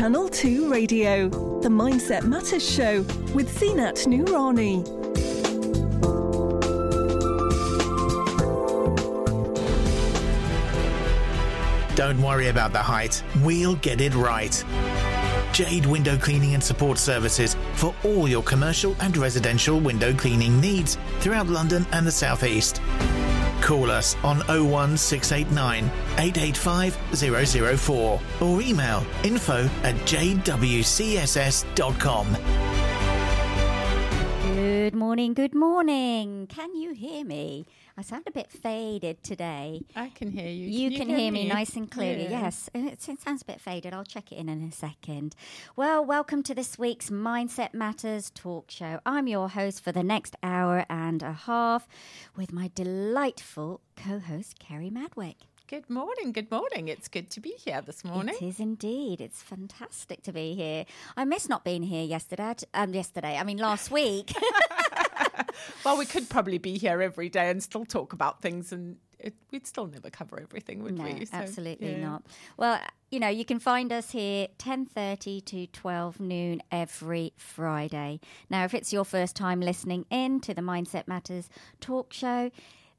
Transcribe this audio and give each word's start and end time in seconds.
Channel 0.00 0.30
2 0.30 0.72
Radio, 0.72 1.28
the 1.60 1.68
Mindset 1.68 2.22
Matters 2.22 2.66
Show 2.66 3.02
with 3.34 3.54
Zeenat 3.54 4.06
Noorani. 4.06 4.82
Don't 11.94 12.22
worry 12.22 12.48
about 12.48 12.72
the 12.72 12.78
height, 12.78 13.22
we'll 13.42 13.74
get 13.76 14.00
it 14.00 14.14
right. 14.14 14.64
Jade 15.52 15.84
Window 15.84 16.16
Cleaning 16.16 16.54
and 16.54 16.64
Support 16.64 16.96
Services 16.96 17.54
for 17.74 17.94
all 18.02 18.26
your 18.26 18.42
commercial 18.42 18.96
and 19.00 19.14
residential 19.18 19.78
window 19.78 20.14
cleaning 20.14 20.58
needs 20.62 20.96
throughout 21.18 21.48
London 21.48 21.84
and 21.92 22.06
the 22.06 22.12
South 22.12 22.42
East. 22.42 22.80
Call 23.60 23.90
us 23.90 24.16
on 24.24 24.38
01689 24.48 25.84
885 26.18 27.78
004 27.78 28.20
or 28.40 28.62
email 28.62 29.06
info 29.22 29.68
at 29.82 29.94
jwcss.com. 30.06 30.40
Good 34.54 34.94
morning, 34.94 35.34
good 35.34 35.54
morning. 35.54 36.46
Can 36.48 36.74
you 36.74 36.92
hear 36.92 37.24
me? 37.24 37.66
I 38.00 38.02
sound 38.02 38.24
a 38.26 38.30
bit 38.30 38.50
faded 38.50 39.22
today. 39.22 39.82
I 39.94 40.08
can 40.08 40.30
hear 40.30 40.48
you. 40.48 40.66
You 40.66 40.96
can, 40.96 41.10
hear 41.10 41.30
me 41.30 41.46
nice 41.46 41.76
and 41.76 41.90
clearly. 41.90 42.22
Yeah. 42.22 42.44
Yes, 42.44 42.70
it, 42.72 43.06
it 43.06 43.20
sounds 43.20 43.42
a 43.42 43.44
bit 43.44 43.60
faded. 43.60 43.92
I'll 43.92 44.04
check 44.04 44.32
it 44.32 44.36
in 44.36 44.48
in 44.48 44.62
a 44.62 44.72
second. 44.72 45.36
Well, 45.76 46.02
welcome 46.02 46.42
to 46.44 46.54
this 46.54 46.78
week's 46.78 47.10
Mindset 47.10 47.74
Matters 47.74 48.30
talk 48.30 48.70
show. 48.70 49.00
I'm 49.04 49.26
your 49.26 49.50
host 49.50 49.84
for 49.84 49.92
the 49.92 50.02
next 50.02 50.34
hour 50.42 50.86
and 50.88 51.22
a 51.22 51.34
half 51.34 51.86
with 52.34 52.54
my 52.54 52.70
delightful 52.74 53.82
co 53.96 54.18
host, 54.18 54.58
Kerry 54.58 54.88
Madwick. 54.88 55.36
Good 55.68 55.90
morning. 55.90 56.32
Good 56.32 56.50
morning. 56.50 56.88
It's 56.88 57.06
good 57.06 57.28
to 57.28 57.40
be 57.40 57.50
here 57.50 57.82
this 57.82 58.02
morning. 58.02 58.34
It 58.40 58.46
is 58.46 58.60
indeed. 58.60 59.20
It's 59.20 59.42
fantastic 59.42 60.22
to 60.22 60.32
be 60.32 60.54
here. 60.54 60.86
I 61.18 61.26
miss 61.26 61.50
not 61.50 61.64
being 61.64 61.82
here 61.82 62.04
yesterday. 62.04 62.54
Um, 62.72 62.94
yesterday, 62.94 63.36
I 63.36 63.44
mean 63.44 63.58
last 63.58 63.90
week. 63.90 64.32
Well, 65.84 65.96
we 65.96 66.06
could 66.06 66.28
probably 66.28 66.58
be 66.58 66.78
here 66.78 67.00
every 67.00 67.28
day 67.28 67.50
and 67.50 67.62
still 67.62 67.84
talk 67.84 68.12
about 68.12 68.42
things, 68.42 68.72
and 68.72 68.96
it, 69.18 69.34
we'd 69.50 69.66
still 69.66 69.86
never 69.86 70.10
cover 70.10 70.40
everything, 70.40 70.82
would 70.82 70.96
no, 70.98 71.04
we? 71.04 71.24
So, 71.24 71.36
absolutely 71.36 71.92
yeah. 71.92 72.00
not. 72.00 72.22
Well, 72.56 72.80
you 73.10 73.18
know, 73.18 73.28
you 73.28 73.44
can 73.44 73.58
find 73.58 73.92
us 73.92 74.10
here 74.10 74.48
10:30 74.58 75.44
to 75.46 75.66
12 75.66 76.20
noon 76.20 76.62
every 76.70 77.32
Friday. 77.36 78.20
Now, 78.48 78.64
if 78.64 78.74
it's 78.74 78.92
your 78.92 79.04
first 79.04 79.36
time 79.36 79.60
listening 79.60 80.06
in 80.10 80.40
to 80.40 80.54
the 80.54 80.62
Mindset 80.62 81.08
Matters 81.08 81.48
talk 81.80 82.12
show, 82.12 82.50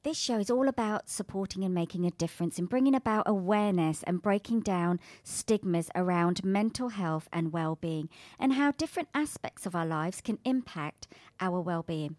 this 0.03 0.17
show 0.17 0.39
is 0.39 0.50
all 0.50 0.67
about 0.67 1.09
supporting 1.09 1.63
and 1.63 1.75
making 1.75 2.06
a 2.06 2.12
difference 2.12 2.57
in 2.57 2.66
bringing 2.66 2.95
about 2.95 3.28
awareness 3.28 4.01
and 4.03 4.22
breaking 4.22 4.62
down 4.62 5.00
stigmas 5.23 5.91
around 5.94 6.44
mental 6.44 6.89
health 6.89 7.29
and 7.31 7.53
well-being 7.53 8.09
and 8.39 8.53
how 8.53 8.72
different 8.72 9.09
aspects 9.13 9.66
of 9.66 9.75
our 9.75 9.85
lives 9.85 10.19
can 10.19 10.39
impact 10.44 11.07
our 11.39 11.62
well-being. 11.62 12.16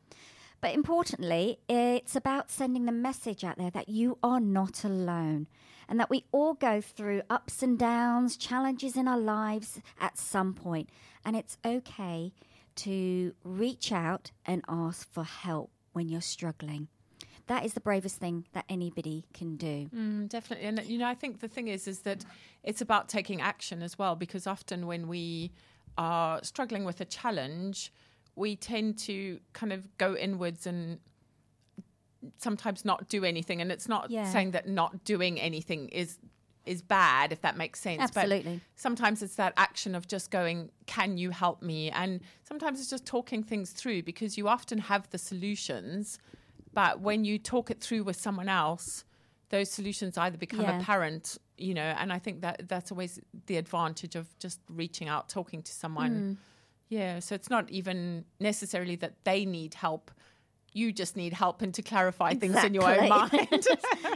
But 0.60 0.74
importantly, 0.74 1.58
it's 1.68 2.14
about 2.14 2.52
sending 2.52 2.84
the 2.84 2.92
message 2.92 3.42
out 3.42 3.58
there 3.58 3.70
that 3.70 3.88
you 3.88 4.16
are 4.22 4.38
not 4.38 4.84
alone 4.84 5.48
and 5.88 5.98
that 5.98 6.10
we 6.10 6.24
all 6.30 6.54
go 6.54 6.80
through 6.80 7.22
ups 7.28 7.64
and 7.64 7.76
downs, 7.76 8.36
challenges 8.36 8.96
in 8.96 9.08
our 9.08 9.18
lives 9.18 9.80
at 10.00 10.16
some 10.16 10.54
point, 10.54 10.88
and 11.24 11.34
it's 11.34 11.58
okay 11.64 12.32
to 12.76 13.34
reach 13.42 13.90
out 13.90 14.30
and 14.46 14.62
ask 14.68 15.12
for 15.12 15.24
help 15.24 15.72
when 15.92 16.08
you're 16.08 16.20
struggling. 16.20 16.86
That 17.48 17.64
is 17.64 17.74
the 17.74 17.80
bravest 17.80 18.16
thing 18.16 18.46
that 18.52 18.64
anybody 18.68 19.26
can 19.34 19.56
do. 19.56 19.88
Mm, 19.94 20.28
definitely. 20.28 20.66
And, 20.66 20.84
you 20.86 20.98
know, 20.98 21.06
I 21.06 21.14
think 21.14 21.40
the 21.40 21.48
thing 21.48 21.68
is, 21.68 21.86
is 21.88 22.00
that 22.00 22.24
it's 22.62 22.80
about 22.80 23.08
taking 23.08 23.40
action 23.40 23.82
as 23.82 23.98
well, 23.98 24.14
because 24.16 24.46
often 24.46 24.86
when 24.86 25.08
we 25.08 25.50
are 25.98 26.42
struggling 26.42 26.84
with 26.84 27.00
a 27.00 27.04
challenge, 27.04 27.92
we 28.36 28.56
tend 28.56 28.96
to 28.98 29.40
kind 29.52 29.72
of 29.72 29.96
go 29.98 30.14
inwards 30.16 30.66
and 30.66 30.98
sometimes 32.38 32.84
not 32.84 33.08
do 33.08 33.24
anything. 33.24 33.60
And 33.60 33.72
it's 33.72 33.88
not 33.88 34.10
Yeah. 34.10 34.30
saying 34.30 34.52
that 34.52 34.68
not 34.68 35.04
doing 35.04 35.40
anything 35.40 35.88
is 35.88 36.18
is 36.64 36.80
bad 36.80 37.32
if 37.32 37.40
that 37.40 37.56
makes 37.56 37.80
sense 37.80 38.00
Absolutely. 38.00 38.54
but 38.54 38.80
sometimes 38.80 39.20
it's 39.20 39.34
that 39.34 39.52
action 39.56 39.96
of 39.96 40.06
just 40.06 40.30
going 40.30 40.70
can 40.86 41.18
you 41.18 41.30
help 41.30 41.60
me 41.60 41.90
and 41.90 42.20
sometimes 42.44 42.78
it's 42.78 42.88
just 42.88 43.04
talking 43.04 43.42
things 43.42 43.72
through 43.72 44.00
because 44.00 44.38
you 44.38 44.46
often 44.46 44.78
have 44.78 45.10
the 45.10 45.18
solutions 45.18 46.20
but 46.72 47.00
when 47.00 47.24
you 47.24 47.38
talk 47.38 47.70
it 47.70 47.80
through 47.80 48.02
with 48.04 48.16
someone 48.16 48.48
else 48.48 49.04
those 49.50 49.70
solutions 49.70 50.16
either 50.16 50.38
become 50.38 50.60
Yeah. 50.62 50.78
apparent 50.80 51.38
you 51.58 51.74
know 51.74 51.82
and 52.00 52.12
i 52.12 52.18
think 52.18 52.40
that 52.40 52.68
that's 52.68 52.90
always 52.90 53.20
the 53.46 53.56
advantage 53.56 54.16
of 54.16 54.26
just 54.38 54.60
reaching 54.68 55.08
out 55.08 55.28
talking 55.28 55.62
to 55.62 55.72
someone 55.72 56.14
Hmm. 56.16 56.32
yeah 56.88 57.18
so 57.20 57.34
it's 57.34 57.50
not 57.50 57.70
even 57.70 58.24
necessarily 58.40 58.96
that 58.96 59.12
they 59.24 59.44
need 59.44 59.74
help 59.74 60.10
you 60.74 60.90
just 60.90 61.16
need 61.16 61.34
help 61.34 61.60
and 61.60 61.74
to 61.74 61.82
clarify 61.82 62.32
things 62.32 62.56
in 62.64 62.72
your 62.72 62.88
own 62.90 63.08
mind 63.16 63.66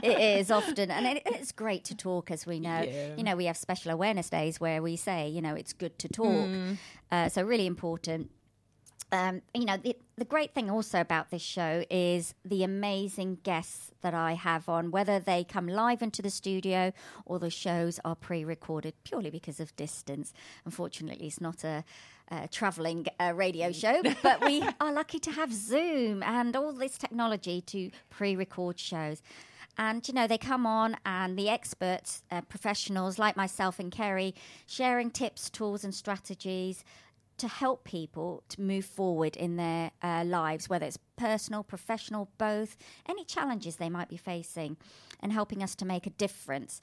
it 0.03 0.19
is 0.39 0.51
often, 0.51 0.91
and 0.91 1.05
it, 1.07 1.23
it's 1.27 1.53
great 1.53 1.85
to 1.85 1.95
talk, 1.95 2.31
as 2.31 2.47
we 2.47 2.61
know. 2.61 2.81
Yeah. 2.81 3.15
You 3.17 3.25
know, 3.25 3.37
we 3.37 3.45
have 3.47 3.57
special 3.57 3.91
awareness 3.93 4.31
days 4.31 4.61
where 4.61 4.83
we 4.83 4.97
say, 4.97 5.29
you 5.29 5.43
know, 5.43 5.55
it's 5.55 5.73
good 5.73 5.99
to 5.99 6.09
talk. 6.09 6.27
Mm. 6.49 6.77
Uh, 7.11 7.29
so, 7.29 7.43
really 7.43 7.67
important. 7.67 8.31
Um, 9.13 9.43
you 9.55 9.65
know, 9.65 9.77
the, 9.77 9.97
the 10.17 10.25
great 10.25 10.53
thing 10.53 10.69
also 10.69 11.01
about 11.01 11.31
this 11.31 11.43
show 11.43 11.85
is 11.91 12.35
the 12.45 12.65
amazing 12.65 13.39
guests 13.45 13.93
that 14.01 14.15
I 14.15 14.33
have 14.33 14.69
on, 14.69 14.91
whether 14.91 15.21
they 15.21 15.45
come 15.45 15.69
live 15.69 16.03
into 16.03 16.23
the 16.23 16.31
studio 16.31 16.93
or 17.25 17.39
the 17.39 17.51
shows 17.51 18.01
are 18.05 18.17
pre 18.17 18.45
recorded 18.45 18.95
purely 19.05 19.31
because 19.31 19.61
of 19.61 19.75
distance. 19.77 20.33
Unfortunately, 20.65 21.29
it's 21.29 21.41
not 21.41 21.63
a, 21.63 21.85
a 22.31 22.49
traveling 22.49 23.07
uh, 23.21 23.33
radio 23.35 23.71
show, 23.71 24.03
but 24.23 24.45
we 24.45 24.63
are 24.81 24.93
lucky 24.93 25.21
to 25.21 25.31
have 25.31 25.53
Zoom 25.53 26.23
and 26.25 26.57
all 26.57 26.73
this 26.73 26.99
technology 26.99 27.61
to 27.61 27.91
pre 28.11 28.35
record 28.35 28.79
shows. 28.81 29.23
And, 29.79 30.07
you 30.09 30.15
know, 30.15 30.27
they 30.27 30.39
come 30.39 30.67
on 30.67 30.97
and 31.05 31.39
the 31.39 31.51
experts, 31.51 32.23
uh, 32.31 32.41
professionals 32.43 33.19
like 33.19 33.37
myself 33.37 33.79
and 33.79 33.93
Kerry, 33.93 34.35
sharing 34.67 35.11
tips, 35.11 35.51
tools, 35.51 35.85
and 35.85 35.95
strategies 35.95 36.83
to 37.39 37.49
help 37.49 37.85
people 37.85 38.43
to 38.49 38.61
move 38.61 38.85
forward 38.85 39.37
in 39.37 39.57
their 39.57 39.91
uh, 40.03 40.25
lives, 40.25 40.69
whether 40.69 40.87
it's 40.87 40.99
personal, 41.17 41.63
professional, 41.63 42.31
both, 42.39 42.77
any 43.09 43.25
challenges 43.25 43.77
they 43.77 43.91
might 43.91 44.09
be 44.09 44.17
facing, 44.17 44.77
and 45.21 45.33
helping 45.33 45.63
us 45.63 45.75
to 45.75 45.85
make 45.85 46.07
a 46.07 46.11
difference. 46.11 46.81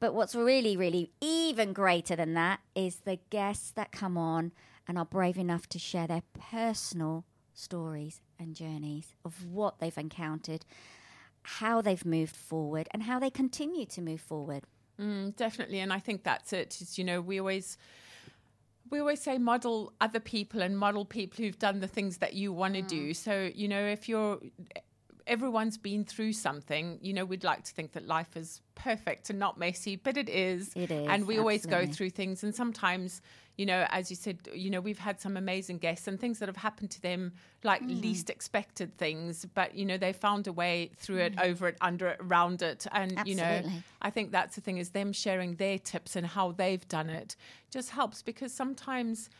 But 0.00 0.14
what's 0.14 0.34
really, 0.34 0.76
really 0.76 1.12
even 1.20 1.72
greater 1.72 2.16
than 2.16 2.34
that 2.34 2.60
is 2.74 2.96
the 2.96 3.20
guests 3.30 3.70
that 3.72 3.92
come 3.92 4.18
on 4.18 4.52
and 4.88 4.98
are 4.98 5.04
brave 5.04 5.38
enough 5.38 5.68
to 5.68 5.78
share 5.78 6.06
their 6.06 6.22
personal 6.50 7.24
stories 7.54 8.20
and 8.38 8.54
journeys 8.56 9.14
of 9.24 9.46
what 9.46 9.78
they've 9.78 9.96
encountered, 9.96 10.64
how 11.42 11.80
they've 11.80 12.04
moved 12.04 12.34
forward, 12.34 12.88
and 12.92 13.04
how 13.04 13.18
they 13.18 13.30
continue 13.30 13.86
to 13.86 14.00
move 14.00 14.20
forward. 14.20 14.64
Mm, 15.00 15.36
definitely, 15.36 15.80
and 15.80 15.92
I 15.92 15.98
think 15.98 16.22
that's 16.24 16.52
it. 16.52 16.80
Is 16.80 16.98
you 16.98 17.04
know 17.04 17.20
we 17.20 17.38
always 17.38 17.78
we 18.92 19.00
always 19.00 19.20
say 19.20 19.38
model 19.38 19.92
other 20.00 20.20
people 20.20 20.62
and 20.62 20.78
model 20.78 21.04
people 21.04 21.44
who've 21.44 21.58
done 21.58 21.80
the 21.80 21.88
things 21.88 22.18
that 22.18 22.34
you 22.34 22.52
want 22.52 22.74
to 22.74 22.82
do. 22.82 23.10
Mm. 23.10 23.16
So 23.16 23.50
you 23.52 23.66
know 23.66 23.84
if 23.84 24.08
you're 24.08 24.38
everyone's 25.26 25.78
been 25.78 26.04
through 26.04 26.32
something. 26.32 26.98
You 27.00 27.12
know, 27.12 27.24
we'd 27.24 27.44
like 27.44 27.64
to 27.64 27.72
think 27.72 27.92
that 27.92 28.06
life 28.06 28.36
is 28.36 28.60
perfect 28.74 29.30
and 29.30 29.38
not 29.38 29.58
messy, 29.58 29.96
but 29.96 30.16
it 30.16 30.28
is. 30.28 30.72
It 30.74 30.90
is, 30.90 31.08
And 31.08 31.26
we 31.26 31.38
always 31.38 31.66
go 31.66 31.86
through 31.86 32.10
things. 32.10 32.42
And 32.42 32.54
sometimes, 32.54 33.22
you 33.62 33.66
know, 33.66 33.86
as 33.90 34.10
you 34.10 34.16
said, 34.16 34.38
you 34.52 34.70
know, 34.70 34.80
we've 34.80 34.98
had 34.98 35.20
some 35.20 35.36
amazing 35.36 35.78
guests 35.78 36.08
and 36.08 36.18
things 36.18 36.40
that 36.40 36.48
have 36.48 36.56
happened 36.56 36.90
to 36.90 37.00
them, 37.00 37.32
like 37.62 37.80
Mm. 37.82 38.02
least 38.02 38.28
expected 38.28 38.90
things, 38.98 39.46
but, 39.54 39.68
you 39.78 39.84
know, 39.84 39.96
they 39.96 40.12
found 40.12 40.48
a 40.48 40.52
way 40.52 40.90
through 40.96 41.18
it, 41.26 41.34
over 41.40 41.68
it, 41.68 41.76
under 41.80 42.08
it, 42.08 42.18
around 42.20 42.60
it. 42.62 42.88
And, 42.90 43.12
you 43.24 43.36
know, 43.36 43.54
Mm. 43.64 43.82
I 44.00 44.10
think 44.10 44.32
that's 44.32 44.56
the 44.56 44.60
thing 44.62 44.78
is 44.78 44.90
them 44.90 45.12
sharing 45.12 45.54
their 45.64 45.78
tips 45.78 46.16
and 46.16 46.26
how 46.26 46.46
they've 46.50 46.86
done 46.88 47.08
it 47.08 47.36
just 47.70 47.90
helps 47.90 48.20
because 48.20 48.52
sometimes 48.52 49.30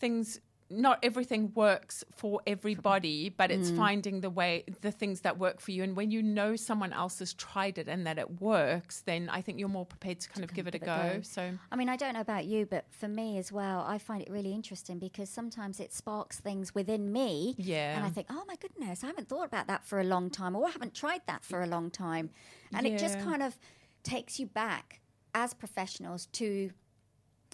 things 0.00 0.40
not 0.70 0.98
everything 1.02 1.52
works 1.54 2.04
for 2.14 2.40
everybody 2.46 3.28
but 3.28 3.50
it's 3.50 3.70
mm. 3.70 3.76
finding 3.76 4.20
the 4.20 4.30
way 4.30 4.64
the 4.82 4.90
things 4.90 5.22
that 5.22 5.38
work 5.38 5.60
for 5.60 5.70
you 5.70 5.82
and 5.82 5.96
when 5.96 6.10
you 6.10 6.22
know 6.22 6.56
someone 6.56 6.92
else 6.92 7.18
has 7.18 7.32
tried 7.34 7.78
it 7.78 7.88
and 7.88 8.06
that 8.06 8.18
it 8.18 8.40
works 8.40 9.02
then 9.06 9.28
i 9.30 9.40
think 9.40 9.58
you're 9.58 9.68
more 9.68 9.86
prepared 9.86 10.20
to 10.20 10.28
kind 10.28 10.44
of 10.44 10.52
give 10.52 10.66
it 10.66 10.74
a 10.74 10.78
go 10.78 11.20
so 11.22 11.52
I 11.70 11.76
mean, 11.76 11.88
I 11.88 11.96
don't 11.96 12.14
know 12.14 12.20
about 12.20 12.46
you, 12.46 12.66
but 12.66 12.86
for 12.90 13.08
me 13.08 13.38
as 13.38 13.52
well, 13.52 13.84
I 13.86 13.98
find 13.98 14.22
it 14.22 14.30
really 14.30 14.52
interesting 14.52 14.98
because 14.98 15.28
sometimes 15.28 15.80
it 15.80 15.92
sparks 15.92 16.38
things 16.40 16.74
within 16.74 17.12
me. 17.12 17.54
Yeah. 17.58 17.96
And 17.96 18.04
I 18.04 18.10
think, 18.10 18.28
oh 18.30 18.44
my 18.46 18.56
goodness, 18.56 19.04
I 19.04 19.08
haven't 19.08 19.28
thought 19.28 19.44
about 19.44 19.66
that 19.66 19.84
for 19.84 20.00
a 20.00 20.04
long 20.04 20.30
time, 20.30 20.56
or 20.56 20.66
I 20.66 20.70
haven't 20.70 20.94
tried 20.94 21.22
that 21.26 21.44
for 21.44 21.62
a 21.62 21.66
long 21.66 21.90
time. 21.90 22.30
And 22.72 22.86
it 22.86 22.98
just 22.98 23.18
kind 23.20 23.42
of 23.42 23.58
takes 24.02 24.38
you 24.38 24.46
back 24.46 25.00
as 25.34 25.54
professionals 25.54 26.26
to, 26.26 26.70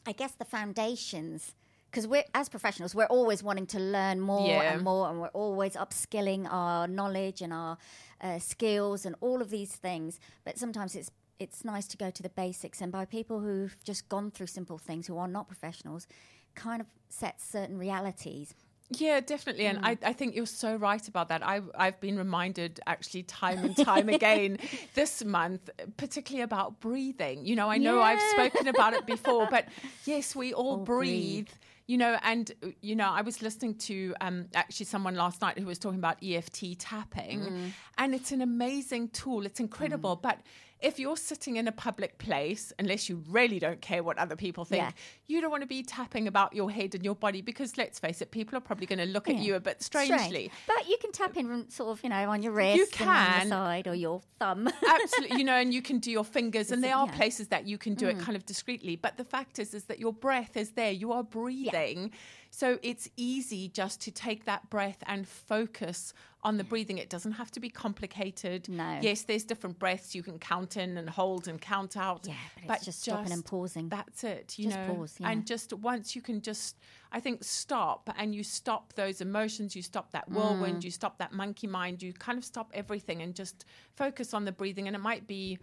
I 0.07 0.13
guess, 0.13 0.33
the 0.33 0.45
foundations. 0.45 1.55
Because 1.95 2.09
we're 2.09 2.25
as 2.35 2.49
professionals, 2.49 2.93
we're 2.93 3.05
always 3.07 3.41
wanting 3.41 3.67
to 3.69 3.79
learn 3.79 4.19
more 4.21 4.41
Yeah. 4.65 4.73
and 4.73 4.83
more, 4.83 5.09
and 5.09 5.21
we're 5.21 5.29
always 5.29 5.75
upskilling 5.75 6.45
our 6.51 6.89
knowledge 6.89 7.41
and 7.41 7.53
our 7.53 7.79
uh, 8.21 8.41
skills 8.41 9.07
and 9.07 9.15
all 9.21 9.41
of 9.41 9.49
these 9.51 9.71
things. 9.77 10.19
But 10.45 10.59
sometimes 10.59 10.97
it's 10.97 11.13
it's 11.39 11.65
nice 11.65 11.87
to 11.89 11.97
go 11.97 12.11
to 12.11 12.21
the 12.23 12.31
basics, 12.31 12.81
and 12.81 12.91
by 12.91 13.05
people 13.05 13.39
who've 13.39 13.77
just 13.85 14.09
gone 14.09 14.33
through 14.33 14.49
simple 14.49 14.77
things, 14.77 15.07
who 15.07 15.17
are 15.19 15.29
not 15.29 15.47
professionals, 15.47 16.09
kind 16.57 16.81
of 16.81 16.89
set 17.09 17.41
certain 17.41 17.79
realities. 17.79 18.55
Yeah, 18.91 19.21
definitely. 19.21 19.67
And 19.67 19.79
Mm. 19.79 19.85
I, 20.05 20.11
I 20.11 20.13
think 20.13 20.35
you're 20.37 20.47
so 20.47 20.77
right 20.77 21.07
about 21.09 21.29
that. 21.29 21.47
I've, 21.47 21.71
I've 21.75 21.99
been 22.01 22.17
reminded 22.19 22.81
actually 22.87 23.23
time 23.23 23.65
and 23.65 23.75
time 23.77 24.09
again 24.09 24.59
this 24.95 25.25
month, 25.25 25.71
particularly 25.97 26.43
about 26.43 26.81
breathing. 26.81 27.47
You 27.47 27.57
know, 27.57 27.69
I 27.71 27.79
know 27.79 28.01
I've 28.03 28.21
spoken 28.21 28.69
about 28.69 28.93
it 28.93 29.07
before, 29.07 29.47
but 29.51 29.67
yes, 30.05 30.37
we 30.37 30.53
all, 30.53 30.71
All 30.71 30.77
breathe. 30.85 31.47
breathe. 31.47 31.49
You 31.87 31.99
know, 31.99 32.17
and 32.23 32.51
you 32.81 32.97
know, 32.97 33.11
I 33.11 33.21
was 33.21 33.43
listening 33.43 33.75
to 33.89 34.15
um, 34.23 34.47
actually 34.55 34.87
someone 34.87 35.17
last 35.17 35.43
night 35.43 35.59
who 35.59 35.67
was 35.67 35.79
talking 35.79 35.99
about 35.99 36.17
EFT 36.23 36.79
tapping, 36.79 37.41
Mm. 37.41 37.71
and 37.99 38.15
it's 38.15 38.33
an 38.33 38.41
amazing 38.41 39.09
tool. 39.11 39.45
It's 39.45 39.61
incredible, 39.61 40.17
but 40.17 40.39
if 40.85 40.99
you're 40.99 41.17
sitting 41.17 41.57
in 41.57 41.67
a 41.67 41.73
public 41.73 42.19
place, 42.19 42.73
unless 42.79 43.09
you 43.09 43.23
really 43.31 43.59
don't 43.59 43.81
care 43.81 44.03
what 44.03 44.19
other 44.19 44.37
people 44.37 44.67
think, 44.67 44.83
Yeah. 44.83 44.91
you 45.27 45.41
don't 45.41 45.51
want 45.51 45.63
to 45.63 45.67
be 45.67 45.83
tapping 45.83 46.29
about 46.29 46.55
your 46.55 46.71
head 46.71 46.95
and 46.95 47.03
your 47.03 47.15
body 47.15 47.41
because 47.41 47.79
let's 47.79 47.99
face 47.99 48.21
it, 48.21 48.31
people 48.31 48.57
are 48.59 48.61
probably 48.61 48.87
going 48.87 48.99
to 48.99 49.07
look 49.07 49.29
at 49.29 49.37
you 49.37 49.55
a 49.55 49.61
bit 49.61 49.83
Strange. 49.83 50.09
strangely. 50.13 50.53
But 50.67 50.87
you 50.87 50.99
can 51.01 51.11
tap 51.11 51.37
in 51.39 51.71
sort 51.71 51.89
of, 51.91 52.05
you 52.05 52.11
know, 52.11 52.29
on 52.29 52.43
your 52.43 52.53
wrist 52.53 53.01
on 53.01 53.07
can. 53.07 53.45
the 53.45 53.49
side 53.49 53.89
or 53.89 53.95
your 53.95 54.21
thumb. 54.39 54.69
Absolutely, 54.89 55.39
you 55.39 55.45
know, 55.45 55.55
and 55.57 55.73
you 55.73 55.81
can 55.81 55.99
do 55.99 56.11
your 56.11 56.25
fingers, 56.25 56.71
and 56.71 56.85
there 56.85 56.95
are 56.95 57.07
yeah. 57.07 57.13
Mm. 57.13 57.17
places 57.17 57.49
that 57.49 57.67
you 57.67 57.79
can 57.79 57.95
do 57.95 58.07
it 58.07 58.19
kind 58.19 58.37
of 58.37 58.45
discreetly. 58.45 58.97
But 58.97 59.17
the 59.17 59.25
fact 59.25 59.59
is, 59.59 59.73
is 59.73 59.85
that 59.85 59.99
your 59.99 60.13
breath 60.13 60.55
is 60.57 60.73
there. 60.73 60.91
You 60.91 61.13
are 61.13 61.23
breathing, 61.23 62.11
so 62.51 62.79
it's 62.83 63.09
easy 63.17 63.69
just 63.69 64.01
to 64.03 64.11
take 64.11 64.45
that 64.45 64.69
breath 64.71 64.99
and 65.07 65.27
focus 65.27 66.13
on 66.45 66.59
the 66.59 66.65
breathing. 66.65 66.99
It 66.99 67.09
doesn't 67.09 67.33
have 67.33 67.51
to 67.53 67.61
be 67.61 67.71
complicated. 67.71 68.69
No. 68.69 68.99
Yes, 69.01 69.23
there's 69.23 69.45
different 69.45 69.79
breaths 69.79 70.15
you 70.15 70.23
can 70.23 70.39
count 70.39 70.77
in 70.77 70.99
and 70.99 71.09
hold 71.09 71.49
and 71.49 71.61
count 71.61 71.97
out. 71.97 72.27
Yeah, 72.29 72.35
but 72.67 72.77
it's 72.77 72.85
just 72.85 73.03
stopping 73.03 73.33
and 73.33 73.45
pausing. 73.45 73.89
That's 73.89 74.25
it. 74.25 74.55
You 74.59 74.67
Just 74.67 74.77
know, 74.79 74.95
pause, 74.95 75.17
yeah. 75.19 75.31
and 75.31 75.47
just 75.47 75.73
once 75.73 76.15
you 76.15 76.21
can 76.23 76.43
just, 76.43 76.77
I 77.13 77.21
think, 77.21 77.43
stop 77.43 78.11
and 78.19 78.35
you 78.35 78.43
stop 78.45 78.93
those 78.93 79.21
emotions, 79.21 79.75
you 79.75 79.83
stop 79.83 80.13
that 80.13 80.29
whirlwind, 80.31 80.79
Mm. 80.83 80.85
you 80.85 80.91
stop 80.91 81.19
that 81.19 81.33
monkey 81.33 81.67
mind, 81.67 82.03
you 82.03 82.13
kind 82.13 82.37
of 82.39 82.45
stop 82.45 82.71
everything 82.75 83.23
and 83.23 83.35
just 83.35 83.65
focus 83.97 84.35
on 84.35 84.45
the 84.45 84.53
breathing. 84.53 84.87
And 84.87 84.95
it 84.95 85.01
might 85.01 85.27
be, 85.27 85.59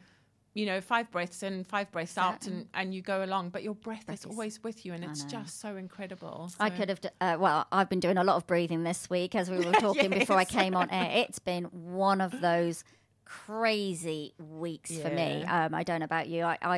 you 0.53 0.65
know, 0.65 0.81
five 0.81 1.09
breaths 1.11 1.43
in, 1.43 1.63
five 1.63 1.91
breaths 1.91 2.17
out, 2.17 2.45
and, 2.45 2.67
and 2.73 2.93
you 2.93 3.01
go 3.01 3.23
along, 3.23 3.49
but 3.49 3.63
your 3.63 3.75
breath, 3.75 4.09
is 4.09 4.19
is- 4.19 4.25
always 4.25 4.61
with 4.63 4.85
you, 4.85 4.93
and 4.93 5.03
it's 5.03 5.23
just 5.23 5.61
so 5.61 5.77
incredible. 5.77 6.51
I 6.59 6.69
could 6.69 6.89
have, 6.89 6.99
d- 6.99 7.09
uh, 7.21 7.37
well, 7.39 7.67
I've 7.71 7.89
been 7.89 8.01
doing 8.01 8.17
a 8.17 8.23
lot 8.23 8.35
of 8.35 8.45
breathing 8.47 8.83
this 8.83 9.09
week 9.09 9.33
as 9.33 9.49
we 9.49 9.57
were 9.57 9.71
talking 9.87 10.09
before 10.09 10.37
I 10.37 10.45
came 10.45 10.75
on 10.75 10.89
air. 10.89 11.09
It's 11.31 11.39
been 11.39 11.65
one 11.65 12.19
of 12.19 12.41
those 12.41 12.83
crazy 13.25 14.33
weeks 14.37 14.97
for 14.97 15.09
me. 15.09 15.43
Um, 15.45 15.73
I 15.73 15.83
don't 15.83 15.99
know 15.99 16.05
about 16.05 16.27
you. 16.27 16.43
I, 16.43 16.57
I 16.61 16.77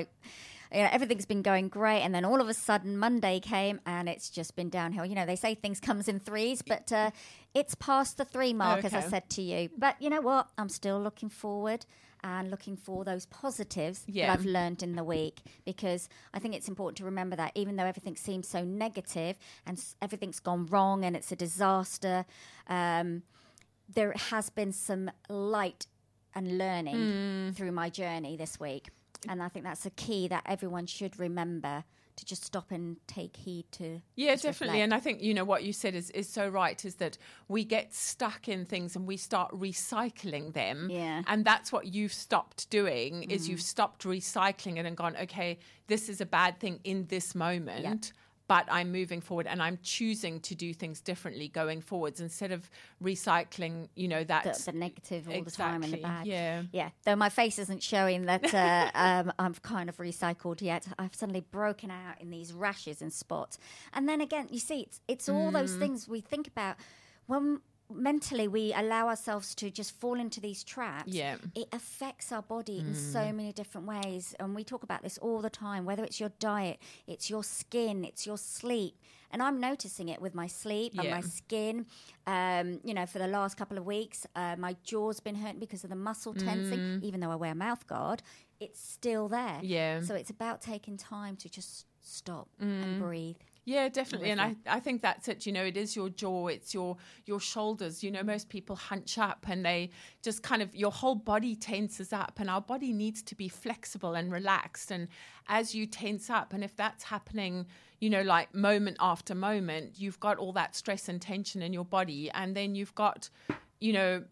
you 0.71 0.81
know, 0.81 0.89
everything's 0.91 1.25
been 1.25 1.41
going 1.43 1.69
great, 1.69 2.01
and 2.01 2.13
then 2.15 2.25
all 2.25 2.41
of 2.41 2.49
a 2.49 2.53
sudden 2.53 2.97
Monday 2.97 3.39
came, 3.39 3.79
and 3.85 4.09
it's 4.09 4.29
just 4.29 4.55
been 4.55 4.69
downhill. 4.69 5.05
You 5.05 5.15
know, 5.15 5.25
they 5.25 5.35
say 5.35 5.55
things 5.55 5.79
comes 5.79 6.07
in 6.07 6.19
threes, 6.19 6.61
but 6.61 6.91
uh, 6.91 7.11
it's 7.53 7.75
past 7.75 8.17
the 8.17 8.25
three 8.25 8.53
mark, 8.53 8.83
as 8.83 8.93
I 8.93 9.01
said 9.01 9.29
to 9.31 9.41
you. 9.41 9.69
But 9.77 10.01
you 10.01 10.09
know 10.09 10.21
what? 10.21 10.49
I'm 10.57 10.69
still 10.69 10.99
looking 11.01 11.29
forward 11.29 11.85
and 12.23 12.49
looking 12.49 12.77
for 12.77 13.03
those 13.03 13.25
positives 13.27 14.03
Yeah. 14.07 14.27
that 14.27 14.39
I've 14.39 14.45
learned 14.45 14.81
in 14.81 14.95
the 14.95 15.03
week 15.03 15.41
because 15.65 16.07
I 16.33 16.39
think 16.39 16.55
it's 16.55 16.67
important 16.69 16.97
to 16.97 17.05
remember 17.05 17.35
that 17.35 17.51
even 17.55 17.75
though 17.75 17.85
everything 17.85 18.15
seems 18.15 18.47
so 18.47 18.63
negative 18.63 19.37
and 19.65 19.77
s- 19.77 19.95
everything's 20.01 20.39
gone 20.39 20.65
wrong 20.67 21.03
and 21.03 21.15
it's 21.15 21.31
a 21.31 21.35
disaster, 21.35 22.25
um, 22.67 23.23
there 23.93 24.13
has 24.13 24.49
been 24.49 24.71
some 24.71 25.11
light 25.29 25.85
and 26.33 26.57
learning 26.57 26.95
Hmm. 26.95 27.51
through 27.51 27.71
my 27.73 27.89
journey 27.89 28.37
this 28.37 28.59
week. 28.59 28.89
And 29.27 29.41
I 29.43 29.49
think 29.49 29.65
that's 29.65 29.85
a 29.85 29.91
key 29.91 30.27
that 30.29 30.43
everyone 30.45 30.85
should 30.85 31.19
remember 31.19 31.83
to 32.15 32.25
just 32.25 32.43
stop 32.43 32.71
and 32.71 32.97
take 33.07 33.35
heed 33.35 33.65
to. 33.73 34.01
Yeah, 34.15 34.35
definitely. 34.35 34.67
reflect. 34.67 34.83
And 34.83 34.93
I 34.93 34.99
think, 34.99 35.21
you 35.21 35.33
know, 35.33 35.43
what 35.43 35.63
you 35.63 35.73
said 35.73 35.95
is, 35.95 36.09
is 36.11 36.29
so 36.29 36.47
right 36.47 36.83
is 36.85 36.95
that 36.95 37.17
we 37.47 37.63
get 37.63 37.93
stuck 37.93 38.47
in 38.47 38.65
things 38.65 38.95
and 38.95 39.05
we 39.07 39.17
start 39.17 39.51
recycling 39.51 40.53
them. 40.53 40.89
Yeah. 40.89 41.19
Mm. 41.19 41.23
And 41.27 41.45
that's 41.45 41.71
what 41.71 41.87
you've 41.87 42.13
stopped 42.13 42.69
doing 42.69 43.23
is 43.23 43.49
you've 43.49 43.61
stopped 43.61 44.03
recycling 44.03 44.77
it 44.77 44.85
and 44.85 44.95
gone, 44.95 45.15
okay, 45.21 45.59
this 45.87 46.09
is 46.09 46.21
a 46.21 46.25
bad 46.25 46.59
thing 46.59 46.79
in 46.83 47.05
this 47.07 47.35
moment. 47.35 48.13
But 48.47 48.67
I'm 48.69 48.91
moving 48.91 49.21
forward 49.21 49.47
and 49.47 49.63
I'm 49.63 49.79
choosing 49.81 50.41
to 50.41 50.53
do 50.53 50.73
things 50.73 50.99
differently 50.99 51.47
going 51.47 51.79
forwards 51.81 52.19
instead 52.19 52.51
of 52.51 52.69
recycling, 53.01 53.87
you 53.95 54.07
know, 54.07 54.23
that 54.25 54.43
the, 54.43 54.71
the 54.71 54.77
negative 54.77 55.29
all 55.29 55.43
the 55.43 55.51
time 55.51 55.81
and 55.81 55.93
the 55.93 55.97
Exactly, 55.97 56.01
bad. 56.01 56.27
yeah. 56.27 56.63
Yeah. 56.73 56.89
Though 57.05 57.15
my 57.15 57.29
face 57.29 57.57
isn't 57.59 57.81
showing 57.81 58.25
that 58.25 58.53
uh, 58.53 58.91
um, 58.95 59.31
I'm 59.39 59.53
kind 59.55 59.87
of 59.87 59.97
recycled 59.97 60.61
yet. 60.61 60.87
I've 60.99 61.15
suddenly 61.15 61.41
broken 61.41 61.89
out 61.89 62.19
in 62.19 62.29
these 62.31 62.51
rashes 62.53 63.01
and 63.01 63.13
spots. 63.13 63.57
And 63.93 64.09
then 64.09 64.19
again, 64.19 64.47
you 64.51 64.59
see, 64.59 64.81
it's, 64.81 64.99
it's 65.07 65.29
all 65.29 65.49
Mm. 65.51 65.53
those 65.53 65.75
things 65.75 66.07
we 66.07 66.19
think 66.21 66.47
about 66.47 66.75
when 67.27 67.61
mentally 67.93 68.47
we 68.47 68.73
allow 68.73 69.07
ourselves 69.07 69.55
to 69.55 69.69
just 69.69 69.99
fall 69.99 70.19
into 70.19 70.41
these 70.41 70.63
traps. 70.63 71.11
Yeah. 71.11 71.37
It 71.55 71.67
affects 71.71 72.31
our 72.31 72.41
body 72.41 72.79
in 72.79 72.93
so 72.95 73.31
many 73.31 73.51
different 73.53 73.87
ways. 73.87 74.35
And 74.39 74.55
we 74.55 74.63
talk 74.63 74.83
about 74.83 75.03
this 75.03 75.17
all 75.17 75.41
the 75.41 75.49
time, 75.49 75.85
whether 75.85 76.03
it's 76.03 76.19
your 76.19 76.31
diet, 76.39 76.79
it's 77.07 77.29
your 77.29 77.43
skin, 77.43 78.03
it's 78.03 78.25
your 78.25 78.37
sleep. 78.37 78.95
And 79.31 79.41
I'm 79.41 79.59
noticing 79.59 80.09
it 80.09 80.21
with 80.21 80.35
my 80.35 80.45
sleep 80.45 80.93
and 80.97 81.09
my 81.09 81.21
skin. 81.21 81.87
Um, 82.27 82.79
you 82.83 82.93
know, 82.93 83.07
for 83.07 83.17
the 83.17 83.27
last 83.27 83.57
couple 83.57 83.79
of 83.79 83.85
weeks, 83.85 84.27
uh, 84.35 84.55
my 84.59 84.75
jaw's 84.83 85.19
been 85.19 85.35
hurting 85.35 85.59
because 85.59 85.83
of 85.83 85.89
the 85.89 85.95
muscle 85.95 86.33
tensing. 86.35 86.99
Even 87.01 87.19
though 87.19 87.31
I 87.31 87.35
wear 87.35 87.51
a 87.51 87.55
mouth 87.55 87.87
guard, 87.87 88.21
it's 88.59 88.79
still 88.79 89.27
there. 89.27 89.59
Yeah. 89.63 90.01
So 90.01 90.13
it's 90.13 90.29
about 90.29 90.61
taking 90.61 90.97
time 90.97 91.35
to 91.37 91.49
just 91.49 91.87
stop 92.01 92.47
and 92.59 92.99
breathe. 93.01 93.37
Yeah, 93.65 93.87
definitely. 93.87 94.31
And 94.31 94.41
I. 94.41 94.55
I 94.67 94.79
think 94.79 95.01
that's 95.01 95.27
it. 95.29 95.45
You 95.45 95.53
know, 95.53 95.63
it 95.63 95.77
is 95.77 95.95
your 95.95 96.09
jaw, 96.09 96.47
it's 96.47 96.73
your 96.73 96.97
your 97.25 97.39
shoulders. 97.39 98.03
You 98.03 98.11
know, 98.11 98.23
most 98.23 98.49
people 98.49 98.75
hunch 98.75 99.17
up 99.17 99.45
and 99.47 99.65
they 99.65 99.89
just 100.21 100.43
kind 100.43 100.61
of 100.61 100.75
your 100.75 100.91
whole 100.91 101.15
body 101.15 101.55
tenses 101.55 102.11
up 102.11 102.33
and 102.39 102.49
our 102.49 102.61
body 102.61 102.91
needs 102.91 103.21
to 103.23 103.35
be 103.35 103.47
flexible 103.47 104.15
and 104.15 104.31
relaxed. 104.31 104.91
And 104.91 105.07
as 105.47 105.73
you 105.73 105.85
tense 105.85 106.29
up, 106.29 106.53
and 106.53 106.63
if 106.63 106.75
that's 106.75 107.05
happening, 107.05 107.65
you 108.01 108.09
know, 108.09 108.21
like 108.21 108.53
moment 108.53 108.97
after 108.99 109.33
moment, 109.33 109.93
you've 109.97 110.19
got 110.19 110.37
all 110.37 110.51
that 110.53 110.75
stress 110.75 111.07
and 111.07 111.21
tension 111.21 111.61
in 111.61 111.71
your 111.71 111.85
body. 111.85 112.29
And 112.31 112.55
then 112.55 112.75
you've 112.75 112.95
got, 112.95 113.29
you 113.79 113.93
know, 113.93 114.23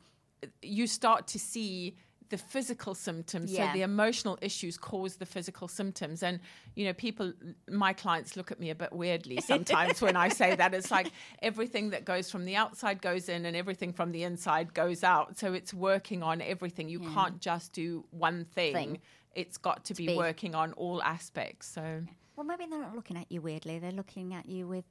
you 0.61 0.87
start 0.87 1.27
to 1.27 1.39
see 1.39 1.95
the 2.31 2.37
physical 2.37 2.95
symptoms. 2.95 3.51
Yeah. 3.51 3.67
so 3.67 3.77
the 3.77 3.83
emotional 3.83 4.39
issues 4.41 4.77
cause 4.77 5.17
the 5.17 5.25
physical 5.25 5.67
symptoms. 5.67 6.23
And 6.23 6.39
you 6.75 6.85
know 6.85 6.93
people 6.93 7.33
my 7.69 7.93
clients 7.93 8.35
look 8.35 8.51
at 8.51 8.59
me 8.59 8.71
a 8.71 8.75
bit 8.75 8.91
weirdly 8.91 9.39
sometimes 9.53 10.01
when 10.01 10.15
i 10.15 10.29
say 10.29 10.55
that. 10.55 10.73
It's 10.73 10.89
like 10.89 11.11
everything 11.43 11.91
that 11.91 12.05
goes 12.05 12.31
from 12.31 12.45
the 12.45 12.55
outside 12.55 13.01
goes 13.01 13.29
in 13.29 13.45
and 13.45 13.55
everything 13.55 13.93
from 13.93 14.11
the 14.11 14.23
inside 14.23 14.73
goes 14.73 15.03
out. 15.03 15.37
So 15.37 15.53
it's 15.53 15.73
working 15.73 16.23
on 16.23 16.41
everything. 16.41 16.89
You 16.89 17.01
can't 17.01 17.39
just 17.39 17.73
do 17.73 18.05
one 18.09 18.45
thing, 18.45 18.73
Thing. 18.73 18.99
it's 19.35 19.57
got 19.57 19.85
to 19.85 19.93
be, 19.93 20.07
be. 20.07 20.17
working 20.17 20.55
on 20.55 20.73
all 20.73 21.03
aspects. 21.03 21.67
So 21.67 22.03
Well, 22.35 22.45
maybe 22.45 22.65
they're 22.69 22.79
not 22.79 22.95
looking 22.95 23.17
at 23.17 23.31
you 23.31 23.41
weirdly. 23.41 23.77
They're 23.77 23.91
looking 23.91 24.33
at 24.33 24.47
you 24.47 24.67
with 24.67 24.85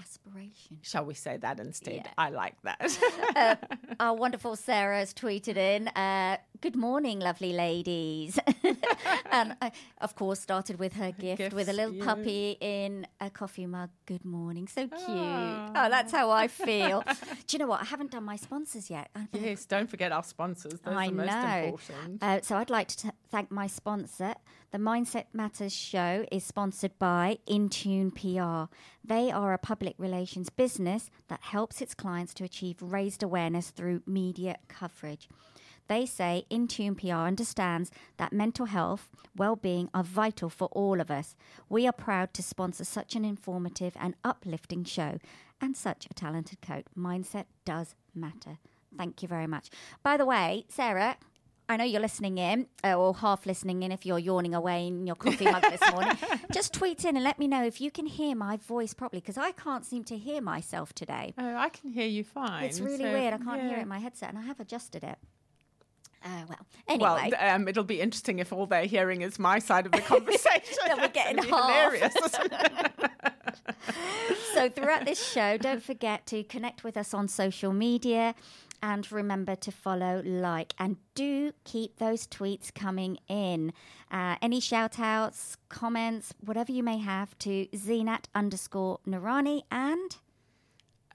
aspiration. 0.00 0.78
Shall 0.82 1.04
we 1.04 1.14
say 1.14 1.36
that 1.38 1.60
instead? 1.60 1.94
Yeah. 1.94 2.10
I 2.18 2.30
like 2.30 2.56
that. 2.62 3.68
Our 4.00 4.14
wonderful 4.14 4.56
Sarah 4.56 4.98
has 4.98 5.14
tweeted 5.14 5.56
in, 5.56 5.88
uh, 5.88 6.36
Good 6.62 6.76
morning, 6.76 7.18
lovely 7.18 7.52
ladies. 7.52 8.38
and 9.32 9.56
uh, 9.60 9.70
of 10.00 10.14
course, 10.14 10.38
started 10.38 10.78
with 10.78 10.92
her 10.92 11.10
gift 11.10 11.52
with 11.52 11.68
a 11.68 11.72
little 11.72 11.92
yeah. 11.92 12.04
puppy 12.04 12.56
in 12.60 13.04
a 13.20 13.30
coffee 13.30 13.66
mug. 13.66 13.90
Good 14.06 14.24
morning. 14.24 14.68
So 14.68 14.86
cute. 14.86 15.00
Ah. 15.08 15.72
Oh, 15.74 15.90
that's 15.90 16.12
how 16.12 16.30
I 16.30 16.46
feel. 16.46 17.02
Do 17.48 17.56
you 17.56 17.58
know 17.58 17.66
what? 17.66 17.80
I 17.82 17.86
haven't 17.86 18.12
done 18.12 18.22
my 18.22 18.36
sponsors 18.36 18.90
yet. 18.90 19.10
Yes, 19.32 19.64
don't 19.64 19.90
forget 19.90 20.12
our 20.12 20.22
sponsors. 20.22 20.78
Those 20.84 20.94
I 20.94 21.08
know. 21.08 21.64
important. 21.64 22.22
Uh, 22.22 22.40
so 22.42 22.56
I'd 22.56 22.70
like 22.70 22.86
to 22.88 22.96
t- 22.96 23.10
thank 23.32 23.50
my 23.50 23.66
sponsor. 23.66 24.34
The 24.72 24.78
Mindset 24.78 25.26
Matters 25.34 25.74
show 25.74 26.24
is 26.32 26.44
sponsored 26.44 26.98
by 26.98 27.36
Intune 27.46 28.10
PR. 28.10 28.74
They 29.04 29.30
are 29.30 29.52
a 29.52 29.58
public 29.58 29.94
relations 29.98 30.48
business 30.48 31.10
that 31.28 31.42
helps 31.42 31.82
its 31.82 31.94
clients 31.94 32.32
to 32.34 32.44
achieve 32.44 32.80
raised 32.80 33.22
awareness 33.22 33.68
through 33.68 34.00
media 34.06 34.56
coverage. 34.68 35.28
They 35.88 36.06
say 36.06 36.46
Intune 36.50 36.96
PR 36.96 37.26
understands 37.26 37.90
that 38.16 38.32
mental 38.32 38.64
health, 38.64 39.10
well-being 39.36 39.90
are 39.92 40.02
vital 40.02 40.48
for 40.48 40.68
all 40.68 41.02
of 41.02 41.10
us. 41.10 41.36
We 41.68 41.86
are 41.86 41.92
proud 41.92 42.32
to 42.32 42.42
sponsor 42.42 42.84
such 42.84 43.14
an 43.14 43.26
informative 43.26 43.92
and 44.00 44.14
uplifting 44.24 44.84
show 44.84 45.18
and 45.60 45.76
such 45.76 46.06
a 46.06 46.14
talented 46.14 46.62
coach. 46.62 46.86
Mindset 46.96 47.44
does 47.66 47.94
matter. 48.14 48.56
Thank 48.96 49.20
you 49.20 49.28
very 49.28 49.46
much. 49.46 49.68
By 50.02 50.16
the 50.16 50.24
way, 50.24 50.64
Sarah, 50.70 51.18
I 51.72 51.76
know 51.78 51.84
you're 51.84 52.02
listening 52.02 52.36
in, 52.36 52.66
uh, 52.84 52.92
or 52.94 53.14
half 53.14 53.46
listening 53.46 53.82
in 53.82 53.92
if 53.92 54.04
you're 54.04 54.18
yawning 54.18 54.54
away 54.54 54.86
in 54.88 55.06
your 55.06 55.16
coffee 55.16 55.46
mug 55.46 55.62
this 55.62 55.80
morning. 55.90 56.16
Just 56.52 56.74
tweet 56.74 57.02
in 57.06 57.16
and 57.16 57.24
let 57.24 57.38
me 57.38 57.48
know 57.48 57.64
if 57.64 57.80
you 57.80 57.90
can 57.90 58.04
hear 58.04 58.34
my 58.36 58.58
voice 58.58 58.92
properly 58.92 59.20
because 59.20 59.38
I 59.38 59.52
can't 59.52 59.86
seem 59.86 60.04
to 60.04 60.18
hear 60.18 60.42
myself 60.42 60.92
today. 60.92 61.32
Oh, 61.38 61.56
I 61.56 61.70
can 61.70 61.88
hear 61.90 62.06
you 62.06 62.24
fine. 62.24 62.64
It's 62.64 62.78
really 62.78 63.04
so, 63.04 63.10
weird. 63.12 63.32
I 63.32 63.38
can't 63.38 63.62
hear 63.62 63.78
it 63.78 63.82
in 63.82 63.88
my 63.88 64.00
headset, 64.00 64.28
and 64.28 64.38
I 64.38 64.42
have 64.42 64.60
adjusted 64.60 65.02
it. 65.02 65.16
Uh, 66.24 66.28
well, 66.46 66.98
Well, 67.00 67.16
anyway. 67.16 67.30
th- 67.36 67.52
um, 67.54 67.66
it'll 67.68 67.82
be 67.84 68.00
interesting 68.02 68.38
if 68.38 68.52
all 68.52 68.66
they're 68.66 68.84
hearing 68.84 69.22
is 69.22 69.38
my 69.38 69.58
side 69.58 69.86
of 69.86 69.92
the 69.92 70.00
conversation. 70.12 70.76
Then 70.86 71.00
we're 71.00 71.08
getting 71.08 71.36
gonna 71.36 71.48
be 71.48 71.52
half. 71.54 71.92
hilarious. 71.92 72.14
so 74.54 74.68
throughout 74.68 75.04
this 75.04 75.26
show, 75.26 75.56
don't 75.56 75.82
forget 75.82 76.26
to 76.26 76.44
connect 76.44 76.84
with 76.84 76.96
us 76.96 77.12
on 77.14 77.28
social 77.28 77.72
media 77.72 78.34
and 78.82 79.10
remember 79.12 79.54
to 79.56 79.70
follow, 79.70 80.22
like, 80.24 80.74
and 80.78 80.96
do 81.14 81.52
keep 81.64 81.96
those 81.98 82.26
tweets 82.26 82.74
coming 82.74 83.18
in. 83.28 83.72
Uh, 84.10 84.36
any 84.42 84.60
shout 84.60 84.98
outs, 84.98 85.56
comments, 85.68 86.34
whatever 86.40 86.72
you 86.72 86.82
may 86.82 86.98
have 86.98 87.38
to 87.38 87.66
Zeenat 87.68 88.24
underscore 88.34 88.98
Noorani 89.06 89.62
and 89.70 90.16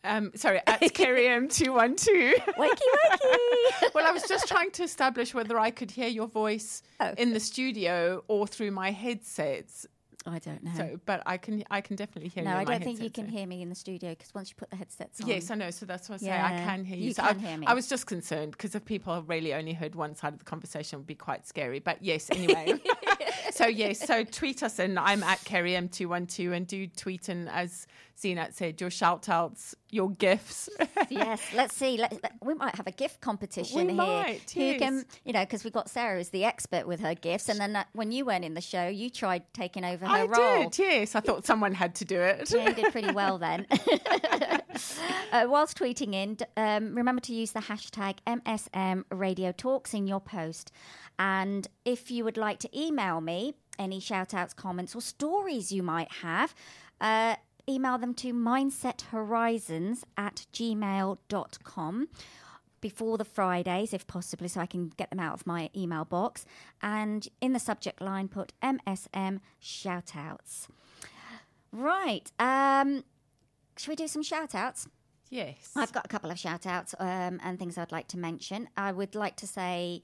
um, 0.03 0.31
sorry, 0.35 0.61
at 0.65 0.79
Kerry 0.93 1.23
M212. 1.23 1.75
Wakey 1.75 2.37
Wakey. 2.57 3.93
well, 3.93 4.07
I 4.07 4.11
was 4.11 4.23
just 4.23 4.47
trying 4.47 4.71
to 4.71 4.83
establish 4.83 5.33
whether 5.33 5.59
I 5.59 5.69
could 5.69 5.91
hear 5.91 6.07
your 6.07 6.27
voice 6.27 6.81
Oh. 6.99 7.13
in 7.17 7.33
the 7.33 7.39
studio 7.41 8.23
or 8.29 8.47
through 8.47 8.71
my 8.71 8.91
headsets. 8.91 9.85
I 10.27 10.39
don't 10.39 10.63
know. 10.63 10.71
So, 10.75 10.99
but 11.05 11.23
I 11.25 11.37
can 11.37 11.63
I 11.71 11.81
can 11.81 11.95
definitely 11.95 12.29
hear 12.29 12.43
no, 12.43 12.51
you. 12.51 12.55
No, 12.55 12.61
I 12.61 12.63
don't 12.65 12.83
think 12.83 13.01
you 13.01 13.09
can 13.09 13.25
so- 13.27 13.31
hear 13.31 13.47
me 13.47 13.61
in 13.61 13.69
the 13.69 13.75
studio 13.75 14.09
because 14.11 14.33
once 14.33 14.49
you 14.49 14.55
put 14.55 14.69
the 14.69 14.75
headsets 14.75 15.21
on. 15.21 15.27
Yes, 15.27 15.49
I 15.49 15.55
know. 15.55 15.71
So 15.71 15.85
that's 15.85 16.09
what 16.09 16.21
I 16.21 16.25
say. 16.25 16.31
I 16.31 16.49
can 16.65 16.83
hear 16.83 16.97
you. 16.97 17.05
you 17.05 17.13
so 17.13 17.23
can 17.23 17.37
I, 17.37 17.47
hear 17.47 17.57
me. 17.57 17.67
I 17.67 17.73
was 17.73 17.87
just 17.87 18.05
concerned 18.07 18.51
because 18.51 18.75
if 18.75 18.83
people 18.83 19.13
have 19.13 19.29
really 19.29 19.53
only 19.53 19.73
heard 19.73 19.95
one 19.95 20.15
side 20.15 20.33
of 20.33 20.39
the 20.39 20.45
conversation, 20.45 20.97
it 20.97 20.99
would 20.99 21.07
be 21.07 21.15
quite 21.15 21.47
scary. 21.47 21.79
But 21.79 22.03
yes, 22.03 22.29
anyway. 22.29 22.73
so 23.57 23.67
yes, 23.67 24.05
so 24.05 24.23
tweet 24.23 24.63
us 24.63 24.79
and 24.79 24.99
I'm 24.99 25.23
at 25.23 25.43
Kerry 25.43 25.71
M212 25.71 26.55
and 26.55 26.67
do 26.67 26.87
tweet 26.87 27.29
in, 27.29 27.47
as 27.47 27.87
Zeenat 28.17 28.53
said, 28.53 28.81
your 28.81 28.89
shout 28.89 29.29
outs, 29.29 29.75
your 29.91 30.09
gifts. 30.11 30.69
yes, 31.09 31.41
let's 31.55 31.75
see. 31.75 31.97
Let, 31.97 32.13
let- 32.23 32.33
we 32.43 32.53
might 32.55 32.75
have 32.75 32.87
a 32.87 32.91
gift 32.91 33.21
competition 33.21 33.77
We 33.77 33.85
here. 33.85 33.93
might, 33.93 34.51
Who 34.51 34.77
can, 34.79 35.05
you 35.23 35.33
know, 35.33 35.41
because 35.41 35.63
we've 35.63 35.73
got 35.73 35.89
Sarah 35.89 36.19
as 36.19 36.29
the 36.29 36.43
expert 36.43 36.87
with 36.87 36.99
her 36.99 37.13
gifts, 37.13 37.49
and 37.49 37.59
then 37.59 37.83
when 37.93 38.11
you 38.11 38.25
weren't 38.25 38.45
in 38.45 38.53
the 38.53 38.61
show, 38.61 38.87
you 38.87 39.09
tried 39.09 39.43
taking 39.53 39.85
over 39.85 40.05
her 40.05 40.11
I 40.11 40.23
role. 40.25 40.41
I 40.41 40.63
did, 40.67 40.79
yes. 40.79 41.15
I 41.15 41.19
thought 41.19 41.45
someone 41.45 41.73
had 41.73 41.95
to 41.95 42.05
do 42.05 42.19
it. 42.19 42.51
Yeah, 42.51 42.69
you 42.69 42.75
did 42.75 42.91
pretty 42.91 43.11
well 43.11 43.37
then. 43.37 43.67
uh, 45.31 45.45
whilst 45.47 45.77
tweeting 45.77 46.13
in, 46.13 46.37
um, 46.57 46.95
remember 46.95 47.21
to 47.21 47.33
use 47.33 47.51
the 47.51 47.59
hashtag 47.61 48.17
MSM 48.25 49.03
Radio 49.11 49.51
Talks 49.51 49.93
in 49.93 50.07
your 50.07 50.19
post. 50.21 50.71
And 51.19 51.67
if 51.85 52.11
you 52.11 52.23
would 52.23 52.37
like 52.37 52.59
to 52.59 52.79
email 52.79 53.21
me 53.21 53.55
any 53.79 53.99
shout 53.99 54.33
outs, 54.33 54.53
comments, 54.53 54.95
or 54.95 55.01
stories 55.01 55.71
you 55.71 55.83
might 55.83 56.11
have, 56.11 56.53
uh, 57.01 57.35
email 57.69 57.97
them 57.97 58.13
to 58.15 58.33
mindsethorizons 58.33 60.03
at 60.17 60.45
gmail.com 60.53 62.07
before 62.79 63.17
the 63.17 63.25
Fridays, 63.25 63.93
if 63.93 64.05
possibly, 64.07 64.47
so 64.47 64.61
I 64.61 64.65
can 64.65 64.91
get 64.97 65.09
them 65.09 65.19
out 65.19 65.33
of 65.33 65.47
my 65.47 65.69
email 65.75 66.05
box. 66.05 66.45
And 66.81 67.27
in 67.41 67.53
the 67.53 67.59
subject 67.59 68.01
line, 68.01 68.27
put 68.27 68.53
MSM 68.61 69.39
shoutouts. 69.61 70.67
Right. 71.71 72.31
Um, 72.39 73.03
should 73.77 73.89
we 73.89 73.95
do 73.95 74.07
some 74.07 74.23
shout 74.23 74.55
outs? 74.55 74.87
Yes. 75.29 75.71
I've 75.75 75.91
got 75.91 76.05
a 76.05 76.07
couple 76.07 76.31
of 76.31 76.39
shout 76.39 76.65
outs 76.65 76.95
um, 76.99 77.39
and 77.43 77.59
things 77.59 77.77
I'd 77.77 77.91
like 77.91 78.07
to 78.09 78.17
mention. 78.17 78.69
I 78.77 78.91
would 78.91 79.15
like 79.15 79.35
to 79.37 79.47
say 79.47 80.01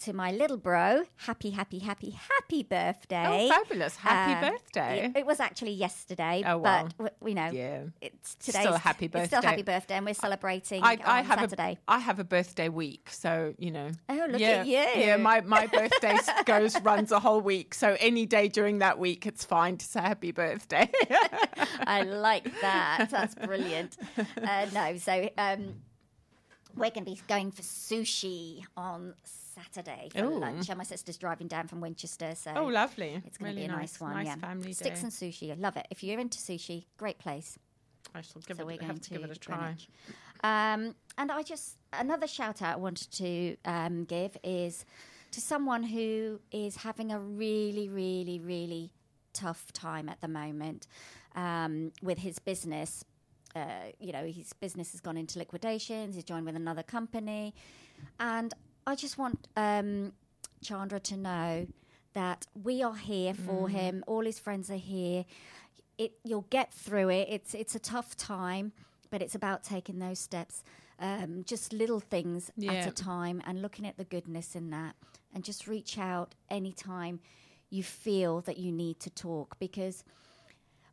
to 0.00 0.12
my 0.12 0.30
little 0.32 0.56
bro, 0.56 1.04
happy, 1.16 1.50
happy, 1.50 1.78
happy, 1.78 2.10
happy 2.10 2.62
birthday. 2.62 3.26
Oh, 3.28 3.48
fabulous. 3.48 3.96
Happy 3.96 4.46
Uh, 4.46 4.50
birthday. 4.50 5.06
It, 5.14 5.18
it 5.18 5.26
was 5.26 5.40
actually 5.40 5.72
yesterday, 5.72 6.42
Oh, 6.46 6.58
wow. 6.58 6.84
but 6.84 6.96
w- 6.98 7.28
you 7.30 7.34
know, 7.34 7.50
Yeah. 7.52 7.82
it's 8.00 8.30
Still 8.40 8.62
today. 8.62 8.74
a 8.74 8.78
happy 8.78 9.06
It's 9.06 9.26
still 9.26 9.40
birthday. 9.40 9.46
happy 9.48 9.62
birthday, 9.62 9.94
and 9.96 10.06
we're 10.06 10.14
celebrating 10.14 10.82
I, 10.82 10.94
on 10.94 11.00
I 11.04 11.20
have 11.22 11.40
Saturday. 11.40 11.78
a 11.86 11.90
I 11.92 11.98
have 11.98 12.18
a 12.18 12.24
birthday 12.24 12.68
week, 12.68 13.10
so 13.10 13.54
you 13.58 13.70
know. 13.70 13.90
Oh, 14.08 14.26
look 14.30 14.40
yeah, 14.40 14.48
at 14.48 14.66
you. 14.66 14.72
Yeah, 15.02 15.16
my 15.18 15.42
my 15.42 15.66
birthday 15.66 16.18
goes 16.46 16.80
runs 16.90 17.12
a 17.12 17.20
whole 17.20 17.40
week, 17.42 17.74
so 17.74 17.96
any 18.00 18.24
day 18.26 18.48
during 18.48 18.78
that 18.78 18.98
week, 18.98 19.26
it's 19.26 19.44
fine 19.44 19.76
to 19.76 19.84
say 19.86 20.00
happy 20.00 20.32
birthday. 20.32 20.90
I 21.86 22.02
like 22.02 22.48
that. 22.62 23.08
That's 23.10 23.34
brilliant. 23.34 23.96
Uh, 24.42 24.66
no, 24.72 24.96
so 24.96 25.28
um, 25.36 25.74
we're 26.74 26.90
going 26.90 27.04
to 27.04 27.10
be 27.12 27.20
going 27.28 27.50
for 27.50 27.62
sushi 27.62 28.62
on 28.76 29.14
Saturday 29.24 29.49
for 30.12 30.24
Ooh. 30.24 30.38
lunch. 30.38 30.68
And 30.68 30.78
my 30.78 30.84
sister's 30.84 31.16
driving 31.16 31.48
down 31.48 31.68
from 31.68 31.80
Winchester, 31.80 32.34
so 32.34 32.52
oh, 32.56 32.64
lovely! 32.66 33.22
it's 33.26 33.38
going 33.38 33.52
to 33.52 33.56
really 33.56 33.68
be 33.68 33.72
a 33.72 33.76
nice, 33.76 34.00
one. 34.00 34.12
Nice 34.12 34.26
yeah, 34.26 34.36
family 34.36 34.72
sticks 34.72 35.00
day. 35.00 35.04
and 35.04 35.12
sushi. 35.12 35.50
I 35.50 35.54
love 35.54 35.76
it. 35.76 35.86
If 35.90 36.02
you're 36.02 36.18
into 36.18 36.38
sushi, 36.38 36.84
great 36.96 37.18
place. 37.18 37.58
I 38.14 38.22
shall 38.22 38.42
give 38.42 38.56
so 38.56 38.64
we're 38.64 38.72
it. 38.72 38.80
going 38.80 38.92
Have 38.92 39.00
to 39.00 39.10
give 39.10 39.24
it 39.24 39.30
a 39.30 39.38
try. 39.38 39.76
Um, 40.42 40.94
and 41.18 41.30
I 41.30 41.42
just 41.42 41.76
another 41.92 42.26
shout 42.26 42.62
out 42.62 42.74
I 42.74 42.76
wanted 42.76 43.10
to 43.12 43.56
um, 43.64 44.04
give 44.04 44.36
is 44.42 44.84
to 45.32 45.40
someone 45.40 45.82
who 45.82 46.40
is 46.50 46.76
having 46.76 47.12
a 47.12 47.20
really, 47.20 47.88
really, 47.88 48.38
really 48.40 48.90
tough 49.32 49.72
time 49.72 50.08
at 50.08 50.20
the 50.20 50.28
moment 50.28 50.86
um, 51.36 51.92
with 52.02 52.18
his 52.18 52.38
business. 52.38 53.04
Uh, 53.54 53.90
you 53.98 54.12
know, 54.12 54.24
his 54.26 54.52
business 54.54 54.92
has 54.92 55.00
gone 55.00 55.16
into 55.16 55.38
liquidations. 55.38 56.14
He's 56.14 56.24
joined 56.24 56.46
with 56.46 56.56
another 56.56 56.82
company, 56.82 57.54
and 58.18 58.54
I 58.90 58.96
just 58.96 59.18
want 59.18 59.46
um, 59.56 60.12
Chandra 60.62 60.98
to 61.00 61.16
know 61.16 61.68
that 62.12 62.46
we 62.60 62.82
are 62.82 62.96
here 62.96 63.34
for 63.34 63.68
Mm. 63.68 63.70
him. 63.70 64.04
All 64.08 64.24
his 64.24 64.38
friends 64.40 64.68
are 64.70 64.74
here. 64.94 65.24
It, 65.96 66.12
you'll 66.24 66.46
get 66.50 66.72
through 66.72 67.10
it. 67.10 67.28
It's 67.30 67.54
it's 67.54 67.74
a 67.76 67.78
tough 67.78 68.16
time, 68.16 68.72
but 69.10 69.22
it's 69.22 69.36
about 69.36 69.62
taking 69.62 70.00
those 70.00 70.18
steps, 70.18 70.64
um, 70.98 71.44
just 71.44 71.72
little 71.72 72.00
things 72.00 72.50
at 72.68 72.86
a 72.86 72.90
time, 72.90 73.40
and 73.46 73.62
looking 73.62 73.86
at 73.86 73.96
the 73.96 74.04
goodness 74.04 74.56
in 74.56 74.70
that, 74.70 74.96
and 75.32 75.44
just 75.44 75.68
reach 75.68 75.96
out 75.96 76.34
anytime 76.48 77.20
you 77.70 77.84
feel 77.84 78.40
that 78.40 78.58
you 78.58 78.72
need 78.72 78.98
to 79.00 79.10
talk 79.10 79.56
because 79.60 80.02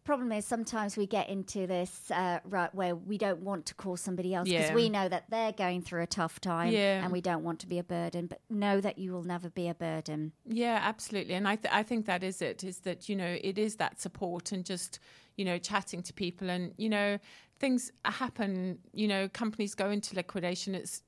problem 0.07 0.31
is 0.31 0.45
sometimes 0.45 0.95
we 0.95 1.05
get 1.05 1.27
into 1.29 1.67
this 1.67 2.09
uh, 2.11 2.39
right 2.45 2.73
where 2.73 2.95
we 2.95 3.17
don't 3.17 3.41
want 3.41 3.65
to 3.65 3.75
call 3.75 3.97
somebody 3.97 4.33
else 4.33 4.47
because 4.49 4.69
Yeah. 4.69 4.73
we 4.81 4.87
know 4.89 5.07
that 5.09 5.25
they're 5.29 5.51
going 5.51 5.81
through 5.81 6.01
a 6.03 6.07
tough 6.07 6.39
time 6.39 6.71
Yeah. 6.71 7.03
and 7.03 7.11
we 7.11 7.21
don't 7.21 7.43
want 7.43 7.59
to 7.59 7.67
be 7.67 7.77
a 7.77 7.83
burden 7.83 8.27
but 8.27 8.39
know 8.49 8.79
that 8.81 8.97
you 8.97 9.11
will 9.13 9.23
never 9.23 9.49
be 9.49 9.67
a 9.67 9.75
burden 9.75 10.31
Yeah, 10.45 10.79
absolutely. 10.81 11.33
And 11.35 11.45
I, 11.47 11.55
th- 11.57 11.73
I 11.73 11.83
think 11.83 12.05
that 12.05 12.23
is 12.23 12.41
it, 12.41 12.63
is 12.63 12.79
that, 12.87 13.09
you 13.09 13.15
know, 13.15 13.37
it 13.43 13.57
is 13.57 13.75
that 13.75 13.99
support 13.99 14.51
and 14.53 14.63
just, 14.65 14.99
you 15.35 15.43
know, 15.43 15.57
chatting 15.57 16.01
to 16.03 16.13
people 16.13 16.49
and, 16.49 16.73
you 16.77 16.89
know, 16.89 17.19
things 17.59 17.91
happen, 18.05 18.79
you 18.93 19.07
know, 19.07 19.27
companies 19.29 19.73
go 19.75 19.89
into 19.89 20.15
liquidation. 20.15 20.75
It's, 20.75 21.01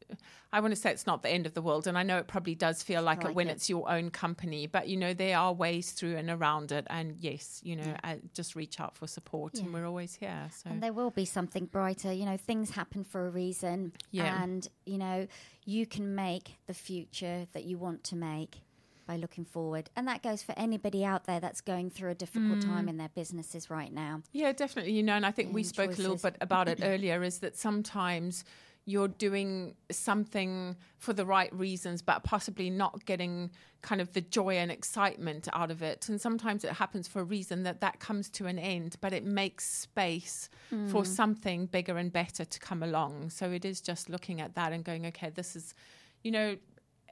I 0.52 0.60
want 0.62 0.72
to 0.74 0.76
say 0.76 0.92
it's 0.92 1.06
not 1.06 1.22
the 1.22 1.30
end 1.30 1.46
of 1.46 1.54
the 1.54 1.62
world. 1.62 1.86
And 1.86 1.98
I 1.98 2.04
know 2.04 2.18
it 2.18 2.28
probably 2.28 2.56
does 2.56 2.82
feel 2.82 3.04
like, 3.04 3.20
Like 3.24 3.32
it 3.32 3.36
when 3.36 3.50
it. 3.50 3.52
it's 3.52 3.70
your 3.70 3.90
own 3.90 4.10
company, 4.10 4.66
but, 4.66 4.88
you 4.88 4.98
know, 4.98 5.14
there 5.14 5.38
are 5.38 5.54
ways 5.54 5.92
through 5.92 6.16
and 6.18 6.30
around 6.30 6.72
it. 6.72 6.88
And 6.90 7.16
yes, 7.18 7.60
you 7.64 7.76
know, 7.76 7.94
uh, 8.04 8.16
just 8.34 8.56
reach 8.56 8.80
out 8.80 8.96
for 8.98 9.06
support 9.08 9.60
and 9.60 9.72
we're 9.74 9.86
always 9.86 10.16
here. 10.16 10.50
So, 10.56 10.70
and 10.72 10.82
there 10.82 10.94
will 10.94 11.12
be 11.12 11.26
something 11.26 11.66
brighter 11.66 12.12
you 12.12 12.26
know 12.26 12.38
things 12.38 12.72
happen 12.72 13.04
for 13.04 13.28
a 13.28 13.30
reason 13.30 13.94
Yeah. 14.12 14.42
and 14.44 14.68
you 14.86 14.98
know 14.98 15.28
you 15.66 15.86
can 15.86 16.16
make 16.16 16.56
the 16.68 16.74
future 16.74 17.46
that 17.54 17.66
you 17.66 17.78
want 17.78 18.04
to 18.06 18.16
make 18.16 18.62
by 19.10 19.16
looking 19.16 19.44
forward. 19.44 19.90
And 19.96 20.08
that 20.08 20.22
goes 20.22 20.44
for 20.44 20.54
anybody 20.56 21.04
out 21.04 21.24
there 21.26 21.40
that's 21.40 21.62
going 21.62 21.90
through 21.90 22.12
a 22.12 22.16
difficult 22.16 22.62
time 22.62 22.86
Mm. 22.86 22.90
in 22.90 22.98
their 22.98 23.10
businesses 23.10 23.68
right 23.68 23.92
now. 23.92 24.22
Yeah, 24.34 24.52
definitely. 24.52 24.92
You 24.94 25.02
know, 25.02 25.14
and 25.16 25.26
I 25.26 25.32
think 25.32 25.52
we 25.52 25.64
spoke 25.64 25.98
a 25.98 26.02
little 26.02 26.16
bit 26.18 26.36
about 26.42 26.68
it 26.70 26.80
earlier 26.84 27.24
is 27.24 27.40
that 27.40 27.58
sometimes 27.58 28.44
you're 28.86 29.08
doing 29.08 29.76
something 29.90 30.76
for 31.00 31.14
the 31.14 31.26
right 31.26 31.52
reasons, 31.54 32.04
but 32.04 32.24
possibly 32.24 32.70
not 32.70 33.04
getting 33.06 33.50
kind 33.82 34.00
of 34.00 34.14
the 34.14 34.22
joy 34.22 34.58
and 34.58 34.70
excitement 34.72 35.48
out 35.54 35.72
of 35.72 35.82
it. 35.82 36.08
And 36.08 36.22
sometimes 36.22 36.64
it 36.64 36.74
happens 36.74 37.08
for 37.08 37.20
a 37.22 37.24
reason 37.24 37.64
that 37.64 37.82
that 37.82 38.00
comes 38.00 38.30
to 38.32 38.46
an 38.46 38.60
end, 38.60 38.96
but 39.02 39.12
it 39.12 39.24
makes 39.26 39.66
space 39.68 40.50
for 40.92 41.04
something 41.04 41.66
bigger 41.66 41.98
and 41.98 42.14
better 42.14 42.46
to 42.46 42.60
come 42.60 42.84
along. 42.84 43.32
So 43.32 43.50
it 43.52 43.66
is 43.66 43.82
just 43.82 44.08
looking 44.08 44.40
at 44.40 44.54
that 44.54 44.72
and 44.72 44.84
going, 44.84 45.08
okay, 45.08 45.32
this 45.32 45.56
is, 45.56 45.74
you 46.24 46.30
know, 46.32 46.58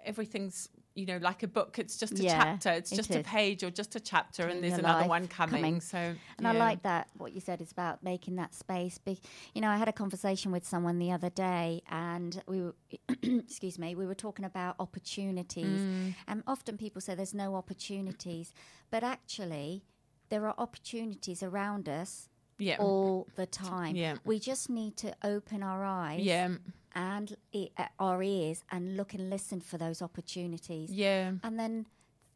everything's. 0.06 0.70
You 0.98 1.06
know, 1.06 1.18
like 1.18 1.44
a 1.44 1.48
book, 1.48 1.78
it's 1.78 1.96
just 1.96 2.20
a 2.20 2.24
Yeah, 2.24 2.44
chapter. 2.44 2.72
It's 2.72 2.92
it 2.92 2.96
just 2.96 3.12
a 3.12 3.22
page 3.22 3.64
or 3.64 3.70
just 3.70 3.96
a 3.96 4.00
chapter, 4.00 4.48
and 4.48 4.64
there's 4.64 4.80
another 4.80 5.08
one 5.08 5.28
coming. 5.28 5.62
coming. 5.62 5.82
So, 5.82 6.16
And 6.38 6.48
I 6.48 6.54
like 6.54 6.82
that 6.84 7.08
what 7.18 7.34
you 7.34 7.40
said 7.40 7.62
is 7.62 7.72
about 7.72 8.04
making 8.04 8.38
that 8.38 8.56
space. 8.56 8.98
Be, 8.98 9.20
you 9.54 9.62
know, 9.62 9.70
I 9.70 9.78
had 9.78 9.88
a 9.88 9.94
conversation 9.94 10.52
with 10.52 10.66
someone 10.66 10.98
the 10.98 11.12
other 11.12 11.30
day, 11.30 11.84
and 11.88 12.42
we 12.48 12.62
were, 12.64 12.76
excuse 13.22 13.78
me, 13.78 13.94
we 13.94 14.08
were 14.08 14.16
talking 14.16 14.44
about 14.44 14.76
opportunities. 14.80 15.82
Mm. 15.82 16.16
And 16.28 16.44
often 16.48 16.78
people 16.78 17.00
say 17.00 17.14
there's 17.14 17.36
no 17.36 17.56
opportunities, 17.56 18.52
but 18.90 19.04
actually, 19.04 19.84
there 20.30 20.48
are 20.48 20.56
opportunities 20.58 21.44
around 21.44 21.88
us 21.88 22.28
yeah, 22.60 22.78
all 22.80 23.28
the 23.36 23.46
time. 23.46 23.96
Yeah. 23.96 24.16
We 24.26 24.40
just 24.40 24.70
need 24.70 24.98
to 24.98 25.14
open 25.24 25.62
our 25.64 25.84
eyes 25.84 26.22
yeah, 26.22 26.50
and 26.96 27.36
e- 27.52 27.70
uh, 27.78 27.86
our 28.00 28.22
ears 28.24 28.64
and 28.72 28.98
look 28.98 29.14
and 29.14 29.30
listen 29.30 29.60
for 29.62 29.78
those 29.78 30.02
opportunities. 30.02 30.92
yeah. 30.92 31.34
And 31.44 31.60
then 31.60 31.86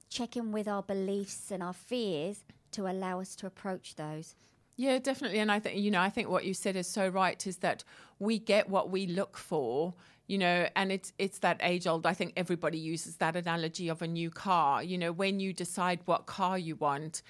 check 0.10 0.36
in 0.36 0.52
with 0.52 0.68
our 0.68 0.84
beliefs 0.84 1.52
and 1.52 1.64
our 1.64 1.74
fears 1.74 2.44
to 2.72 2.88
allow 2.88 3.22
us 3.22 3.36
to 3.38 3.48
approach 3.48 3.96
those. 3.96 4.36
Yeah, 4.76 5.00
definitely. 5.00 5.40
And 5.40 5.52
I 5.52 5.60
think, 5.60 5.80
you 5.80 5.92
know, 5.92 6.02
I 6.02 6.10
think 6.10 6.30
what 6.30 6.44
you 6.46 6.54
said 6.54 6.76
is 6.76 6.88
so 6.88 7.08
right 7.08 7.46
is 7.46 7.58
that 7.58 7.84
we 8.20 8.40
get 8.40 8.70
what 8.70 8.90
we 8.90 9.06
look 9.06 9.38
for, 9.38 9.94
you 10.28 10.38
know, 10.38 10.68
and 10.76 10.92
it's 10.92 11.14
it's 11.18 11.40
that 11.40 11.60
age 11.62 11.86
old. 11.88 12.06
I 12.06 12.14
think 12.14 12.34
everybody 12.36 12.78
uses 12.78 13.18
that 13.18 13.36
analogy 13.36 13.90
of 13.90 14.02
a 14.02 14.08
new 14.08 14.30
car. 14.32 14.82
You 14.84 14.98
know, 14.98 15.12
when 15.12 15.40
you 15.40 15.54
decide 15.54 16.00
what 16.06 16.26
car 16.26 16.58
you 16.58 16.76
want, 16.76 17.22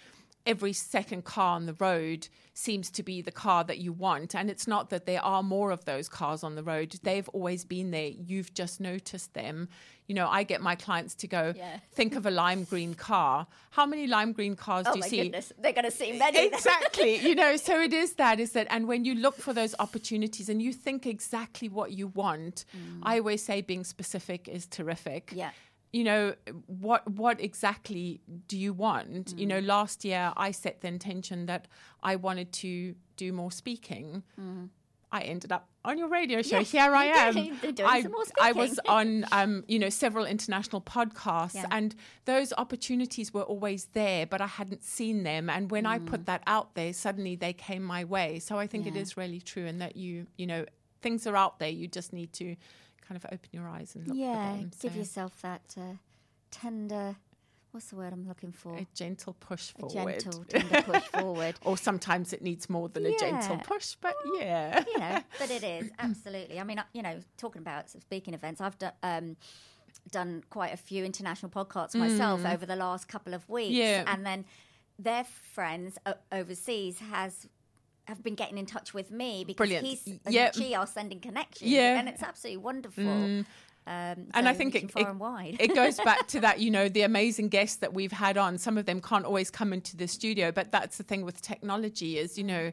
every 0.46 0.74
second 0.74 1.24
car 1.24 1.56
on 1.56 1.66
the 1.66 1.74
road 1.74 2.28
seems 2.54 2.90
to 2.92 3.04
be 3.04 3.22
the 3.22 3.32
car 3.32 3.64
that 3.64 3.78
you 3.78 3.94
want. 3.94 4.36
And 4.36 4.50
it's 4.50 4.68
not 4.68 4.90
that 4.90 5.06
there 5.06 5.24
are 5.24 5.42
more 5.44 5.72
of 5.72 5.86
those 5.86 6.10
cars 6.10 6.44
on 6.44 6.56
the 6.56 6.64
road. 6.64 6.96
They've 7.04 7.28
always 7.30 7.64
been 7.64 7.92
there. 7.92 8.08
You've 8.10 8.54
just 8.54 8.80
noticed 8.82 9.34
them. 9.34 9.70
You 10.08 10.16
know, 10.16 10.28
I 10.28 10.44
get 10.44 10.60
my 10.62 10.76
clients 10.76 11.16
to 11.16 11.28
go, 11.28 11.54
Yeah. 11.56 11.78
think 11.94 12.16
of 12.16 12.26
a 12.26 12.32
lime 12.32 12.66
green 12.66 12.94
car. 12.96 13.48
How 13.70 13.86
many 13.86 14.08
lime 14.08 14.34
green 14.34 14.56
cars 14.58 14.86
Oh 14.90 14.94
do 14.94 15.00
you 15.00 15.04
see? 15.04 15.34
they're 15.60 15.72
going 15.74 15.86
to 15.86 15.92
see 15.92 16.12
many. 16.18 16.48
exactly 16.48 17.16
you 17.28 17.36
know 17.36 17.56
so 17.56 17.80
it 17.82 17.94
is 17.94 18.14
that 18.16 18.40
is 18.40 18.52
that 18.54 18.68
and 18.70 18.88
when 18.88 19.06
you 19.06 19.16
look 19.16 19.38
for 19.38 19.54
those 19.54 19.74
opportunities 19.80 20.50
and 20.50 20.62
you 20.62 20.74
think 20.74 21.06
exactly 21.06 21.70
what 21.70 21.92
you 21.92 22.08
want 22.08 22.66
i 23.04 23.18
always 23.20 23.42
say 23.44 23.62
being 23.62 23.84
specific 23.84 24.48
is 24.48 24.66
terrific 24.68 25.28
Mm. 25.28 25.38
Yeah. 25.38 25.52
You 25.94 26.04
know 26.04 26.34
what 26.68 27.02
what 27.10 27.42
exactly 27.42 28.22
do 28.48 28.58
you 28.58 28.72
want 28.74 29.34
you 29.38 29.46
Mm. 29.46 29.50
know 29.50 29.60
last 29.60 30.06
year 30.06 30.32
i 30.38 30.50
set 30.52 30.82
the 30.82 30.88
intention 30.88 31.46
that 31.48 31.68
i 32.02 32.16
wanted 32.16 32.52
to 32.54 32.96
do 33.18 33.34
more 33.34 33.52
speaking 33.52 34.24
I 35.14 35.24
ended 35.24 35.52
up 35.52 35.68
on 35.84 35.98
your 35.98 36.08
radio 36.08 36.42
show. 36.42 36.60
Yes, 36.60 36.72
Here 36.72 36.96
I 36.96 37.06
you 37.12 37.12
am. 37.12 37.36
I, 37.84 37.98
I 38.40 38.52
was 38.54 38.80
on, 38.88 39.26
um, 39.34 39.66
you 39.68 39.78
know, 39.78 39.90
several 39.90 40.26
international 40.26 40.82
podcasts, 40.82 41.56
Yeah. 41.56 41.66
and 41.70 41.94
those 42.24 42.54
opportunities 42.58 43.34
were 43.34 43.42
always 43.44 43.88
there, 43.92 44.26
but 44.26 44.40
I 44.40 44.48
hadn't 44.48 44.84
seen 44.86 45.24
them. 45.24 45.50
And 45.50 45.70
when 45.70 45.86
I 45.86 46.00
Mm. 46.00 46.06
put 46.06 46.26
that 46.28 46.44
out 46.48 46.76
there, 46.76 46.94
suddenly 46.94 47.36
they 47.36 47.52
came 47.52 47.84
my 47.84 48.06
way. 48.06 48.40
So 48.40 48.58
I 48.58 48.68
think 48.68 48.88
it 48.88 48.96
Yeah. 48.96 49.02
is 49.02 49.18
really 49.18 49.42
true, 49.42 49.66
and 49.66 49.82
that 49.82 49.98
you, 49.98 50.28
you 50.38 50.48
know, 50.48 50.64
things 51.02 51.26
are 51.28 51.36
out 51.36 51.60
there. 51.60 51.70
You 51.70 51.88
just 51.88 52.14
need 52.14 52.34
to 52.34 52.56
kind 53.08 53.18
of 53.18 53.26
open 53.26 53.50
your 53.52 53.68
eyes 53.68 53.96
and 53.96 54.08
look 54.08 54.18
yeah, 54.18 54.52
for 54.54 54.58
them. 54.58 54.72
give 54.82 54.92
So 54.94 54.98
yourself 55.00 55.42
that 55.42 55.76
uh, 55.78 55.82
tender. 56.52 57.16
What's 57.72 57.86
the 57.88 57.96
word 57.96 58.12
I'm 58.12 58.28
looking 58.28 58.52
for? 58.52 58.76
a 58.76 58.86
gentle 58.94 59.34
push 59.40 59.72
A 59.78 59.80
forward. 59.90 60.20
gentle, 60.22 60.44
tender 60.50 60.82
push 60.82 61.04
forward. 61.04 61.56
or 61.64 61.78
sometimes 61.78 62.34
it 62.34 62.42
needs 62.42 62.70
more 62.70 62.90
than 62.90 63.06
a 63.06 63.18
gentle 63.18 63.58
push, 63.60 63.96
but 64.02 64.14
yeah. 64.38 64.84
you 64.86 65.00
know, 65.00 65.20
but 65.40 65.50
it 65.50 65.64
is 65.64 65.90
absolutely. 66.00 66.60
I 66.60 66.66
mean, 66.66 66.80
uh, 66.80 66.84
you 66.94 67.02
know, 67.02 67.20
talking 67.38 67.62
about 67.62 67.90
speaking 67.90 68.34
events, 68.34 68.60
I've 68.62 68.78
done. 68.78 68.92
Um, 69.04 69.38
done 70.10 70.42
quite 70.50 70.74
a 70.74 70.78
few 70.78 71.04
international 71.06 71.52
podcasts 71.52 71.94
myself 71.96 72.44
over 72.46 72.66
the 72.66 72.76
last 72.78 73.08
couple 73.08 73.34
of 73.36 73.48
weeks, 73.50 73.74
Mm. 73.76 73.78
Yeah. 73.78 74.04
and 74.08 74.26
then 74.26 74.46
their 74.98 75.24
friends 75.26 75.98
overseas 76.32 76.98
has 77.00 77.48
have 78.06 78.24
been 78.24 78.36
getting 78.36 78.58
in 78.58 78.66
touch 78.66 78.94
with 78.94 79.12
me 79.12 79.44
because 79.46 79.58
Brilliant. 79.58 79.86
he's 79.88 80.02
Y- 80.06 80.20
and 80.46 80.56
she 80.56 80.76
are 80.76 80.88
sending 80.88 81.20
connections, 81.20 81.70
Yeah. 81.70 81.96
Mm. 81.96 82.00
and 82.00 82.10
it's 82.10 82.24
absolutely 82.24 82.58
wonderful. 82.58 83.04
Um, 83.08 83.46
and 83.88 84.28
so 84.34 84.46
I 84.46 84.54
think 84.54 84.76
it, 84.76 84.92
far 84.92 85.02
it, 85.04 85.08
and 85.10 85.20
wide. 85.20 85.58
it 85.60 85.74
goes 85.74 85.98
back 85.98 86.28
to 86.30 86.40
that, 86.42 86.60
you 86.64 86.70
know, 86.70 86.88
the 86.88 87.02
amazing 87.02 87.50
guests 87.50 87.78
that 87.78 87.94
we've 87.94 88.12
had 88.12 88.38
on. 88.38 88.58
Some 88.60 88.78
of 88.78 88.86
them 88.86 89.02
can't 89.02 89.26
always 89.26 89.50
come 89.50 89.74
into 89.74 89.98
the 89.98 90.08
studio, 90.08 90.52
but 90.52 90.72
that's 90.72 90.98
the 90.98 91.04
thing 91.04 91.26
with 91.26 91.42
technology 91.42 92.18
is, 92.20 92.38
you 92.38 92.44
know, 92.44 92.72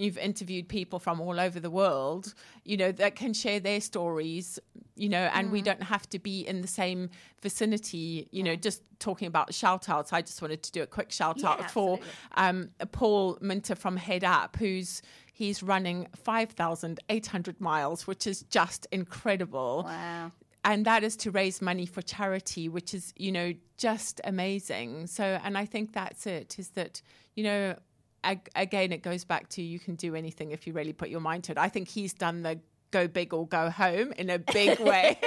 you've 0.00 0.18
interviewed 0.18 0.68
people 0.68 0.98
from 0.98 1.20
all 1.20 1.38
over 1.38 1.60
the 1.60 1.70
world, 1.70 2.34
you 2.64 2.76
know, 2.76 2.90
that 2.92 3.14
can 3.16 3.32
share 3.32 3.60
their 3.60 3.80
stories, 3.80 4.58
you 4.96 5.08
know, 5.08 5.30
and 5.34 5.48
Mm. 5.48 5.52
we 5.52 5.62
don't 5.62 5.82
have 5.82 6.08
to 6.10 6.18
be 6.18 6.40
in 6.46 6.60
the 6.62 6.68
same 6.68 7.10
vicinity, 7.42 8.28
you 8.32 8.42
know, 8.42 8.56
just 8.56 8.82
talking 8.98 9.28
about 9.28 9.52
shout 9.54 9.88
outs. 9.88 10.12
I 10.12 10.22
just 10.22 10.40
wanted 10.42 10.62
to 10.62 10.72
do 10.72 10.82
a 10.82 10.86
quick 10.86 11.10
shout 11.12 11.38
Yeah, 11.38 11.50
out 11.50 11.70
for 11.70 11.98
um, 12.36 12.70
Paul 12.92 13.38
Minter 13.40 13.74
from 13.74 13.96
Head 13.96 14.24
Up, 14.24 14.56
who's 14.56 15.02
he's 15.32 15.62
running 15.62 16.06
5,800 16.14 17.60
miles, 17.60 18.06
which 18.06 18.26
is 18.26 18.42
just 18.44 18.86
incredible 18.92 19.84
wow. 19.86 20.30
and 20.64 20.84
that 20.84 21.02
is 21.02 21.16
to 21.16 21.30
raise 21.30 21.62
money 21.62 21.86
for 21.86 22.02
charity 22.02 22.68
which 22.68 22.92
is 22.92 23.14
you 23.16 23.32
know 23.32 23.52
just 23.78 24.20
amazing 24.24 25.06
so 25.06 25.24
and 25.42 25.56
i 25.56 25.64
think 25.64 25.92
that's 25.94 26.26
it 26.26 26.56
is 26.58 26.68
that 26.70 27.00
you 27.34 27.42
know 27.44 27.74
again 28.22 28.92
it 28.92 29.02
goes 29.02 29.24
back 29.24 29.48
to 29.48 29.62
you 29.62 29.78
can 29.78 29.94
do 29.94 30.14
anything 30.14 30.50
if 30.50 30.66
you 30.66 30.72
really 30.72 30.92
put 30.92 31.08
your 31.08 31.20
mind 31.20 31.44
to 31.44 31.52
it. 31.52 31.58
I 31.58 31.68
think 31.68 31.88
he's 31.88 32.12
done 32.12 32.42
the 32.42 32.60
go 32.90 33.08
big 33.08 33.32
or 33.32 33.46
go 33.46 33.70
home 33.70 34.12
in 34.12 34.30
a 34.30 34.38
big 34.52 34.80
way 34.80 35.18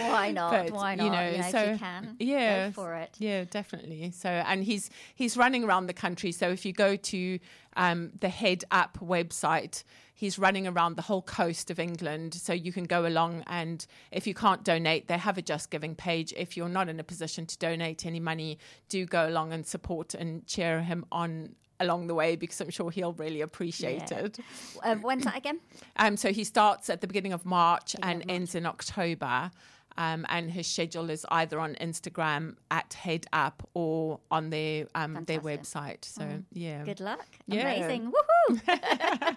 Why 0.00 0.30
not? 0.32 0.50
But, 0.50 0.72
Why 0.72 0.94
not? 0.94 1.04
you 1.04 1.10
know, 1.10 1.22
if 1.22 1.50
so 1.50 1.72
you 1.72 1.78
can, 1.78 2.16
yeah, 2.18 2.66
go 2.66 2.72
for 2.72 2.94
it. 2.94 3.14
Yeah, 3.18 3.44
definitely. 3.44 4.10
So, 4.10 4.28
and 4.28 4.64
he's 4.64 4.90
he's 5.14 5.36
running 5.36 5.64
around 5.64 5.86
the 5.86 5.94
country. 5.94 6.32
So, 6.32 6.50
if 6.50 6.64
you 6.64 6.72
go 6.72 6.96
to 6.96 7.38
um, 7.76 8.12
the 8.20 8.28
Head 8.28 8.64
Up 8.70 8.98
website, 9.00 9.84
he's 10.14 10.38
running 10.38 10.66
around 10.66 10.96
the 10.96 11.02
whole 11.02 11.22
coast 11.22 11.70
of 11.70 11.78
England. 11.78 12.34
So 12.34 12.52
you 12.52 12.72
can 12.72 12.84
go 12.84 13.06
along, 13.06 13.44
and 13.46 13.84
if 14.10 14.26
you 14.26 14.34
can't 14.34 14.64
donate, 14.64 15.08
they 15.08 15.18
have 15.18 15.38
a 15.38 15.42
Just 15.42 15.70
Giving 15.70 15.94
page. 15.94 16.32
If 16.36 16.56
you're 16.56 16.68
not 16.68 16.88
in 16.88 16.98
a 17.00 17.04
position 17.04 17.46
to 17.46 17.58
donate 17.58 18.06
any 18.06 18.20
money, 18.20 18.58
do 18.88 19.06
go 19.06 19.28
along 19.28 19.52
and 19.52 19.66
support 19.66 20.14
and 20.14 20.46
cheer 20.46 20.82
him 20.82 21.04
on 21.12 21.54
along 21.80 22.06
the 22.08 22.14
way 22.14 22.36
because 22.36 22.60
I'm 22.60 22.70
sure 22.70 22.90
he'll 22.90 23.12
really 23.14 23.40
appreciate 23.40 24.10
Yeah. 24.10 24.18
it. 24.18 24.38
Uh, 24.82 24.96
when's 24.96 25.24
that 25.24 25.36
again? 25.36 25.60
Um, 25.96 26.16
so 26.16 26.32
he 26.32 26.44
starts 26.44 26.88
at 26.90 27.00
the 27.00 27.06
beginning 27.06 27.32
of 27.32 27.44
March 27.44 27.92
Beginning 27.94 28.12
and 28.12 28.22
of 28.22 28.26
March. 28.28 28.34
ends 28.36 28.54
in 28.54 28.66
October. 28.66 29.50
Um, 29.96 30.26
and 30.28 30.48
his 30.48 30.68
schedule 30.68 31.10
is 31.10 31.26
either 31.28 31.58
on 31.58 31.74
Instagram 31.80 32.54
at 32.70 32.94
Head 32.94 33.26
Up 33.32 33.68
or 33.74 34.20
on 34.30 34.50
their 34.50 34.86
um, 34.94 35.24
their 35.26 35.40
website. 35.40 36.04
So 36.04 36.44
yeah, 36.52 36.84
Good 36.84 37.00
luck. 37.00 37.26
Yeah. 37.48 37.62
Amazing. 37.62 38.12
Woohoo! 38.12 39.36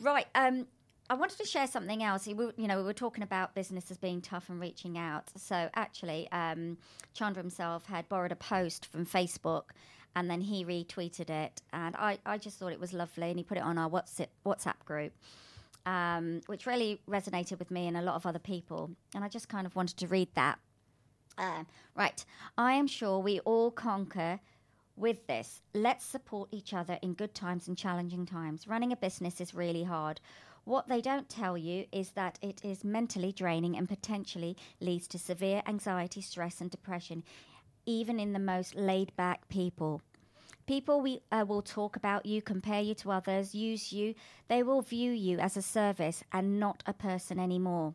right. 0.00 0.26
Um, 0.34 0.66
I 1.10 1.14
wanted 1.14 1.36
to 1.38 1.44
share 1.44 1.66
something 1.66 2.02
else. 2.02 2.26
We, 2.26 2.32
were- 2.32 2.54
you 2.56 2.66
know, 2.66 2.78
we 2.78 2.84
were 2.84 2.94
talking 2.94 3.22
about 3.22 3.54
businesses 3.54 3.98
being 3.98 4.22
tough 4.22 4.48
and 4.48 4.58
reaching 4.58 4.96
out. 4.96 5.24
So 5.36 5.68
actually, 5.74 6.26
um, 6.32 6.78
Chandra 7.12 7.42
himself 7.42 7.84
had 7.84 8.08
borrowed 8.08 8.32
a 8.32 8.36
post 8.36 8.86
from 8.86 9.04
Facebook, 9.04 9.64
and 10.16 10.30
then 10.30 10.40
he 10.40 10.64
retweeted 10.64 11.30
it, 11.30 11.62
and 11.72 11.96
I, 11.96 12.18
I 12.24 12.38
just 12.38 12.58
thought 12.58 12.72
it 12.72 12.80
was 12.80 12.92
lovely, 12.92 13.30
and 13.30 13.38
he 13.38 13.44
put 13.44 13.58
it 13.58 13.64
on 13.64 13.78
our 13.78 13.90
WhatsApp 13.90 14.28
WhatsApp 14.44 14.84
group. 14.84 15.12
Um, 15.86 16.40
which 16.46 16.64
really 16.64 17.02
resonated 17.06 17.58
with 17.58 17.70
me 17.70 17.86
and 17.86 17.94
a 17.94 18.00
lot 18.00 18.14
of 18.14 18.24
other 18.24 18.38
people. 18.38 18.90
And 19.14 19.22
I 19.22 19.28
just 19.28 19.50
kind 19.50 19.66
of 19.66 19.76
wanted 19.76 19.98
to 19.98 20.06
read 20.06 20.28
that. 20.34 20.58
Um, 21.36 21.66
right. 21.94 22.24
I 22.56 22.72
am 22.72 22.86
sure 22.86 23.18
we 23.18 23.40
all 23.40 23.70
conquer 23.70 24.40
with 24.96 25.26
this. 25.26 25.60
Let's 25.74 26.04
support 26.04 26.48
each 26.52 26.72
other 26.72 26.98
in 27.02 27.14
good 27.14 27.34
times 27.34 27.68
and 27.68 27.76
challenging 27.76 28.26
times. 28.26 28.66
Running 28.66 28.92
a 28.92 28.96
business 28.96 29.40
is 29.40 29.54
really 29.54 29.84
hard. 29.84 30.20
What 30.64 30.88
they 30.88 31.02
don't 31.02 31.28
tell 31.28 31.58
you 31.58 31.84
is 31.92 32.12
that 32.12 32.38
it 32.40 32.64
is 32.64 32.84
mentally 32.84 33.32
draining 33.32 33.76
and 33.76 33.86
potentially 33.86 34.56
leads 34.80 35.06
to 35.08 35.18
severe 35.18 35.62
anxiety, 35.66 36.22
stress, 36.22 36.60
and 36.60 36.70
depression, 36.70 37.22
even 37.86 38.18
in 38.18 38.32
the 38.32 38.38
most 38.38 38.74
laid 38.74 39.14
back 39.16 39.48
people. 39.48 40.02
People 40.66 41.00
we, 41.02 41.20
uh, 41.30 41.44
will 41.46 41.60
talk 41.60 41.94
about 41.94 42.24
you, 42.24 42.40
compare 42.40 42.80
you 42.80 42.94
to 42.94 43.10
others, 43.10 43.54
use 43.54 43.92
you. 43.92 44.14
They 44.48 44.62
will 44.62 44.80
view 44.80 45.12
you 45.12 45.38
as 45.38 45.56
a 45.56 45.62
service 45.62 46.24
and 46.32 46.58
not 46.58 46.82
a 46.86 46.94
person 46.94 47.38
anymore. 47.38 47.94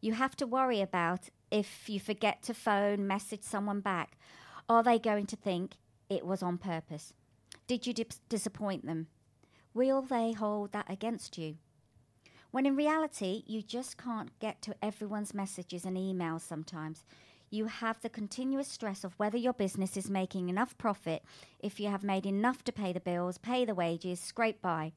You 0.00 0.12
have 0.12 0.36
to 0.36 0.46
worry 0.46 0.80
about 0.82 1.30
if 1.50 1.88
you 1.88 1.98
forget 1.98 2.42
to 2.42 2.54
phone, 2.54 3.06
message 3.06 3.42
someone 3.42 3.80
back, 3.80 4.18
are 4.68 4.82
they 4.82 4.98
going 4.98 5.26
to 5.26 5.36
think 5.36 5.76
it 6.10 6.26
was 6.26 6.42
on 6.42 6.58
purpose? 6.58 7.14
Did 7.66 7.86
you 7.86 7.94
dis- 7.94 8.20
disappoint 8.28 8.84
them? 8.84 9.06
Will 9.72 10.02
they 10.02 10.32
hold 10.32 10.72
that 10.72 10.90
against 10.90 11.38
you? 11.38 11.56
When 12.50 12.66
in 12.66 12.76
reality, 12.76 13.44
you 13.46 13.62
just 13.62 13.96
can't 13.98 14.38
get 14.40 14.62
to 14.62 14.74
everyone's 14.82 15.34
messages 15.34 15.84
and 15.84 15.96
emails 15.96 16.40
sometimes. 16.40 17.04
You 17.50 17.66
have 17.66 18.00
the 18.00 18.10
continuous 18.10 18.68
stress 18.68 19.04
of 19.04 19.18
whether 19.18 19.38
your 19.38 19.54
business 19.54 19.96
is 19.96 20.10
making 20.10 20.50
enough 20.50 20.76
profit, 20.76 21.22
if 21.60 21.80
you 21.80 21.88
have 21.88 22.04
made 22.04 22.26
enough 22.26 22.62
to 22.64 22.72
pay 22.72 22.92
the 22.92 23.00
bills, 23.00 23.38
pay 23.38 23.64
the 23.64 23.74
wages, 23.74 24.20
scrape 24.20 24.60
by. 24.60 24.92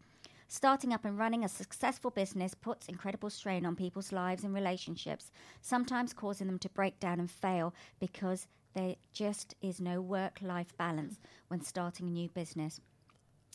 Starting 0.50 0.92
up 0.94 1.06
and 1.06 1.18
running 1.18 1.46
a 1.46 1.50
successful 1.50 2.12
business 2.12 2.54
puts 2.54 2.90
incredible 2.90 3.30
strain 3.30 3.66
on 3.66 3.74
people's 3.74 4.12
lives 4.12 4.44
and 4.44 4.54
relationships, 4.54 5.32
sometimes 5.62 6.12
causing 6.12 6.48
them 6.48 6.60
to 6.60 6.68
break 6.68 7.00
down 7.00 7.22
and 7.22 7.32
fail 7.32 7.74
because 8.02 8.48
there 8.74 8.96
just 9.14 9.56
is 9.62 9.80
no 9.80 10.02
work 10.02 10.40
life 10.42 10.76
balance 10.78 11.22
when 11.48 11.62
starting 11.62 12.08
a 12.10 12.12
new 12.12 12.28
business. 12.28 12.82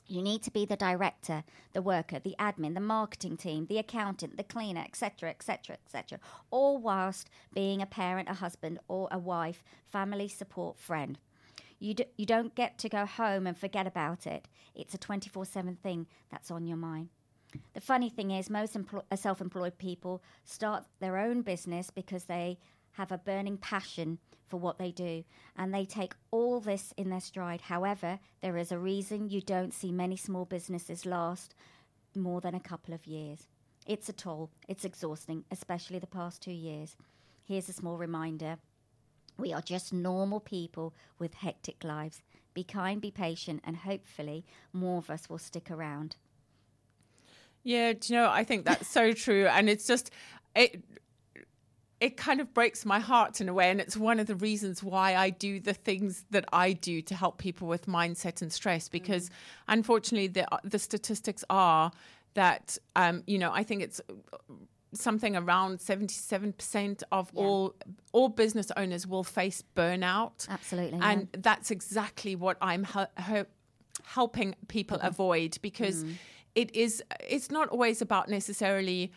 You 0.09 0.23
need 0.23 0.42
to 0.45 0.51
be 0.51 0.64
the 0.64 0.77
director, 0.77 1.42
the 1.73 1.83
worker, 1.83 2.19
the 2.19 2.37
admin, 2.38 2.75
the 2.75 2.81
marketing 2.81 3.37
team, 3.37 3.66
the 3.66 3.79
accountant, 3.79 4.37
the 4.37 4.45
cleaner, 4.45 4.83
etc., 4.83 5.31
etc., 5.31 5.77
etc., 5.85 6.21
all 6.51 6.79
whilst 6.79 7.29
being 7.53 7.83
a 7.83 7.87
parent, 7.87 8.29
a 8.29 8.35
husband, 8.35 8.79
or 8.88 9.09
a 9.11 9.19
wife, 9.19 9.64
family 9.90 10.29
support 10.29 10.79
friend. 10.79 11.19
You, 11.79 11.95
d- 11.95 12.07
you 12.16 12.25
don't 12.25 12.55
get 12.55 12.79
to 12.79 12.88
go 12.88 13.05
home 13.05 13.47
and 13.47 13.59
forget 13.59 13.87
about 13.87 14.27
it. 14.27 14.47
It's 14.75 14.95
a 14.95 14.99
24 14.99 15.45
7 15.45 15.77
thing 15.83 16.07
that's 16.31 16.51
on 16.51 16.66
your 16.66 16.77
mind. 16.77 17.09
The 17.75 17.81
funny 17.81 18.09
thing 18.09 18.31
is, 18.31 18.51
most 18.51 18.77
uh, 18.77 19.16
self 19.16 19.40
employed 19.40 19.79
people 19.79 20.23
start 20.45 20.85
their 21.01 21.16
own 21.16 21.42
business 21.42 21.90
because 21.90 22.25
they 22.25 22.59
have 22.92 23.12
a 23.12 23.19
burning 23.19 23.59
passion 23.59 24.19
for 24.49 24.59
what 24.59 24.79
they 24.79 24.91
do 24.91 25.25
and 25.57 25.73
they 25.73 25.85
take 25.85 26.15
all 26.31 26.61
this 26.61 26.93
in 26.97 27.11
their 27.11 27.21
stride. 27.21 27.63
However, 27.63 28.19
there 28.41 28.57
is 28.57 28.73
a 28.73 28.79
reason 28.79 29.29
you 29.29 29.41
don't 29.41 29.75
see 29.75 29.93
many 29.93 30.17
small 30.17 30.45
businesses 30.45 31.07
last 31.07 31.55
more 32.15 32.41
than 32.41 32.55
a 32.55 32.61
couple 32.61 32.95
of 32.95 33.07
years. 33.07 33.47
It's 33.87 34.09
a 34.09 34.13
toll, 34.13 34.51
it's 34.69 34.85
exhausting, 34.85 35.45
especially 35.51 35.99
the 35.99 36.07
past 36.07 36.43
two 36.43 36.53
years. 36.53 36.97
Here's 37.45 37.69
a 37.69 37.73
small 37.73 37.97
reminder 37.97 38.59
we 39.39 39.53
are 39.53 39.61
just 39.61 39.93
normal 39.93 40.41
people 40.41 40.95
with 41.19 41.35
hectic 41.35 41.85
lives. 41.85 42.23
Be 42.55 42.65
kind, 42.65 43.03
be 43.03 43.11
patient, 43.11 43.61
and 43.65 43.77
hopefully 43.77 44.47
more 44.73 44.99
of 44.99 45.11
us 45.11 45.29
will 45.29 45.39
stick 45.39 45.71
around. 45.71 46.17
Yeah, 47.63 47.93
do 47.93 48.15
you 48.15 48.21
know, 48.21 48.31
I 48.31 48.45
think 48.45 48.65
that's 48.65 48.89
so 48.89 49.13
true. 49.13 49.47
And 49.47 49.69
it's 49.69 49.87
just, 49.87 50.11
it, 50.55 50.83
it 52.01 52.17
kind 52.17 52.41
of 52.41 52.53
breaks 52.53 52.85
my 52.85 52.99
heart 53.01 53.41
in 53.41 53.49
a 53.49 53.55
way. 53.55 53.71
And 53.71 53.81
it's 53.81 53.97
one 53.97 54.21
of 54.21 54.27
the 54.27 54.35
reasons 54.37 54.83
why 54.83 55.17
I 55.17 55.31
do 55.31 55.59
the 55.61 55.73
things 55.73 56.25
that 56.31 56.45
I 56.53 56.73
do 56.73 57.01
to 57.03 57.15
help 57.15 57.39
people 57.39 57.67
with 57.69 57.87
mindset 57.87 58.43
and 58.43 58.53
stress, 58.53 58.89
because 58.89 59.31
unfortunately, 59.69 60.27
the, 60.29 60.47
the 60.63 60.79
statistics 60.79 61.43
are 61.49 61.91
that, 62.35 62.77
um, 62.97 63.23
you 63.27 63.39
know, 63.39 63.51
I 63.51 63.63
think 63.63 63.81
it's 63.83 64.01
something 64.93 65.37
around 65.37 65.79
77% 65.79 67.03
of 67.13 67.31
Yeah. 67.33 67.41
all 67.43 67.75
all 68.13 68.29
business 68.29 68.71
owners 68.77 69.07
will 69.07 69.25
face 69.25 69.63
burnout 69.75 70.49
Absolutely, 70.49 70.99
and 71.03 71.29
that's 71.33 71.71
exactly 71.71 72.35
what 72.35 72.57
i'm 72.63 72.85
hel- 72.85 73.11
hel- 73.17 73.45
helping 74.05 74.55
people 74.69 74.97
Mm-hmm. 74.99 75.07
avoid 75.09 75.59
because 75.61 76.05
Mm. 76.05 76.15
it 76.55 76.75
is 76.75 77.03
it's 77.29 77.51
not 77.51 77.69
always 77.69 78.01
about 78.01 78.29
necessarily 78.31 79.13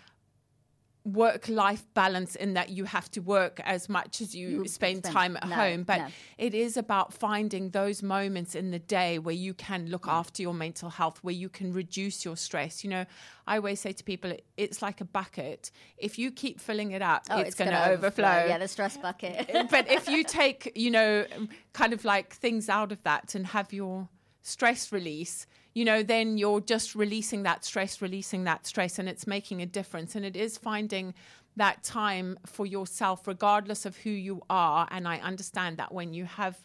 work 1.14 1.48
life 1.50 1.86
balance 1.94 2.36
in 2.36 2.54
that 2.54 2.70
you 2.70 2.86
have 2.86 3.10
to 3.12 3.20
work 3.20 3.60
as 3.64 3.90
much 3.90 4.22
as 4.22 4.36
you, 4.36 4.50
You 4.50 4.68
spend, 4.68 5.00
spend- 5.00 5.14
time 5.14 5.38
at 5.38 5.48
no, 5.48 5.56
home 5.56 5.84
but 5.84 5.98
no. 6.00 6.08
it 6.38 6.54
is 6.54 6.78
about 6.78 7.14
finding 7.14 7.72
those 7.72 8.02
moments 8.02 8.56
in 8.56 8.72
the 8.72 8.80
day 8.80 9.20
where 9.20 9.36
you 9.36 9.54
can 9.54 9.90
look 9.90 10.04
mm. 10.04 10.14
after 10.14 10.42
your 10.42 10.54
mental 10.54 10.90
health 10.90 11.20
where 11.24 11.34
you 11.34 11.50
can 11.50 11.74
reduce 11.74 12.26
your 12.26 12.38
stress. 12.38 12.84
You 12.84 12.90
know 12.92 13.06
i 13.50 13.56
always 13.58 13.80
say 13.80 13.92
to 13.92 14.04
people 14.04 14.32
it's 14.58 14.82
like 14.82 15.02
a 15.02 15.06
bucket. 15.06 15.72
If 15.98 16.20
you 16.20 16.32
keep 16.32 16.60
filling 16.60 16.92
it 16.92 17.02
up 17.02 17.26
Oh, 17.30 17.40
it's, 17.40 17.56
going 17.56 17.70
to 17.70 17.76
gonna 17.76 17.92
overflow. 17.92 18.46
Yeah, 18.48 18.58
the 18.58 18.68
stress 18.68 18.96
bucket. 18.98 19.50
Eh, 19.50 19.64
but 19.70 19.90
if 19.90 20.08
you 20.08 20.24
take, 20.24 20.72
you 20.76 20.92
know, 20.92 21.26
kind 21.74 21.94
of 21.94 22.06
like 22.06 22.34
things 22.34 22.70
out 22.70 22.92
of 22.92 23.02
that 23.04 23.34
and 23.36 23.48
have 23.48 23.74
your 23.74 24.08
stress 24.42 24.92
release, 24.92 25.48
you 25.80 25.86
know, 25.86 26.04
then 26.04 26.38
you're 26.38 26.60
just 26.60 26.94
releasing 26.94 27.44
that 27.44 27.64
stress, 27.64 28.02
releasing 28.02 28.44
that 28.44 28.68
stress, 28.68 29.00
and 29.00 29.08
it's 29.08 29.26
making 29.26 29.62
a 29.62 29.66
difference. 29.66 30.14
And 30.14 30.26
it 30.26 30.36
is 30.36 30.58
finding 30.58 31.14
that 31.56 31.84
time 31.84 32.38
for 32.46 32.66
yourself, 32.66 33.26
regardless 33.26 33.86
of 33.86 33.96
who 33.96 34.10
you 34.10 34.42
are. 34.50 34.90
And 34.92 35.08
I 35.08 35.20
understand 35.20 35.78
that 35.78 35.94
when 35.94 36.14
you 36.14 36.26
have 36.26 36.58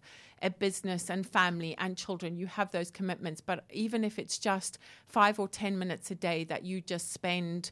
a 0.42 0.50
business 0.50 1.10
and 1.10 1.24
family 1.24 1.76
and 1.78 1.96
children, 1.96 2.36
you 2.36 2.48
have 2.48 2.72
those 2.72 2.90
commitments. 2.90 3.40
But 3.40 3.62
even 3.70 4.02
if 4.02 4.18
it's 4.18 4.36
just 4.36 4.78
five 5.06 5.38
or 5.38 5.46
10 5.46 5.78
minutes 5.78 6.10
a 6.10 6.16
day 6.16 6.42
that 6.44 6.64
you 6.64 6.80
just 6.80 7.12
spend 7.12 7.70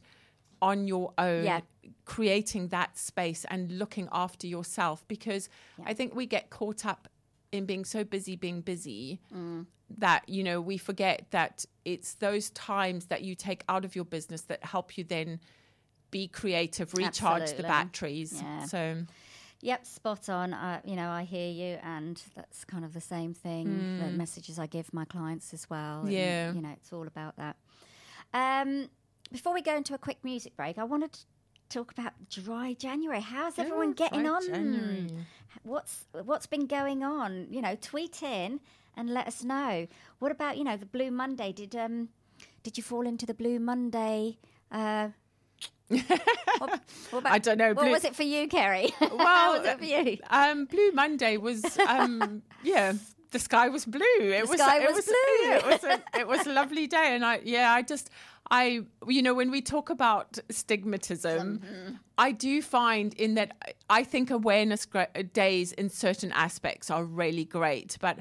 on 0.61 0.87
your 0.87 1.11
own 1.17 1.43
Yeah. 1.43 1.59
creating 2.05 2.69
that 2.69 2.97
space 2.97 3.45
and 3.49 3.69
looking 3.77 4.07
after 4.13 4.47
yourself 4.47 5.05
because 5.09 5.49
I 5.85 5.93
think 5.93 6.15
we 6.15 6.25
get 6.25 6.49
caught 6.49 6.85
up 6.85 7.09
in 7.53 7.65
being 7.65 7.85
so 7.85 8.03
busy 8.03 8.35
being 8.35 8.61
busy 8.61 9.19
Mm. 9.33 9.65
that 9.97 10.27
you 10.27 10.43
know 10.43 10.59
we 10.59 10.77
forget 10.77 11.27
that 11.31 11.65
it's 11.85 12.15
those 12.15 12.49
times 12.51 13.05
that 13.05 13.21
you 13.21 13.35
take 13.35 13.63
out 13.69 13.85
of 13.85 13.95
your 13.95 14.05
business 14.05 14.41
that 14.41 14.63
help 14.65 14.97
you 14.97 15.03
then 15.03 15.39
be 16.11 16.27
creative 16.27 16.93
recharge 16.95 17.53
the 17.53 17.63
batteries 17.63 18.41
Yeah. 18.41 18.65
so 18.65 19.05
Yep, 19.61 19.85
spot 19.85 20.27
on. 20.27 20.53
Uh, 20.53 20.81
you 20.83 20.97
know, 20.97 21.09
I 21.09 21.23
hear 21.23 21.49
you, 21.49 21.79
and 21.83 22.21
that's 22.35 22.65
kind 22.65 22.83
of 22.83 22.91
the 22.93 22.99
same 22.99 23.33
thing. 23.33 23.97
The 23.97 24.09
messages 24.11 24.59
I 24.59 24.67
give 24.67 24.93
my 24.93 25.05
clients 25.05 25.53
as 25.53 25.69
well. 25.69 26.01
and. 26.01 26.11
Yeah. 26.11 26.51
you 26.51 26.61
know, 26.61 26.71
it's 26.73 26.91
all 26.91 27.07
about 27.07 27.37
that. 27.37 27.55
Um, 28.33 28.89
before 29.31 29.53
we 29.53 29.61
go 29.61 29.77
into 29.77 29.93
a 29.93 29.97
quick 29.97 30.17
music 30.21 30.57
break, 30.57 30.77
I 30.77 30.83
wanted 30.83 31.13
to 31.13 31.19
talk 31.73 31.91
about 31.91 32.13
dry 32.29 32.75
January. 32.77 33.19
How's 33.21 33.57
everyone 33.57 33.93
getting 33.93 34.27
on? 34.27 34.45
January. 34.45 35.07
What's 35.63 36.05
what's 36.23 36.45
been 36.45 36.67
going 36.67 37.03
on? 37.03 37.47
You 37.49 37.61
know, 37.61 37.75
tweet 37.81 38.21
in 38.21 38.59
and 38.95 39.09
let 39.09 39.27
us 39.27 39.43
know. 39.43 39.87
What 40.19 40.31
about 40.31 40.57
you 40.57 40.63
know 40.63 40.77
the 40.77 40.85
Blue 40.85 41.09
Monday? 41.09 41.51
Did 41.51 41.75
um 41.75 42.09
did 42.61 42.77
you 42.77 42.83
fall 42.83 43.07
into 43.07 43.25
the 43.25 43.33
Blue 43.33 43.59
Monday? 43.59 44.37
Uh, 44.71 45.09
what, 45.89 46.81
what 47.11 47.19
about, 47.19 47.31
I 47.33 47.37
don't 47.37 47.57
know, 47.57 47.73
What 47.73 47.91
was 47.91 48.03
it 48.03 48.15
for 48.15 48.23
you, 48.23 48.47
Kerry? 48.47 48.91
Well 49.01 49.59
was 49.59 49.67
it 49.67 49.77
for 49.77 49.85
you? 49.85 50.17
um 50.29 50.65
blue 50.65 50.91
monday 50.91 51.37
was 51.37 51.77
um 51.87 52.41
yeah 52.63 52.93
the 53.33 53.39
sky 53.39 53.67
was 53.69 53.83
blue 53.85 54.01
it 54.19 54.43
The 54.45 54.49
was 54.51 54.59
sky 54.59 54.77
it 54.83 54.91
was 54.93 55.05
blue. 55.05 55.47
yeah, 55.47 55.57
it 55.57 55.65
was 55.73 55.83
a, 55.83 56.19
it 56.21 56.27
was 56.27 56.47
a 56.47 56.53
lovely 56.53 56.87
day 56.87 57.07
and 57.15 57.23
i 57.25 57.39
yeah 57.43 57.71
i 57.73 57.81
just 57.81 58.09
I, 58.51 58.81
you 59.07 59.21
know, 59.21 59.33
when 59.33 59.51
we 59.51 59.61
talk 59.61 59.89
about 59.89 60.37
stigmatism, 60.49 61.59
Mm-hmm. 61.59 61.95
I 62.17 62.31
do 62.33 62.61
find 62.61 63.13
in 63.13 63.35
that 63.35 63.49
I 63.89 64.03
think 64.03 64.29
awareness 64.31 64.85
days 65.31 65.71
in 65.71 65.89
certain 65.89 66.31
aspects 66.33 66.91
are 66.91 67.05
really 67.05 67.45
great, 67.45 67.97
but 68.01 68.19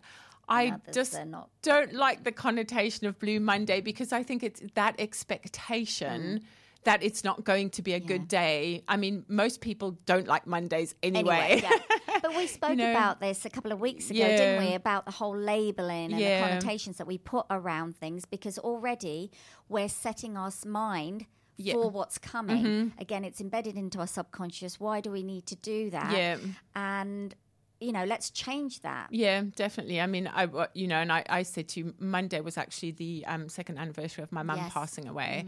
I 0.49 0.69
others, 0.69 0.95
just 0.95 1.19
don't 1.63 1.93
like 1.93 2.23
the 2.23 2.33
connotation 2.33 3.07
of 3.09 3.19
Blue 3.19 3.41
Monday 3.41 3.81
because 3.81 4.13
I 4.13 4.23
think 4.23 4.43
it's 4.45 4.63
that 4.75 4.95
expectation 4.99 6.21
Mm. 6.23 6.43
that 6.85 7.03
it's 7.03 7.23
not 7.25 7.45
going 7.45 7.71
to 7.71 7.83
be 7.83 7.93
a 7.95 8.01
good 8.01 8.27
day. 8.29 8.83
I 8.89 8.97
mean, 8.97 9.25
most 9.29 9.61
people 9.61 9.99
don't 10.07 10.27
like 10.27 10.47
Mondays 10.47 10.95
anyway. 11.03 11.49
Anyway, 11.51 11.63
yeah. 11.63 11.97
But 12.23 12.37
we 12.37 12.47
spoke 12.59 12.77
know, 12.77 12.91
about 12.91 13.21
this 13.21 13.45
a 13.45 13.51
couple 13.51 13.73
of 13.73 13.81
weeks 13.81 14.11
ago, 14.11 14.21
Yeah. 14.21 14.37
didn't 14.37 14.65
we? 14.67 14.75
About 14.75 15.05
the 15.05 15.11
whole 15.13 15.37
labeling 15.37 16.13
and 16.13 16.21
Yeah. 16.21 16.41
the 16.41 16.49
connotations 16.49 16.97
that 16.99 17.07
we 17.07 17.19
put 17.19 17.47
around 17.51 17.97
things 17.97 18.25
because 18.25 18.59
already 18.59 19.31
we're 19.69 19.89
setting 19.89 20.37
our 20.37 20.51
mind 20.65 21.27
Yeah. 21.57 21.75
Mm-hmm. 21.75 21.83
for 21.83 21.91
what's 21.91 22.19
coming. 22.19 22.93
Again, 22.99 23.25
it's 23.25 23.41
embedded 23.41 23.77
into 23.77 23.99
our 23.99 24.07
subconscious. 24.07 24.81
Why 24.81 25.01
do 25.01 25.11
we 25.11 25.23
need 25.23 25.47
to 25.47 25.57
do 25.57 25.91
that? 25.91 26.13
Yeah. 26.17 26.39
And, 26.75 27.35
you 27.81 27.93
know, 27.93 28.05
let's 28.05 28.31
change 28.31 28.81
that. 28.81 29.09
Yeah, 29.11 29.43
definitely. 29.57 30.01
I 30.01 30.07
mean, 30.07 30.29
I 30.33 30.49
you 30.75 30.87
know, 30.89 30.97
and 30.97 31.13
I, 31.13 31.25
I 31.29 31.43
said 31.43 31.69
to 31.71 31.81
you, 31.81 31.95
Monday 31.99 32.41
was 32.41 32.57
actually 32.57 32.93
the 32.93 33.25
um, 33.27 33.49
second 33.49 33.79
anniversary 33.79 34.23
of 34.23 34.33
my 34.33 34.43
mum 34.43 34.57
Yes. 34.59 34.71
Mm. 34.71 34.75
passing 34.75 35.09
away, 35.09 35.45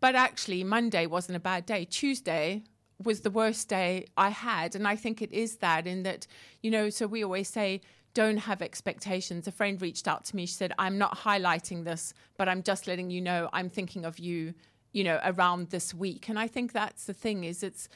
but 0.00 0.14
actually 0.14 0.64
Monday 0.64 1.06
wasn't 1.06 1.36
a 1.36 1.40
bad 1.40 1.64
day. 1.66 1.84
Tuesday 1.86 2.62
was 3.02 3.20
the 3.20 3.30
worst 3.30 3.68
day 3.68 4.06
I 4.16 4.30
had, 4.30 4.74
and 4.74 4.88
I 4.88 4.96
think 4.96 5.22
it 5.22 5.32
is 5.32 5.56
that 5.56 5.86
in 5.86 6.02
that 6.02 6.26
you 6.62 6.70
know. 6.70 6.90
So 6.90 7.06
we 7.06 7.22
always 7.22 7.48
say. 7.48 7.80
Don't 8.14 8.36
have 8.36 8.60
expectations. 8.60 9.48
A 9.48 9.50
friend 9.50 9.80
reached 9.80 10.06
out 10.06 10.26
to 10.26 10.36
me. 10.36 10.44
She 10.44 10.52
said, 10.52 10.74
I'm 10.78 10.98
not 10.98 11.16
highlighting 11.20 11.84
this, 11.84 12.12
but 12.36 12.46
I'm 12.46 12.62
just 12.62 12.86
letting 12.86 13.10
you 13.10 13.22
know 13.22 13.48
I'm 13.54 13.70
thinking 13.70 14.04
of 14.04 14.18
you, 14.18 14.52
you 14.92 15.02
know, 15.02 15.18
around 15.24 15.70
this 15.70 15.94
week. 15.94 16.28
And 16.28 16.38
I 16.38 16.46
think 16.46 16.74
that's 16.74 17.06
the 17.06 17.14
thing 17.14 17.44
is 17.44 17.62
it's 17.62 17.88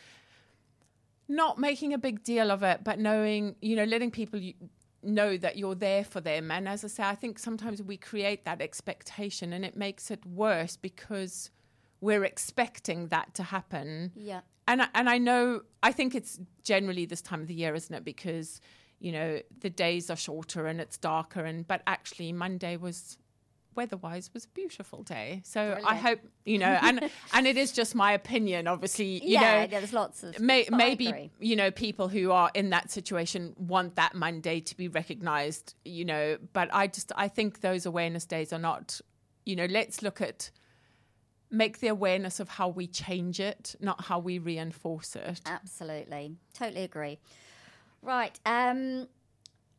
not 1.29 1.59
making 1.59 1.93
a 1.93 1.99
big 1.99 2.25
deal 2.25 2.51
of 2.51 2.63
it, 2.63 2.83
but 2.83 2.99
knowing, 2.99 3.57
you 3.61 3.77
know, 3.77 3.85
letting 3.85 4.11
people 4.11 4.41
know 5.03 5.37
that 5.37 5.59
you're 5.59 5.75
there 5.75 6.03
for 6.03 6.23
them. 6.23 6.51
And 6.51 6.67
as 6.67 6.83
I 6.83 6.89
say, 6.89 7.03
I 7.03 7.15
think 7.15 7.39
sometimes 7.39 7.83
we 7.83 7.99
create 7.99 8.47
that 8.47 8.63
expectation 8.63 9.53
and 9.53 9.67
it 9.67 9.77
makes 9.77 10.11
it 10.11 10.25
worse 10.25 10.79
because 10.79 11.51
we're 12.01 12.25
expecting 12.25 13.09
that 13.09 13.35
to 13.35 13.43
happen. 13.43 14.13
Yeah. 14.17 14.41
And 14.69 14.83
I- 14.83 14.89
and 14.95 15.09
I 15.09 15.19
know 15.19 15.63
I 15.83 15.93
think 15.93 16.15
it's 16.15 16.39
generally 16.65 17.07
this 17.07 17.23
time 17.23 17.41
of 17.41 17.47
the 17.47 17.55
year, 17.55 17.75
isn't 17.75 17.95
it? 17.95 18.05
Because 18.05 18.61
you 18.99 19.13
know 19.13 19.41
the 19.61 19.71
days 19.71 20.11
are 20.11 20.17
shorter 20.17 20.67
and 20.67 20.81
it's 20.81 20.97
darker, 20.97 21.45
and 21.45 21.67
but 21.67 21.83
actually 21.87 22.33
Monday 22.33 22.77
was 22.77 23.19
weather-wise 23.75 24.31
was 24.33 24.47
a 24.47 24.49
beautiful 24.49 25.03
day. 25.03 25.43
So 25.45 25.79
I 25.85 25.97
hope 25.97 26.21
you 26.47 26.57
know, 26.59 26.79
and 26.83 27.11
and 27.35 27.47
it 27.47 27.57
is 27.59 27.73
just 27.73 27.95
my 27.95 28.13
opinion, 28.13 28.67
obviously. 28.67 29.23
You 29.23 29.33
yeah, 29.35 29.41
know, 29.41 29.47
yeah, 29.47 29.67
there's 29.67 29.93
lots 29.93 30.23
of. 30.23 30.41
May, 30.41 30.67
maybe 30.71 31.31
you 31.39 31.57
know 31.57 31.71
people 31.71 32.09
who 32.09 32.31
are 32.31 32.51
in 32.55 32.71
that 32.71 32.91
situation 32.91 33.55
want 33.59 33.97
that 33.97 34.15
Monday 34.15 34.61
to 34.61 34.77
be 34.77 34.89
recognised, 34.89 35.75
you 35.85 36.05
know. 36.07 36.39
But 36.55 36.71
I 36.73 36.87
just 36.87 37.13
I 37.17 37.29
think 37.29 37.61
those 37.61 37.85
awareness 37.87 38.25
days 38.25 38.53
are 38.53 38.59
not, 38.59 39.01
you 39.45 39.55
know. 39.57 39.67
Let's 39.67 40.03
look 40.03 40.21
at 40.23 40.51
make 41.51 41.81
the 41.81 41.89
awareness 41.89 42.41
of 42.41 42.49
how 42.49 42.69
we 42.69 42.87
change 42.87 43.41
it, 43.41 43.75
not 43.81 44.05
how 44.05 44.19
we 44.19 44.39
reinforce 44.39 45.17
it. 45.17 45.41
Absolutely. 45.47 46.37
Totally 46.55 46.83
agree. 46.83 47.19
Right. 48.03 48.39
Um, 48.45 49.09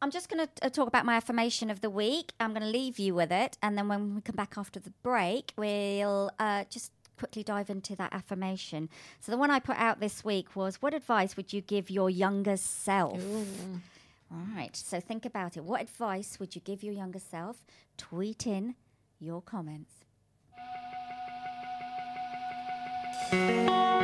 I'm 0.02 0.12
just 0.12 0.30
going 0.30 0.46
to 0.46 0.66
uh, 0.66 0.70
talk 0.70 0.88
about 0.88 1.06
my 1.06 1.16
affirmation 1.16 1.70
of 1.70 1.82
the 1.82 1.90
week. 1.90 2.34
I'm 2.40 2.52
going 2.52 2.62
to 2.62 2.68
leave 2.68 3.00
you 3.00 3.16
with 3.16 3.32
it. 3.32 3.58
And 3.62 3.78
then 3.78 3.88
when 3.88 4.16
we 4.16 4.22
come 4.22 4.36
back 4.36 4.54
after 4.58 4.80
the 4.80 4.92
break, 5.02 5.54
we'll 5.58 6.32
uh, 6.40 6.66
just 6.70 6.92
quickly 7.18 7.44
dive 7.44 7.70
into 7.70 7.96
that 7.96 8.14
affirmation. 8.14 8.90
So 9.20 9.32
the 9.32 9.38
one 9.38 9.50
I 9.50 9.60
put 9.60 9.78
out 9.78 10.00
this 10.00 10.24
week 10.24 10.56
was 10.56 10.82
What 10.82 10.94
advice 10.94 11.36
would 11.36 11.52
you 11.52 11.62
give 11.62 11.90
your 11.90 12.10
younger 12.10 12.58
self? 12.58 13.20
All 14.32 14.46
right. 14.56 14.76
So 14.76 15.00
think 15.00 15.26
about 15.26 15.58
it. 15.58 15.64
What 15.64 15.82
advice 15.82 16.40
would 16.40 16.56
you 16.56 16.62
give 16.62 16.84
your 16.84 16.94
younger 16.94 17.20
self? 17.20 17.66
Tweet 17.98 18.46
in 18.46 18.76
your 19.20 19.42
comments. 19.42 19.97
Música 23.32 23.97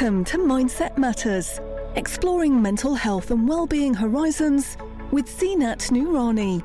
Welcome 0.00 0.24
to 0.24 0.38
Mindset 0.38 0.96
Matters, 0.96 1.60
exploring 1.94 2.62
mental 2.62 2.94
health 2.94 3.30
and 3.30 3.46
well-being 3.46 3.92
horizons 3.92 4.78
with 5.10 5.26
Zeenat 5.26 5.90
Noorani. 5.90 6.64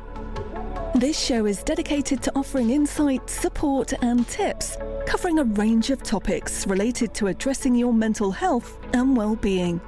This 0.98 1.19
show 1.19 1.45
is 1.45 1.62
dedicated 1.62 2.24
to 2.24 2.32
offering 2.34 2.69
insight, 2.69 3.30
support, 3.30 3.91
and 4.02 4.26
tips 4.30 4.78
covering 5.06 5.39
a 5.39 5.43
range 5.43 5.89
of 5.89 6.02
topics 6.02 6.65
related 6.65 7.13
to 7.15 7.28
addressing 7.28 7.76
your 7.76 7.91
mental 7.91 8.32
health 8.32 8.80
and 8.93 9.17
well-being. 9.17 9.82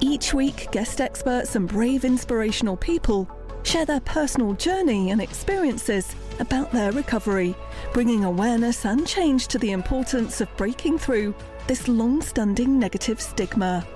Each 0.00 0.34
week, 0.34 0.66
guest 0.72 1.00
experts 1.00 1.54
and 1.54 1.68
brave 1.68 2.04
inspirational 2.04 2.76
people 2.76 3.30
share 3.62 3.86
their 3.86 4.00
personal 4.00 4.54
journey 4.54 5.12
and 5.12 5.20
experiences 5.20 6.16
about 6.40 6.70
their 6.72 6.92
recovery, 6.92 7.54
bringing 7.92 8.24
awareness 8.24 8.84
and 8.84 9.06
change 9.06 9.48
to 9.48 9.58
the 9.58 9.72
importance 9.72 10.40
of 10.40 10.54
breaking 10.56 10.98
through 10.98 11.34
this 11.66 11.88
long 11.88 12.22
standing 12.22 12.78
negative 12.78 13.20
stigma. 13.20 13.86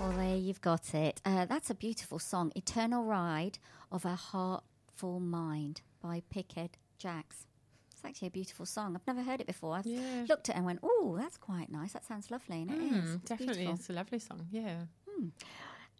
Well, 0.00 0.12
there 0.12 0.36
you've 0.36 0.60
got 0.60 0.94
it. 0.94 1.20
Uh, 1.24 1.44
that's 1.46 1.70
a 1.70 1.74
beautiful 1.74 2.18
song, 2.18 2.52
Eternal 2.54 3.04
Ride 3.04 3.58
of 3.90 4.04
a 4.04 4.14
Heartful 4.14 5.20
Mind 5.20 5.80
by 6.02 6.22
Pickett 6.30 6.76
Jacks. 6.98 7.46
It's 7.92 8.04
actually 8.04 8.28
a 8.28 8.32
beautiful 8.32 8.66
song. 8.66 8.94
I've 8.94 9.06
never 9.06 9.22
heard 9.22 9.40
it 9.40 9.46
before. 9.46 9.74
I've 9.76 9.86
Yeah. 9.86 10.26
looked 10.28 10.48
at 10.50 10.54
it 10.54 10.58
and 10.58 10.66
went, 10.66 10.80
oh, 10.82 11.16
that's 11.18 11.38
quite 11.38 11.70
nice. 11.72 11.92
That 11.92 12.04
sounds 12.04 12.30
lovely. 12.30 12.62
And 12.62 12.70
it 12.70 12.74
is. 12.78 12.92
Mm, 12.92 13.14
It's 13.16 13.24
definitely, 13.24 13.54
beautiful. 13.64 13.74
it's 13.74 13.90
a 13.90 13.92
lovely 13.94 14.18
song. 14.18 14.46
Yeah. 14.50 14.82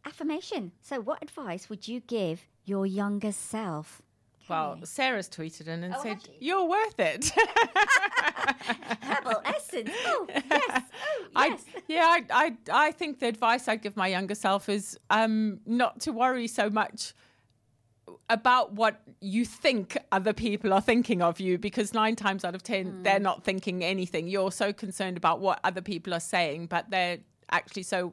Affirmation. 0.05 0.73
So, 0.83 1.01
what 1.01 1.23
advice 1.23 1.69
would 1.69 1.89
you 1.89 2.01
give 2.01 2.47
your 2.65 2.87
younger 2.87 3.33
self? 3.33 4.03
Well, 4.49 4.79
Sarah's 4.85 5.29
tweeted 5.29 5.67
in 5.67 5.83
and 5.85 5.95
Oh, 5.95 6.03
said, 6.03 6.19
"You're 6.41 6.65
worth 6.69 6.99
it." 7.01 7.33
Herbal 9.03 9.43
essence. 9.45 9.91
Oh, 10.07 10.27
yes. 10.51 10.83
Oh, 10.83 11.27
I, 11.35 11.59
yeah, 11.89 12.03
I, 12.05 12.25
I, 12.31 12.57
I 12.89 12.93
think 12.93 13.19
the 13.19 13.27
advice 13.29 13.69
I'd 13.69 13.83
give 13.83 13.97
my 13.97 14.09
younger 14.09 14.35
self 14.35 14.69
is 14.69 14.99
um, 15.11 15.61
not 15.67 16.01
to 16.01 16.13
worry 16.13 16.47
so 16.47 16.71
much 16.71 17.13
about 18.29 18.73
what 18.73 19.03
you 19.21 19.45
think 19.45 19.97
other 20.13 20.33
people 20.33 20.73
are 20.73 20.81
thinking 20.81 21.23
of 21.23 21.39
you 21.41 21.59
because 21.59 21.93
nine 21.95 22.17
times 22.17 22.45
out 22.45 22.55
of 22.55 22.63
ten 22.63 23.03
they're 23.03 23.21
not 23.21 23.45
thinking 23.45 23.85
anything. 23.85 24.29
You're 24.29 24.53
so 24.53 24.73
concerned 24.73 25.17
about 25.17 25.41
what 25.41 25.61
other 25.65 25.81
people 25.83 26.15
are 26.15 26.21
saying, 26.21 26.67
but 26.67 26.91
they're 26.91 27.19
actually 27.51 27.85
so, 27.85 28.13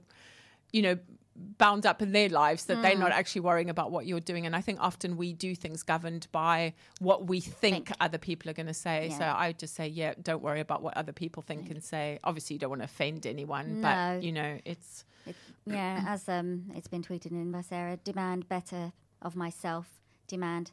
you 0.72 0.82
know, 0.82 0.98
bound 1.36 1.86
up 1.86 2.02
in 2.02 2.12
their 2.12 2.30
lives 2.30 2.66
that 2.66 2.82
they're 2.82 2.98
not 2.98 3.12
actually 3.12 3.42
worrying 3.42 3.70
about 3.70 3.92
what 3.92 4.06
you're 4.06 4.20
doing. 4.20 4.46
And 4.46 4.56
I 4.56 4.62
think 4.62 4.80
often 4.82 5.18
we 5.18 5.34
do 5.34 5.56
things 5.56 5.82
governed 5.84 6.28
by 6.32 6.74
what 7.00 7.28
we 7.28 7.40
think, 7.40 7.88
Think. 7.88 7.98
other 8.00 8.18
people 8.18 8.50
are 8.52 8.54
going 8.54 8.68
to 8.68 8.74
say. 8.74 9.14
So 9.18 9.24
I 9.24 9.48
would 9.48 9.60
just 9.60 9.74
say, 9.76 9.88
yeah, 9.88 10.14
don't 10.22 10.44
worry 10.44 10.60
about 10.60 10.82
what 10.84 10.96
other 10.96 11.12
people 11.12 11.42
think 11.42 11.70
and 11.72 11.84
say. 11.84 12.20
Obviously, 12.24 12.56
you 12.56 12.60
don't 12.60 12.70
want 12.70 12.82
to 12.82 12.86
offend 12.86 13.26
anyone, 13.26 13.82
No. 13.82 13.88
but 13.88 14.24
you 14.24 14.32
know, 14.32 14.60
it's 14.66 15.06
It, 15.26 15.36
yeah, 15.66 16.04
as 16.08 16.30
um, 16.30 16.66
it's 16.76 16.88
been 16.88 17.02
tweeted 17.04 17.32
in 17.32 17.52
by 17.52 17.62
Sarah, 17.62 17.98
demand 17.98 18.48
better 18.48 18.92
of 19.22 19.36
myself. 19.36 19.88
Demand, 20.28 20.72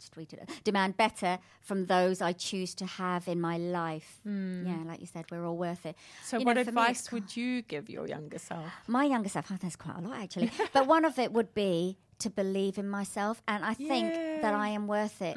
just 0.00 0.14
tweeted 0.14 0.42
it. 0.42 0.50
Demand 0.64 0.96
better 0.96 1.38
from 1.60 1.86
those 1.86 2.20
I 2.20 2.32
choose 2.32 2.74
to 2.76 2.86
have 2.86 3.28
in 3.28 3.40
my 3.40 3.56
life. 3.58 4.20
Yeah, 4.24 4.82
like 4.86 5.00
you 5.00 5.06
said, 5.06 5.26
we're 5.30 5.44
all 5.46 5.56
worth 5.56 5.84
it. 5.86 5.96
So, 6.24 6.38
You 6.38 6.46
what 6.46 6.54
know, 6.56 6.62
advice 6.62 7.12
would 7.12 7.36
you 7.36 7.62
give 7.62 7.88
your 7.90 8.06
younger 8.08 8.38
self? 8.38 8.66
My 8.86 9.04
younger 9.04 9.28
self, 9.28 9.46
oh, 9.52 9.56
there's 9.60 9.76
quite 9.76 9.98
a 9.98 10.00
lot 10.00 10.18
actually, 10.18 10.50
but 10.72 10.86
one 10.86 11.04
of 11.04 11.18
it 11.18 11.32
would 11.32 11.54
be 11.54 11.98
to 12.20 12.30
believe 12.30 12.76
in 12.78 12.88
myself, 12.88 13.42
and 13.48 13.64
I 13.64 13.74
think 13.74 14.12
that 14.42 14.54
I 14.54 14.68
am 14.68 14.86
worth 14.86 15.22
it. 15.22 15.36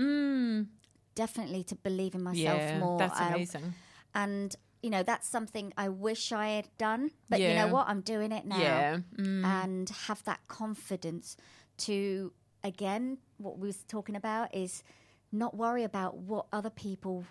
Definitely 1.15 1.63
to 1.65 1.75
believe 1.75 2.15
in 2.15 2.23
myself 2.23 2.57
yeah, 2.59 2.79
more. 2.79 2.97
that's 2.97 3.19
uh, 3.19 3.25
amazing. 3.29 3.73
and 4.15 4.55
you 4.81 4.89
know 4.89 5.03
that's 5.03 5.27
something 5.29 5.71
I 5.77 5.87
wish 5.89 6.31
I 6.31 6.47
had 6.59 6.69
done, 6.79 7.11
but 7.29 7.39
you 7.39 7.53
know 7.53 7.67
what? 7.67 7.87
I'm 7.87 8.01
doing 8.01 8.31
it 8.31 8.45
now, 8.45 8.57
Yeah, 8.59 8.97
mm. 9.15 9.45
and 9.45 9.87
have 10.07 10.23
that 10.23 10.39
confidence 10.47 11.37
to 11.85 12.33
again. 12.63 13.19
What 13.43 13.59
we 13.59 13.67
was 13.67 13.83
talking 13.87 14.15
about 14.15 14.53
is 14.55 14.83
not 15.31 15.55
worry 15.55 15.83
about 15.83 16.17
what 16.17 16.45
other 16.51 16.69
people 16.69 17.25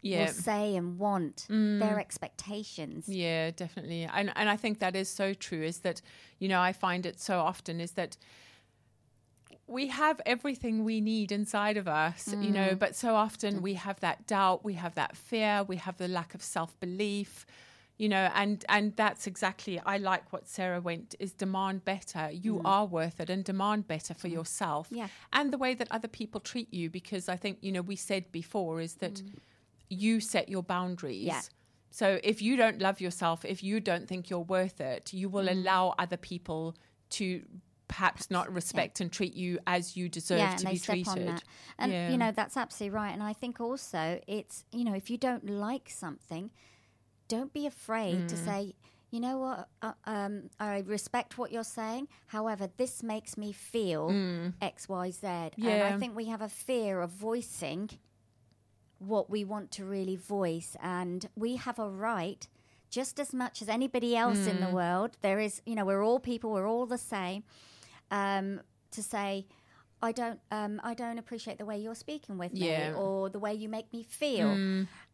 Yeah. 0.00 0.18
Mm. 0.18 0.26
will 0.26 0.32
say 0.32 0.76
and 0.76 0.98
want, 0.98 1.46
their 1.48 1.98
expectations. 1.98 3.08
Yeah, 3.08 3.50
definitely. 3.50 4.04
And 4.04 4.32
and 4.36 4.48
I 4.48 4.56
think 4.56 4.78
that 4.78 4.94
is 4.96 5.08
so 5.08 5.34
true 5.34 5.62
is 5.62 5.78
that, 5.80 6.00
you 6.38 6.48
know, 6.48 6.60
I 6.60 6.72
find 6.72 7.04
it 7.06 7.20
so 7.20 7.40
often 7.40 7.80
is 7.80 7.92
that 7.92 8.16
we 9.66 9.88
have 9.88 10.20
everything 10.24 10.84
we 10.84 11.00
need 11.00 11.30
inside 11.30 11.76
of 11.76 11.86
us, 11.86 12.28
you 12.40 12.50
know, 12.50 12.70
Mm. 12.74 12.78
but 12.78 12.96
so 12.96 13.14
often 13.14 13.60
we 13.60 13.74
have 13.74 14.00
that 14.00 14.26
doubt, 14.26 14.64
we 14.64 14.74
have 14.74 14.94
that 14.94 15.16
fear, 15.16 15.62
we 15.72 15.76
have 15.76 15.96
the 15.98 16.08
lack 16.08 16.34
of 16.34 16.42
self-belief, 16.42 17.44
you 17.98 18.08
know, 18.08 18.30
and 18.34 18.64
and 18.68 18.94
that's 18.96 19.26
exactly 19.26 19.80
I 19.84 19.98
like 19.98 20.32
what 20.32 20.48
Sarah 20.48 20.80
went 20.80 21.14
is 21.18 21.32
demand 21.32 21.84
better. 21.84 22.30
You 22.30 22.60
are 22.64 22.86
worth 22.86 23.18
it 23.20 23.28
and 23.28 23.44
demand 23.44 23.88
better 23.88 24.14
for 24.14 24.28
yourself. 24.28 24.88
Mm. 24.90 24.96
Yeah. 24.98 25.08
And 25.32 25.52
the 25.52 25.58
way 25.58 25.74
that 25.74 25.88
other 25.90 26.08
people 26.08 26.40
treat 26.40 26.72
you 26.72 26.88
because 26.90 27.28
I 27.28 27.36
think, 27.36 27.58
you 27.60 27.72
know, 27.72 27.82
we 27.82 27.96
said 27.96 28.30
before 28.32 28.80
is 28.80 28.94
that 28.96 29.20
you 29.90 30.20
set 30.20 30.48
your 30.48 30.62
boundaries. 30.62 31.24
Mm. 31.24 31.26
Yeah. 31.26 31.40
So 31.90 32.20
if 32.22 32.40
you 32.40 32.56
don't 32.56 32.78
love 32.80 33.00
yourself, 33.00 33.44
if 33.44 33.62
you 33.62 33.80
don't 33.80 34.06
think 34.06 34.30
you're 34.30 34.40
worth 34.40 34.80
it, 34.80 35.12
you 35.12 35.28
Mm. 35.28 35.32
will 35.32 35.48
allow 35.48 35.94
other 35.98 36.16
people 36.18 36.76
to 37.10 37.42
perhaps 37.88 38.30
not 38.30 38.52
respect 38.52 39.00
and 39.00 39.10
treat 39.10 39.34
you 39.34 39.58
as 39.66 39.96
you 39.96 40.08
deserve 40.10 40.38
yeah, 40.40 40.56
to 40.56 40.66
be 40.68 40.76
step 40.76 40.92
treated. 40.94 41.08
on 41.10 41.24
that. 41.24 41.42
And 41.78 41.90
Yeah. 41.90 42.10
you 42.10 42.18
know 42.18 42.30
that's 42.30 42.56
absolutely 42.56 42.94
right. 42.94 43.10
And 43.12 43.22
I 43.22 43.32
think 43.32 43.60
also 43.60 44.20
it's 44.26 44.64
you 44.70 44.84
know 44.84 44.94
if 44.94 45.08
you 45.10 45.16
don't 45.16 45.48
like 45.48 45.88
something, 45.88 46.50
don't 47.28 47.52
be 47.52 47.66
afraid 47.66 48.22
Mm. 48.22 48.28
to 48.28 48.36
say. 48.36 48.74
You 49.10 49.20
know 49.20 49.38
what? 49.38 49.68
Uh, 49.80 49.92
um, 50.04 50.50
I 50.60 50.80
respect 50.80 51.38
what 51.38 51.50
you're 51.50 51.64
saying. 51.64 52.08
However, 52.26 52.68
this 52.76 53.02
makes 53.02 53.38
me 53.38 53.52
feel 53.52 54.10
X, 54.60 54.86
Y, 54.88 55.10
Z. 55.10 55.26
And 55.26 55.52
Mm. 55.56 55.82
I 55.82 55.98
think 55.98 56.14
we 56.14 56.26
have 56.26 56.42
a 56.42 56.48
fear 56.48 57.00
of 57.00 57.10
voicing 57.10 57.88
what 58.98 59.30
we 59.30 59.44
want 59.44 59.70
to 59.70 59.84
really 59.84 60.16
voice, 60.16 60.76
and 60.82 61.28
we 61.36 61.56
have 61.56 61.78
a 61.78 61.88
right, 61.88 62.48
just 62.90 63.20
as 63.20 63.32
much 63.32 63.62
as 63.62 63.68
anybody 63.68 64.16
else 64.16 64.46
in 64.46 64.56
Mm. 64.56 64.60
the 64.68 64.68
world. 64.74 65.16
There 65.20 65.38
is, 65.38 65.62
you 65.64 65.74
know, 65.76 65.84
we're 65.84 66.02
all 66.04 66.18
people. 66.18 66.50
We're 66.50 66.68
all 66.68 66.86
the 66.86 66.98
same 66.98 67.44
um, 68.10 68.60
to 68.90 69.02
say, 69.02 69.46
I 70.02 70.12
don't, 70.12 70.40
um, 70.50 70.80
I 70.82 70.94
don't 70.94 71.18
appreciate 71.18 71.58
the 71.58 71.64
way 71.66 71.78
you're 71.78 71.94
speaking 71.94 72.38
with 72.38 72.52
Yeah. 72.54 72.90
me, 72.90 72.96
or 72.98 73.28
the 73.30 73.38
way 73.38 73.54
you 73.54 73.68
make 73.68 73.92
me 73.92 74.02
feel. 74.02 74.56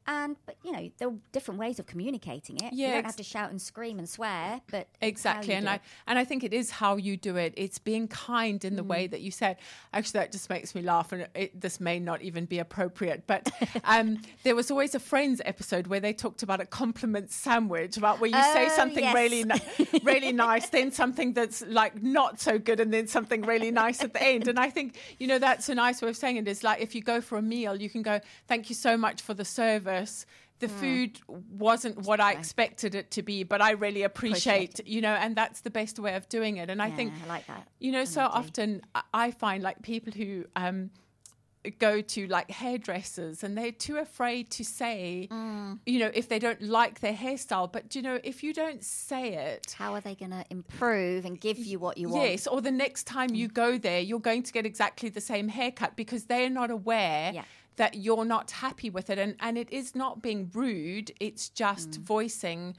And 0.06 0.36
but 0.46 0.56
you 0.64 0.72
know, 0.72 0.90
there 0.98 1.08
are 1.08 1.14
different 1.32 1.58
ways 1.60 1.78
of 1.78 1.86
communicating 1.86 2.56
it. 2.56 2.72
Yeah, 2.72 2.88
you 2.88 2.92
don't 2.94 3.04
have 3.06 3.16
to 3.16 3.22
shout 3.22 3.50
and 3.50 3.60
scream 3.60 3.98
and 3.98 4.08
swear, 4.08 4.60
but 4.70 4.86
Exactly, 5.00 5.54
and 5.54 5.68
I 5.68 5.76
it. 5.76 5.80
and 6.06 6.18
I 6.18 6.24
think 6.24 6.44
it 6.44 6.52
is 6.52 6.70
how 6.70 6.96
you 6.96 7.16
do 7.16 7.36
it. 7.36 7.54
It's 7.56 7.78
being 7.78 8.08
kind 8.08 8.64
in 8.64 8.76
the 8.76 8.82
Mm. 8.84 8.88
way 8.88 9.06
that 9.06 9.20
you 9.22 9.30
said. 9.30 9.56
Actually, 9.94 10.20
that 10.20 10.32
just 10.32 10.50
makes 10.50 10.74
me 10.74 10.82
laugh, 10.82 11.12
and 11.12 11.26
it, 11.34 11.58
this 11.58 11.80
may 11.80 11.98
not 11.98 12.20
even 12.22 12.44
be 12.44 12.58
appropriate. 12.58 13.26
But 13.26 13.50
um, 13.84 14.20
there 14.42 14.54
was 14.54 14.70
always 14.70 14.94
a 14.94 14.98
Friends 15.00 15.40
episode 15.44 15.86
where 15.86 16.00
they 16.00 16.12
talked 16.12 16.42
about 16.42 16.60
a 16.60 16.66
compliment 16.66 17.30
sandwich, 17.30 17.96
about 17.96 18.20
where 18.20 18.30
you 18.30 18.42
say 18.42 18.66
Oh, 18.66 18.76
something 18.76 19.04
yes. 19.04 19.14
really, 19.14 19.44
ni- 19.44 20.00
really 20.02 20.32
nice, 20.32 20.68
then 20.68 20.92
something 20.92 21.32
that's 21.32 21.62
like 21.66 22.02
not 22.02 22.40
so 22.40 22.58
good, 22.58 22.78
and 22.80 22.92
then 22.92 23.06
something 23.06 23.40
really 23.42 23.70
nice 23.70 24.02
at 24.04 24.12
the 24.12 24.22
end. 24.22 24.48
And 24.48 24.58
I 24.58 24.68
think 24.70 24.98
you 25.18 25.26
know 25.26 25.38
that's 25.38 25.68
a 25.70 25.74
nice 25.74 26.02
way 26.02 26.10
of 26.10 26.16
saying 26.16 26.36
it. 26.36 26.46
Is 26.48 26.62
like 26.62 26.80
if 26.82 26.94
you 26.94 27.00
go 27.00 27.20
for 27.22 27.38
a 27.38 27.42
meal, 27.42 27.74
you 27.80 27.88
can 27.88 28.02
go, 28.02 28.20
"Thank 28.48 28.68
you 28.68 28.74
so 28.74 28.96
much 28.98 29.22
for 29.22 29.32
the 29.32 29.44
service." 29.46 29.93
The 30.60 30.68
Mm. 30.68 30.80
food 30.80 31.20
wasn't 31.50 31.96
what 32.06 32.20
I 32.20 32.32
expected 32.32 32.94
it 32.94 33.10
to 33.12 33.22
be, 33.22 33.42
but 33.42 33.60
I 33.60 33.72
really 33.72 34.02
appreciate, 34.04 34.80
you 34.86 35.00
know, 35.00 35.14
and 35.14 35.34
that's 35.36 35.60
the 35.62 35.70
best 35.70 35.98
way 35.98 36.14
of 36.14 36.28
doing 36.28 36.56
it. 36.58 36.70
And 36.70 36.80
I 36.80 36.88
Yeah, 36.88 36.96
think, 36.96 37.12
I 37.22 37.26
like 37.26 37.46
that 37.48 37.68
you 37.80 37.90
know, 37.92 38.04
so 38.04 38.22
often 38.22 38.80
I- 39.12 39.30
find 39.32 39.62
like 39.62 39.82
people 39.82 40.12
who 40.12 40.44
um, 40.56 40.90
go 41.78 42.00
to 42.02 42.26
like 42.28 42.50
hairdressers 42.50 43.42
and 43.42 43.56
they're 43.56 43.72
too 43.72 43.96
afraid 43.96 44.50
to 44.50 44.64
say, 44.64 45.28
Mm. 45.30 45.78
you 45.86 45.98
know, 45.98 46.10
if 46.14 46.28
they 46.28 46.38
don't 46.38 46.60
like 46.62 47.00
their 47.00 47.14
hairstyle. 47.14 47.70
But, 47.72 47.94
you 47.96 48.02
know, 48.02 48.20
if 48.22 48.42
you 48.44 48.52
don't 48.52 48.82
say 48.84 49.34
it, 49.34 49.74
How 49.78 49.94
are 49.94 50.00
they 50.00 50.14
going 50.14 50.30
to 50.32 50.44
improve 50.50 51.24
and 51.24 51.40
give 51.40 51.58
you 51.58 51.78
what 51.78 51.96
you 51.98 52.08
want? 52.10 52.22
Yes, 52.30 52.46
or 52.46 52.60
the 52.60 52.70
next 52.70 53.04
time 53.06 53.34
you 53.34 53.48
go 53.48 53.78
there, 53.78 54.00
you're 54.00 54.20
going 54.20 54.42
to 54.44 54.52
get 54.52 54.66
exactly 54.66 55.08
the 55.08 55.20
same 55.22 55.48
haircut 55.48 55.96
because 55.96 56.24
they're 56.26 56.50
not 56.50 56.70
aware 56.70 57.32
Yeah. 57.34 57.44
That 57.76 57.94
you're 57.96 58.24
not 58.24 58.50
happy 58.52 58.90
with 58.90 59.10
it. 59.10 59.18
And, 59.18 59.36
and 59.40 59.58
it 59.58 59.72
is 59.72 59.94
not 59.94 60.22
being 60.22 60.50
rude, 60.54 61.12
it's 61.20 61.48
just 61.48 61.90
Mm. 61.92 62.02
voicing 62.02 62.76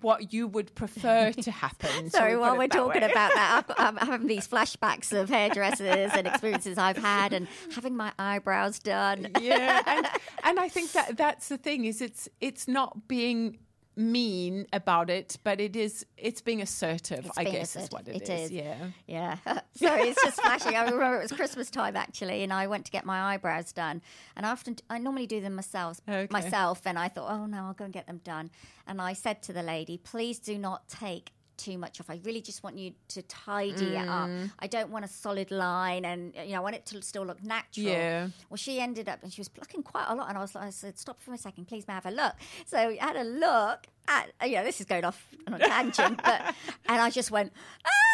what 0.00 0.32
you 0.32 0.48
would 0.48 0.74
prefer 0.74 1.30
to 1.30 1.50
happen. 1.64 2.10
Sorry, 2.10 2.36
while 2.36 2.58
we're 2.58 2.66
talking 2.66 3.02
way? 3.02 3.10
about 3.10 3.32
that, 3.32 3.54
I've 3.58 3.66
got, 3.68 3.80
I'm 3.86 3.96
having 3.96 4.26
these 4.26 4.46
flashbacks 4.48 5.12
of 5.18 5.30
hairdressers 5.30 6.10
and 6.14 6.26
experiences 6.26 6.78
I've 6.78 6.96
had, 6.96 7.32
and 7.32 7.46
having 7.74 7.96
my 7.96 8.12
eyebrows 8.18 8.80
done. 8.80 9.28
yeah, 9.40 9.80
and, 9.86 10.06
and 10.44 10.58
I 10.58 10.68
think 10.68 10.90
that 10.92 11.16
that's 11.16 11.48
the 11.48 11.58
thing 11.58 11.84
is 11.84 12.00
it's 12.00 12.28
it's 12.40 12.66
not 12.66 13.06
being 13.06 13.58
mean 13.96 14.66
about 14.72 15.10
it, 15.10 15.38
but 15.44 15.60
it 15.60 15.76
is 15.76 16.04
it's 16.16 16.40
being 16.40 16.60
assertive. 16.62 17.26
It's 17.26 17.38
I 17.38 17.44
being 17.44 17.56
guess 17.56 17.76
is 17.76 17.90
what 17.90 18.08
It 18.08 18.16
it 18.22 18.28
is. 18.28 18.40
is. 18.46 18.50
Yeah. 18.52 18.76
Yeah. 19.06 19.36
Sorry, 19.76 20.08
it's 20.08 20.22
just 20.22 20.40
flashing. 20.40 20.74
I 20.76 20.84
remember 20.84 21.18
it 21.18 21.22
was 21.22 21.32
Christmas 21.32 21.70
time 21.70 21.96
actually, 21.96 22.42
and 22.42 22.52
I 22.52 22.66
went 22.66 22.84
to 22.86 22.92
get 22.92 23.04
my 23.04 23.34
eyebrows 23.34 23.72
done. 23.72 24.02
And 24.36 24.44
I 24.46 24.50
often, 24.50 24.76
I 24.90 24.98
normally 24.98 25.26
do 25.26 25.40
them 25.40 25.54
myself, 25.54 26.00
Okay. 26.08 26.26
myself. 26.30 26.82
And 26.84 26.98
I 26.98 27.08
thought, 27.08 27.30
oh 27.30 27.46
no, 27.46 27.58
I'll 27.66 27.72
go 27.74 27.84
and 27.84 27.92
get 27.94 28.06
them 28.06 28.20
done. 28.24 28.50
And 28.86 29.00
I 29.00 29.12
said 29.12 29.42
to 29.44 29.52
the 29.52 29.62
lady, 29.62 29.96
please 29.98 30.38
do 30.38 30.58
not 30.58 30.88
take 30.88 31.32
too 31.56 31.78
much 31.78 32.00
off. 32.00 32.10
I 32.10 32.20
really 32.24 32.40
just 32.40 32.62
want 32.62 32.78
you 32.78 32.92
to 33.08 33.22
tidy 33.22 33.96
it 33.96 34.08
up. 34.08 34.28
Mm. 34.28 34.50
I 34.58 34.66
don't 34.66 34.90
want 34.90 35.04
a 35.04 35.08
solid 35.08 35.50
line, 35.50 36.04
and 36.04 36.34
you 36.34 36.52
know, 36.52 36.56
I 36.56 36.60
want 36.60 36.74
it 36.74 36.86
to 36.86 37.02
still 37.02 37.24
look 37.24 37.42
natural. 37.42 37.86
Yeah. 37.86 38.28
Well, 38.50 38.56
she 38.56 38.80
ended 38.80 39.08
up, 39.08 39.22
and 39.22 39.32
she 39.32 39.40
was 39.40 39.48
plucking 39.48 39.82
quite 39.82 40.06
a 40.08 40.14
lot. 40.14 40.28
And 40.28 40.38
I 40.38 40.40
was 40.40 40.54
like, 40.54 40.64
I 40.64 40.70
said, 40.70 40.98
stop 40.98 41.20
for 41.20 41.32
a 41.34 41.38
second, 41.38 41.66
please, 41.66 41.86
may 41.86 41.92
I 41.92 41.96
have 41.96 42.06
a 42.06 42.10
look? 42.10 42.34
So 42.66 42.78
I 42.78 42.98
had 43.00 43.16
a 43.16 43.24
look 43.24 43.86
at, 44.08 44.30
you 44.44 44.56
know, 44.56 44.64
this 44.64 44.80
is 44.80 44.86
going 44.86 45.04
off 45.04 45.26
on 45.46 45.54
a 45.54 45.58
tangent, 45.58 46.20
but, 46.22 46.54
and 46.86 47.00
I 47.00 47.10
just 47.10 47.30
went, 47.30 47.52
ah! 47.84 48.13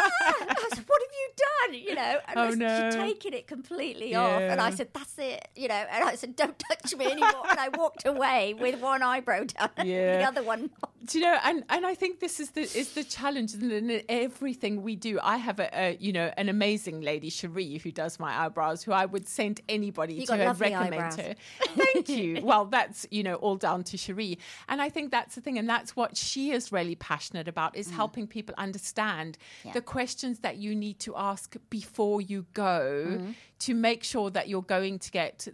I 0.00 0.68
said, 0.74 0.84
what 0.86 1.02
have 1.02 1.12
you 1.12 1.30
done? 1.36 1.74
You 1.74 1.94
know, 1.94 2.20
and 2.28 2.38
Oh, 2.38 2.46
was- 2.46 2.56
no. 2.56 2.90
she'd 2.90 2.98
taken 2.98 3.34
it 3.34 3.46
completely 3.46 4.14
off. 4.14 4.40
And 4.40 4.60
I 4.60 4.70
said, 4.70 4.88
that's 4.92 5.18
it, 5.18 5.48
you 5.54 5.68
know, 5.68 5.74
and 5.74 6.04
I 6.04 6.14
said, 6.14 6.36
don't 6.36 6.58
touch 6.58 6.94
me 6.96 7.06
anymore. 7.06 7.44
and 7.48 7.58
I 7.58 7.68
walked 7.68 8.06
away 8.06 8.54
with 8.54 8.80
one 8.80 9.02
eyebrow 9.02 9.44
done, 9.44 9.70
and 9.76 9.88
the 9.88 10.22
other 10.24 10.42
one 10.42 10.70
not. 10.82 10.90
Do 11.06 11.18
you 11.18 11.24
know? 11.24 11.38
And 11.44 11.64
and 11.68 11.86
I 11.86 11.94
think 11.94 12.20
this 12.20 12.40
is 12.40 12.50
the 12.50 12.62
is 12.62 12.94
the 12.94 13.04
challenge 13.04 13.54
in 13.54 14.02
everything 14.08 14.82
we 14.82 14.96
do. 14.96 15.20
I 15.22 15.36
have 15.36 15.60
a, 15.60 15.70
a 15.72 15.96
you 16.00 16.12
know 16.12 16.32
an 16.36 16.48
amazing 16.48 17.00
lady 17.00 17.30
Cherie 17.30 17.78
who 17.78 17.92
does 17.92 18.18
my 18.18 18.44
eyebrows, 18.44 18.82
who 18.82 18.92
I 18.92 19.06
would 19.06 19.28
send 19.28 19.60
anybody 19.68 20.14
You 20.14 20.26
to 20.26 20.32
recommend 20.32 20.74
eyebrows. 20.74 21.16
her. 21.16 21.34
Thank 21.76 22.08
you. 22.08 22.40
well, 22.42 22.64
that's 22.64 23.06
you 23.10 23.22
know 23.22 23.34
all 23.36 23.56
down 23.56 23.84
to 23.84 23.96
Cherie, 23.96 24.38
and 24.68 24.82
I 24.82 24.88
think 24.88 25.12
that's 25.12 25.36
the 25.36 25.40
thing, 25.40 25.58
and 25.58 25.68
that's 25.68 25.94
what 25.94 26.16
she 26.16 26.50
is 26.50 26.72
really 26.72 26.96
passionate 26.96 27.46
about 27.46 27.76
is 27.76 27.88
mm. 27.88 27.92
helping 27.92 28.26
people 28.26 28.54
understand 28.58 29.38
Yeah. 29.64 29.72
the 29.72 29.80
questions 29.80 30.40
that 30.40 30.56
you 30.56 30.74
need 30.74 30.98
to 31.00 31.16
ask 31.16 31.56
before 31.70 32.20
you 32.20 32.46
go 32.52 33.20
to 33.60 33.74
make 33.74 34.04
sure 34.04 34.30
that 34.30 34.48
you're 34.48 34.62
going 34.62 34.98
to 35.00 35.10
get 35.10 35.48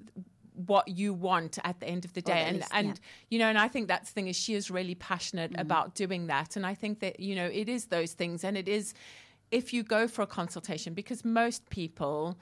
what 0.54 0.86
you 0.88 1.14
want 1.14 1.58
at 1.64 1.80
the 1.80 1.86
end 1.86 2.04
of 2.04 2.12
the 2.12 2.20
day. 2.22 2.44
and 2.46 2.56
least, 2.58 2.68
and 2.72 2.86
yeah. 2.88 2.94
you 3.30 3.38
know 3.38 3.46
and 3.46 3.58
i 3.58 3.68
think 3.68 3.88
that's 3.88 4.10
the 4.10 4.14
thing 4.14 4.28
is 4.28 4.36
she 4.36 4.54
is 4.54 4.70
really 4.70 4.94
passionate 4.94 5.52
about 5.58 5.94
doing 5.94 6.26
that. 6.26 6.56
And 6.56 6.66
i 6.66 6.74
think 6.74 7.00
that 7.00 7.18
you 7.20 7.34
know 7.34 7.46
it 7.46 7.68
is 7.68 7.86
those 7.86 8.12
things. 8.12 8.44
And 8.44 8.56
it 8.56 8.68
is 8.68 8.94
if 9.50 9.72
you 9.72 9.82
go 9.82 10.08
for 10.08 10.22
a 10.22 10.26
consultation 10.26 10.94
because 10.94 11.24
most 11.24 11.68
people 11.70 12.38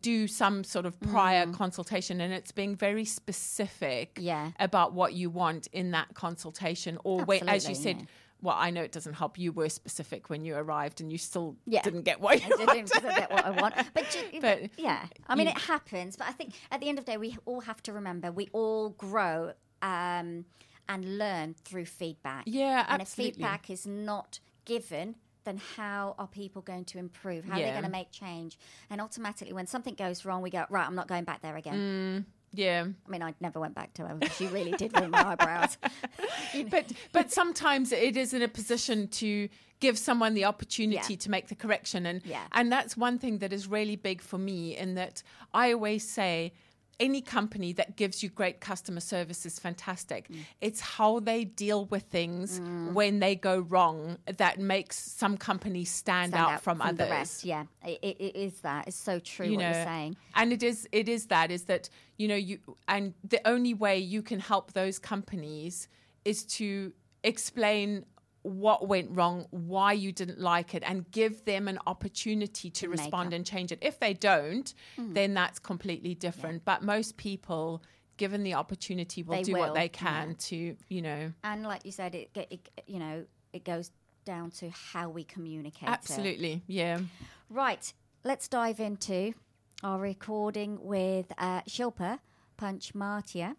do 0.00 0.28
some 0.28 0.62
sort 0.62 0.86
of 0.86 0.98
prior 1.00 1.46
consultation 1.52 2.20
and 2.20 2.32
it's 2.32 2.52
being 2.52 2.76
very 2.76 3.04
specific 3.04 4.18
Yeah. 4.20 4.52
about 4.60 4.92
what 4.92 5.14
you 5.14 5.30
want 5.30 5.66
in 5.72 5.90
that 5.92 6.14
consultation 6.14 6.98
or 7.04 7.24
wait 7.24 7.42
as 7.46 7.68
you 7.68 7.74
said 7.74 8.06
well 8.42 8.56
i 8.58 8.70
know 8.70 8.82
it 8.82 8.92
doesn't 8.92 9.14
help 9.14 9.38
you 9.38 9.52
were 9.52 9.68
specific 9.68 10.30
when 10.30 10.44
you 10.44 10.54
arrived 10.56 11.00
and 11.00 11.10
you 11.12 11.18
still 11.18 11.56
Yeah. 11.66 11.82
didn't 11.82 12.02
get 12.02 12.20
what 12.20 12.38
you 12.40 12.46
I 12.46 12.48
didn't 12.48 12.66
wanted. 12.66 13.02
get 13.02 13.30
what 13.30 13.44
I 13.44 13.50
want. 13.50 13.74
But, 13.94 14.10
ju- 14.10 14.38
But 14.40 14.70
yeah, 14.78 15.06
I 15.28 15.34
mean, 15.34 15.46
you- 15.46 15.52
it 15.52 15.58
happens. 15.58 16.16
But 16.16 16.28
I 16.28 16.32
think 16.32 16.54
at 16.70 16.80
the 16.80 16.88
end 16.88 16.98
of 16.98 17.04
the 17.04 17.12
day, 17.12 17.18
we 17.18 17.36
all 17.44 17.60
have 17.60 17.82
to 17.84 17.92
remember 17.92 18.30
we 18.32 18.48
all 18.52 18.90
grow 18.90 19.52
um, 19.82 20.44
and 20.88 21.18
learn 21.18 21.54
through 21.64 21.84
feedback. 21.86 22.44
Yeah, 22.46 22.84
and 22.88 23.02
absolutely. 23.02 23.30
if 23.30 23.34
feedback 23.36 23.70
is 23.70 23.86
not 23.86 24.40
given, 24.64 25.16
then 25.44 25.60
how 25.76 26.14
are 26.18 26.26
people 26.26 26.62
going 26.62 26.84
to 26.86 26.98
improve? 26.98 27.44
How 27.44 27.54
are 27.56 27.62
they 27.62 27.70
going 27.70 27.82
to 27.84 27.88
make 27.90 28.10
change? 28.10 28.58
And 28.90 29.00
automatically, 29.00 29.52
when 29.54 29.66
something 29.66 29.94
goes 29.94 30.24
wrong, 30.24 30.42
we 30.42 30.50
go 30.50 30.64
right. 30.70 30.86
I'm 30.86 30.94
not 30.94 31.08
going 31.08 31.24
back 31.24 31.40
there 31.42 31.56
again. 31.56 32.26
Yeah 32.52 32.84
I 33.06 33.10
mean, 33.10 33.22
I 33.22 33.34
never 33.40 33.60
went 33.60 33.74
back 33.74 33.94
to 33.94 34.06
her. 34.06 34.18
She 34.36 34.46
really 34.48 34.72
did 34.72 34.96
ruin 34.98 35.10
my 35.10 35.24
eyebrows. 35.32 35.78
but 36.70 36.92
but 37.12 37.30
sometimes 37.32 37.92
it 37.92 38.16
is 38.16 38.34
in 38.34 38.42
a 38.42 38.48
position 38.48 39.08
to 39.08 39.48
give 39.80 39.96
someone 39.98 40.34
the 40.34 40.44
opportunity 40.44 41.14
Yeah. 41.14 41.18
to 41.18 41.30
make 41.30 41.48
the 41.48 41.54
correction 41.54 42.06
and 42.06 42.20
Yeah. 42.24 42.42
and 42.52 42.70
that's 42.70 42.96
one 42.96 43.18
thing 43.18 43.38
that 43.38 43.52
is 43.52 43.66
really 43.68 43.96
big 43.96 44.20
for 44.20 44.38
me 44.38 44.76
in 44.76 44.94
that 44.96 45.22
I 45.54 45.72
always 45.72 46.08
say 46.08 46.52
any 47.00 47.22
company 47.22 47.72
that 47.72 47.96
gives 47.96 48.22
you 48.22 48.28
great 48.28 48.60
customer 48.60 49.00
service 49.00 49.44
is 49.46 49.58
fantastic. 49.58 50.28
Mm. 50.28 50.36
It's 50.60 50.80
how 50.80 51.20
they 51.20 51.44
deal 51.44 51.86
with 51.86 52.04
things 52.04 52.60
when 52.92 53.18
they 53.18 53.34
go 53.34 53.60
wrong 53.60 54.18
that 54.36 54.60
makes 54.60 54.98
some 54.98 55.36
companies 55.36 55.90
stand, 55.90 56.32
Stand 56.32 56.46
out, 56.52 56.60
from, 56.60 56.82
others 56.82 56.98
the 56.98 57.04
rest. 57.06 57.44
Yeah, 57.44 57.64
it, 57.84 57.98
it, 58.02 58.16
it 58.20 58.36
is 58.36 58.60
that. 58.60 58.86
It's 58.86 58.96
so 58.96 59.18
true 59.18 59.46
you 59.46 59.56
what 59.56 59.62
know 59.62 59.70
you're 59.70 59.84
saying. 59.84 60.16
and 60.34 60.52
it 60.52 60.62
is 60.62 60.86
it 60.92 61.08
is 61.08 61.26
that 61.26 61.50
is 61.50 61.64
that 61.64 61.88
you 62.18 62.28
know 62.28 62.34
you 62.34 62.58
and 62.86 63.14
the 63.24 63.40
only 63.48 63.74
way 63.74 63.98
you 63.98 64.22
can 64.22 64.38
help 64.38 64.72
those 64.72 64.98
companies 64.98 65.88
is 66.24 66.44
to 66.44 66.92
explain 67.24 68.04
what 68.42 68.88
went 68.88 69.08
wrong 69.10 69.46
why 69.50 69.92
you 69.92 70.12
didn't 70.12 70.40
like 70.40 70.74
it 70.74 70.82
and 70.86 71.10
give 71.10 71.44
them 71.44 71.68
an 71.68 71.78
opportunity 71.86 72.70
to 72.70 72.88
make 72.88 72.98
respond 72.98 73.32
and 73.34 73.44
change 73.44 73.70
it 73.70 73.78
if 73.82 74.00
they 74.00 74.14
don't 74.14 74.72
then 74.98 75.34
that's 75.34 75.58
completely 75.58 76.14
different 76.14 76.64
but 76.64 76.82
most 76.82 77.16
people 77.16 77.82
given 78.16 78.42
the 78.42 78.54
opportunity 78.54 79.22
will 79.22 79.36
They 79.36 79.42
do 79.42 79.52
will, 79.54 79.60
what 79.60 79.74
they 79.74 79.84
yeah. 79.84 79.88
can 79.88 80.34
to 80.36 80.76
you 80.88 81.02
know 81.02 81.32
And 81.42 81.62
like 81.64 81.84
you 81.86 81.92
said, 81.92 82.14
it, 82.14 82.30
it 82.34 82.68
you 82.86 82.98
know 82.98 83.24
it 83.52 83.64
goes 83.64 83.90
down 84.26 84.50
to 84.50 84.68
how 84.70 85.08
we 85.08 85.24
communicate. 85.24 85.88
it. 85.88 85.92
absolutely 85.92 86.62
yeah 86.66 86.98
Right, 87.48 87.92
let's 88.22 88.46
dive 88.46 88.78
into 88.78 89.32
our 89.82 89.98
recording 89.98 90.78
with 90.82 91.32
uh, 91.38 91.62
Shilpa 91.62 92.20
Panchmatia, 92.58 93.56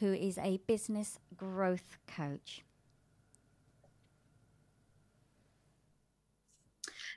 who 0.00 0.12
is 0.12 0.36
a 0.38 0.58
business 0.66 1.18
growth 1.36 1.96
coach. 2.08 2.63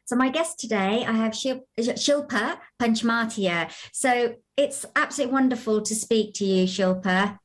So 0.07 0.15
my 0.15 0.29
guest 0.29 0.57
today, 0.57 1.03
I 1.05 1.11
have 1.11 1.33
Shil- 1.33 1.65
Shilpa 1.77 2.59
Panchmatia. 2.81 3.69
So 3.91 4.35
it's 4.55 4.85
absolutely 4.95 5.33
wonderful 5.33 5.81
to 5.81 5.93
speak 5.93 6.33
to 6.35 6.45
you, 6.45 6.65
Shilpa. 6.65 7.39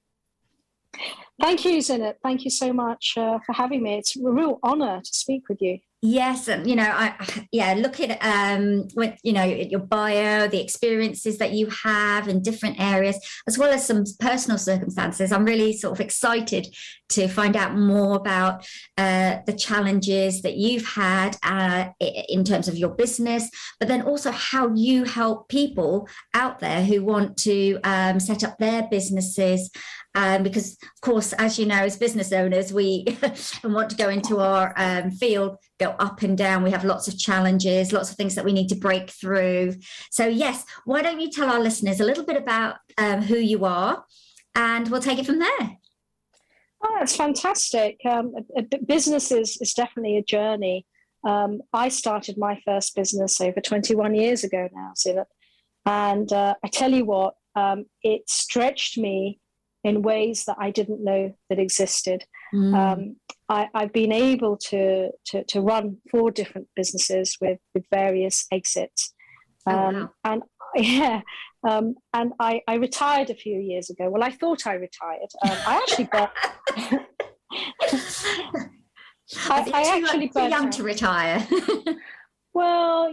Thank 1.40 1.64
you, 1.64 1.78
Zeenat. 1.78 2.14
Thank 2.22 2.44
you 2.44 2.50
so 2.50 2.72
much 2.72 3.14
uh, 3.16 3.40
for 3.44 3.52
having 3.52 3.82
me. 3.82 3.98
It's 3.98 4.16
a 4.16 4.20
real 4.22 4.60
honor 4.62 5.00
to 5.00 5.12
speak 5.12 5.48
with 5.48 5.60
you. 5.60 5.80
Yes, 6.04 6.48
and 6.48 6.68
you 6.68 6.74
know, 6.74 6.90
I 6.90 7.14
yeah, 7.52 7.74
look 7.74 8.00
at 8.00 8.18
um 8.24 8.88
with 8.96 9.16
you 9.22 9.32
know 9.32 9.44
your 9.44 9.78
bio, 9.78 10.48
the 10.48 10.60
experiences 10.60 11.38
that 11.38 11.52
you 11.52 11.68
have 11.84 12.26
in 12.26 12.42
different 12.42 12.80
areas, 12.80 13.16
as 13.46 13.56
well 13.56 13.72
as 13.72 13.86
some 13.86 14.02
personal 14.18 14.58
circumstances. 14.58 15.30
I'm 15.30 15.44
really 15.44 15.72
sort 15.72 15.92
of 15.92 16.00
excited 16.00 16.74
to 17.12 17.28
find 17.28 17.56
out 17.56 17.76
more 17.76 18.16
about 18.16 18.66
uh, 18.98 19.38
the 19.46 19.52
challenges 19.52 20.42
that 20.42 20.56
you've 20.56 20.86
had 20.86 21.36
uh, 21.42 21.90
in 22.00 22.44
terms 22.44 22.68
of 22.68 22.76
your 22.76 22.90
business, 22.90 23.50
but 23.78 23.88
then 23.88 24.02
also 24.02 24.30
how 24.30 24.72
you 24.74 25.04
help 25.04 25.48
people 25.48 26.08
out 26.34 26.58
there 26.58 26.84
who 26.84 27.04
want 27.04 27.36
to 27.38 27.78
um, 27.84 28.18
set 28.20 28.44
up 28.44 28.58
their 28.58 28.88
businesses. 28.90 29.70
Um, 30.14 30.42
because, 30.42 30.76
of 30.82 31.00
course, 31.00 31.32
as 31.34 31.58
you 31.58 31.64
know, 31.64 31.84
as 31.84 31.96
business 31.96 32.32
owners, 32.32 32.70
we 32.72 33.06
want 33.64 33.88
to 33.90 33.96
go 33.96 34.10
into 34.10 34.40
our 34.40 34.74
um, 34.76 35.10
field, 35.10 35.56
go 35.80 35.90
up 35.98 36.22
and 36.22 36.36
down. 36.36 36.62
We 36.62 36.70
have 36.70 36.84
lots 36.84 37.08
of 37.08 37.18
challenges, 37.18 37.92
lots 37.92 38.10
of 38.10 38.16
things 38.16 38.34
that 38.34 38.44
we 38.44 38.52
need 38.52 38.68
to 38.68 38.74
break 38.74 39.08
through. 39.08 39.76
So, 40.10 40.26
yes, 40.26 40.66
why 40.84 41.00
don't 41.00 41.20
you 41.20 41.30
tell 41.30 41.50
our 41.50 41.60
listeners 41.60 42.00
a 42.00 42.04
little 42.04 42.26
bit 42.26 42.36
about 42.36 42.76
um, 42.98 43.22
who 43.22 43.36
you 43.36 43.64
are, 43.64 44.04
and 44.54 44.88
we'll 44.88 45.00
take 45.00 45.18
it 45.18 45.26
from 45.26 45.38
there. 45.38 45.78
Oh, 46.84 46.96
that's 46.98 47.16
fantastic. 47.16 47.98
Um, 48.04 48.34
a- 48.36 48.60
a 48.60 48.62
b- 48.62 48.78
business 48.84 49.30
is, 49.30 49.56
is 49.60 49.72
definitely 49.74 50.16
a 50.16 50.22
journey. 50.22 50.86
Um, 51.24 51.60
I 51.72 51.88
started 51.88 52.36
my 52.36 52.60
first 52.64 52.96
business 52.96 53.40
over 53.40 53.60
21 53.60 54.14
years 54.14 54.42
ago 54.42 54.68
now, 54.74 54.92
Zeenat. 54.96 55.26
And 55.86 56.32
uh, 56.32 56.54
I 56.64 56.68
tell 56.68 56.92
you 56.92 57.04
what, 57.04 57.34
um, 57.54 57.86
it 58.02 58.28
stretched 58.28 58.98
me 58.98 59.38
in 59.84 60.02
ways 60.02 60.44
that 60.46 60.56
I 60.58 60.70
didn't 60.70 61.02
know 61.04 61.34
that 61.48 61.58
existed. 61.58 62.24
Mm. 62.54 62.74
Um, 62.74 63.16
I, 63.48 63.68
I've 63.74 63.92
been 63.92 64.12
able 64.12 64.56
to, 64.68 65.10
to, 65.26 65.44
to 65.44 65.60
run 65.60 65.98
four 66.10 66.30
different 66.30 66.68
businesses 66.76 67.36
with, 67.40 67.58
with 67.74 67.84
various 67.90 68.46
exits. 68.52 69.12
Oh, 69.66 69.72
Um, 69.72 69.94
wow. 69.94 70.10
And 70.24 70.42
yeah, 70.76 71.20
um, 71.68 71.94
and 72.12 72.32
I, 72.40 72.60
I 72.66 72.74
retired 72.74 73.30
a 73.30 73.34
few 73.34 73.58
years 73.58 73.90
ago. 73.90 74.10
Well, 74.10 74.22
I 74.22 74.30
thought 74.30 74.66
I 74.66 74.74
retired. 74.74 75.30
Um, 75.44 75.56
I 75.66 75.76
actually 75.76 76.04
got. 76.04 76.32
I, 79.48 79.70
I 79.72 80.00
too, 80.00 80.06
actually 80.06 80.28
too 80.28 80.40
young 80.40 80.66
out. 80.66 80.72
to 80.72 80.82
retire. 80.82 81.46
Well, 82.54 83.10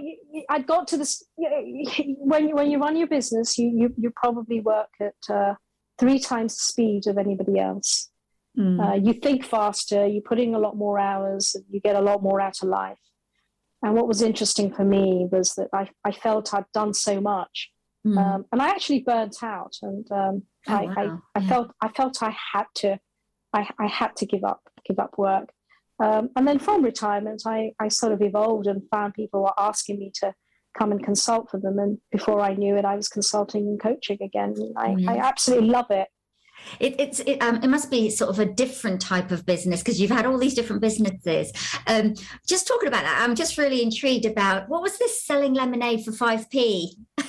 I 0.50 0.60
got 0.60 0.89
to 0.89 0.97
this 0.97 1.24
when 1.38 2.50
you, 2.50 2.56
when 2.56 2.70
you 2.70 2.78
run 2.78 2.97
your 2.97 3.08
business, 3.08 3.58
you 3.58 3.70
you, 3.70 3.93
you 3.97 4.12
probably 4.16 4.60
work 4.60 4.89
at 5.00 5.34
uh, 5.34 5.54
three 5.97 6.20
times 6.20 6.56
the 6.56 6.62
speed 6.62 7.08
of 7.08 7.18
anybody 7.18 7.60
else. 7.60 8.10
Mm. 8.58 8.80
Uh, 8.84 8.95
you 8.95 9.14
think 9.14 9.45
faster, 9.45 10.06
you're 10.06 10.24
putting 10.24 10.56
a 10.56 10.60
lot 10.60 10.76
more 10.76 11.00
hours, 11.00 11.56
you 11.70 11.80
get 11.80 11.95
a 11.95 12.02
lot 12.02 12.22
more 12.22 12.41
out 12.41 12.58
of 12.62 12.68
life. 12.68 13.00
And 13.82 13.93
what 13.93 14.08
was 14.08 14.22
interesting 14.22 14.74
for 14.74 14.84
me 14.84 15.28
was 15.32 15.54
that 15.56 15.70
I, 15.74 15.89
I 16.04 16.12
felt 16.12 16.54
I'd 16.54 16.66
done 16.74 16.93
so 16.93 17.22
much, 17.22 17.70
Mm. 18.08 18.18
um, 18.18 18.45
and 18.52 18.62
I 18.62 18.70
actually 18.70 19.02
burnt 19.02 19.43
out, 19.43 19.76
and 19.82 20.10
um, 20.12 20.43
Oh, 20.68 20.74
I, 20.74 20.89
I, 20.95 21.06
wow. 21.06 21.22
I 21.36 21.39
Yeah. 21.39 21.47
felt 21.47 21.72
I 21.82 21.88
felt 21.89 22.24
I 22.24 22.36
had 22.54 22.66
to 22.76 23.00
I, 23.54 23.70
I 23.80 23.88
had 23.88 24.16
to 24.18 24.26
give 24.26 24.43
up 24.43 24.62
give 24.88 25.00
up 25.00 25.18
work. 25.18 25.50
Um, 26.02 26.30
and 26.38 26.47
then 26.47 26.60
from 26.60 26.82
retirement, 26.84 27.41
I, 27.45 27.74
I 27.80 27.89
sort 27.89 28.14
of 28.14 28.22
evolved 28.22 28.68
and 28.68 28.82
found 28.89 29.16
people 29.16 29.41
were 29.41 29.54
asking 29.60 30.00
me 30.00 30.12
to 30.22 30.34
come 30.78 30.91
and 30.93 31.04
consult 31.04 31.50
for 31.52 31.60
them. 31.60 31.78
And 31.78 31.97
before 32.10 32.39
I 32.39 32.54
knew 32.54 32.78
it, 32.78 32.86
I 32.86 32.95
was 32.95 33.10
consulting 33.10 33.64
and 33.68 33.78
coaching 33.82 34.18
again. 34.22 34.56
I, 34.78 34.95
I 35.08 35.18
absolutely 35.18 35.68
love 35.68 35.88
it. 35.89 36.08
It, 36.80 36.95
it's 37.00 37.20
it, 37.22 37.41
um, 37.41 37.58
it 37.64 37.68
must 37.68 37.89
be 37.91 38.10
sort 38.10 38.30
of 38.30 38.39
a 38.39 38.45
different 38.45 39.02
type 39.02 39.32
of 39.32 39.45
business 39.45 39.82
because 39.82 40.00
you've 40.00 40.12
had 40.12 40.26
all 40.26 40.38
these 40.38 40.54
different 40.54 40.82
businesses. 40.82 41.52
Um, 41.88 42.14
just 42.47 42.68
talking 42.68 42.88
about 42.88 43.04
that, 43.04 43.22
I'm 43.28 43.36
just 43.36 43.58
really 43.58 43.82
intrigued 43.82 44.26
about 44.26 44.70
what 44.70 44.82
was 44.82 44.97
this 45.00 45.26
selling 45.26 45.54
lemonade 45.54 46.06
for 46.06 46.12
five 46.12 46.50
p. 46.50 46.95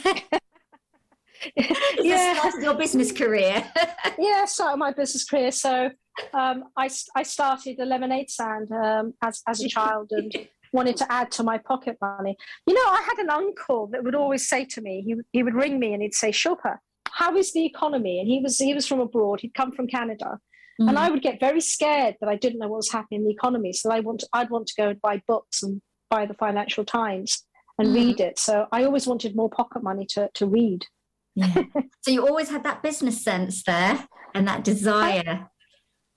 yeah, 1.98 2.50
your 2.60 2.74
business 2.74 3.12
career. 3.12 3.64
yeah, 4.18 4.44
started 4.44 4.78
my 4.78 4.92
business 4.92 5.24
career. 5.24 5.50
So 5.50 5.90
um, 6.34 6.64
I 6.76 6.88
I 7.14 7.22
started 7.22 7.78
a 7.80 7.84
lemonade 7.84 8.30
stand 8.30 8.70
um, 8.72 9.14
as 9.22 9.42
as 9.46 9.62
a 9.62 9.68
child 9.68 10.08
and 10.12 10.32
wanted 10.72 10.96
to 10.98 11.12
add 11.12 11.30
to 11.32 11.42
my 11.42 11.58
pocket 11.58 11.96
money. 12.00 12.36
You 12.66 12.74
know, 12.74 12.80
I 12.80 13.02
had 13.02 13.18
an 13.18 13.30
uncle 13.30 13.88
that 13.88 14.04
would 14.04 14.14
always 14.14 14.48
say 14.48 14.64
to 14.66 14.80
me, 14.80 15.02
he 15.02 15.16
he 15.32 15.42
would 15.42 15.54
ring 15.54 15.78
me 15.78 15.92
and 15.92 16.02
he'd 16.02 16.14
say, 16.14 16.30
"Shilpa, 16.30 16.78
how 17.10 17.36
is 17.36 17.52
the 17.52 17.64
economy?" 17.64 18.20
And 18.20 18.28
he 18.28 18.40
was 18.40 18.58
he 18.58 18.74
was 18.74 18.86
from 18.86 19.00
abroad. 19.00 19.40
He'd 19.40 19.54
come 19.54 19.72
from 19.72 19.86
Canada. 19.86 20.38
Mm. 20.80 20.88
And 20.88 20.98
I 20.98 21.10
would 21.10 21.22
get 21.22 21.40
very 21.40 21.60
scared 21.60 22.16
that 22.20 22.28
I 22.28 22.36
didn't 22.36 22.58
know 22.58 22.68
what 22.68 22.78
was 22.78 22.90
happening 22.90 23.20
in 23.20 23.26
the 23.26 23.32
economy. 23.32 23.72
So 23.72 23.90
I 23.90 24.00
want 24.00 24.20
to, 24.20 24.28
I'd 24.32 24.50
want 24.50 24.66
to 24.68 24.74
go 24.78 24.88
and 24.88 25.00
buy 25.02 25.22
books 25.26 25.62
and 25.62 25.82
buy 26.08 26.24
the 26.24 26.34
Financial 26.34 26.84
Times 26.84 27.44
and 27.78 27.88
mm. 27.88 27.94
read 27.94 28.20
it. 28.20 28.38
So 28.38 28.66
I 28.72 28.84
always 28.84 29.06
wanted 29.06 29.36
more 29.36 29.50
pocket 29.50 29.82
money 29.82 30.06
to, 30.10 30.30
to 30.34 30.46
read. 30.46 30.86
Yeah. 31.34 31.54
so 32.00 32.10
you 32.10 32.26
always 32.26 32.50
had 32.50 32.64
that 32.64 32.82
business 32.82 33.22
sense 33.22 33.62
there 33.62 34.06
and 34.34 34.46
that 34.48 34.64
desire. 34.64 35.48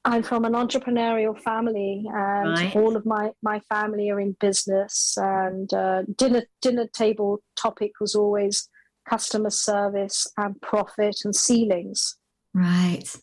I, 0.06 0.18
am 0.18 0.24
from 0.24 0.46
an 0.46 0.54
entrepreneurial 0.54 1.40
family, 1.40 2.06
and 2.14 2.58
right. 2.58 2.76
all 2.76 2.96
of 2.96 3.06
my, 3.06 3.32
my 3.42 3.60
family 3.70 4.10
are 4.10 4.20
in 4.20 4.36
business. 4.40 5.16
And 5.18 5.74
uh, 5.74 6.04
dinner 6.18 6.44
dinner 6.62 6.88
table 6.88 7.42
topic 7.56 7.94
was 8.00 8.16
always 8.16 8.70
customer 9.08 9.50
service 9.50 10.28
and 10.38 10.60
profit 10.62 11.22
and 11.24 11.36
ceilings. 11.36 12.18
Right. 12.54 13.16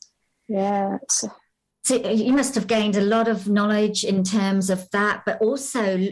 Yeah. 0.49 0.99
So 1.11 1.31
you 1.97 2.33
must 2.33 2.55
have 2.55 2.67
gained 2.67 2.97
a 2.97 3.01
lot 3.01 3.27
of 3.27 3.49
knowledge 3.49 4.05
in 4.05 4.23
terms 4.23 4.69
of 4.69 4.89
that, 4.91 5.23
but 5.25 5.41
also 5.41 6.09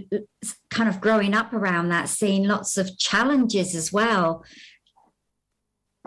kind 0.71 0.89
of 0.89 1.01
growing 1.01 1.35
up 1.35 1.53
around 1.53 1.91
that, 1.91 2.09
seeing 2.09 2.45
lots 2.45 2.77
of 2.79 2.99
challenges 2.99 3.75
as 3.75 3.93
well. 3.93 4.45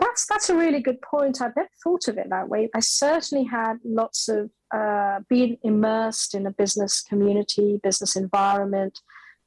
That's 0.02 0.26
that's 0.26 0.50
a 0.50 0.56
really 0.56 0.80
good 0.80 1.00
point. 1.00 1.40
I've 1.40 1.54
never 1.54 1.68
thought 1.82 2.08
of 2.08 2.18
it 2.18 2.28
that 2.30 2.48
way. 2.48 2.68
I 2.74 2.80
certainly 2.80 3.44
had 3.44 3.76
lots 3.84 4.28
of 4.28 4.50
uh, 4.74 5.20
being 5.28 5.58
immersed 5.62 6.34
in 6.34 6.46
a 6.46 6.50
business 6.50 7.00
community, 7.00 7.78
business 7.82 8.16
environment. 8.16 8.98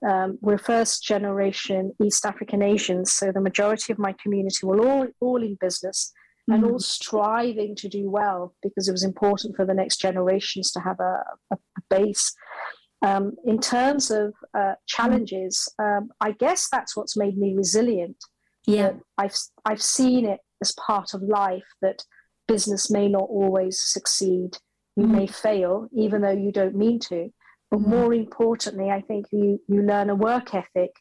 Um, 0.07 0.37
we're 0.41 0.57
first 0.57 1.03
generation 1.03 1.93
East 2.01 2.25
African 2.25 2.61
Asians, 2.61 3.11
so 3.11 3.31
the 3.31 3.41
majority 3.41 3.91
of 3.91 3.99
my 3.99 4.13
community 4.21 4.65
were 4.65 4.87
all 4.87 5.07
all 5.19 5.43
in 5.43 5.57
business 5.59 6.13
and 6.47 6.63
all 6.63 6.79
striving 6.79 7.75
to 7.75 7.89
do 7.89 8.09
well 8.09 8.53
because 8.61 8.87
it 8.87 8.91
was 8.91 9.03
important 9.03 9.55
for 9.55 9.65
the 9.65 9.73
next 9.73 9.97
generations 9.97 10.71
to 10.71 10.79
have 10.79 10.99
a, 10.99 11.23
a, 11.51 11.55
a 11.55 11.81
base. 11.89 12.33
Um, 13.01 13.33
in 13.45 13.59
terms 13.59 14.11
of 14.11 14.33
uh, 14.57 14.75
challenges, 14.87 15.67
um, 15.79 16.09
I 16.21 16.31
guess 16.31 16.69
that's 16.71 16.95
what's 16.95 17.17
made 17.17 17.37
me 17.37 17.55
resilient. 17.55 18.17
Yeah, 18.67 18.93
I've 19.17 19.35
I've 19.65 19.81
seen 19.81 20.25
it 20.25 20.39
as 20.61 20.73
part 20.73 21.13
of 21.13 21.21
life 21.21 21.65
that 21.81 22.03
business 22.47 22.91
may 22.91 23.07
not 23.07 23.27
always 23.29 23.81
succeed. 23.81 24.57
You 24.95 25.05
mm. 25.05 25.11
may 25.11 25.27
fail, 25.27 25.89
even 25.93 26.21
though 26.21 26.31
you 26.31 26.51
don't 26.51 26.75
mean 26.75 26.99
to. 27.09 27.33
But 27.71 27.81
mm. 27.81 27.87
more 27.87 28.13
importantly, 28.13 28.89
I 28.89 29.01
think 29.01 29.27
you, 29.31 29.59
you 29.67 29.81
learn 29.81 30.09
a 30.09 30.15
work 30.15 30.53
ethic 30.53 30.91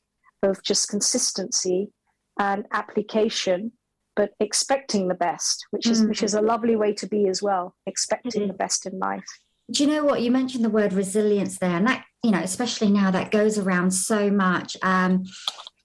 of 0.42 0.62
just 0.62 0.88
consistency 0.88 1.90
and 2.38 2.66
application, 2.72 3.72
but 4.16 4.30
expecting 4.40 5.08
the 5.08 5.14
best, 5.14 5.66
which 5.70 5.86
is 5.86 6.02
mm. 6.02 6.08
which 6.08 6.22
is 6.22 6.34
a 6.34 6.40
lovely 6.40 6.76
way 6.76 6.92
to 6.94 7.06
be 7.06 7.28
as 7.28 7.42
well, 7.42 7.74
expecting 7.86 8.48
the 8.48 8.54
best 8.54 8.86
in 8.86 8.98
life. 8.98 9.24
Do 9.70 9.82
you 9.82 9.90
know 9.90 10.04
what 10.04 10.20
you 10.20 10.30
mentioned 10.30 10.64
the 10.64 10.70
word 10.70 10.92
resilience 10.92 11.58
there, 11.58 11.76
and 11.76 11.86
that 11.86 12.04
you 12.22 12.30
know, 12.30 12.40
especially 12.40 12.90
now 12.90 13.10
that 13.10 13.30
goes 13.30 13.58
around 13.58 13.92
so 13.92 14.30
much. 14.30 14.76
Um, 14.82 15.24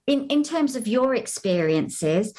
in 0.06 0.26
in 0.26 0.42
terms 0.42 0.76
of 0.76 0.88
your 0.88 1.14
experiences, 1.14 2.34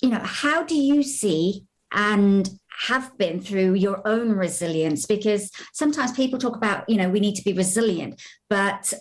you 0.00 0.10
know, 0.10 0.20
how 0.22 0.62
do 0.62 0.74
you 0.74 1.02
see 1.02 1.64
and 1.92 2.48
have 2.88 3.16
been 3.18 3.40
through 3.40 3.74
your 3.74 4.06
own 4.06 4.32
resilience? 4.32 5.06
Because 5.06 5.50
sometimes 5.72 6.12
people 6.12 6.38
talk 6.38 6.56
about, 6.56 6.88
you 6.88 6.96
know, 6.96 7.08
we 7.08 7.20
need 7.20 7.36
to 7.36 7.44
be 7.44 7.52
resilient, 7.52 8.20
but 8.50 8.92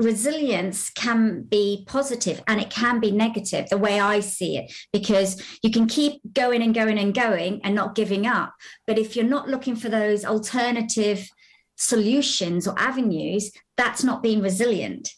resilience 0.00 0.90
can 0.90 1.42
be 1.42 1.84
positive 1.88 2.40
and 2.46 2.60
it 2.60 2.70
can 2.70 3.00
be 3.00 3.10
negative 3.10 3.68
the 3.68 3.76
way 3.76 3.98
i 3.98 4.20
see 4.20 4.56
it 4.56 4.72
because 4.92 5.42
you 5.60 5.72
can 5.72 5.88
keep 5.88 6.20
going 6.32 6.62
and 6.62 6.72
going 6.72 6.98
and 6.98 7.14
going 7.14 7.60
and 7.64 7.74
not 7.74 7.96
giving 7.96 8.24
up 8.24 8.54
but 8.86 8.96
if 8.96 9.16
you're 9.16 9.24
not 9.24 9.48
looking 9.48 9.74
for 9.74 9.88
those 9.88 10.24
alternative 10.24 11.28
solutions 11.76 12.68
or 12.68 12.78
avenues 12.78 13.50
that's 13.76 14.04
not 14.04 14.22
being 14.22 14.40
resilient 14.40 15.08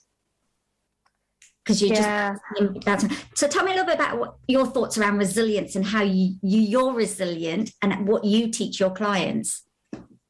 because 1.65 1.83
you 1.83 1.89
yeah. 1.89 2.37
just 2.59 2.85
that's 2.85 3.05
so 3.35 3.47
tell 3.47 3.65
me 3.65 3.73
a 3.73 3.75
little 3.75 3.87
bit 3.87 3.97
about 3.97 4.19
what 4.19 4.37
your 4.49 4.67
thoughts 4.67 4.97
around 4.99 5.19
resilience 5.19 5.77
and 5.77 5.85
how 5.85 6.03
you, 6.03 6.35
you 6.43 6.61
you're 6.61 6.93
resilient 6.93 7.73
and 7.83 8.07
what 8.07 8.25
you 8.25 8.51
teach 8.51 8.81
your 8.81 8.91
clients 8.91 9.65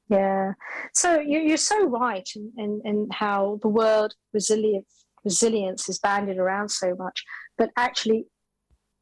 yeah 0.09 0.53
so 0.93 1.21
you, 1.21 1.53
are 1.55 1.57
so 1.57 1.87
right 1.87 2.29
in, 2.35 2.53
in, 2.59 2.83
in 2.85 3.09
how 3.13 3.59
the 3.63 3.69
word 3.69 4.13
resilience 4.33 5.07
resilience 5.25 5.89
is 5.89 5.99
bandied 5.99 6.39
around 6.39 6.69
so 6.69 6.95
much 6.97 7.25
but 7.57 7.71
actually 7.77 8.27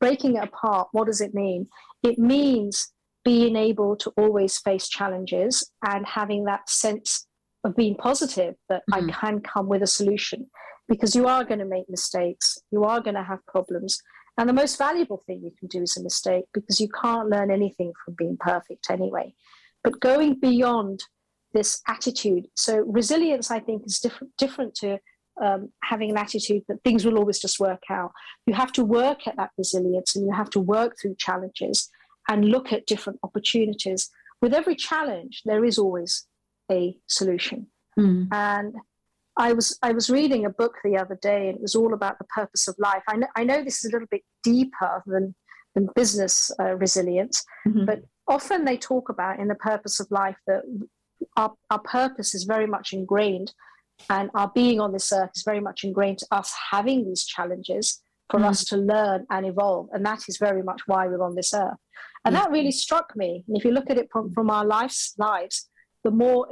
breaking 0.00 0.36
it 0.36 0.44
apart 0.44 0.88
what 0.92 1.06
does 1.06 1.20
it 1.20 1.34
mean 1.34 1.66
it 2.02 2.18
means 2.18 2.92
being 3.24 3.56
able 3.56 3.96
to 3.96 4.10
always 4.16 4.58
face 4.58 4.88
challenges 4.88 5.70
and 5.86 6.06
having 6.06 6.44
that 6.44 6.68
sense 6.68 7.26
of 7.64 7.74
being 7.74 7.96
positive 7.96 8.54
that 8.68 8.82
mm-hmm. 8.90 9.08
i 9.10 9.12
can 9.12 9.40
come 9.40 9.68
with 9.68 9.82
a 9.82 9.86
solution 9.86 10.46
because 10.88 11.14
you 11.14 11.26
are 11.26 11.44
going 11.44 11.58
to 11.58 11.64
make 11.64 11.88
mistakes, 11.88 12.58
you 12.70 12.84
are 12.84 13.00
going 13.00 13.14
to 13.14 13.22
have 13.22 13.44
problems. 13.46 14.00
And 14.38 14.48
the 14.48 14.54
most 14.54 14.78
valuable 14.78 15.22
thing 15.26 15.42
you 15.42 15.52
can 15.58 15.68
do 15.68 15.82
is 15.82 15.96
a 15.96 16.02
mistake 16.02 16.44
because 16.54 16.80
you 16.80 16.88
can't 16.88 17.28
learn 17.28 17.50
anything 17.50 17.92
from 18.04 18.14
being 18.14 18.36
perfect 18.38 18.90
anyway. 18.90 19.34
But 19.84 20.00
going 20.00 20.34
beyond 20.34 21.02
this 21.52 21.82
attitude, 21.88 22.46
so 22.54 22.78
resilience, 22.86 23.50
I 23.50 23.60
think, 23.60 23.82
is 23.86 23.98
different, 23.98 24.32
different 24.38 24.74
to 24.76 24.98
um, 25.42 25.70
having 25.84 26.10
an 26.10 26.16
attitude 26.16 26.62
that 26.68 26.82
things 26.84 27.04
will 27.04 27.18
always 27.18 27.38
just 27.38 27.60
work 27.60 27.82
out. 27.90 28.12
You 28.46 28.54
have 28.54 28.72
to 28.72 28.84
work 28.84 29.26
at 29.26 29.36
that 29.36 29.50
resilience 29.58 30.16
and 30.16 30.26
you 30.26 30.32
have 30.32 30.50
to 30.50 30.60
work 30.60 30.96
through 31.00 31.16
challenges 31.18 31.90
and 32.28 32.44
look 32.44 32.72
at 32.72 32.86
different 32.86 33.18
opportunities. 33.22 34.10
With 34.40 34.54
every 34.54 34.76
challenge, 34.76 35.42
there 35.44 35.64
is 35.64 35.78
always 35.78 36.26
a 36.70 36.96
solution. 37.06 37.68
Mm. 37.98 38.28
And 38.32 38.74
I 39.38 39.52
was 39.52 39.78
I 39.82 39.92
was 39.92 40.10
reading 40.10 40.44
a 40.44 40.50
book 40.50 40.74
the 40.82 40.96
other 40.96 41.18
day, 41.22 41.48
and 41.48 41.56
it 41.56 41.62
was 41.62 41.74
all 41.74 41.94
about 41.94 42.18
the 42.18 42.24
purpose 42.24 42.68
of 42.68 42.74
life. 42.78 43.02
I 43.08 43.16
know 43.16 43.28
I 43.36 43.44
know 43.44 43.62
this 43.62 43.84
is 43.84 43.90
a 43.90 43.94
little 43.94 44.08
bit 44.10 44.22
deeper 44.42 45.02
than 45.06 45.34
than 45.74 45.88
business 45.94 46.50
uh, 46.60 46.74
resilience, 46.74 47.44
mm-hmm. 47.66 47.84
but 47.86 48.02
often 48.26 48.64
they 48.64 48.76
talk 48.76 49.08
about 49.08 49.38
in 49.38 49.48
the 49.48 49.54
purpose 49.54 50.00
of 50.00 50.10
life 50.10 50.36
that 50.46 50.62
our, 51.36 51.52
our 51.70 51.78
purpose 51.80 52.34
is 52.34 52.44
very 52.44 52.66
much 52.66 52.92
ingrained, 52.92 53.52
and 54.10 54.30
our 54.34 54.50
being 54.54 54.80
on 54.80 54.92
this 54.92 55.12
earth 55.12 55.30
is 55.36 55.44
very 55.44 55.60
much 55.60 55.84
ingrained 55.84 56.18
to 56.18 56.26
us 56.32 56.52
having 56.70 57.04
these 57.04 57.24
challenges 57.24 58.02
for 58.30 58.40
mm-hmm. 58.40 58.48
us 58.48 58.64
to 58.64 58.76
learn 58.76 59.24
and 59.30 59.46
evolve, 59.46 59.88
and 59.92 60.04
that 60.04 60.20
is 60.28 60.36
very 60.38 60.62
much 60.62 60.82
why 60.86 61.06
we're 61.06 61.22
on 61.22 61.36
this 61.36 61.54
earth. 61.54 61.78
And 62.24 62.34
that 62.34 62.50
really 62.50 62.72
struck 62.72 63.14
me. 63.16 63.44
And 63.46 63.56
if 63.56 63.64
you 63.64 63.70
look 63.70 63.88
at 63.88 63.96
it 63.96 64.08
from, 64.12 64.32
from 64.32 64.50
our 64.50 64.64
lives, 64.64 65.14
lives, 65.16 65.70
the 66.04 66.10
more 66.10 66.46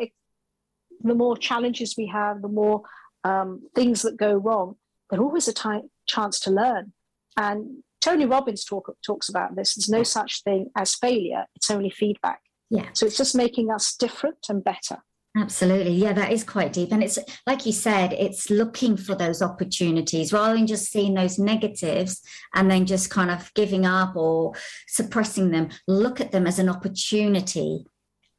the 1.08 1.14
more 1.14 1.36
challenges 1.36 1.94
we 1.96 2.06
have, 2.06 2.42
the 2.42 2.48
more 2.48 2.82
um, 3.24 3.62
things 3.74 4.02
that 4.02 4.16
go 4.16 4.34
wrong, 4.34 4.76
there's 5.10 5.20
always 5.20 5.48
a 5.48 5.52
time, 5.52 5.90
chance 6.06 6.40
to 6.40 6.50
learn. 6.50 6.92
And 7.36 7.82
Tony 8.00 8.26
Robbins 8.26 8.64
talk, 8.64 8.94
talks 9.04 9.28
about 9.28 9.56
this. 9.56 9.74
There's 9.74 9.88
no 9.88 10.02
such 10.02 10.42
thing 10.42 10.70
as 10.76 10.94
failure, 10.94 11.46
it's 11.54 11.70
only 11.70 11.90
feedback. 11.90 12.40
Yeah. 12.70 12.88
So 12.92 13.06
it's 13.06 13.16
just 13.16 13.36
making 13.36 13.70
us 13.70 13.94
different 13.96 14.46
and 14.48 14.62
better. 14.62 14.98
Absolutely. 15.36 15.92
Yeah, 15.92 16.14
that 16.14 16.32
is 16.32 16.44
quite 16.44 16.72
deep. 16.72 16.92
And 16.92 17.02
it's 17.02 17.18
like 17.46 17.66
you 17.66 17.72
said, 17.72 18.14
it's 18.14 18.48
looking 18.48 18.96
for 18.96 19.14
those 19.14 19.42
opportunities 19.42 20.32
rather 20.32 20.54
than 20.54 20.66
just 20.66 20.90
seeing 20.90 21.12
those 21.12 21.38
negatives 21.38 22.22
and 22.54 22.70
then 22.70 22.86
just 22.86 23.10
kind 23.10 23.30
of 23.30 23.52
giving 23.52 23.84
up 23.84 24.16
or 24.16 24.54
suppressing 24.88 25.50
them. 25.50 25.68
Look 25.86 26.22
at 26.22 26.32
them 26.32 26.46
as 26.46 26.58
an 26.58 26.70
opportunity 26.70 27.84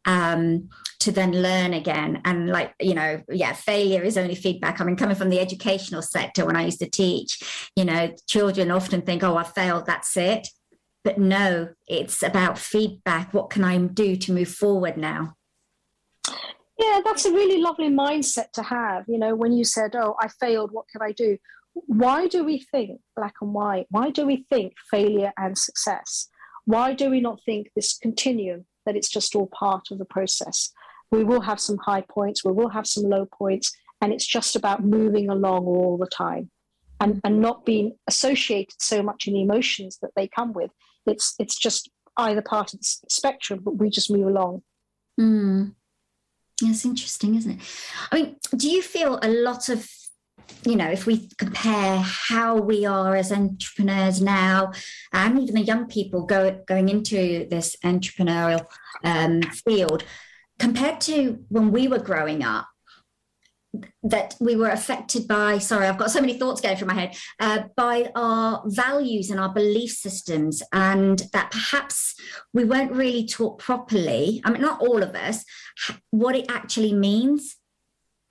um, 0.08 0.70
to 1.00 1.12
then 1.12 1.32
learn 1.32 1.74
again. 1.74 2.22
And 2.26 2.50
like, 2.50 2.74
you 2.80 2.96
know, 2.96 3.22
yeah, 3.30 3.54
failure 3.54 4.02
is 4.02 4.18
only 4.18 4.34
feedback. 4.34 4.82
I 4.82 4.86
mean, 4.86 4.96
coming 4.96 5.16
from 5.16 5.30
the 5.30 5.40
educational 5.40 6.02
sector 6.02 6.46
when 6.46 6.56
I 6.56 6.66
used 6.66 6.80
to 6.80 6.90
teach, 6.90 7.70
you 7.76 7.86
know, 7.86 8.12
children 8.28 8.72
often 8.72 9.02
think, 9.04 9.22
oh, 9.22 9.38
I 9.38 9.44
failed, 9.44 9.86
that's 9.86 10.18
it. 10.18 10.48
But 11.04 11.20
no, 11.20 11.70
it's 11.88 12.24
about 12.24 12.58
feedback. 12.58 13.34
What 13.34 13.50
can 13.50 13.64
I 13.64 13.78
do 13.78 14.16
to 14.16 14.34
move 14.34 14.50
forward 14.50 14.98
now? 14.98 15.36
Yeah, 16.80 17.02
that's 17.04 17.26
a 17.26 17.32
really 17.32 17.62
lovely 17.62 17.90
mindset 17.90 18.52
to 18.54 18.64
have. 18.64 19.06
You 19.08 19.18
know, 19.18 19.36
when 19.36 19.52
you 19.52 19.64
said, 19.64 19.96
Oh, 19.96 20.16
I 20.20 20.28
failed, 20.40 20.72
what 20.72 20.86
can 20.92 21.02
I 21.02 21.12
do? 21.12 21.38
Why 21.74 22.28
do 22.28 22.44
we 22.44 22.60
think 22.60 23.02
black 23.16 23.36
and 23.42 23.54
white? 23.54 23.88
Why 23.90 24.10
do 24.10 24.26
we 24.26 24.46
think 24.50 24.74
failure 24.90 25.32
and 25.38 25.58
success? 25.58 26.30
Why 26.66 26.94
do 26.94 27.10
we 27.10 27.22
not 27.22 27.40
think 27.46 27.70
this 27.76 27.98
continuum 27.98 28.66
that 28.88 28.96
it's 28.96 29.10
just 29.10 29.36
all 29.36 29.48
part 29.54 29.92
of 29.92 30.00
the 30.00 30.06
process? 30.06 30.72
We 31.12 31.24
will 31.24 31.42
have 31.42 31.60
some 31.60 31.78
high 31.78 32.02
points, 32.02 32.44
we 32.44 32.52
will 32.52 32.70
have 32.70 32.88
some 32.88 33.04
low 33.04 33.28
points, 33.28 33.72
and 34.02 34.12
it's 34.12 34.26
just 34.26 34.56
about 34.56 34.84
moving 34.84 35.30
along 35.30 35.66
all 35.66 35.98
the 35.98 36.08
time 36.08 36.50
and, 37.00 37.22
and 37.24 37.40
not 37.40 37.66
being 37.66 37.96
associated 38.08 38.82
so 38.82 39.04
much 39.04 39.28
in 39.28 39.36
the 39.36 39.42
emotions 39.42 40.00
that 40.02 40.12
they 40.16 40.28
come 40.28 40.54
with. 40.54 40.72
It's 41.06 41.36
it's 41.40 41.56
just 41.56 41.90
either 42.18 42.42
part 42.42 42.74
of 42.74 42.80
the 42.80 42.98
spectrum, 43.10 43.60
but 43.64 43.78
we 43.78 43.90
just 43.90 44.12
move 44.12 44.28
along. 44.28 44.64
Mm. 45.20 45.74
That's 46.62 46.86
interesting, 46.86 47.36
isn't 47.36 47.52
it? 47.52 47.60
I 48.12 48.16
mean, 48.16 48.36
do 48.56 48.68
you 48.68 48.82
feel 48.82 49.20
a 49.22 49.30
lot 49.30 49.70
of, 49.70 49.88
you 50.66 50.76
know, 50.76 50.90
if 50.90 51.06
we 51.06 51.30
compare 51.38 52.00
how 52.00 52.58
we 52.58 52.86
are 52.86 53.16
as 53.16 53.32
entrepreneurs 53.32 54.22
now, 54.22 54.72
and 55.14 55.40
even 55.40 55.56
the 55.56 55.62
young 55.62 55.88
people 55.88 56.26
go, 56.26 56.62
going 56.68 56.90
into 56.90 57.48
this 57.50 57.76
entrepreneurial 57.84 58.66
um, 59.04 59.42
field, 59.42 60.04
compared 60.60 61.00
to 61.02 61.44
when 61.50 61.72
we 61.72 61.88
were 61.88 62.00
growing 62.00 62.44
up, 62.44 62.68
that 64.02 64.36
we 64.40 64.56
were 64.56 64.70
affected 64.70 65.28
by 65.28 65.58
sorry 65.58 65.86
i've 65.86 65.98
got 65.98 66.10
so 66.10 66.22
many 66.22 66.40
thoughts 66.40 66.62
going 66.62 66.76
through 66.76 66.88
my 66.88 66.94
head 66.94 67.16
uh, 67.40 67.64
by 67.76 68.10
our 68.16 68.64
values 68.66 69.30
and 69.30 69.40
our 69.40 69.54
belief 69.54 69.92
systems 69.92 70.64
and 70.72 71.24
that 71.34 71.52
perhaps 71.52 72.16
we 72.54 72.64
weren't 72.64 72.92
really 72.92 73.28
taught 73.28 73.60
properly 73.60 74.42
i 74.46 74.50
mean 74.50 74.62
not 74.62 74.82
all 74.82 75.04
of 75.04 75.14
us 75.16 75.44
what 76.12 76.36
it 76.36 76.46
actually 76.50 76.94
means 76.94 77.58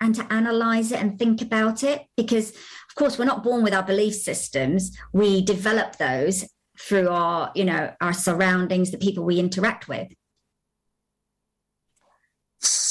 and 0.01 0.15
to 0.15 0.33
analyze 0.33 0.93
it 0.93 1.01
and 1.01 1.19
think 1.19 1.41
about 1.43 1.83
it 1.83 2.03
because 2.17 2.51
of 2.51 2.95
course 2.97 3.19
we're 3.19 3.25
not 3.25 3.43
born 3.43 3.63
with 3.63 3.75
our 3.75 3.83
belief 3.83 4.15
systems 4.15 4.97
we 5.13 5.43
develop 5.43 5.97
those 5.97 6.45
through 6.79 7.09
our 7.09 7.51
you 7.55 7.65
know 7.65 7.93
our 8.01 8.13
surroundings 8.13 8.91
the 8.91 8.99
people 8.99 9.25
we 9.25 9.39
interact 9.39 9.89
with 9.89 10.09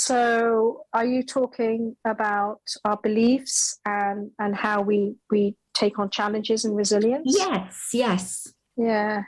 so, 0.05 0.85
are 0.93 1.05
you 1.05 1.23
talking 1.23 1.95
about 2.05 2.61
our 2.83 2.97
beliefs 2.97 3.79
and 3.85 4.29
and 4.37 4.55
how 4.55 4.81
we 4.81 5.15
we 5.31 5.55
take 5.73 5.97
on 5.97 6.11
challenges 6.11 6.63
and 6.63 6.75
resilience? 6.75 7.35
Yes, 7.35 7.89
yes. 7.91 8.53
Yeah, 8.77 9.23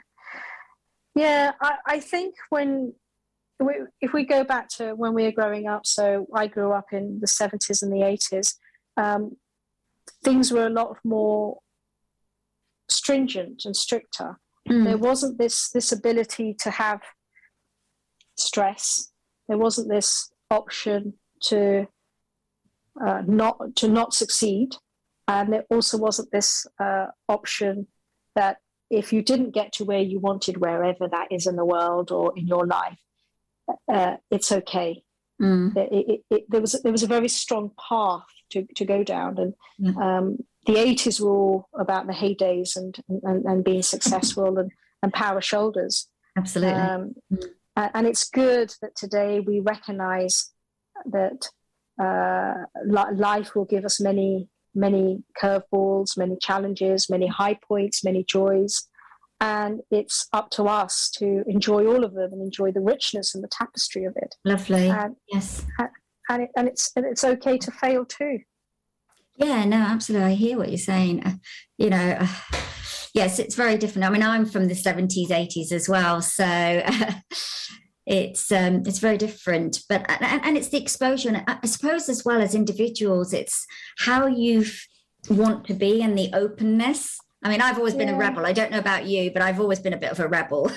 yeah. 1.16 1.52
I, 1.60 1.72
I 1.84 2.00
think 2.00 2.36
when 2.50 2.94
if 4.00 4.12
we 4.12 4.24
go 4.24 4.44
back 4.44 4.68
to 4.76 4.94
when 4.94 5.14
we 5.14 5.24
were 5.24 5.32
growing 5.32 5.66
up, 5.66 5.86
so 5.86 6.26
I 6.34 6.46
grew 6.46 6.72
up 6.72 6.92
in 6.92 7.20
the 7.20 7.26
seventies 7.26 7.82
and 7.82 7.92
the 7.92 8.02
eighties. 8.02 8.58
Um, 8.96 9.36
things 10.24 10.52
were 10.52 10.66
a 10.66 10.70
lot 10.70 10.96
more 11.04 11.58
stringent 12.88 13.64
and 13.64 13.76
stricter. 13.76 14.38
Mm. 14.68 14.84
There 14.84 14.98
wasn't 14.98 15.38
this 15.38 15.70
this 15.70 15.92
ability 15.92 16.54
to 16.54 16.70
have 16.70 17.00
stress. 18.36 19.12
There 19.48 19.58
wasn't 19.58 19.88
this 19.88 20.30
option 20.50 21.14
to 21.44 21.86
uh, 23.04 23.22
not 23.26 23.76
to 23.76 23.88
not 23.88 24.14
succeed, 24.14 24.76
and 25.26 25.52
there 25.52 25.64
also 25.70 25.98
wasn't 25.98 26.30
this 26.30 26.66
uh, 26.78 27.06
option 27.28 27.86
that 28.34 28.58
if 28.90 29.12
you 29.12 29.22
didn't 29.22 29.50
get 29.50 29.72
to 29.74 29.84
where 29.84 30.00
you 30.00 30.18
wanted, 30.18 30.58
wherever 30.58 31.08
that 31.08 31.28
is 31.30 31.46
in 31.46 31.56
the 31.56 31.64
world 31.64 32.10
or 32.10 32.32
in 32.36 32.46
your 32.46 32.66
life, 32.66 32.98
uh, 33.92 34.16
it's 34.30 34.52
okay. 34.52 35.02
Mm. 35.40 35.76
It, 35.76 35.90
it, 35.92 36.20
it, 36.30 36.44
there 36.48 36.60
was 36.60 36.72
there 36.82 36.92
was 36.92 37.02
a 37.02 37.06
very 37.06 37.28
strong 37.28 37.70
path 37.88 38.26
to, 38.50 38.66
to 38.74 38.84
go 38.84 39.04
down, 39.04 39.38
and 39.38 39.54
mm. 39.80 39.96
um, 40.02 40.38
the 40.66 40.76
eighties 40.76 41.20
were 41.20 41.30
all 41.30 41.68
about 41.74 42.06
the 42.06 42.12
heydays 42.12 42.76
and 42.76 42.98
and, 43.08 43.44
and 43.44 43.64
being 43.64 43.82
successful 43.82 44.58
and, 44.58 44.72
and 45.02 45.12
power 45.12 45.40
shoulders. 45.40 46.08
Absolutely. 46.36 46.74
Um, 46.74 47.14
mm. 47.32 47.44
And 47.76 48.08
it's 48.08 48.28
good 48.28 48.74
that 48.82 48.96
today 48.96 49.38
we 49.38 49.60
recognize 49.60 50.50
that 51.06 51.48
uh, 52.02 52.54
life 52.84 53.54
will 53.54 53.66
give 53.66 53.84
us 53.84 54.00
many, 54.00 54.48
many 54.74 55.22
curveballs, 55.40 56.18
many 56.18 56.36
challenges, 56.42 57.08
many 57.08 57.28
high 57.28 57.54
points, 57.54 58.02
many 58.02 58.24
joys. 58.24 58.87
And 59.40 59.82
it's 59.90 60.26
up 60.32 60.50
to 60.52 60.64
us 60.64 61.10
to 61.18 61.44
enjoy 61.46 61.86
all 61.86 62.04
of 62.04 62.14
them 62.14 62.32
and 62.32 62.42
enjoy 62.42 62.72
the 62.72 62.80
richness 62.80 63.34
and 63.34 63.44
the 63.44 63.48
tapestry 63.48 64.04
of 64.04 64.14
it. 64.16 64.34
Lovely. 64.44 64.88
And, 64.88 65.14
yes. 65.32 65.64
And, 66.28 66.42
it, 66.42 66.50
and, 66.56 66.66
it's, 66.68 66.90
and 66.96 67.06
it's 67.06 67.22
okay 67.22 67.56
to 67.58 67.70
fail 67.70 68.04
too. 68.04 68.40
Yeah, 69.36 69.64
no, 69.64 69.76
absolutely. 69.76 70.32
I 70.32 70.34
hear 70.34 70.58
what 70.58 70.68
you're 70.68 70.78
saying. 70.78 71.22
Uh, 71.24 71.34
you 71.78 71.90
know, 71.90 72.16
uh, 72.20 72.26
yes, 73.14 73.38
it's 73.38 73.54
very 73.54 73.78
different. 73.78 74.04
I 74.04 74.10
mean, 74.10 74.22
I'm 74.22 74.44
from 74.44 74.66
the 74.66 74.74
70s, 74.74 75.28
80s 75.28 75.70
as 75.70 75.88
well. 75.88 76.20
So 76.20 76.44
it's 78.06 78.50
um, 78.50 78.82
it's 78.84 78.98
very 78.98 79.16
different. 79.16 79.80
But 79.88 80.10
and, 80.10 80.44
and, 80.44 80.56
it's 80.56 80.70
the 80.70 80.82
exposure. 80.82 81.28
And 81.28 81.44
I 81.46 81.66
suppose 81.66 82.08
as 82.08 82.24
well 82.24 82.40
as 82.40 82.54
individuals, 82.54 83.32
it's 83.32 83.64
how 83.98 84.26
you 84.26 84.64
want 85.30 85.66
to 85.66 85.74
be 85.74 86.02
and 86.02 86.18
the 86.18 86.30
openness. 86.32 87.18
I 87.42 87.48
mean, 87.50 87.60
I've 87.60 87.78
always 87.78 87.94
been 87.94 88.08
a 88.08 88.16
rebel. 88.16 88.46
I 88.46 88.52
don't 88.52 88.72
know 88.72 88.78
about 88.78 89.06
you, 89.06 89.30
but 89.30 89.42
I've 89.42 89.60
always 89.60 89.78
been 89.78 89.92
a 89.92 89.98
bit 89.98 90.10
of 90.10 90.18
a 90.18 90.26
rebel. 90.26 90.72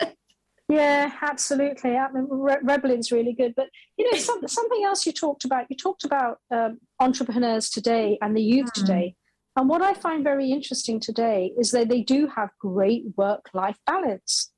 yeah, 0.68 1.12
absolutely. 1.22 1.96
I 1.96 2.10
mean, 2.10 2.26
re- 2.28 2.58
rebelling's 2.62 3.12
really 3.12 3.32
good. 3.32 3.54
But 3.54 3.68
you 3.96 4.10
know, 4.10 4.18
some, 4.18 4.46
something 4.48 4.84
else 4.84 5.06
you 5.06 5.12
talked 5.12 5.44
about. 5.44 5.66
You 5.68 5.76
talked 5.76 6.04
about 6.04 6.38
um, 6.50 6.78
entrepreneurs 6.98 7.70
today 7.70 8.18
and 8.20 8.36
the 8.36 8.42
youth 8.42 8.70
mm. 8.70 8.80
today. 8.80 9.16
And 9.54 9.68
what 9.68 9.82
I 9.82 9.94
find 9.94 10.24
very 10.24 10.50
interesting 10.50 10.98
today 10.98 11.52
is 11.58 11.70
that 11.72 11.88
they 11.88 12.00
do 12.00 12.26
have 12.34 12.50
great 12.58 13.04
work 13.16 13.50
life 13.52 13.76
balance. 13.86 14.50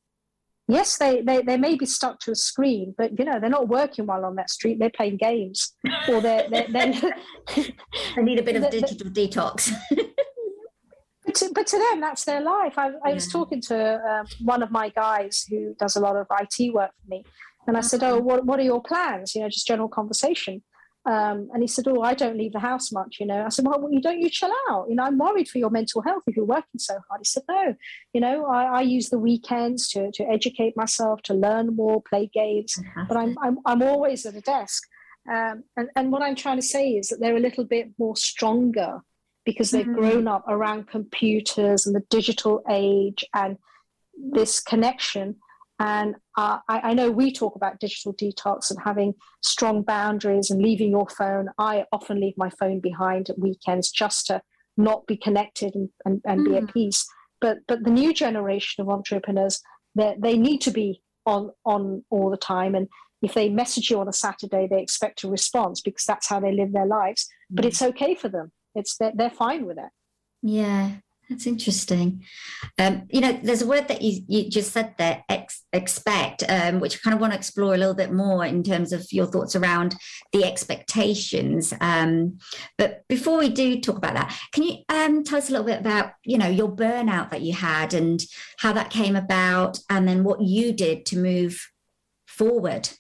Yes, 0.67 0.97
they, 0.97 1.21
they, 1.21 1.43
they 1.43 1.59
may 1.59 1.75
be 1.75 1.85
stuck 1.85 2.21
to 2.21 2.31
a 2.31 2.35
screen, 2.35 2.95
but 2.97 3.19
you 3.19 3.27
know 3.27 3.39
they're 3.39 3.51
not 3.51 3.69
working 3.69 4.07
while 4.07 4.25
on 4.25 4.37
that 4.37 4.49
street. 4.49 4.79
They're 4.79 4.89
playing 4.89 5.19
games, 5.19 5.75
or 6.09 6.23
they're, 6.23 6.49
they're, 6.49 6.69
they're 6.71 6.95
they 8.17 8.23
need 8.23 8.39
a 8.39 8.43
bit 8.43 8.57
of 8.57 8.71
digital 8.71 9.11
detox. 9.11 9.71
But, 11.35 11.47
to, 11.47 11.53
but 11.55 11.67
to 11.69 11.79
them, 11.79 12.01
that's 12.01 12.25
their 12.25 12.41
life. 12.41 12.75
I, 12.79 12.93
I 13.05 13.13
was 13.13 13.29
talking 13.29 13.61
to 13.63 14.01
um, 14.09 14.27
one 14.43 14.63
of 14.63 14.71
my 14.71 14.89
guys 14.91 15.45
who 15.49 15.75
does 15.79 15.97
a 15.97 16.01
lot 16.01 16.17
of 16.17 16.27
IT 16.31 16.73
work 16.73 16.91
for 16.91 17.09
me, 17.09 17.25
and 17.67 17.77
I 17.77 17.81
said, 17.81 18.03
"Oh, 18.03 18.19
what 18.19 18.47
what 18.47 18.61
are 18.61 18.65
your 18.65 18.83
plans?" 18.83 19.35
You 19.35 19.43
know, 19.43 19.49
just 19.49 19.67
general 19.67 19.89
conversation. 19.89 20.63
Um, 21.07 21.51
and 21.53 21.63
he 21.63 21.67
said, 21.67 21.87
"Oh, 21.89 22.03
I 22.03 22.15
don't 22.15 22.39
leave 22.39 22.53
the 22.53 22.61
house 22.61 22.93
much, 22.93 23.17
you 23.21 23.27
know." 23.27 23.45
I 23.45 23.49
said, 23.49 23.67
"Well, 23.67 23.89
you 23.91 24.01
don't 24.01 24.21
you 24.21 24.31
chill 24.31 24.53
out? 24.71 24.87
You 24.89 24.95
know, 24.97 25.03
I'm 25.03 25.19
worried 25.19 25.49
for 25.49 25.59
your 25.59 25.71
mental 25.71 26.03
health 26.03 26.23
if 26.27 26.37
you're 26.37 26.45
working 26.45 26.79
so 26.79 26.95
hard." 27.09 27.21
He 27.21 27.25
said, 27.25 27.43
"No, 27.49 27.75
you 28.13 28.21
know, 28.21 28.47
I, 28.47 28.65
I 28.65 28.81
use 28.83 29.11
the 29.11 29.19
weekends 29.19 29.89
to 29.89 30.11
to 30.13 30.25
educate 30.25 30.77
myself, 30.77 31.23
to 31.23 31.35
learn 31.35 31.75
more, 31.75 32.03
play 32.03 32.31
games, 32.33 32.79
but 33.09 33.17
I'm, 33.17 33.37
I'm 33.43 33.59
I'm 33.67 33.83
always 33.83 34.25
at 34.25 34.35
a 34.35 34.41
desk." 34.41 34.83
Um, 35.29 35.65
and 35.77 35.89
and 35.97 36.13
what 36.13 36.23
I'm 36.23 36.37
trying 36.37 36.59
to 36.59 36.67
say 36.67 36.91
is 36.91 37.09
that 37.09 37.21
they're 37.21 37.37
a 37.37 37.41
little 37.41 37.65
bit 37.65 37.91
more 37.99 38.17
stronger 38.17 39.03
because 39.45 39.71
they've 39.71 39.87
mm-hmm. 39.87 40.01
grown 40.01 40.29
up 40.29 40.45
around 40.49 40.89
computers 40.89 41.87
and 41.87 41.95
the 41.95 42.05
digital 42.11 42.63
age 42.69 43.25
and 43.35 43.59
this 44.17 44.61
connection 44.61 45.37
and 45.81 46.15
uh, 46.37 46.59
I, 46.69 46.81
I, 46.91 46.95
know 46.95 47.11
we 47.11 47.33
talk 47.33 47.57
about 47.57 47.81
digital 47.81 48.15
detox 48.15 48.71
and 48.71 48.79
having 48.85 49.15
strong 49.43 49.83
boundaries 49.83 50.51
and 50.51 50.63
leaving 50.63 50.91
your 50.91 51.09
phone. 51.09 51.49
I 51.59 51.85
often 51.93 52.21
leave 52.21 52.35
my 52.37 52.51
phone 52.51 52.79
behind 52.79 53.29
at 53.29 53.39
weekends 53.39 53.91
just 53.91 54.27
to 54.29 54.41
not 54.77 55.07
be 55.07 55.17
connected 55.17 55.75
and, 55.75 55.89
and, 56.05 56.21
and 56.25 56.41
mm. 56.41 56.45
be 56.45 56.57
at 56.57 56.63
mm. 56.65 56.73
peace. 56.73 57.07
But 57.41 57.59
but 57.67 57.83
the 57.83 57.91
new 57.91 58.15
generation 58.15 58.83
of 58.83 58.89
entrepreneurs, 58.89 59.61
they 59.97 60.15
they 60.19 60.39
need 60.39 60.61
to 60.63 60.71
be 60.71 61.03
on 61.27 61.51
on 61.65 62.05
all 62.09 62.31
the 62.31 62.37
time. 62.37 62.77
And 62.77 62.89
if 63.21 63.35
they 63.35 63.49
message 63.49 63.91
you 63.91 63.99
on 63.99 64.09
a 64.09 64.13
Saturday, 64.13 64.69
they 64.69 64.81
expect 64.81 65.25
a 65.25 65.29
response 65.29 65.81
because 65.81 66.05
that's 66.05 66.29
how 66.29 66.39
they 66.39 66.53
live 66.53 66.73
their 66.73 66.87
lives. 66.87 67.27
Mm. 67.53 67.57
But 67.57 67.65
it's 67.65 67.83
okay 67.83 68.15
for 68.15 68.29
them. 68.29 68.53
It's 68.75 68.97
they're, 68.97 69.13
they're 69.15 69.31
fine 69.31 69.67
with 69.67 69.79
it. 69.79 69.91
Yeah, 70.43 70.97
that's 71.31 71.47
interesting. 71.47 72.23
Um, 72.79 73.05
you 73.09 73.23
know, 73.23 73.33
there's 73.43 73.63
a 73.63 73.67
word 73.67 73.89
that 73.89 74.03
you, 74.03 74.23
you 74.29 74.51
just 74.51 74.73
said 74.73 74.95
there, 74.99 75.25
ex- 75.31 75.65
expect, 75.73 76.45
um, 76.49 76.81
which 76.81 76.97
I 76.97 76.99
kind 76.99 77.15
of 77.15 77.21
want 77.21 77.33
to 77.33 77.39
explore 77.39 77.75
a 77.75 77.79
little 77.79 77.95
bit 77.95 78.13
more 78.13 78.45
in 78.45 78.63
terms 78.63 78.93
of 78.93 79.11
your 79.11 79.25
thoughts 79.25 79.57
around 79.57 79.97
the 80.33 80.45
expectations. 80.45 81.73
Um, 81.81 82.39
but 82.77 83.05
before 83.09 83.39
we 83.39 83.49
do 83.49 83.81
talk 83.81 83.97
about 83.97 84.15
that, 84.15 84.39
can 84.53 84.65
you 84.65 84.79
um, 84.91 85.25
tell 85.25 85.39
us 85.39 85.49
a 85.49 85.53
little 85.53 85.67
bit 85.67 85.81
about, 85.81 86.13
you 86.25 86.37
know, 86.37 86.49
your 86.49 86.69
burnout 86.71 87.31
that 87.31 87.41
you 87.41 87.55
had 87.55 87.95
and 87.95 88.23
how 88.59 88.75
that 88.75 88.91
came 88.91 89.17
about, 89.17 89.79
and 89.89 90.07
then 90.07 90.25
what 90.25 90.43
you 90.43 90.73
did 90.73 91.07
to 91.07 91.19
move 91.19 91.71
forward? 92.27 92.91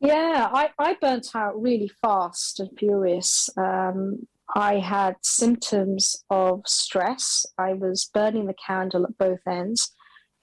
Yeah, 0.00 0.48
I, 0.52 0.70
I 0.78 0.96
burnt 1.00 1.28
out 1.34 1.60
really 1.60 1.90
fast 2.00 2.60
and 2.60 2.70
furious. 2.76 3.50
Um, 3.56 4.26
I 4.56 4.78
had 4.78 5.16
symptoms 5.22 6.24
of 6.30 6.62
stress. 6.66 7.44
I 7.58 7.74
was 7.74 8.10
burning 8.12 8.46
the 8.46 8.54
candle 8.54 9.04
at 9.04 9.18
both 9.18 9.40
ends, 9.46 9.90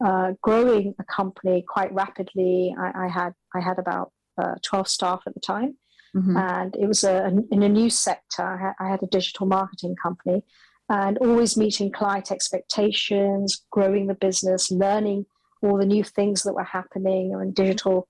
uh, 0.04 0.34
growing 0.42 0.94
a 1.00 1.04
company 1.04 1.64
quite 1.68 1.94
rapidly. 1.94 2.76
I, 2.78 3.06
I, 3.06 3.08
had 3.08 3.34
I 3.56 3.62
had 3.62 3.80
about 3.80 4.12
uh, 4.42 4.56
12 4.64 4.88
staff 4.88 5.24
at 5.26 5.34
the 5.34 5.40
time. 5.40 5.78
Mm-hmm. 6.16 6.38
And 6.38 6.76
it 6.76 6.88
was 6.88 7.04
a, 7.04 7.32
in 7.52 7.64
a 7.64 7.70
new 7.70 7.90
sector. 7.90 8.76
I 8.80 8.90
had 8.90 9.04
a 9.04 9.08
digital 9.08 9.48
marketing 9.48 9.96
company 10.02 10.44
and 10.88 11.18
always 11.18 11.58
meeting 11.58 11.92
client 11.92 12.32
expectations, 12.32 13.66
growing 13.72 14.08
the 14.08 14.14
business, 14.14 14.72
learning 14.72 15.26
all 15.62 15.78
the 15.78 15.86
new 15.86 16.04
things 16.04 16.44
that 16.44 16.54
were 16.54 16.64
happening. 16.64 17.34
And 17.34 17.54
digital 17.54 18.08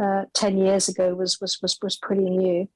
uh, 0.00 0.24
10 0.34 0.58
years 0.58 0.88
ago 0.88 1.14
was, 1.14 1.40
was, 1.40 1.58
was, 1.62 1.78
was 1.82 1.96
pretty 1.96 2.28
new. 2.28 2.68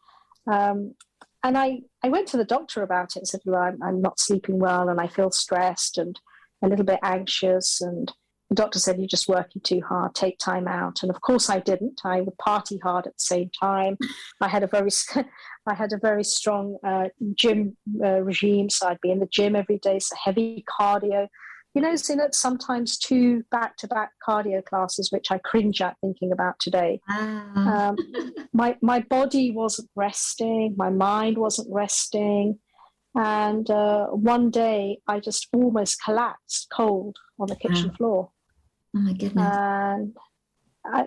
Um, 0.50 0.94
and 1.42 1.56
I, 1.56 1.80
I 2.02 2.08
went 2.08 2.28
to 2.28 2.36
the 2.36 2.44
doctor 2.44 2.82
about 2.82 3.16
it 3.16 3.20
and 3.20 3.28
said, 3.28 3.40
well, 3.44 3.62
I'm, 3.62 3.82
I'm 3.82 4.02
not 4.02 4.20
sleeping 4.20 4.58
well 4.58 4.88
and 4.88 5.00
I 5.00 5.08
feel 5.08 5.30
stressed 5.30 5.98
and 5.98 6.18
a 6.62 6.68
little 6.68 6.84
bit 6.84 7.00
anxious. 7.02 7.80
And 7.80 8.12
the 8.50 8.56
doctor 8.56 8.78
said, 8.78 8.98
You're 8.98 9.06
just 9.06 9.28
working 9.28 9.62
too 9.62 9.80
hard, 9.88 10.14
take 10.14 10.38
time 10.38 10.68
out. 10.68 11.02
And 11.02 11.10
of 11.10 11.20
course, 11.20 11.48
I 11.48 11.60
didn't. 11.60 12.00
I 12.04 12.20
would 12.20 12.36
party 12.38 12.78
hard 12.82 13.06
at 13.06 13.14
the 13.14 13.20
same 13.24 13.50
time. 13.58 13.96
I 14.40 14.48
had 14.48 14.62
a 14.62 14.66
very, 14.66 14.90
I 15.66 15.74
had 15.74 15.92
a 15.92 15.98
very 15.98 16.24
strong 16.24 16.76
uh, 16.84 17.08
gym 17.34 17.76
uh, 18.04 18.20
regime. 18.22 18.68
So 18.68 18.88
I'd 18.88 19.00
be 19.00 19.10
in 19.10 19.20
the 19.20 19.26
gym 19.26 19.56
every 19.56 19.78
day, 19.78 19.98
so 19.98 20.16
heavy 20.22 20.64
cardio. 20.68 21.28
You 21.74 21.82
know, 21.82 21.94
that 21.94 22.34
sometimes 22.34 22.98
two 22.98 23.44
back 23.52 23.76
to 23.76 23.86
back 23.86 24.10
cardio 24.26 24.64
classes, 24.64 25.12
which 25.12 25.30
I 25.30 25.38
cringe 25.38 25.80
at 25.80 25.96
thinking 26.00 26.32
about 26.32 26.58
today. 26.58 27.00
Ah. 27.08 27.88
Um, 27.88 27.96
my, 28.52 28.76
my 28.82 29.00
body 29.00 29.52
wasn't 29.52 29.88
resting, 29.94 30.74
my 30.76 30.90
mind 30.90 31.38
wasn't 31.38 31.68
resting. 31.70 32.58
And 33.14 33.68
uh, 33.70 34.06
one 34.06 34.50
day 34.50 34.98
I 35.06 35.20
just 35.20 35.48
almost 35.52 36.02
collapsed 36.04 36.68
cold 36.74 37.16
on 37.38 37.48
the 37.48 37.56
kitchen 37.56 37.92
floor. 37.92 38.30
Oh 38.96 39.00
my 39.00 39.12
goodness. 39.12 39.56
And 39.56 40.16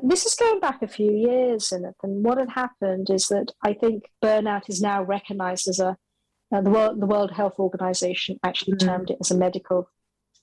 this 0.03 0.25
is 0.25 0.35
going 0.35 0.59
back 0.59 0.81
a 0.81 0.87
few 0.87 1.11
years, 1.11 1.71
and, 1.71 1.85
and 2.03 2.23
what 2.23 2.37
had 2.37 2.49
happened 2.49 3.09
is 3.09 3.27
that 3.27 3.51
I 3.63 3.73
think 3.73 4.03
burnout 4.23 4.69
is 4.69 4.81
now 4.81 5.03
recognized 5.03 5.67
as 5.67 5.79
a, 5.79 5.97
uh, 6.53 6.61
the, 6.61 6.69
World, 6.69 7.01
the 7.01 7.07
World 7.07 7.31
Health 7.31 7.55
Organization 7.57 8.39
actually 8.43 8.73
mm-hmm. 8.73 8.87
termed 8.87 9.09
it 9.09 9.17
as 9.19 9.31
a 9.31 9.37
medical 9.37 9.89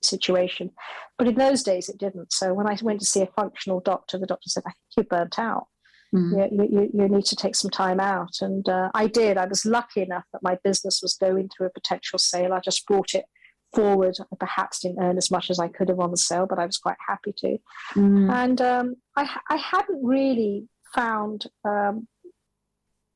situation. 0.02 0.70
But 1.18 1.28
in 1.28 1.34
those 1.34 1.62
days, 1.62 1.88
it 1.88 1.98
didn't. 1.98 2.32
So 2.32 2.54
when 2.54 2.66
I 2.66 2.76
went 2.82 3.00
to 3.00 3.06
see 3.06 3.22
a 3.22 3.26
functional 3.26 3.80
doctor, 3.80 4.18
the 4.18 4.26
doctor 4.26 4.48
said, 4.48 4.62
I 4.66 4.70
think 4.70 4.76
you're 4.96 5.04
burnt 5.18 5.38
out. 5.38 5.66
Mm. 6.14 6.50
You, 6.50 6.68
you, 6.70 6.90
you, 6.92 7.08
need 7.08 7.24
to 7.26 7.36
take 7.36 7.54
some 7.54 7.70
time 7.70 8.00
out. 8.00 8.40
And 8.40 8.68
uh, 8.68 8.90
I 8.94 9.06
did. 9.06 9.36
I 9.36 9.46
was 9.46 9.64
lucky 9.64 10.02
enough 10.02 10.24
that 10.32 10.42
my 10.42 10.58
business 10.64 11.00
was 11.02 11.14
going 11.14 11.48
through 11.48 11.68
a 11.68 11.70
potential 11.70 12.18
sale. 12.18 12.52
I 12.52 12.60
just 12.60 12.86
brought 12.86 13.14
it 13.14 13.26
forward. 13.74 14.16
I 14.20 14.36
perhaps 14.36 14.80
didn't 14.80 15.02
earn 15.02 15.16
as 15.16 15.30
much 15.30 15.50
as 15.50 15.60
I 15.60 15.68
could 15.68 15.88
have 15.88 16.00
on 16.00 16.10
the 16.10 16.16
sale, 16.16 16.46
but 16.48 16.58
I 16.58 16.66
was 16.66 16.78
quite 16.78 16.96
happy 17.06 17.32
to. 17.38 17.58
Mm. 17.94 18.30
And 18.32 18.60
um, 18.60 18.94
I, 19.16 19.28
I 19.48 19.56
hadn't 19.56 20.04
really 20.04 20.66
found 20.94 21.46
um, 21.64 22.08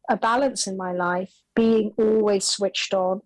a 0.08 0.16
balance 0.16 0.66
in 0.66 0.76
my 0.76 0.92
life, 0.92 1.32
being 1.56 1.92
always 1.98 2.44
switched 2.44 2.94
on, 2.94 3.22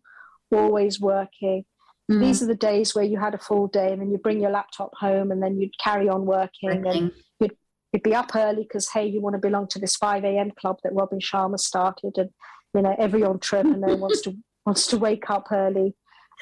always 0.50 1.00
working. 1.00 1.64
Mm. 2.10 2.20
These 2.20 2.42
are 2.42 2.46
the 2.46 2.54
days 2.54 2.94
where 2.94 3.04
you 3.04 3.18
had 3.18 3.34
a 3.34 3.38
full 3.38 3.66
day 3.66 3.92
and 3.92 4.00
then 4.00 4.10
you 4.10 4.18
bring 4.18 4.40
your 4.40 4.50
laptop 4.50 4.90
home 4.94 5.30
and 5.30 5.42
then 5.42 5.58
you'd 5.58 5.78
carry 5.78 6.08
on 6.08 6.24
working 6.24 6.70
and 6.86 7.12
you'd 7.38 7.56
you'd 7.92 8.02
be 8.02 8.14
up 8.14 8.34
early 8.34 8.62
because 8.62 8.88
hey, 8.88 9.06
you 9.06 9.20
want 9.20 9.34
to 9.34 9.40
belong 9.40 9.68
to 9.68 9.78
this 9.78 9.96
five 9.96 10.24
a.m. 10.24 10.50
club 10.58 10.78
that 10.82 10.92
Robin 10.92 11.18
Sharma 11.18 11.58
started, 11.58 12.16
and 12.16 12.30
you 12.74 12.82
know 12.82 12.94
every 12.98 13.24
entrepreneur 13.24 13.96
wants 13.96 14.22
to 14.22 14.36
wants 14.66 14.86
to 14.88 14.98
wake 14.98 15.30
up 15.30 15.48
early. 15.52 15.94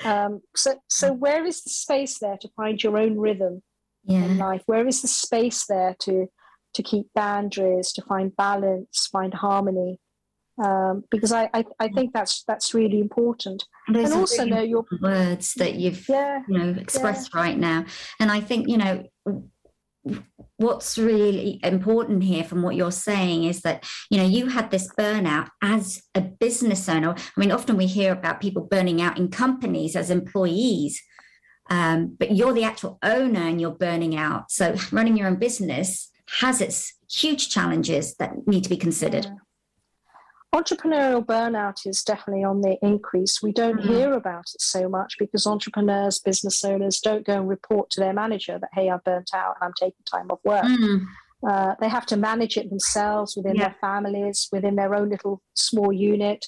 Um, 0.04 0.42
so, 0.54 0.74
so 0.88 1.12
where 1.12 1.46
is 1.46 1.62
the 1.62 1.70
space 1.70 2.18
there 2.18 2.36
to 2.40 2.48
find 2.56 2.82
your 2.82 2.98
own 2.98 3.18
rhythm 3.18 3.62
yeah. 4.04 4.24
in 4.24 4.36
life? 4.36 4.62
Where 4.66 4.86
is 4.86 5.02
the 5.02 5.08
space 5.08 5.64
there 5.66 5.96
to 6.00 6.26
to 6.74 6.82
keep 6.82 7.06
boundaries, 7.14 7.92
to 7.92 8.02
find 8.02 8.36
balance, 8.36 9.08
find 9.10 9.32
harmony? 9.34 9.98
Um, 10.62 11.04
because 11.10 11.32
I, 11.32 11.50
I, 11.52 11.64
I, 11.78 11.88
think 11.88 12.14
that's 12.14 12.42
that's 12.44 12.72
really 12.72 12.98
important. 12.98 13.64
And, 13.88 13.96
and 13.96 14.12
also 14.14 14.38
really 14.38 14.50
know 14.50 14.62
your 14.62 14.86
words 15.02 15.52
that 15.54 15.74
you've 15.74 16.08
yeah, 16.08 16.40
you 16.48 16.58
know 16.58 16.80
expressed 16.80 17.30
yeah. 17.34 17.40
right 17.40 17.58
now. 17.58 17.84
And 18.20 18.32
I 18.32 18.40
think 18.40 18.66
you 18.66 18.78
know 18.78 19.04
what's 20.56 20.96
really 20.96 21.60
important 21.62 22.22
here 22.22 22.44
from 22.44 22.62
what 22.62 22.76
you're 22.76 22.92
saying 22.92 23.44
is 23.44 23.62
that 23.62 23.84
you 24.10 24.16
know 24.16 24.24
you 24.24 24.46
had 24.46 24.70
this 24.70 24.88
burnout 24.98 25.48
as 25.62 26.02
a 26.14 26.20
business 26.20 26.88
owner 26.88 27.14
i 27.16 27.40
mean 27.40 27.50
often 27.50 27.76
we 27.76 27.86
hear 27.86 28.12
about 28.12 28.40
people 28.40 28.62
burning 28.62 29.02
out 29.02 29.18
in 29.18 29.28
companies 29.28 29.96
as 29.96 30.10
employees 30.10 31.02
um, 31.68 32.14
but 32.18 32.30
you're 32.36 32.52
the 32.52 32.62
actual 32.62 32.98
owner 33.02 33.40
and 33.40 33.60
you're 33.60 33.72
burning 33.72 34.16
out 34.16 34.50
so 34.50 34.76
running 34.92 35.16
your 35.16 35.26
own 35.26 35.36
business 35.36 36.10
has 36.40 36.60
its 36.60 36.94
huge 37.10 37.50
challenges 37.50 38.14
that 38.16 38.46
need 38.46 38.62
to 38.62 38.70
be 38.70 38.76
considered 38.76 39.24
yeah 39.26 39.32
entrepreneurial 40.56 41.24
burnout 41.24 41.86
is 41.86 42.02
definitely 42.02 42.44
on 42.44 42.60
the 42.60 42.76
increase. 42.82 43.42
We 43.42 43.52
don't 43.52 43.78
mm-hmm. 43.78 43.88
hear 43.88 44.12
about 44.12 44.46
it 44.54 44.60
so 44.60 44.88
much 44.88 45.16
because 45.18 45.46
entrepreneurs, 45.46 46.18
business 46.18 46.64
owners 46.64 47.00
don't 47.00 47.26
go 47.26 47.34
and 47.34 47.48
report 47.48 47.90
to 47.90 48.00
their 48.00 48.12
manager 48.12 48.58
that, 48.58 48.70
hey, 48.72 48.88
I've 48.90 49.04
burnt 49.04 49.30
out 49.34 49.56
and 49.60 49.66
I'm 49.66 49.74
taking 49.78 50.04
time 50.10 50.30
off 50.30 50.40
work. 50.44 50.64
Mm-hmm. 50.64 51.04
Uh, 51.46 51.74
they 51.80 51.88
have 51.88 52.06
to 52.06 52.16
manage 52.16 52.56
it 52.56 52.70
themselves 52.70 53.36
within 53.36 53.56
yeah. 53.56 53.68
their 53.68 53.76
families, 53.80 54.48
within 54.50 54.76
their 54.76 54.94
own 54.94 55.10
little 55.10 55.42
small 55.54 55.92
unit. 55.92 56.46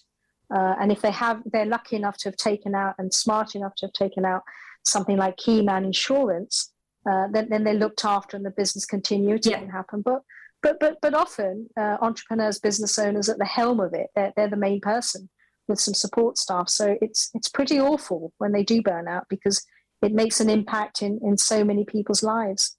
Uh, 0.55 0.75
and 0.81 0.91
if 0.91 1.03
they 1.03 1.11
have, 1.11 1.43
they're 1.53 1.67
lucky 1.67 1.97
enough 1.97 2.17
to 2.19 2.29
have 2.29 2.37
taken 2.37 2.75
out 2.75 2.95
and 2.99 3.13
smart 3.13 3.55
enough 3.55 3.75
to 3.77 3.87
have 3.87 3.93
taken 3.93 4.25
out 4.25 4.43
something 4.85 5.17
like 5.17 5.37
Keyman 5.37 5.85
Insurance, 5.85 6.73
uh, 7.09 7.27
then, 7.31 7.49
then 7.51 7.65
they're 7.65 7.75
looked 7.75 8.05
after 8.05 8.37
and 8.37 8.47
the 8.47 8.51
business 8.51 8.87
continuity 8.87 9.51
yeah. 9.51 9.59
can 9.59 9.69
happen. 9.69 10.01
But 10.01 10.23
but 10.63 10.79
but 10.81 10.99
but 11.01 11.15
often 11.15 11.69
uh, 11.77 11.99
entrepreneurs, 12.01 12.59
business 12.59 12.99
owners 12.99 13.29
at 13.29 13.39
the 13.39 13.45
helm 13.45 13.81
of 13.81 13.95
it, 13.95 14.09
they're, 14.15 14.33
they're 14.37 14.51
the 14.51 14.57
main 14.57 14.81
person 14.81 15.29
with 15.69 15.81
some 15.81 15.95
support 15.95 16.39
staff. 16.39 16.69
So 16.69 16.97
it's 17.01 17.31
it's 17.35 17.49
pretty 17.49 17.81
awful 17.81 18.33
when 18.39 18.53
they 18.53 18.65
do 18.65 18.83
burn 18.83 19.09
out 19.09 19.27
because 19.29 19.65
it 20.03 20.13
makes 20.13 20.41
an 20.41 20.51
impact 20.51 21.03
in 21.03 21.21
in 21.23 21.37
so 21.37 21.65
many 21.65 21.85
people's 21.85 22.23
lives. 22.23 22.77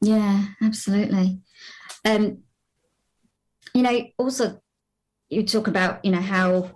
Yeah, 0.00 0.46
absolutely. 0.62 1.40
Um, 2.04 2.38
you 3.74 3.82
know, 3.82 4.04
also 4.16 4.60
you 5.28 5.44
talk 5.44 5.68
about 5.68 6.04
you 6.04 6.10
know 6.10 6.20
how 6.20 6.70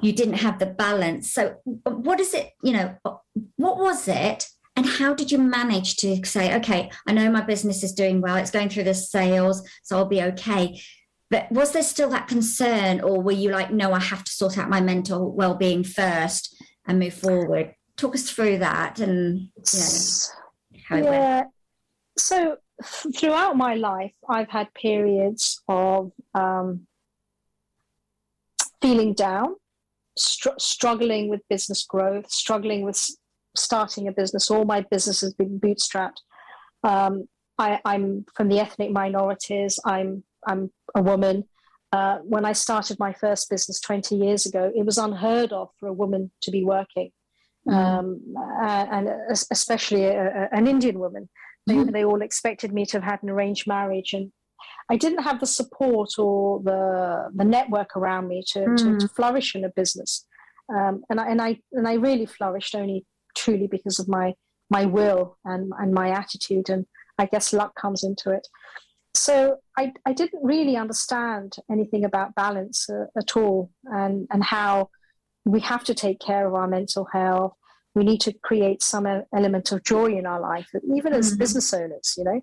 you 0.00 0.12
didn't 0.12 0.34
have 0.34 0.58
the 0.58 0.66
balance. 0.66 1.32
So 1.32 1.56
what 1.84 2.20
is 2.20 2.34
it? 2.34 2.52
You 2.62 2.72
know, 2.72 2.96
what 3.56 3.78
was 3.78 4.08
it 4.08 4.46
and 4.80 4.88
how 4.88 5.12
did 5.12 5.30
you 5.30 5.36
manage 5.36 5.96
to 5.96 6.24
say, 6.24 6.56
okay, 6.56 6.90
I 7.06 7.12
know 7.12 7.30
my 7.30 7.42
business 7.42 7.82
is 7.82 7.92
doing 7.92 8.22
well, 8.22 8.36
it's 8.36 8.50
going 8.50 8.70
through 8.70 8.84
the 8.84 8.94
sales, 8.94 9.62
so 9.82 9.98
I'll 9.98 10.06
be 10.06 10.22
okay. 10.22 10.80
But 11.28 11.52
was 11.52 11.72
there 11.72 11.82
still 11.82 12.08
that 12.08 12.28
concern, 12.28 13.02
or 13.02 13.20
were 13.20 13.30
you 13.30 13.50
like, 13.50 13.70
no, 13.70 13.92
I 13.92 14.00
have 14.00 14.24
to 14.24 14.32
sort 14.32 14.56
out 14.56 14.70
my 14.70 14.80
mental 14.80 15.32
well 15.32 15.54
being 15.54 15.84
first 15.84 16.56
and 16.86 16.98
move 16.98 17.12
forward? 17.12 17.74
Talk 17.98 18.14
us 18.14 18.30
through 18.30 18.56
that 18.60 19.00
and 19.00 19.50
you 20.90 21.00
know, 21.02 21.12
yeah. 21.12 21.42
So 22.16 22.56
throughout 23.14 23.58
my 23.58 23.74
life, 23.74 24.14
I've 24.30 24.48
had 24.48 24.72
periods 24.72 25.62
of 25.68 26.10
um, 26.34 26.86
feeling 28.80 29.12
down, 29.12 29.56
str- 30.16 30.58
struggling 30.58 31.28
with 31.28 31.42
business 31.50 31.84
growth, 31.84 32.30
struggling 32.30 32.80
with 32.80 32.96
starting 33.56 34.08
a 34.08 34.12
business. 34.12 34.50
All 34.50 34.64
my 34.64 34.82
business 34.82 35.20
has 35.20 35.34
been 35.34 35.58
bootstrapped. 35.60 36.20
Um, 36.82 37.28
I, 37.58 37.80
am 37.84 38.24
from 38.34 38.48
the 38.48 38.58
ethnic 38.58 38.90
minorities. 38.90 39.78
I'm 39.84 40.24
I'm 40.46 40.70
a 40.94 41.02
woman. 41.02 41.44
Uh, 41.92 42.18
when 42.18 42.44
I 42.44 42.52
started 42.52 42.98
my 42.98 43.12
first 43.12 43.50
business 43.50 43.80
20 43.80 44.14
years 44.16 44.46
ago, 44.46 44.70
it 44.74 44.86
was 44.86 44.96
unheard 44.96 45.52
of 45.52 45.70
for 45.78 45.88
a 45.88 45.92
woman 45.92 46.30
to 46.42 46.50
be 46.50 46.64
working, 46.64 47.10
mm. 47.68 47.74
um, 47.74 48.20
and 48.62 49.08
especially 49.50 50.04
a, 50.04 50.44
a, 50.44 50.48
an 50.52 50.68
Indian 50.68 51.00
woman. 51.00 51.28
They, 51.66 51.74
mm. 51.74 51.92
they 51.92 52.04
all 52.04 52.22
expected 52.22 52.72
me 52.72 52.86
to 52.86 52.98
have 52.98 53.02
had 53.02 53.22
an 53.22 53.30
arranged 53.30 53.66
marriage, 53.66 54.12
and 54.12 54.30
I 54.88 54.96
didn't 54.96 55.24
have 55.24 55.40
the 55.40 55.46
support 55.46 56.10
or 56.18 56.62
the 56.62 57.30
the 57.34 57.44
network 57.44 57.96
around 57.96 58.28
me 58.28 58.44
to, 58.52 58.60
mm. 58.60 58.76
to, 58.76 58.98
to, 58.98 59.08
flourish 59.08 59.54
in 59.54 59.64
a 59.64 59.70
business. 59.70 60.24
Um, 60.72 61.02
and 61.10 61.20
I 61.20 61.28
and 61.28 61.42
I 61.42 61.58
and 61.72 61.88
I 61.88 61.94
really 61.94 62.26
flourished 62.26 62.74
only 62.76 63.04
truly 63.36 63.66
because 63.66 63.98
of 63.98 64.08
my 64.08 64.34
my 64.70 64.84
will 64.84 65.36
and, 65.44 65.72
and 65.78 65.92
my 65.92 66.10
attitude 66.10 66.68
and 66.68 66.86
i 67.18 67.26
guess 67.26 67.52
luck 67.52 67.74
comes 67.74 68.04
into 68.04 68.30
it. 68.30 68.46
So 69.14 69.56
i, 69.76 69.92
I 70.06 70.12
didn't 70.12 70.42
really 70.42 70.76
understand 70.76 71.56
anything 71.70 72.04
about 72.04 72.34
balance 72.34 72.88
uh, 72.88 73.06
at 73.16 73.36
all 73.36 73.70
and, 73.84 74.26
and 74.30 74.44
how 74.44 74.90
we 75.44 75.60
have 75.60 75.84
to 75.84 75.94
take 75.94 76.20
care 76.20 76.46
of 76.46 76.54
our 76.54 76.68
mental 76.68 77.08
health. 77.12 77.54
We 77.94 78.04
need 78.04 78.20
to 78.20 78.32
create 78.44 78.82
some 78.82 79.06
element 79.34 79.72
of 79.72 79.82
joy 79.82 80.12
in 80.12 80.26
our 80.26 80.40
life 80.40 80.68
even 80.96 81.12
as 81.12 81.30
mm-hmm. 81.30 81.38
business 81.38 81.74
owners 81.74 82.14
you 82.16 82.24
know. 82.24 82.40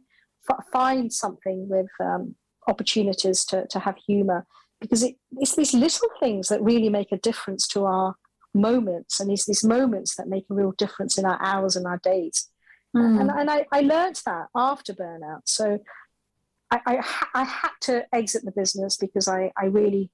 F- 0.50 0.66
find 0.72 1.12
something 1.12 1.68
with 1.70 1.88
um, 2.00 2.36
opportunities 2.68 3.46
to, 3.46 3.66
to 3.68 3.80
have 3.80 3.96
humor 4.06 4.46
because 4.80 5.04
it, 5.04 5.16
it's 5.38 5.56
these 5.56 5.74
little 5.74 6.10
things 6.20 6.50
that 6.50 6.62
really 6.62 6.90
make 6.90 7.12
a 7.12 7.18
difference 7.18 7.68
to 7.68 7.86
our 7.86 8.16
moments 8.62 9.20
and 9.20 9.32
it's 9.32 9.46
these 9.46 9.64
moments 9.64 10.16
that 10.16 10.28
make 10.28 10.46
a 10.50 10.54
real 10.54 10.72
difference 10.74 11.18
in 11.18 11.26
our 11.26 11.42
hours 11.42 11.76
and 11.76 11.86
our 11.86 12.00
days 12.00 12.50
mm. 12.96 13.22
and, 13.22 13.30
and 13.30 13.50
I, 13.50 13.66
I 13.72 13.82
learned 13.82 14.22
that 14.26 14.48
after 14.56 14.94
burnout 14.94 15.42
so 15.46 15.80
I, 16.72 16.80
I, 16.86 17.16
I 17.34 17.44
had 17.44 17.72
to 17.82 18.06
exit 18.14 18.44
the 18.44 18.52
business 18.52 18.98
because 18.98 19.28
I, 19.28 19.52
I 19.58 19.66
really 19.66 20.12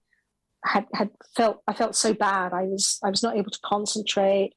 had, 0.63 0.85
had 0.93 1.09
felt 1.35 1.61
I 1.67 1.73
felt 1.73 1.95
so 1.95 2.13
bad. 2.13 2.53
I 2.53 2.63
was 2.63 2.99
I 3.03 3.09
was 3.09 3.23
not 3.23 3.35
able 3.35 3.51
to 3.51 3.59
concentrate. 3.63 4.53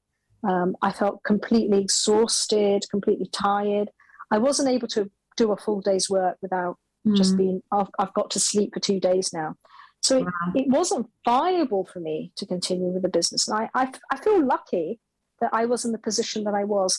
Um, 0.46 0.76
I 0.82 0.92
felt 0.92 1.22
completely 1.24 1.80
exhausted, 1.80 2.84
completely 2.90 3.28
tired. 3.32 3.90
I 4.30 4.38
wasn't 4.38 4.68
able 4.68 4.88
to 4.88 5.10
do 5.36 5.52
a 5.52 5.56
full 5.56 5.80
day's 5.80 6.08
work 6.08 6.36
without 6.42 6.78
mm. 7.06 7.16
just 7.16 7.36
being. 7.36 7.62
I've, 7.72 7.88
I've, 7.98 8.14
got 8.14 8.30
to 8.32 8.40
sleep 8.40 8.74
for 8.74 8.80
two 8.80 9.00
days 9.00 9.32
now, 9.32 9.56
so 10.02 10.20
wow. 10.20 10.30
it, 10.54 10.62
it, 10.62 10.68
wasn't 10.68 11.08
viable 11.24 11.84
for 11.84 12.00
me 12.00 12.32
to 12.36 12.46
continue 12.46 12.88
with 12.88 13.02
the 13.02 13.08
business. 13.08 13.48
And 13.48 13.58
I, 13.58 13.70
I 13.74 13.92
I 14.10 14.16
feel 14.18 14.44
lucky 14.44 15.00
that 15.40 15.50
I 15.52 15.66
was 15.66 15.84
in 15.84 15.92
the 15.92 15.98
position 15.98 16.44
that 16.44 16.54
I 16.54 16.64
was 16.64 16.98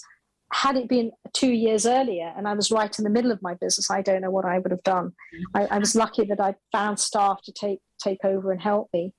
had 0.53 0.77
it 0.77 0.87
been 0.87 1.11
two 1.33 1.51
years 1.51 1.85
earlier 1.85 2.33
and 2.37 2.47
I 2.47 2.53
was 2.53 2.71
right 2.71 2.97
in 2.97 3.03
the 3.03 3.09
middle 3.09 3.31
of 3.31 3.41
my 3.41 3.55
business, 3.55 3.91
I 3.91 4.01
don't 4.01 4.21
know 4.21 4.31
what 4.31 4.45
I 4.45 4.59
would 4.59 4.71
have 4.71 4.83
done. 4.83 5.11
I, 5.53 5.65
I 5.65 5.77
was 5.77 5.95
lucky 5.95 6.23
that 6.25 6.39
I 6.39 6.55
found 6.71 6.99
staff 6.99 7.41
to 7.43 7.51
take 7.51 7.79
take 8.01 8.23
over 8.23 8.51
and 8.51 8.61
help 8.61 8.89
me. 8.93 9.13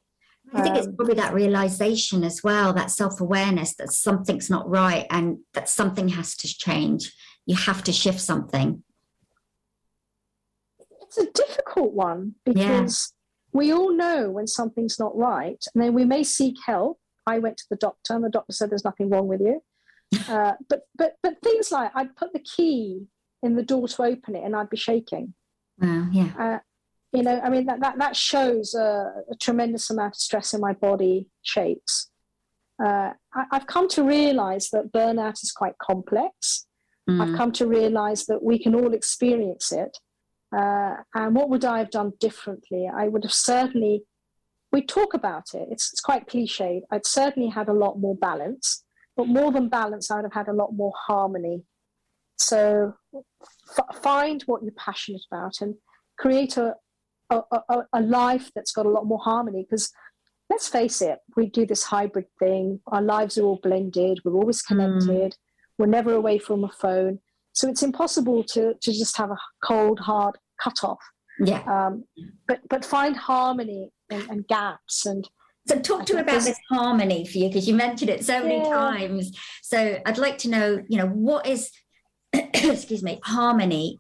I 0.55 0.63
think 0.63 0.77
um, 0.77 0.79
it's 0.79 0.97
probably 0.97 1.15
that 1.15 1.35
realization 1.35 2.25
as 2.25 2.43
well, 2.43 2.73
that 2.73 2.91
self 2.91 3.21
awareness 3.21 3.75
that 3.77 3.93
something's 3.93 4.49
not 4.49 4.69
right 4.69 5.07
and 5.11 5.39
that 5.53 5.69
something 5.69 6.09
has 6.09 6.35
to 6.37 6.49
change. 6.49 7.13
You 7.45 7.57
have 7.57 7.85
to 7.85 7.93
shift 7.93 8.21
something. 8.21 8.83
It's 11.03 11.19
a 11.19 11.31
difficult 11.33 11.93
one 11.93 12.37
because. 12.45 13.13
We 13.53 13.73
all 13.73 13.93
know 13.93 14.31
when 14.31 14.47
something's 14.47 14.99
not 14.99 15.17
right, 15.17 15.63
and 15.75 15.83
then 15.83 15.95
we 15.95 16.05
may 16.05 16.23
seek 16.23 16.57
help. 16.65 16.99
I 17.27 17.39
went 17.39 17.57
to 17.59 17.67
the 17.71 17.77
doctor, 17.77 18.15
and 18.15 18.25
the 18.25 18.31
doctor 18.31 18.53
said 18.53 18.71
there's 18.71 18.85
nothing 18.85 19.11
wrong 19.11 19.29
with 19.29 19.41
you. 19.41 19.63
Uh, 20.27 20.55
but 20.71 20.85
but 20.97 21.17
but 21.23 21.35
things 21.45 21.71
like 21.71 21.91
I'd 21.95 22.17
put 22.17 22.33
the 22.33 22.39
key 22.39 23.03
in 23.43 23.57
the 23.57 23.63
door 23.63 23.87
to 23.89 24.03
open 24.03 24.37
it, 24.37 24.43
and 24.43 24.57
I'd 24.57 24.71
be 24.71 24.77
shaking. 24.79 25.35
Wow, 25.79 26.09
yeah. 26.11 26.31
Uh, 26.39 26.59
you 27.13 27.23
know, 27.23 27.39
I 27.41 27.51
mean 27.51 27.67
that 27.67 27.81
that 27.81 27.99
that 27.99 28.17
shows 28.17 28.75
a, 28.75 29.13
a 29.31 29.35
tremendous 29.37 29.91
amount 29.91 30.15
of 30.15 30.21
stress 30.21 30.55
in 30.55 30.63
my 30.63 30.73
body 30.73 31.29
shakes. 31.43 32.11
Uh, 32.83 33.13
I, 33.35 33.45
have 33.53 33.67
come 33.67 33.89
to 33.89 34.03
realize 34.03 34.71
that 34.71 34.93
burnout 34.93 35.43
is 35.43 35.53
quite 35.53 35.77
complex. 35.79 36.67
Mm. 37.09 37.21
I've 37.21 37.37
come 37.37 37.53
to 37.53 37.67
realize 37.67 38.27
that 38.27 38.43
we 38.43 38.59
can 38.59 38.75
all 38.75 38.95
experience 38.95 39.73
it. 39.73 39.97
Uh, 40.57 40.97
and 41.15 41.35
what 41.35 41.51
would 41.51 41.65
I 41.65 41.79
have 41.79 41.91
done 41.91 42.13
differently? 42.21 42.89
I 42.93 43.09
would 43.09 43.25
have 43.25 43.33
certainly, 43.33 44.05
we 44.73 44.83
talk 44.83 45.15
about 45.15 45.55
it, 45.55 45.69
it's, 45.71 45.93
it's 45.93 46.01
quite 46.01 46.27
cliched. 46.27 46.83
I'd 46.91 47.07
certainly 47.07 47.51
had 47.51 47.69
a 47.69 47.73
lot 47.73 47.99
more 47.99 48.17
balance. 48.17 48.85
But 49.17 49.27
more 49.27 49.51
than 49.51 49.69
balance, 49.69 50.11
I 50.11 50.17
would 50.17 50.27
have 50.27 50.47
had 50.47 50.49
a 50.49 50.57
lot 50.57 50.73
more 50.73 50.93
harmony. 50.97 51.65
So 52.37 52.95
f- 53.13 54.03
find 54.03 54.43
what 54.43 54.63
you're 54.63 54.73
passionate 54.77 55.23
about 55.31 55.61
and 55.61 55.75
create 56.19 56.57
a, 56.57 56.77
a, 57.29 57.43
a, 57.51 57.83
a 57.95 58.01
life 58.01 58.53
that's 58.55 58.71
got 58.71 58.87
a 58.87 58.91
lot 58.91 59.07
more 59.07 59.19
harmony. 59.19 59.67
Because 59.69 59.91
let's 60.49 60.69
face 60.69 61.03
it, 61.03 61.19
we 61.37 61.47
do 61.47 61.67
this 61.67 61.83
hybrid 61.83 62.27
thing. 62.39 62.81
Our 62.87 63.03
lives 63.03 63.39
are 63.39 63.43
all 63.43 63.61
blended. 63.61 64.21
We're 64.25 64.35
always 64.35 64.65
hmm. 64.65 64.75
connected. 64.75 65.33
Mm. 65.33 65.37
We're 65.79 65.87
never 65.87 66.13
away 66.13 66.39
from 66.39 66.63
a 66.63 66.69
phone. 66.69 67.19
So 67.59 67.69
it's 67.69 67.83
impossible 67.83 68.45
to, 68.45 68.75
to 68.81 68.93
just 68.93 69.17
have 69.17 69.33
a 69.33 69.37
cold, 69.65 69.99
hard 69.99 70.37
cutoff. 70.63 70.99
Yeah. 71.41 71.63
Um, 71.67 72.05
but 72.47 72.61
but 72.71 72.85
find 72.85 73.17
harmony 73.17 73.91
and, 74.11 74.31
and 74.31 74.47
gaps 74.47 75.07
and 75.07 75.29
so 75.67 75.79
talk 75.81 76.07
to 76.07 76.15
me 76.15 76.21
about 76.21 76.43
this 76.43 76.59
harmony 76.71 77.27
for 77.27 77.39
you 77.39 77.49
because 77.49 77.69
you 77.69 77.75
mentioned 77.75 78.11
it 78.11 78.25
so 78.25 78.41
many 78.43 78.59
yeah. 78.59 78.71
times. 78.71 79.37
So 79.63 79.99
I'd 80.07 80.19
like 80.19 80.39
to 80.39 80.49
know, 80.49 80.83
you 80.89 80.99
know, 80.99 81.09
what 81.09 81.47
is 81.47 81.71
excuse 82.33 83.03
me, 83.03 83.19
harmony 83.25 83.99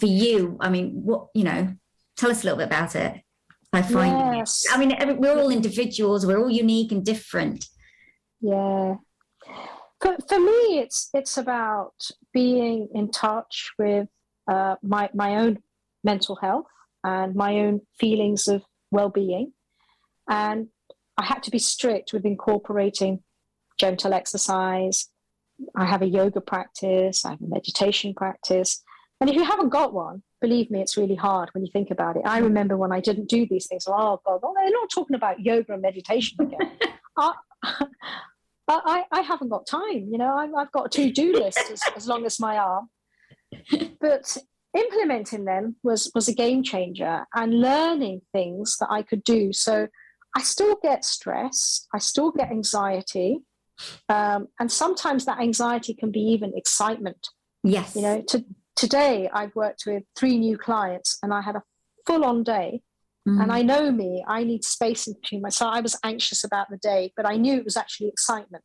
for 0.00 0.06
you? 0.06 0.56
I 0.60 0.70
mean, 0.70 1.02
what, 1.04 1.26
you 1.34 1.44
know, 1.44 1.74
tell 2.16 2.30
us 2.30 2.42
a 2.42 2.44
little 2.44 2.58
bit 2.58 2.66
about 2.66 2.96
it. 2.96 3.20
I 3.74 3.82
find 3.82 4.38
yes. 4.38 4.64
I 4.72 4.78
mean, 4.78 4.96
we're 5.18 5.38
all 5.38 5.50
individuals, 5.50 6.26
we're 6.26 6.38
all 6.38 6.50
unique 6.50 6.92
and 6.92 7.04
different. 7.04 7.66
Yeah. 8.40 8.96
For, 10.00 10.16
for 10.28 10.38
me, 10.38 10.78
it's 10.78 11.10
it's 11.12 11.36
about 11.36 12.10
being 12.32 12.88
in 12.94 13.10
touch 13.10 13.72
with 13.78 14.08
uh, 14.50 14.76
my 14.82 15.10
my 15.14 15.36
own 15.36 15.58
mental 16.04 16.36
health 16.36 16.66
and 17.04 17.34
my 17.34 17.58
own 17.58 17.80
feelings 17.98 18.48
of 18.48 18.62
well-being 18.90 19.52
and 20.28 20.68
I 21.16 21.24
had 21.24 21.42
to 21.44 21.50
be 21.50 21.58
strict 21.58 22.12
with 22.12 22.24
incorporating 22.24 23.22
gentle 23.78 24.12
exercise. 24.12 25.08
I 25.74 25.86
have 25.86 26.02
a 26.02 26.06
yoga 26.06 26.40
practice, 26.40 27.24
I 27.24 27.30
have 27.30 27.40
a 27.40 27.48
meditation 27.48 28.14
practice. 28.14 28.82
And 29.20 29.28
if 29.28 29.34
you 29.34 29.42
haven't 29.42 29.70
got 29.70 29.92
one, 29.92 30.22
believe 30.40 30.70
me, 30.70 30.80
it's 30.80 30.96
really 30.96 31.16
hard 31.16 31.48
when 31.52 31.64
you 31.64 31.72
think 31.72 31.90
about 31.90 32.16
it. 32.16 32.22
I 32.24 32.38
remember 32.38 32.76
when 32.76 32.92
I 32.92 33.00
didn't 33.00 33.28
do 33.28 33.46
these 33.48 33.66
things, 33.66 33.84
oh 33.88 34.20
God, 34.24 34.40
oh, 34.44 34.54
they're 34.54 34.70
not 34.70 34.90
talking 34.94 35.16
about 35.16 35.40
yoga 35.40 35.72
and 35.72 35.82
meditation 35.82 36.36
again. 36.40 36.78
I, 37.16 37.32
I, 38.68 39.04
I, 39.10 39.20
haven't 39.22 39.48
got 39.48 39.66
time, 39.66 40.08
you 40.10 40.18
know, 40.18 40.36
I've, 40.36 40.54
I've 40.54 40.72
got 40.72 40.86
a 40.86 40.88
to 40.90 41.10
do 41.10 41.32
list 41.32 41.70
as, 41.72 41.80
as 41.96 42.06
long 42.06 42.26
as 42.26 42.38
my 42.38 42.58
arm. 42.58 42.88
But 44.00 44.36
implementing 44.76 45.44
them 45.44 45.76
was, 45.82 46.10
was 46.14 46.28
a 46.28 46.34
game 46.34 46.62
changer 46.62 47.26
and 47.34 47.60
learning 47.60 48.20
things 48.32 48.76
that 48.78 48.88
I 48.90 49.02
could 49.02 49.24
do. 49.24 49.52
So 49.52 49.88
I 50.36 50.42
still 50.42 50.76
get 50.82 51.04
stress, 51.04 51.86
I 51.94 51.98
still 51.98 52.30
get 52.30 52.50
anxiety. 52.50 53.38
Um, 54.08 54.48
and 54.60 54.70
sometimes 54.70 55.24
that 55.24 55.40
anxiety 55.40 55.94
can 55.94 56.10
be 56.10 56.20
even 56.20 56.52
excitement. 56.56 57.28
Yes. 57.64 57.96
You 57.96 58.02
know, 58.02 58.22
to, 58.28 58.44
today 58.76 59.30
I've 59.32 59.54
worked 59.56 59.84
with 59.86 60.02
three 60.16 60.36
new 60.36 60.58
clients 60.58 61.18
and 61.22 61.32
I 61.32 61.40
had 61.40 61.56
a 61.56 61.62
full 62.06 62.24
on 62.24 62.42
day. 62.42 62.82
Mm. 63.28 63.42
And 63.42 63.52
I 63.52 63.62
know 63.62 63.90
me, 63.90 64.24
I 64.26 64.44
need 64.44 64.64
space 64.64 65.06
in 65.06 65.14
between 65.20 65.42
my. 65.42 65.50
So 65.50 65.66
I 65.66 65.80
was 65.80 65.98
anxious 66.02 66.44
about 66.44 66.70
the 66.70 66.78
day, 66.78 67.12
but 67.16 67.26
I 67.26 67.36
knew 67.36 67.58
it 67.58 67.64
was 67.64 67.76
actually 67.76 68.08
excitement. 68.08 68.64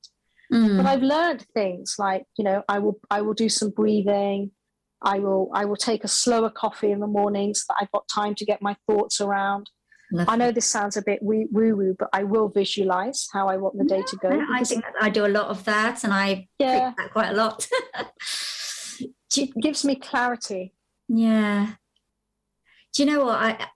Mm. 0.51 0.78
But 0.78 0.86
I've 0.86 1.01
learned 1.01 1.45
things 1.53 1.95
like, 1.97 2.26
you 2.38 2.43
know, 2.43 2.64
I 2.70 2.80
will 2.80 2.99
I 3.09 3.22
will 3.22 3.34
do 3.34 3.49
some 3.49 3.72
breathing. 3.72 4.51
I 5.01 5.20
will 5.20 5.49
I 5.53 5.66
will 5.66 5.76
take 5.76 6.03
a 6.03 6.07
slower 6.07 6.49
coffee 6.49 6.91
in 6.91 6.99
the 6.99 7.07
morning 7.07 7.53
so 7.53 7.64
that 7.70 7.78
I've 7.82 7.91
got 7.91 8.07
time 8.07 8.36
to 8.36 8.45
get 8.45 8.61
my 8.61 8.76
thoughts 8.88 9.20
around. 9.20 9.70
I 10.28 10.36
know 10.36 10.51
this 10.51 10.68
sounds 10.68 10.95
a 10.95 11.01
bit 11.01 11.24
woo 11.24 11.47
woo, 11.51 11.95
but 11.97 12.09
I 12.14 12.24
will 12.24 12.47
visualize 12.47 13.28
how 13.34 13.47
I 13.47 13.57
want 13.57 13.78
the 13.78 13.84
day 13.84 14.03
to 14.05 14.16
go. 14.18 14.45
I 14.53 14.64
think 14.64 14.84
I 15.01 15.09
do 15.09 15.26
a 15.26 15.28
lot 15.28 15.47
of 15.47 15.64
that, 15.66 16.03
and 16.03 16.14
I 16.14 16.47
yeah 16.59 16.93
quite 17.11 17.30
a 17.30 17.34
lot. 17.34 17.68
it 19.36 19.49
gives 19.61 19.84
me 19.84 19.95
clarity. 19.95 20.74
Yeah. 21.09 21.74
Do 22.93 23.03
you 23.03 23.11
know 23.11 23.26
what 23.26 23.36
I? 23.38 23.68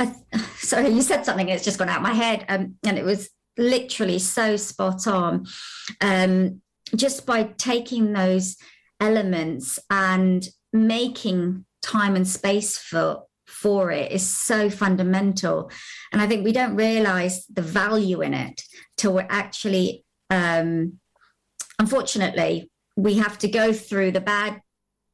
I, 0.00 0.12
sorry, 0.56 0.88
you 0.88 1.02
said 1.02 1.24
something. 1.24 1.48
It's 1.48 1.64
just 1.64 1.78
gone 1.78 1.88
out 1.88 2.02
my 2.02 2.14
head, 2.14 2.44
um, 2.48 2.76
and 2.82 2.98
it 2.98 3.04
was 3.04 3.30
literally 3.56 4.18
so 4.18 4.56
spot 4.56 5.06
on. 5.06 5.46
Um, 6.00 6.62
just 6.96 7.24
by 7.24 7.44
taking 7.44 8.12
those 8.12 8.56
elements 8.98 9.78
and 9.90 10.48
making 10.72 11.64
time 11.82 12.16
and 12.16 12.26
space 12.26 12.76
for 12.78 13.22
for 13.46 13.90
it 13.90 14.12
is 14.12 14.26
so 14.26 14.70
fundamental. 14.70 15.70
And 16.12 16.22
I 16.22 16.26
think 16.26 16.44
we 16.44 16.52
don't 16.52 16.76
realize 16.76 17.44
the 17.46 17.62
value 17.62 18.22
in 18.22 18.32
it 18.32 18.62
till 18.96 19.12
we're 19.12 19.26
actually, 19.28 20.04
um, 20.30 21.00
unfortunately, 21.78 22.70
we 22.96 23.18
have 23.18 23.38
to 23.38 23.48
go 23.48 23.72
through 23.72 24.12
the 24.12 24.20
bad 24.20 24.62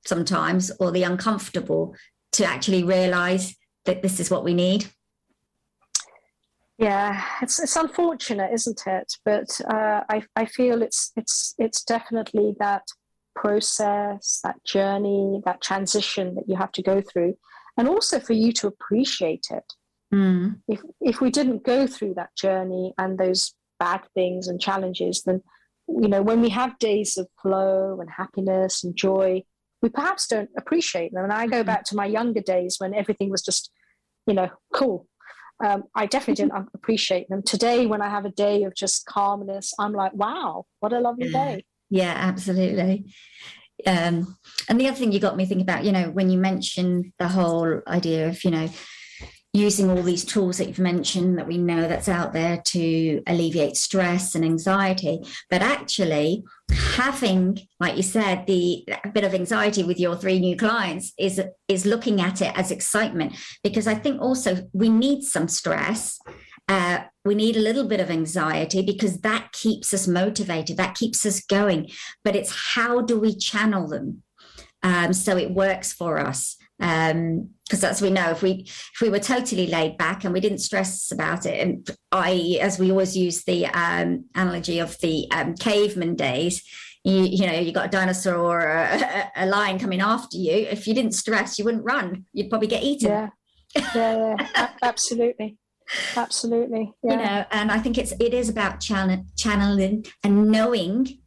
sometimes 0.05 0.71
or 0.79 0.93
the 0.93 1.03
uncomfortable 1.03 1.97
to 2.33 2.45
actually 2.45 2.85
realize 2.85 3.57
that 3.87 4.03
this 4.03 4.21
is 4.21 4.31
what 4.31 4.45
we 4.45 4.55
need. 4.55 4.87
Yeah, 6.79 7.23
it's 7.41 7.59
it's 7.59 7.77
unfortunate, 7.77 8.53
isn't 8.53 8.83
it? 8.87 9.15
But 9.25 9.61
uh, 9.69 10.03
I 10.09 10.23
I 10.37 10.45
feel 10.45 10.83
it's 10.83 11.13
it's 11.17 11.55
it's 11.59 11.83
definitely 11.83 12.55
that 12.59 12.83
process, 13.35 14.41
that 14.45 14.63
journey, 14.65 15.41
that 15.45 15.63
transition 15.63 16.35
that 16.35 16.49
you 16.49 16.57
have 16.57 16.73
to 16.73 16.83
go 16.83 17.01
through 17.01 17.37
and 17.79 17.89
also 17.89 18.19
for 18.19 18.33
you 18.33 18.53
to 18.53 18.67
appreciate 18.67 19.47
it. 19.51 19.73
Mm. 20.15 20.61
If 20.69 20.83
if 21.01 21.21
we 21.21 21.31
didn't 21.31 21.65
go 21.65 21.87
through 21.87 22.15
that 22.15 22.37
journey 22.37 22.93
and 22.99 23.19
those 23.19 23.55
bad 23.79 24.03
things 24.15 24.49
and 24.49 24.61
challenges, 24.61 25.23
then 25.23 25.43
you 25.89 26.09
know 26.09 26.23
when 26.23 26.41
we 26.43 26.51
have 26.51 26.79
days 26.79 27.17
of 27.17 27.27
flow 27.41 27.99
and 28.01 28.11
happiness 28.11 28.85
and 28.85 28.95
joy, 28.95 29.43
we 29.83 29.89
perhaps 29.89 30.27
don't 30.27 30.51
appreciate 30.57 31.13
them. 31.13 31.25
And 31.25 31.33
I 31.33 31.47
go 31.47 31.59
mm-hmm. 31.59 31.67
back 31.67 31.85
to 31.85 31.97
my 31.97 32.07
younger 32.07 32.41
days 32.41 32.77
when 32.79 32.95
everything 32.95 33.31
was 33.31 33.43
just, 33.43 33.71
you 34.27 34.35
know, 34.35 34.51
cool. 34.73 35.07
Um, 35.65 35.85
I 35.95 36.07
definitely 36.07 36.45
didn't 36.45 36.69
appreciate 36.75 37.29
them. 37.29 37.43
Today, 37.43 37.87
when 37.87 38.03
I 38.03 38.09
have 38.09 38.25
a 38.25 38.31
day 38.31 38.65
of 38.65 38.75
just 38.75 39.07
calmness, 39.07 39.73
I'm 39.79 39.93
like, 39.93 40.13
wow, 40.15 40.67
what 40.81 40.93
a 40.93 41.01
lovely 41.01 41.31
day. 41.31 41.65
Yeah, 41.91 42.15
absolutely. 42.17 43.13
Um, 43.87 44.37
and 44.69 44.81
the 44.81 44.89
other 44.89 44.97
thing 44.97 45.13
you 45.13 45.21
got 45.21 45.37
me 45.37 45.45
thinking 45.45 45.63
about, 45.63 45.85
you 45.85 45.93
know, 45.93 46.11
when 46.11 46.31
you 46.31 46.39
mentioned 46.39 47.13
the 47.19 47.29
whole 47.29 47.83
idea 47.87 48.29
of, 48.29 48.43
you 48.43 48.51
know, 48.51 48.69
using 49.57 49.91
all 49.91 50.03
these 50.03 50.25
tools 50.25 50.59
that 50.59 50.69
you've 50.69 50.79
mentioned 50.79 51.39
that 51.39 51.47
we 51.47 51.59
know 51.59 51.89
that's 51.89 52.09
out 52.09 52.33
there 52.33 52.61
to 52.65 53.23
alleviate 53.27 53.77
stress 53.77 54.35
and 54.35 54.45
anxiety. 54.45 55.21
But 55.51 55.63
actually 55.63 56.45
having 56.73 57.61
like 57.79 57.97
you 57.97 58.03
said 58.03 58.45
the 58.47 58.85
bit 59.15 59.23
of 59.23 59.35
anxiety 59.35 59.85
with 59.85 60.01
your 60.01 60.17
three 60.17 60.41
new 60.41 60.57
clients 60.57 61.13
is 61.17 61.41
is 61.69 61.87
looking 61.87 62.21
at 62.21 62.43
it 62.43 62.53
as 62.57 62.71
excitement. 62.71 63.37
Because 63.63 63.87
i 63.87 63.95
think 63.95 64.21
also 64.21 64.69
we 64.73 64.89
need 64.89 65.23
some 65.23 65.49
stress 65.49 66.19
uh, 66.69 66.99
we 67.25 67.35
need 67.37 67.57
a 67.57 67.61
little 67.61 67.87
bit 67.87 68.01
of 68.01 68.11
anxiety 68.11 68.83
because 68.83 69.21
that 69.21 69.53
keeps 69.53 69.95
us 69.95 70.09
motivated 70.09 70.77
that 70.77 70.97
keeps 70.97 71.25
us 71.25 71.41
going. 71.41 71.89
But 72.25 72.35
it's 72.35 72.75
how 72.75 73.03
do 73.03 73.21
we 73.21 73.37
channel 73.37 73.87
them? 73.87 74.23
Um, 74.83 75.13
so 75.13 75.37
it 75.37 75.53
works 75.53 75.93
for 75.93 76.19
us 76.19 76.57
um 76.81 77.49
because 77.65 77.83
as 77.83 78.03
we 78.03 78.11
know 78.11 78.31
if 78.31 78.43
we 78.43 78.65
if 78.67 79.01
we 79.01 79.09
were 79.09 79.19
totally 79.19 79.67
laid 79.67 79.97
back 79.97 80.25
and 80.25 80.33
we 80.33 80.41
didn't 80.41 80.59
stress 80.59 81.11
about 81.11 81.47
it 81.47 81.67
and 81.67 81.91
i 82.13 82.59
as 82.61 82.79
we 82.79 82.91
always 82.91 83.17
use 83.17 83.45
the 83.45 83.67
um 83.67 84.25
analogy 84.35 84.79
of 84.79 84.99
the 85.01 85.27
um, 85.33 85.55
caveman 85.55 86.15
days 86.15 86.63
you, 87.07 87.23
you 87.23 87.47
know 87.47 87.59
you 87.59 87.73
got 87.73 87.87
a 87.87 87.91
dinosaur 87.91 88.63
or 88.63 88.67
a, 88.67 89.31
a, 89.37 89.47
lion 89.47 89.79
coming 89.79 90.01
after 90.01 90.37
you. 90.37 90.53
If 90.53 90.89
you 90.89 90.95
didn't 90.95 91.13
stress 91.13 91.57
you 91.57 91.65
wouldn't 91.65 91.85
run. 91.85 92.25
You'd 92.33 92.51
probably 92.51 92.67
get 92.67 92.83
eaten. 92.83 93.11
Yeah. 93.11 93.29
Yeah, 93.95 94.37
yeah. 94.39 94.69
absolutely. 94.83 95.57
Absolutely. 96.17 96.93
Yeah. 97.05 97.11
you 97.13 97.17
know 97.17 97.45
and 97.53 97.71
i 97.71 97.79
think 97.79 97.97
it's 97.97 98.13
it 98.19 98.35
is 98.35 98.49
about 98.49 98.81
channel, 98.81 99.25
channeling 99.37 100.05
and 100.25 100.51
knowing 100.51 101.21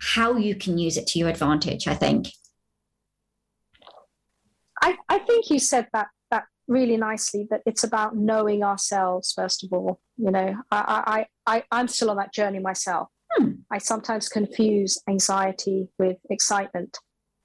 how 0.00 0.36
you 0.36 0.54
can 0.54 0.78
use 0.78 0.96
it 0.96 1.06
to 1.08 1.18
your 1.18 1.28
advantage 1.28 1.86
i 1.86 1.94
think 1.94 2.28
I, 4.82 4.96
I 5.08 5.18
think 5.18 5.50
you 5.50 5.58
said 5.58 5.88
that 5.92 6.08
that 6.30 6.44
really 6.68 6.96
nicely 6.96 7.46
that 7.50 7.62
it's 7.66 7.84
about 7.84 8.16
knowing 8.16 8.62
ourselves 8.62 9.32
first 9.32 9.64
of 9.64 9.72
all 9.72 10.00
you 10.16 10.30
know. 10.30 10.56
I 10.70 11.26
i, 11.46 11.56
I 11.56 11.64
i'm 11.70 11.88
still 11.88 12.10
on 12.10 12.16
that 12.16 12.32
journey 12.32 12.58
myself. 12.58 13.08
Hmm. 13.32 13.52
i 13.70 13.78
sometimes 13.78 14.28
confuse 14.28 15.00
anxiety 15.08 15.88
with 15.98 16.16
excitement 16.30 16.98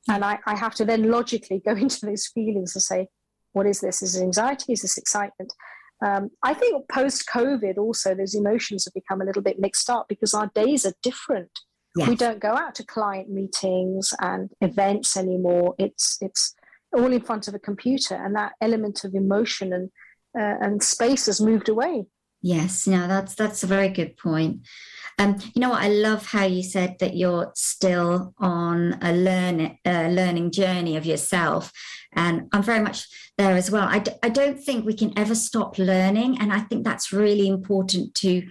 and 0.08 0.24
I, 0.24 0.40
I 0.46 0.56
have 0.56 0.76
to 0.76 0.86
then 0.86 1.10
logically 1.10 1.62
go 1.66 1.72
into 1.76 2.06
those 2.06 2.28
feelings 2.28 2.76
and 2.76 2.84
say 2.84 3.08
what 3.54 3.66
is 3.66 3.80
this? 3.80 4.02
Is 4.02 4.18
it 4.18 4.22
anxiety? 4.22 4.74
Is 4.74 4.82
this 4.82 4.98
excitement? 4.98 5.54
Um, 6.06 6.30
i 6.44 6.54
think 6.54 6.90
post 6.90 7.26
covid 7.26 7.78
also 7.78 8.14
those 8.14 8.36
emotions 8.36 8.84
have 8.84 8.94
become 8.94 9.22
a 9.22 9.24
little 9.24 9.42
bit 9.42 9.60
mixed 9.60 9.90
up 9.90 10.08
because 10.10 10.34
our 10.34 10.52
days 10.54 10.86
are 10.86 10.94
different. 11.02 11.52
Yes. 11.96 12.10
we 12.10 12.16
don't 12.18 12.42
go 12.42 12.50
out 12.50 12.76
to 12.76 12.86
client 12.86 13.30
meetings 13.30 14.14
and 14.20 14.52
events 14.60 15.16
anymore. 15.16 15.76
It's 15.78 16.18
it's 16.20 16.54
all 16.96 17.12
in 17.12 17.22
front 17.22 17.48
of 17.48 17.54
a 17.54 17.60
computer, 17.60 18.16
and 18.16 18.36
that 18.36 18.54
element 18.62 19.04
of 19.04 19.14
emotion 19.14 19.74
and 19.74 19.90
uh, 20.38 20.58
and 20.62 20.84
space 20.84 21.28
has 21.28 21.40
moved 21.40 21.70
away. 21.70 22.06
Yes, 22.42 22.86
no, 22.88 23.08
that's 23.08 23.36
that's 23.36 23.64
a 23.64 23.68
very 23.68 23.90
good 23.90 24.18
point. 24.18 24.68
Um, 25.18 25.38
you 25.54 25.62
know 25.62 25.70
what? 25.70 25.82
I 25.82 25.88
love 25.88 26.28
how 26.28 26.46
you 26.46 26.62
said 26.62 26.98
that 27.00 27.16
you're 27.16 27.52
still 27.56 28.34
on 28.38 28.98
a 29.02 29.14
learn 29.14 29.78
uh, 29.86 30.10
learning 30.10 30.52
journey 30.52 30.98
of 30.98 31.06
yourself, 31.06 31.72
and 32.14 32.48
I'm 32.52 32.64
very 32.64 32.82
much 32.82 33.08
there 33.38 33.56
as 33.56 33.72
well. 33.72 33.88
I 33.88 34.00
d- 34.00 34.12
I 34.22 34.30
don't 34.30 34.60
think 34.60 34.86
we 34.86 34.94
can 34.94 35.18
ever 35.18 35.36
stop 35.36 35.80
learning, 35.80 36.38
and 36.40 36.54
I 36.54 36.60
think 36.60 36.84
that's 36.84 37.14
really 37.14 37.48
important 37.48 38.14
to 38.16 38.44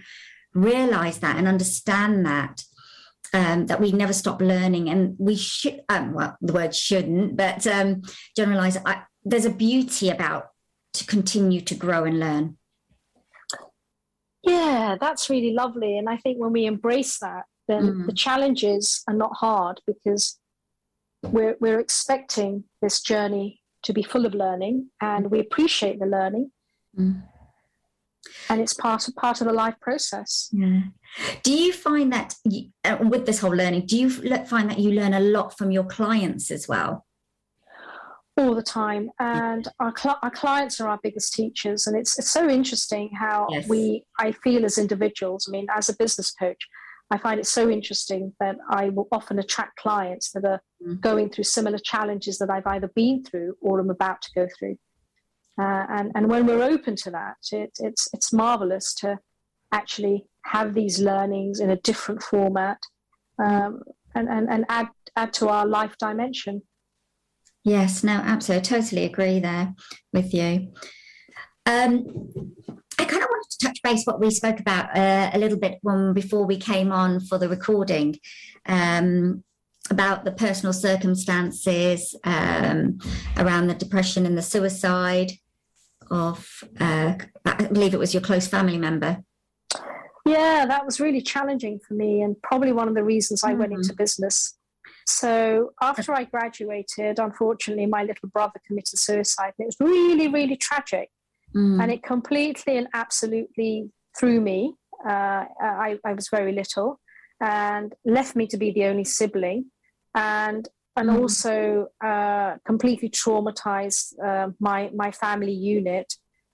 realize 0.53 1.19
that 1.19 1.37
and 1.37 1.47
understand 1.47 2.25
that 2.25 2.63
um, 3.35 3.65
that 3.65 3.81
we 3.81 3.91
never 3.91 4.13
stop 4.13 4.41
learning. 4.41 4.89
And 4.89 5.15
we 5.19 5.35
should 5.35 5.81
um, 5.89 6.13
well 6.13 6.37
the 6.41 6.53
word 6.53 6.73
shouldn't 6.73 7.35
but 7.35 7.67
um, 7.67 8.01
generalize 8.35 8.77
I, 8.85 9.03
there's 9.23 9.45
a 9.45 9.49
beauty 9.49 10.09
about 10.09 10.49
to 10.93 11.05
continue 11.05 11.61
to 11.61 11.75
grow 11.75 12.05
and 12.05 12.19
learn. 12.19 12.57
Yeah 14.43 14.95
that's 14.99 15.29
really 15.29 15.51
lovely. 15.51 15.97
And 15.97 16.09
i 16.09 16.17
think 16.17 16.39
when 16.39 16.53
we 16.53 16.65
embrace 16.65 17.19
that 17.19 17.45
then 17.67 17.83
mm. 17.83 18.05
the 18.05 18.13
challenges 18.13 19.03
are 19.07 19.13
not 19.13 19.35
hard 19.35 19.81
because 19.87 20.39
we're, 21.23 21.57
we're 21.59 21.79
expecting 21.79 22.63
this 22.83 23.01
journey 23.01 23.59
to 23.81 23.91
be 23.91 24.03
full 24.03 24.27
of 24.27 24.35
learning 24.35 24.91
and 25.01 25.31
we 25.31 25.39
appreciate 25.39 25.99
the 25.99 26.05
learning. 26.05 26.51
Mm 26.97 27.23
and 28.49 28.61
it's 28.61 28.73
part 28.73 29.07
of 29.07 29.15
part 29.15 29.41
of 29.41 29.47
the 29.47 29.53
life 29.53 29.75
process. 29.81 30.49
Yeah. 30.51 30.81
Do 31.43 31.53
you 31.53 31.73
find 31.73 32.11
that 32.13 32.35
you, 32.43 32.69
uh, 32.83 32.97
with 33.01 33.25
this 33.25 33.39
whole 33.39 33.55
learning, 33.55 33.85
do 33.85 33.97
you 33.97 34.09
find 34.09 34.69
that 34.69 34.79
you 34.79 34.91
learn 34.91 35.13
a 35.13 35.19
lot 35.19 35.57
from 35.57 35.71
your 35.71 35.85
clients 35.85 36.51
as 36.51 36.67
well? 36.67 37.05
All 38.37 38.53
the 38.53 38.63
time, 38.63 39.11
and 39.17 39.65
our, 39.79 39.93
cl- 39.97 40.19
our 40.21 40.29
clients 40.29 40.81
are 40.81 40.89
our 40.89 40.99
biggest 41.01 41.33
teachers, 41.33 41.87
and 41.87 41.97
it's 41.97 42.19
it's 42.19 42.31
so 42.31 42.49
interesting 42.49 43.09
how 43.17 43.47
yes. 43.49 43.67
we 43.69 44.03
I 44.19 44.33
feel 44.33 44.65
as 44.65 44.77
individuals. 44.77 45.47
I 45.47 45.51
mean, 45.51 45.67
as 45.73 45.87
a 45.87 45.95
business 45.95 46.31
coach, 46.31 46.59
I 47.11 47.17
find 47.17 47.39
it 47.39 47.45
so 47.45 47.69
interesting 47.69 48.33
that 48.39 48.57
I 48.69 48.89
will 48.89 49.07
often 49.11 49.39
attract 49.39 49.77
clients 49.77 50.31
that 50.31 50.43
are 50.43 50.61
mm-hmm. 50.83 50.95
going 50.99 51.29
through 51.29 51.43
similar 51.45 51.77
challenges 51.77 52.37
that 52.39 52.49
I've 52.49 52.67
either 52.67 52.89
been 52.95 53.23
through 53.23 53.55
or 53.61 53.79
am 53.79 53.89
about 53.89 54.21
to 54.23 54.31
go 54.35 54.47
through. 54.57 54.77
Uh, 55.59 55.85
and, 55.89 56.11
and 56.15 56.29
when 56.29 56.45
we're 56.45 56.63
open 56.63 56.95
to 56.95 57.11
that, 57.11 57.37
it, 57.51 57.71
it's, 57.79 58.09
it's 58.13 58.33
marvelous 58.33 58.93
to 58.93 59.17
actually 59.71 60.25
have 60.43 60.73
these 60.73 60.99
learnings 60.99 61.59
in 61.59 61.69
a 61.69 61.77
different 61.77 62.21
format 62.21 62.77
um, 63.43 63.81
and, 64.13 64.27
and, 64.29 64.49
and 64.49 64.65
add, 64.69 64.87
add 65.15 65.33
to 65.33 65.47
our 65.49 65.65
life 65.65 65.95
dimension. 65.97 66.61
Yes, 67.63 68.03
no, 68.03 68.13
absolutely. 68.13 68.77
I 68.77 68.79
totally 68.79 69.05
agree 69.05 69.39
there 69.39 69.73
with 70.13 70.33
you. 70.33 70.73
Um, 71.65 72.05
I 72.99 73.05
kind 73.05 73.23
of 73.23 73.29
wanted 73.29 73.49
to 73.51 73.65
touch 73.65 73.81
base 73.81 74.03
what 74.05 74.19
we 74.19 74.29
spoke 74.29 74.59
about 74.59 74.95
uh, 74.95 75.31
a 75.33 75.39
little 75.39 75.57
bit 75.57 75.79
when 75.81 76.13
before 76.13 76.45
we 76.45 76.57
came 76.57 76.91
on 76.91 77.19
for 77.21 77.37
the 77.37 77.49
recording. 77.49 78.17
Um, 78.67 79.43
about 79.91 80.25
the 80.25 80.31
personal 80.31 80.73
circumstances 80.73 82.15
um, 82.23 82.97
around 83.37 83.67
the 83.67 83.75
depression 83.75 84.25
and 84.25 84.35
the 84.35 84.41
suicide 84.41 85.31
of, 86.11 86.63
uh, 86.79 87.15
I 87.45 87.65
believe 87.65 87.93
it 87.93 87.99
was 87.99 88.13
your 88.13 88.21
close 88.21 88.47
family 88.47 88.77
member. 88.77 89.23
Yeah, 90.25 90.65
that 90.67 90.85
was 90.85 90.99
really 90.99 91.21
challenging 91.21 91.79
for 91.79 91.93
me, 91.93 92.21
and 92.21 92.35
probably 92.41 92.71
one 92.71 92.87
of 92.87 92.95
the 92.95 93.03
reasons 93.03 93.43
I 93.43 93.53
mm. 93.53 93.59
went 93.59 93.73
into 93.73 93.93
mm. 93.93 93.97
business. 93.97 94.57
So 95.07 95.73
after 95.81 96.13
I 96.13 96.23
graduated, 96.23 97.19
unfortunately, 97.19 97.85
my 97.85 98.03
little 98.03 98.29
brother 98.29 98.59
committed 98.65 98.97
suicide. 98.97 99.53
And 99.59 99.65
it 99.65 99.67
was 99.67 99.77
really, 99.79 100.27
really 100.27 100.57
tragic. 100.57 101.09
Mm. 101.55 101.81
And 101.81 101.91
it 101.91 102.03
completely 102.03 102.77
and 102.77 102.87
absolutely 102.93 103.91
threw 104.19 104.41
me. 104.41 104.73
Uh, 105.05 105.45
I, 105.61 105.99
I, 106.03 106.13
was 106.13 106.29
very 106.29 106.51
little 106.51 106.99
and 107.39 107.93
left 108.05 108.35
me 108.35 108.47
to 108.47 108.57
be 108.57 108.71
the 108.71 108.85
only 108.85 109.03
sibling. 109.03 109.65
And 110.15 110.67
and 110.95 111.09
mm. 111.09 111.19
also 111.19 111.87
uh, 112.03 112.55
completely 112.65 113.09
traumatized 113.09 114.13
uh, 114.23 114.49
my 114.59 114.89
my 114.93 115.11
family 115.11 115.51
unit 115.53 116.13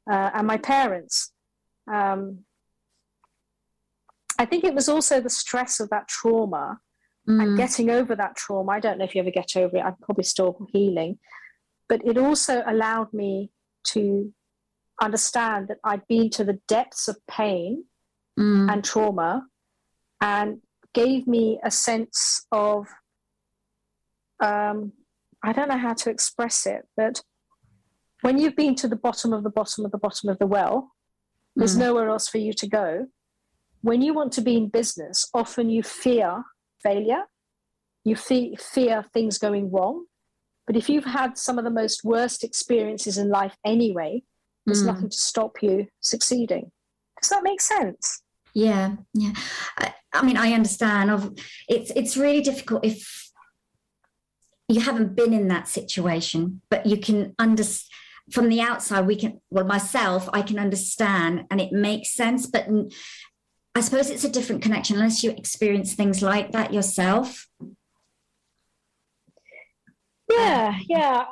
uh, 0.10 0.32
and 0.34 0.48
my 0.48 0.58
parents. 0.58 1.32
Um, 1.92 2.40
I 4.40 4.46
think 4.46 4.64
it 4.64 4.74
was 4.74 4.90
also 4.90 5.20
the 5.20 5.30
stress 5.30 5.80
of 5.80 5.90
that 5.90 6.08
trauma 6.08 6.80
mm. 7.30 7.42
and 7.42 7.58
getting 7.58 7.90
over 7.90 8.16
that 8.16 8.36
trauma. 8.36 8.72
I 8.72 8.80
don't 8.80 8.98
know 8.98 9.06
if 9.06 9.14
you 9.14 9.22
ever 9.22 9.32
get 9.32 9.56
over 9.56 9.78
it. 9.78 9.82
I'm 9.82 9.96
probably 10.02 10.24
still 10.24 10.68
healing, 10.74 11.20
but 11.88 12.02
it 12.06 12.18
also 12.18 12.64
allowed 12.66 13.14
me 13.14 13.52
to 13.84 14.34
understand 15.02 15.68
that 15.68 15.78
I'd 15.84 16.08
been 16.08 16.30
to 16.32 16.44
the 16.44 16.60
depths 16.68 17.08
of 17.08 17.18
pain 17.28 17.86
mm. 18.40 18.72
and 18.72 18.84
trauma, 18.84 19.48
and 20.20 20.62
gave 20.94 21.28
me 21.28 21.60
a 21.64 21.72
sense 21.72 22.46
of 22.52 22.88
um, 24.42 24.94
I 25.44 25.54
don't 25.54 25.70
know 25.70 25.78
how 25.78 25.94
to 25.94 26.10
express 26.10 26.66
it, 26.66 26.88
but 26.96 27.22
when 28.22 28.38
you've 28.38 28.56
been 28.56 28.76
to 28.76 28.88
the 28.88 28.96
bottom 28.96 29.34
of 29.34 29.44
the 29.44 29.50
bottom 29.50 29.86
of 29.86 29.92
the 29.92 29.98
bottom 29.98 30.30
of 30.30 30.38
the 30.40 30.48
well, 30.48 30.92
there's 31.56 31.76
mm. 31.76 31.80
nowhere 31.80 32.10
else 32.10 32.28
for 32.28 32.38
you 32.38 32.54
to 32.54 32.68
go. 32.68 33.08
When 33.82 34.02
you 34.02 34.14
want 34.14 34.32
to 34.34 34.42
be 34.42 34.56
in 34.56 34.70
business, 34.70 35.28
often 35.34 35.70
you 35.70 35.82
fear 35.84 36.44
failure, 36.84 37.24
you 38.04 38.16
fe- 38.16 38.56
fear 38.56 39.04
things 39.14 39.38
going 39.38 39.72
wrong. 39.72 40.06
But 40.68 40.76
if 40.76 40.90
you've 40.90 41.06
had 41.06 41.38
some 41.38 41.58
of 41.58 41.64
the 41.64 41.72
most 41.72 42.04
worst 42.04 42.44
experiences 42.44 43.18
in 43.18 43.30
life 43.30 43.56
anyway, 43.66 44.24
there's 44.66 44.84
mm. 44.84 44.88
nothing 44.88 45.10
to 45.10 45.18
stop 45.18 45.62
you 45.64 45.88
succeeding. 46.00 46.72
Does 47.20 47.30
that 47.30 47.44
make 47.44 47.62
sense? 47.62 48.22
Yeah, 48.54 48.96
yeah. 49.14 49.34
I, 49.78 49.94
I 50.14 50.24
mean, 50.24 50.38
I 50.38 50.54
understand. 50.54 51.10
Of 51.10 51.34
it's 51.68 51.92
it's 51.96 52.18
really 52.18 52.42
difficult 52.42 52.86
if 52.86 53.31
you 54.72 54.82
haven't 54.82 55.16
been 55.16 55.34
in 55.34 55.48
that 55.50 55.68
situation, 55.68 56.62
but 56.70 56.86
you 56.86 56.98
can 56.98 57.36
understand 57.38 57.90
from 58.32 58.50
the 58.50 58.62
outside. 58.62 59.08
We 59.08 59.16
can, 59.16 59.42
well, 59.50 59.66
myself, 59.66 60.30
I 60.32 60.42
can 60.42 60.58
understand 60.58 61.46
and 61.50 61.60
it 61.60 61.72
makes 61.72 62.14
sense, 62.14 62.46
but 62.48 62.68
I 63.76 63.82
suppose 63.82 64.10
it's 64.10 64.24
a 64.24 64.30
different 64.30 64.62
connection 64.62 64.96
unless 64.98 65.24
you 65.24 65.32
experience 65.32 65.94
things 65.94 66.22
like 66.22 66.52
that 66.52 66.74
yourself. 66.74 67.48
Yeah, 70.30 70.78
yeah. 70.88 71.26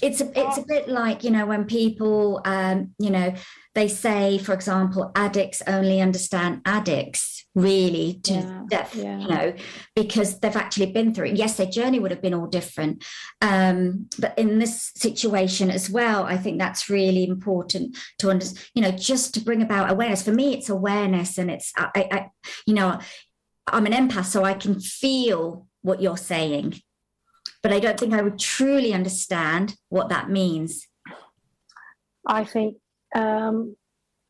it's 0.00 0.20
a 0.20 0.30
it's 0.38 0.58
a 0.58 0.64
bit 0.66 0.88
like 0.88 1.24
you 1.24 1.30
know 1.30 1.44
when 1.44 1.66
people 1.66 2.40
um, 2.44 2.94
you 2.98 3.10
know 3.10 3.34
they 3.76 3.86
say 3.86 4.38
for 4.38 4.52
example 4.52 5.12
addicts 5.14 5.62
only 5.66 6.00
understand 6.00 6.60
addicts 6.64 7.46
really 7.54 8.20
to 8.24 8.34
Yeah, 8.34 8.62
death 8.68 8.94
yeah. 8.96 9.18
you 9.20 9.28
know 9.28 9.54
because 9.94 10.40
they've 10.40 10.56
actually 10.56 10.90
been 10.92 11.14
through 11.14 11.26
it 11.26 11.36
yes 11.36 11.56
their 11.56 11.66
journey 11.66 12.00
would 12.00 12.10
have 12.10 12.22
been 12.22 12.34
all 12.34 12.46
different 12.48 13.04
um, 13.40 14.08
but 14.18 14.36
in 14.38 14.58
this 14.58 14.90
situation 14.96 15.70
as 15.70 15.88
well 15.88 16.24
i 16.24 16.36
think 16.36 16.58
that's 16.58 16.90
really 16.90 17.24
important 17.24 17.96
to 18.18 18.30
understand 18.30 18.68
you 18.74 18.82
know 18.82 18.90
just 18.90 19.34
to 19.34 19.40
bring 19.40 19.62
about 19.62 19.90
awareness 19.90 20.22
for 20.22 20.32
me 20.32 20.54
it's 20.54 20.68
awareness 20.68 21.38
and 21.38 21.50
it's 21.50 21.72
i, 21.76 22.08
I 22.16 22.30
you 22.66 22.74
know 22.74 22.98
i'm 23.68 23.86
an 23.86 23.92
empath 23.92 24.26
so 24.26 24.42
i 24.44 24.54
can 24.54 24.80
feel 24.80 25.66
what 25.82 26.02
you're 26.02 26.16
saying 26.16 26.80
but 27.62 27.72
I 27.72 27.80
don't 27.80 27.98
think 27.98 28.14
I 28.14 28.22
would 28.22 28.38
truly 28.38 28.92
understand 28.92 29.74
what 29.88 30.08
that 30.10 30.30
means. 30.30 30.86
I 32.24 32.44
think 32.44 32.76
um, 33.14 33.76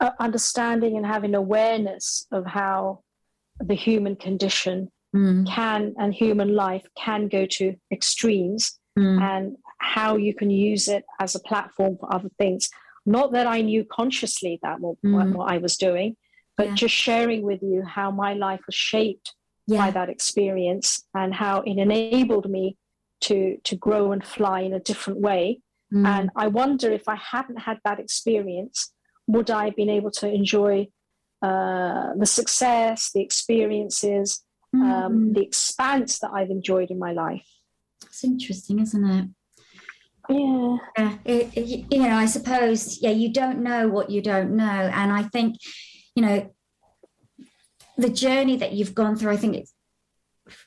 uh, 0.00 0.10
understanding 0.18 0.96
and 0.96 1.06
having 1.06 1.34
awareness 1.34 2.26
of 2.30 2.44
how 2.46 3.00
the 3.60 3.74
human 3.74 4.16
condition 4.16 4.90
Mm, 5.14 5.46
can 5.46 5.94
and 5.98 6.12
human 6.12 6.54
life 6.54 6.84
can 6.98 7.28
go 7.28 7.46
to 7.46 7.74
extremes 7.90 8.78
mm, 8.98 9.18
and 9.22 9.56
how 9.78 10.16
you 10.16 10.34
can 10.34 10.50
use 10.50 10.88
it 10.88 11.04
as 11.20 11.34
a 11.34 11.40
platform 11.40 11.96
for 11.98 12.12
other 12.12 12.28
things. 12.38 12.68
Not 13.06 13.32
that 13.32 13.46
I 13.46 13.62
knew 13.62 13.84
consciously 13.84 14.58
that 14.62 14.80
what, 14.80 14.96
Mm. 15.02 15.32
what 15.34 15.50
I 15.50 15.58
was 15.58 15.76
doing, 15.78 16.16
but 16.56 16.66
Yeah. 16.66 16.74
just 16.74 16.94
sharing 16.94 17.42
with 17.42 17.62
you 17.62 17.82
how 17.82 18.10
my 18.10 18.34
life 18.34 18.60
was 18.66 18.74
shaped 18.74 19.34
by 19.68 19.90
that 19.92 20.10
experience 20.10 21.06
and 21.14 21.32
how 21.34 21.60
it 21.62 21.78
enabled 21.78 22.50
me 22.50 22.76
to 23.22 23.56
to 23.64 23.74
grow 23.76 24.12
and 24.12 24.22
fly 24.24 24.60
in 24.60 24.72
a 24.74 24.80
different 24.80 25.20
way. 25.20 25.60
Mm, 25.93 26.07
And 26.07 26.30
I 26.37 26.49
wonder 26.49 26.91
if 26.91 27.09
I 27.09 27.16
hadn't 27.16 27.59
had 27.61 27.78
that 27.84 28.01
experience, 28.01 28.93
would 29.26 29.51
I 29.51 29.66
have 29.66 29.76
been 29.76 29.91
able 29.91 30.11
to 30.12 30.28
enjoy 30.28 30.89
uh, 31.43 32.14
the 32.16 32.26
success, 32.26 33.11
the 33.14 33.22
experiences, 33.22 34.45
um, 34.74 34.82
mm. 34.82 35.34
the 35.34 35.43
expanse 35.43 36.18
that 36.20 36.30
I've 36.32 36.51
enjoyed 36.51 36.91
in 36.91 36.99
my 36.99 37.12
life? 37.12 37.47
It's 38.05 38.24
interesting, 38.24 38.80
isn't 38.80 39.05
it? 39.05 39.28
Yeah. 40.28 40.76
Yeah, 40.99 41.18
it, 41.24 41.57
it- 41.57 41.87
you 41.91 42.01
know, 42.03 42.16
I 42.16 42.26
suppose, 42.26 43.01
yeah, 43.01 43.11
you 43.11 43.32
don't 43.32 43.62
know 43.62 43.89
what 43.89 44.11
you 44.11 44.20
don't 44.22 44.57
know. 44.57 44.64
And 44.64 45.12
I 45.12 45.22
think, 45.22 45.57
you 46.14 46.22
know, 46.22 46.51
the 47.97 48.11
journey 48.11 48.57
that 48.57 48.72
you've 48.72 48.95
gone 48.95 49.16
through, 49.16 49.32
I 49.32 49.37
think 49.37 49.57
it's 49.57 49.72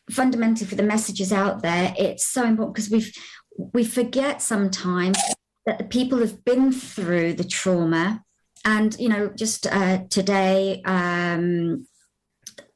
fundamentally 0.09 0.65
for 0.67 0.75
the 0.75 0.83
messages 0.83 1.31
out 1.31 1.61
there, 1.61 1.93
it's 1.97 2.25
so 2.25 2.43
important 2.43 2.75
because 2.75 2.89
we've 2.89 3.13
we 3.73 3.83
forget 3.83 4.41
sometimes 4.41 5.17
that 5.65 5.77
the 5.77 5.83
people 5.83 6.19
have 6.19 6.43
been 6.45 6.71
through 6.71 7.33
the 7.33 7.43
trauma. 7.43 8.23
And, 8.65 8.97
you 8.99 9.09
know, 9.09 9.29
just 9.29 9.67
uh, 9.67 9.99
today, 10.09 10.81
um, 10.85 11.87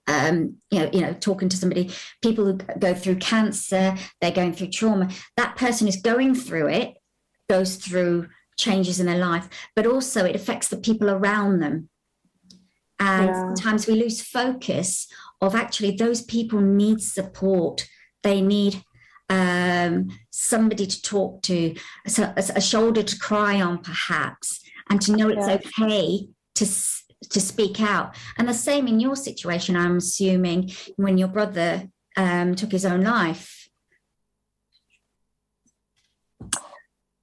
um, 0.08 0.58
you 0.70 0.80
know, 0.80 0.90
you 0.94 1.02
know, 1.02 1.14
talking 1.14 1.50
to 1.50 1.58
somebody, 1.58 1.92
people 2.22 2.46
who 2.46 2.58
go 2.80 2.94
through 2.94 3.16
cancer, 3.18 3.96
they're 4.20 4.32
going 4.32 4.54
through 4.54 4.70
trauma. 4.70 5.10
That 5.38 5.56
person 5.56 5.88
is 5.88 5.98
going 5.98 6.36
through 6.36 6.68
it, 6.68 6.94
goes 7.50 7.78
through 7.78 8.28
changes 8.58 9.00
in 9.00 9.06
their 9.06 9.18
life, 9.18 9.50
but 9.76 9.88
also 9.88 10.26
it 10.26 10.36
affects 10.36 10.68
the 10.68 10.78
people 10.78 11.10
around 11.10 11.60
them. 11.60 11.90
And 13.00 13.30
Yeah. 13.30 13.42
sometimes 13.48 13.88
we 13.88 13.96
lose 13.96 14.22
focus 14.22 15.08
of 15.42 15.56
actually 15.56 15.96
those 15.96 16.22
people 16.22 16.62
need 16.62 17.02
support. 17.02 17.88
They 18.22 18.42
need 18.42 18.84
um, 19.34 19.94
somebody 20.32 20.86
to 20.94 21.00
talk 21.02 21.32
to, 21.50 21.58
a, 22.18 22.44
a 22.56 22.62
shoulder 22.62 23.04
to 23.04 23.16
cry 23.28 23.54
on, 23.68 23.76
perhaps, 23.92 24.48
and 24.90 25.02
to 25.02 25.12
know 25.18 25.30
it's 25.30 25.48
Yeah. 25.48 25.60
okay 25.60 26.28
to 26.60 26.66
to 27.36 27.40
speak 27.40 27.80
out. 27.80 28.08
And 28.38 28.46
the 28.48 28.54
same 28.70 28.86
in 28.92 29.00
your 29.00 29.16
situation, 29.16 29.74
I'm 29.76 29.98
assuming, 29.98 30.60
when 31.04 31.18
your 31.18 31.30
brother 31.38 31.72
um, 32.18 32.54
took 32.60 32.72
his 32.78 32.86
own 32.86 33.02
life. 33.18 33.70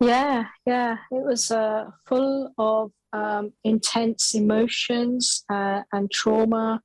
Yeah, 0.00 0.46
yeah. 0.72 0.96
It 1.10 1.22
was 1.30 1.50
uh, 1.50 1.90
full 2.08 2.50
of 2.56 2.92
um, 3.12 3.52
intense 3.62 4.34
emotions 4.34 5.44
uh, 5.52 5.82
and 5.92 6.10
trauma. 6.10 6.80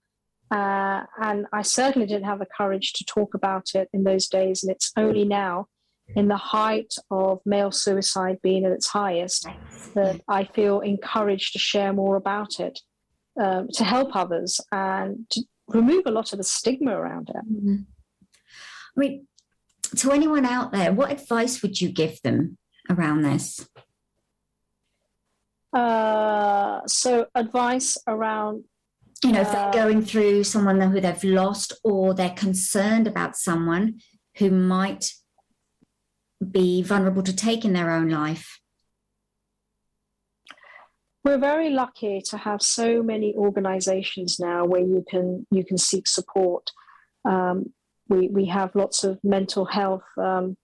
Uh, 0.51 1.03
and 1.21 1.47
I 1.51 1.63
certainly 1.63 2.07
didn't 2.07 2.25
have 2.25 2.39
the 2.39 2.47
courage 2.57 2.93
to 2.93 3.05
talk 3.05 3.33
about 3.33 3.69
it 3.73 3.89
in 3.93 4.03
those 4.03 4.27
days. 4.27 4.63
And 4.63 4.71
it's 4.71 4.91
only 4.95 5.25
now, 5.25 5.67
in 6.15 6.27
the 6.27 6.37
height 6.37 6.93
of 7.09 7.39
male 7.45 7.71
suicide 7.71 8.37
being 8.43 8.63
at 8.65 8.71
its 8.71 8.87
highest, 8.87 9.47
that 9.95 10.21
I 10.27 10.43
feel 10.43 10.81
encouraged 10.81 11.53
to 11.53 11.59
share 11.59 11.93
more 11.93 12.15
about 12.15 12.59
it, 12.59 12.79
um, 13.41 13.69
to 13.73 13.83
help 13.83 14.15
others 14.15 14.61
and 14.71 15.27
to 15.31 15.41
remove 15.67 16.03
a 16.05 16.11
lot 16.11 16.31
of 16.31 16.37
the 16.37 16.43
stigma 16.43 16.95
around 16.95 17.29
it. 17.29 17.35
Mhm. 17.51 17.85
I 18.95 18.99
mean, 18.99 19.27
to 19.97 20.11
anyone 20.11 20.45
out 20.45 20.71
there, 20.71 20.93
what 20.93 21.11
advice 21.11 21.61
would 21.61 21.81
you 21.81 21.89
give 21.91 22.21
them 22.21 22.57
around 22.89 23.23
this? 23.23 23.67
Uh, 25.73 26.81
so, 26.85 27.27
advice 27.35 27.97
around 28.07 28.65
You 29.25 29.31
know, 29.31 29.41
if 29.41 29.51
they're 29.51 29.69
Uh, 29.69 29.71
going 29.71 30.03
through 30.03 30.43
someone 30.43 30.79
who 30.79 31.01
they've 31.01 31.23
lost 31.23 31.73
or 31.83 32.13
they're 32.13 32.29
concerned 32.29 33.07
about 33.07 33.35
someone 33.35 33.99
who 34.37 34.51
might 34.51 35.13
be 36.51 36.83
vulnerable 36.83 37.23
to 37.23 37.35
taking 37.35 37.73
their 37.73 37.89
own 37.89 38.09
life. 38.09 38.59
we're 41.23 41.39
very 41.39 41.71
lucky 41.71 42.21
to 42.21 42.37
have 42.37 42.61
so 42.61 43.01
many 43.01 43.33
organizations 43.35 44.39
now 44.39 44.63
where 44.63 44.83
you 44.93 45.03
can 45.09 45.47
you 45.49 45.65
can 45.65 45.79
seek 45.79 46.07
support. 46.07 46.69
Um, 47.27 47.73
we 48.07 48.27
we 48.27 48.45
have 48.45 48.75
lots 48.75 49.03
of 49.03 49.13
mental 49.23 49.65
health 49.65 50.07
um, 50.17 50.55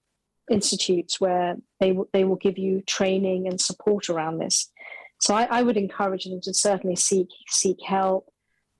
institutes 0.51 1.19
where 1.19 1.55
they 1.79 1.89
w- 1.89 2.09
they 2.13 2.25
will 2.25 2.35
give 2.35 2.59
you 2.59 2.83
training 2.97 3.47
and 3.47 3.59
support 3.59 4.07
around 4.07 4.37
this. 4.37 4.71
So 5.19 5.33
I, 5.33 5.43
I 5.49 5.63
would 5.63 5.77
encourage 5.77 6.25
them 6.25 6.41
to 6.41 6.53
certainly 6.53 6.95
seek 6.95 7.29
seek 7.49 7.77
help 7.81 8.27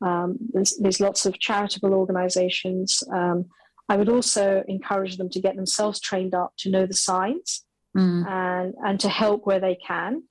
um, 0.01 0.37
there's, 0.53 0.77
there's 0.77 0.99
lots 0.99 1.25
of 1.25 1.39
charitable 1.39 1.93
organizations 1.93 3.03
um, 3.13 3.45
I 3.89 3.97
would 3.97 4.09
also 4.09 4.63
encourage 4.67 5.17
them 5.17 5.29
to 5.29 5.41
get 5.41 5.55
themselves 5.55 5.99
trained 5.99 6.33
up 6.33 6.53
to 6.59 6.69
know 6.69 6.85
the 6.85 6.93
signs 6.93 7.65
Mm, 7.97 8.25
and 8.25 8.73
and 8.85 8.99
to 9.01 9.09
help 9.09 9.45
where 9.45 9.59
they 9.59 9.75
can. 9.75 10.23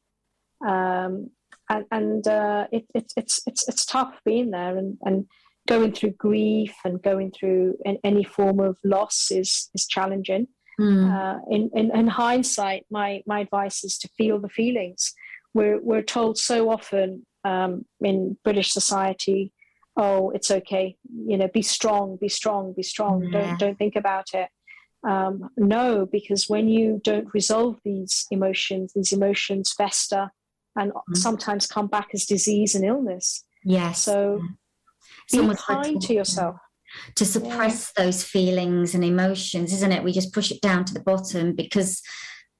Um, 0.66 1.30
and 1.68 1.84
and 1.90 2.26
uh, 2.26 2.66
it, 2.72 2.86
it, 2.94 3.12
it's 3.18 3.40
it's 3.46 3.68
it's 3.68 3.84
tough 3.84 4.18
being 4.24 4.50
there 4.50 4.78
and, 4.78 4.96
and 5.02 5.26
going 5.68 5.92
through 5.92 6.12
grief 6.12 6.74
and 6.86 7.02
going 7.02 7.32
through 7.32 7.76
an, 7.84 7.98
any 8.02 8.24
form 8.24 8.60
of 8.60 8.78
loss 8.82 9.30
is 9.30 9.68
is 9.74 9.86
challenging. 9.86 10.48
mm, 10.80 11.04
Uh, 11.12 11.40
in, 11.50 11.70
in 11.74 11.94
in 11.94 12.06
hindsight, 12.06 12.86
my 12.90 13.22
my 13.26 13.40
advice 13.40 13.84
is 13.84 13.98
to 13.98 14.08
feel 14.16 14.40
the 14.40 14.48
feelings. 14.48 15.12
We're 15.52 15.80
we're 15.82 16.02
told 16.02 16.38
so 16.38 16.70
often 16.70 17.26
um, 17.44 17.84
in 18.00 18.38
British 18.42 18.72
society, 18.72 19.52
oh, 19.96 20.30
it's 20.30 20.50
okay, 20.50 20.96
you 21.26 21.36
know, 21.36 21.48
be 21.48 21.62
strong, 21.62 22.16
be 22.20 22.28
strong, 22.28 22.72
be 22.76 22.82
strong. 22.82 23.24
Yeah. 23.24 23.30
Don't 23.40 23.58
don't 23.58 23.78
think 23.78 23.96
about 23.96 24.28
it. 24.34 24.48
Um, 25.02 25.48
no, 25.56 26.06
because 26.06 26.48
when 26.48 26.68
you 26.68 27.00
don't 27.02 27.32
resolve 27.32 27.78
these 27.84 28.26
emotions, 28.30 28.92
these 28.94 29.12
emotions 29.12 29.72
fester 29.72 30.30
and 30.76 30.92
Mhm. 30.92 31.16
sometimes 31.16 31.66
come 31.66 31.86
back 31.88 32.08
as 32.14 32.26
disease 32.26 32.74
and 32.74 32.84
illness. 32.84 33.44
yes. 33.64 34.02
So 34.02 34.40
It's 35.24 35.36
be 35.36 35.54
kind 35.56 36.00
to 36.02 36.14
yourself. 36.14 36.56
to 37.14 37.24
suppress 37.24 37.92
those 37.92 38.22
feelings 38.24 38.94
and 38.94 39.04
emotions, 39.04 39.72
isn't 39.72 39.92
it? 39.92 40.02
We 40.04 40.12
just 40.12 40.32
push 40.34 40.50
it 40.50 40.60
down 40.60 40.84
to 40.86 40.94
the 40.94 41.00
bottom 41.00 41.54
because 41.54 42.02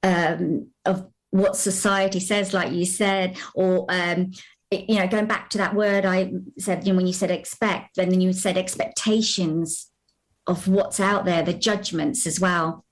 um, 0.03 0.71
of 0.85 1.07
what 1.29 1.55
society 1.55 2.19
says, 2.19 2.53
like 2.53 2.71
you 2.73 2.85
said, 2.85 3.37
or 3.53 3.85
um, 3.89 4.31
you 4.71 4.95
know, 4.95 5.07
going 5.07 5.25
back 5.27 5.49
to 5.51 5.57
that 5.57 5.75
word 5.75 6.05
I 6.05 6.31
said, 6.57 6.85
you 6.87 6.93
know, 6.93 6.97
when 6.97 7.07
you 7.07 7.13
said 7.13 7.29
expect, 7.29 7.97
and 7.97 8.11
then 8.11 8.21
you 8.21 8.31
said 8.33 8.57
expectations 8.57 9.91
of 10.47 10.67
what's 10.67 10.99
out 10.99 11.25
there, 11.25 11.43
the 11.43 11.53
judgments 11.53 12.25
as 12.25 12.39
well. 12.39 12.85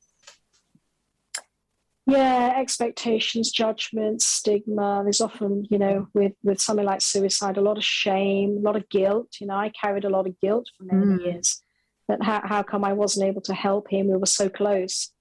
yeah 2.06 2.54
expectations 2.58 3.52
judgments 3.52 4.26
stigma. 4.26 5.02
There's 5.04 5.22
often 5.22 5.66
you 5.70 5.78
know 5.78 6.08
with 6.14 6.34
with 6.44 6.60
something 6.60 6.86
like 6.86 7.02
suicide 7.02 7.58
a 7.58 7.62
lot 7.62 7.78
of 7.78 7.84
shame 7.84 8.58
a 8.58 8.62
lot 8.62 8.76
of 8.76 8.90
guilt. 8.90 9.30
You 9.40 9.48
know 9.48 9.56
i 9.56 9.72
carried 9.82 10.06
a 10.06 10.10
lot 10.10 10.28
of 10.28 10.40
guilt 10.42 10.68
for 10.78 10.84
many 10.86 11.06
Mm. 11.06 11.24
years. 11.26 11.62
That 12.08 12.24
how, 12.24 12.42
how 12.44 12.64
come 12.64 12.84
i 12.84 12.94
wasn't 12.94 13.28
able 13.28 13.42
to 13.42 13.54
help 13.54 13.90
him? 13.90 14.08
We 14.08 14.18
were 14.18 14.26
so 14.26 14.50
close 14.50 15.12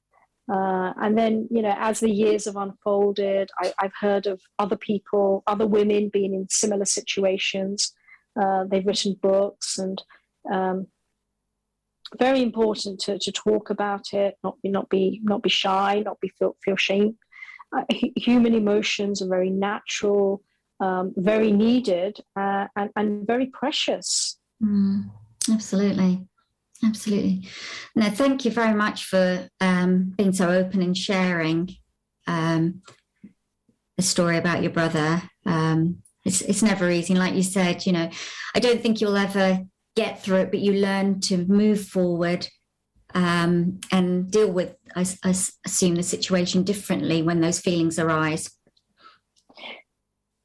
uh, 0.50 0.92
and 1.00 1.16
then 1.16 1.48
you 1.50 1.62
know 1.62 1.74
as 1.78 2.00
the 2.00 2.10
years 2.10 2.46
have 2.46 2.56
unfolded 2.56 3.50
I, 3.58 3.72
i've 3.80 3.94
heard 3.98 4.26
of 4.26 4.40
other 4.58 4.76
people 4.76 5.42
other 5.46 5.66
women 5.66 6.10
being 6.12 6.34
in 6.34 6.48
similar 6.48 6.84
situations 6.84 7.92
uh, 8.40 8.64
they've 8.64 8.86
written 8.86 9.16
books 9.20 9.78
and 9.78 10.02
um, 10.50 10.86
very 12.18 12.42
important 12.42 13.00
to, 13.00 13.18
to 13.18 13.32
talk 13.32 13.70
about 13.70 14.12
it, 14.14 14.36
not 14.42 14.60
be 14.62 14.70
not 14.70 14.88
be 14.88 15.20
not 15.22 15.42
be 15.42 15.50
shy, 15.50 16.02
not 16.04 16.20
be 16.20 16.28
feel 16.38 16.56
feel 16.64 16.76
shame, 16.76 17.18
uh, 17.76 17.84
human 18.16 18.54
emotions 18.54 19.20
are 19.20 19.28
very 19.28 19.50
natural, 19.50 20.42
um, 20.80 21.12
very 21.16 21.52
needed, 21.52 22.18
uh, 22.36 22.66
and, 22.76 22.90
and 22.96 23.26
very 23.26 23.46
precious. 23.46 24.38
Mm, 24.62 25.10
absolutely. 25.52 26.26
Absolutely. 26.84 27.48
No, 27.96 28.08
thank 28.08 28.44
you 28.44 28.50
very 28.50 28.74
much 28.74 29.04
for 29.04 29.48
um, 29.60 30.14
being 30.16 30.32
so 30.32 30.48
open 30.48 30.80
and 30.80 30.96
sharing 30.96 31.70
um, 32.26 32.82
the 33.96 34.02
story 34.02 34.36
about 34.36 34.62
your 34.62 34.70
brother. 34.70 35.22
Um, 35.44 36.02
it's, 36.24 36.40
it's 36.42 36.62
never 36.62 36.90
easy. 36.90 37.14
like 37.14 37.34
you 37.34 37.42
said, 37.42 37.84
you 37.86 37.92
know, 37.92 38.10
I 38.54 38.60
don't 38.60 38.80
think 38.80 39.00
you'll 39.00 39.16
ever 39.16 39.60
get 39.96 40.22
through 40.22 40.36
it, 40.36 40.50
but 40.50 40.60
you 40.60 40.74
learn 40.74 41.20
to 41.22 41.44
move 41.46 41.84
forward 41.84 42.46
um, 43.14 43.80
and 43.90 44.30
deal 44.30 44.50
with, 44.50 44.76
I, 44.94 45.06
I 45.24 45.34
assume, 45.66 45.96
the 45.96 46.02
situation 46.02 46.62
differently 46.62 47.22
when 47.22 47.40
those 47.40 47.58
feelings 47.58 47.98
arise. 47.98 48.50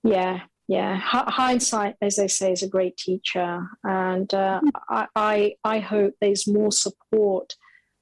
Yeah, 0.03 0.41
yeah. 0.67 0.95
H- 0.97 1.33
hindsight, 1.33 1.95
as 2.01 2.15
they 2.15 2.27
say, 2.27 2.51
is 2.51 2.63
a 2.63 2.69
great 2.69 2.97
teacher, 2.97 3.67
and 3.83 4.33
uh, 4.33 4.61
I, 4.89 5.07
I, 5.15 5.55
I 5.63 5.79
hope 5.79 6.13
there's 6.19 6.47
more 6.47 6.71
support 6.71 7.55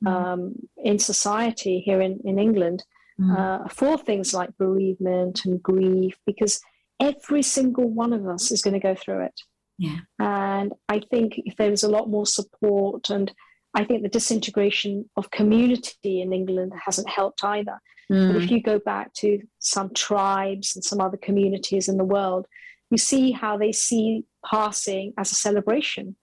mm. 0.03 0.11
um, 0.11 0.55
in 0.77 0.99
society 0.99 1.79
here 1.79 2.01
in 2.01 2.19
in 2.23 2.39
England 2.39 2.83
mm. 3.19 3.37
uh, 3.37 3.67
for 3.69 3.97
things 3.97 4.33
like 4.33 4.57
bereavement 4.57 5.45
and 5.45 5.61
grief, 5.61 6.15
because 6.25 6.59
every 6.99 7.41
single 7.41 7.89
one 7.89 8.13
of 8.13 8.27
us 8.27 8.51
is 8.51 8.61
going 8.61 8.73
to 8.73 8.79
go 8.79 8.95
through 8.95 9.25
it. 9.25 9.41
Yeah. 9.77 9.97
And 10.19 10.73
I 10.87 11.01
think 11.09 11.33
if 11.37 11.55
there 11.57 11.71
was 11.71 11.83
a 11.83 11.89
lot 11.89 12.07
more 12.07 12.27
support 12.27 13.09
and 13.09 13.31
I 13.73 13.83
think 13.83 14.03
the 14.03 14.09
disintegration 14.09 15.09
of 15.15 15.31
community 15.31 16.21
in 16.21 16.33
England 16.33 16.73
hasn't 16.85 17.09
helped 17.09 17.43
either. 17.43 17.79
Mm. 18.11 18.33
But 18.33 18.43
if 18.43 18.51
you 18.51 18.61
go 18.61 18.77
back 18.79 19.13
to 19.15 19.39
some 19.59 19.93
tribes 19.93 20.75
and 20.75 20.83
some 20.83 20.99
other 20.99 21.17
communities 21.17 21.87
in 21.87 21.97
the 21.97 22.03
world, 22.03 22.45
you 22.89 22.97
see 22.97 23.31
how 23.31 23.57
they 23.57 23.71
see 23.71 24.25
passing 24.45 25.13
as 25.17 25.31
a 25.31 25.35
celebration. 25.35 26.15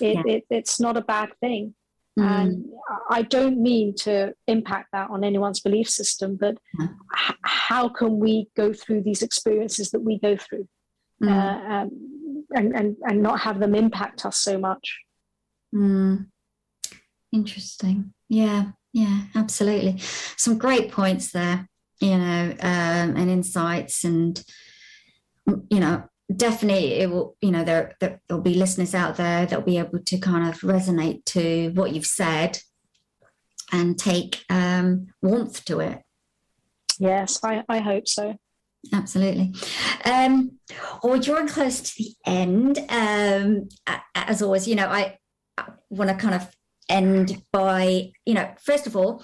It, 0.00 0.16
yeah. 0.16 0.22
it, 0.26 0.44
it's 0.50 0.80
not 0.80 0.96
a 0.96 1.00
bad 1.02 1.30
thing. 1.40 1.74
Mm. 2.18 2.40
And 2.40 2.64
I 3.08 3.22
don't 3.22 3.62
mean 3.62 3.94
to 3.98 4.34
impact 4.48 4.88
that 4.92 5.10
on 5.10 5.22
anyone's 5.22 5.60
belief 5.60 5.88
system, 5.88 6.36
but 6.36 6.56
mm. 6.78 6.88
h- 7.16 7.36
how 7.42 7.88
can 7.88 8.18
we 8.18 8.48
go 8.56 8.72
through 8.72 9.02
these 9.02 9.22
experiences 9.22 9.92
that 9.92 10.00
we 10.00 10.18
go 10.18 10.36
through 10.36 10.66
mm. 11.22 11.30
uh, 11.30 11.72
um, 11.72 12.46
and, 12.56 12.74
and, 12.74 12.96
and 13.04 13.22
not 13.22 13.40
have 13.40 13.60
them 13.60 13.76
impact 13.76 14.26
us 14.26 14.38
so 14.38 14.58
much? 14.58 14.98
Mm. 15.72 16.26
Interesting. 17.30 18.12
Yeah, 18.28 18.72
yeah, 18.98 19.20
absolutely. 19.36 19.98
Some 20.36 20.58
great 20.58 20.90
points 20.90 21.30
there, 21.30 21.68
you 22.00 22.18
know, 22.18 22.50
um, 22.60 23.16
and 23.16 23.30
insights, 23.30 24.02
and 24.02 24.42
you 25.46 25.78
know, 25.78 26.02
definitely 26.34 26.94
it 26.94 27.08
will. 27.08 27.36
You 27.40 27.52
know, 27.52 27.62
there, 27.62 27.94
there 28.00 28.20
there'll 28.26 28.42
be 28.42 28.54
listeners 28.54 28.96
out 28.96 29.16
there 29.16 29.46
that'll 29.46 29.64
be 29.64 29.78
able 29.78 30.00
to 30.00 30.18
kind 30.18 30.48
of 30.48 30.62
resonate 30.62 31.24
to 31.26 31.70
what 31.74 31.92
you've 31.92 32.06
said 32.06 32.58
and 33.70 33.96
take 33.96 34.44
um, 34.50 35.06
warmth 35.22 35.64
to 35.66 35.78
it. 35.78 36.02
Yes, 36.98 37.38
I, 37.44 37.62
I 37.68 37.78
hope 37.78 38.08
so. 38.08 38.36
Absolutely. 38.92 39.54
Um, 40.04 40.58
well, 41.04 41.20
drawing 41.20 41.46
close 41.46 41.80
to 41.82 41.94
the 41.98 42.14
end. 42.26 42.78
Um, 42.88 43.68
as 44.16 44.42
always, 44.42 44.66
you 44.66 44.74
know, 44.74 44.88
I, 44.88 45.18
I 45.56 45.66
want 45.88 46.10
to 46.10 46.16
kind 46.16 46.34
of 46.34 46.48
end 46.88 47.42
by, 47.52 48.10
you 48.24 48.34
know, 48.34 48.52
first 48.60 48.86
of 48.86 48.96
all, 48.96 49.22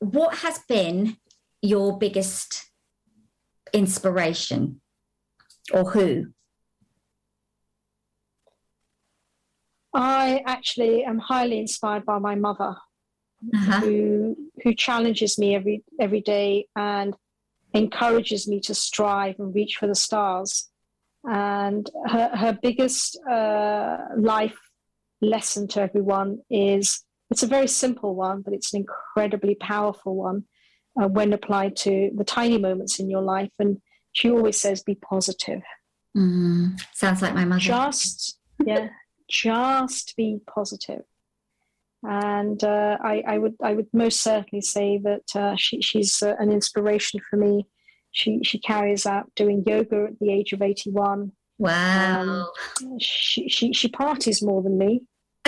what 0.00 0.36
has 0.38 0.60
been 0.68 1.16
your 1.62 1.98
biggest 1.98 2.70
inspiration 3.72 4.80
or 5.72 5.90
who? 5.90 6.26
I 9.94 10.42
actually 10.46 11.04
am 11.04 11.18
highly 11.18 11.58
inspired 11.58 12.04
by 12.04 12.18
my 12.18 12.34
mother, 12.34 12.76
uh-huh. 13.54 13.80
who 13.80 14.36
who 14.62 14.74
challenges 14.74 15.38
me 15.38 15.54
every 15.54 15.82
every 15.98 16.20
day 16.20 16.68
and 16.76 17.14
encourages 17.74 18.46
me 18.46 18.60
to 18.60 18.74
strive 18.74 19.36
and 19.38 19.54
reach 19.54 19.76
for 19.76 19.86
the 19.86 19.94
stars. 19.94 20.68
And 21.24 21.90
her 22.06 22.28
her 22.36 22.58
biggest 22.62 23.18
uh, 23.28 23.96
life 24.16 24.58
lesson 25.20 25.68
to 25.68 25.80
everyone 25.80 26.40
is 26.50 27.02
it's 27.30 27.42
a 27.42 27.46
very 27.46 27.68
simple 27.68 28.14
one, 28.14 28.42
but 28.42 28.54
it's 28.54 28.72
an 28.72 28.80
incredibly 28.80 29.54
powerful 29.54 30.16
one 30.16 30.44
uh, 31.00 31.08
when 31.08 31.32
applied 31.32 31.76
to 31.76 32.10
the 32.16 32.24
tiny 32.24 32.58
moments 32.58 32.98
in 32.98 33.10
your 33.10 33.22
life. 33.22 33.50
And 33.58 33.80
she 34.12 34.30
always 34.30 34.58
says, 34.60 34.82
be 34.82 34.94
positive. 34.94 35.62
Mm, 36.16 36.80
sounds 36.94 37.20
like 37.20 37.34
my 37.34 37.44
mother. 37.44 37.60
Just, 37.60 38.38
yeah, 38.64 38.88
just 39.28 40.16
be 40.16 40.40
positive. 40.46 41.02
And 42.02 42.62
uh, 42.62 42.96
I, 43.02 43.22
I, 43.26 43.38
would, 43.38 43.56
I 43.62 43.74
would 43.74 43.88
most 43.92 44.22
certainly 44.22 44.62
say 44.62 44.98
that 44.98 45.36
uh, 45.36 45.56
she, 45.56 45.82
she's 45.82 46.22
uh, 46.22 46.34
an 46.38 46.50
inspiration 46.50 47.20
for 47.28 47.36
me. 47.36 47.66
She, 48.12 48.40
she 48.42 48.58
carries 48.58 49.04
out 49.04 49.30
doing 49.34 49.64
yoga 49.66 50.06
at 50.10 50.18
the 50.18 50.32
age 50.32 50.52
of 50.52 50.62
81 50.62 51.32
Wow. 51.58 52.50
Um, 52.80 52.98
she, 53.00 53.48
she, 53.48 53.72
she 53.72 53.88
parties 53.88 54.42
more 54.42 54.62
than 54.62 54.78
me. 54.78 55.02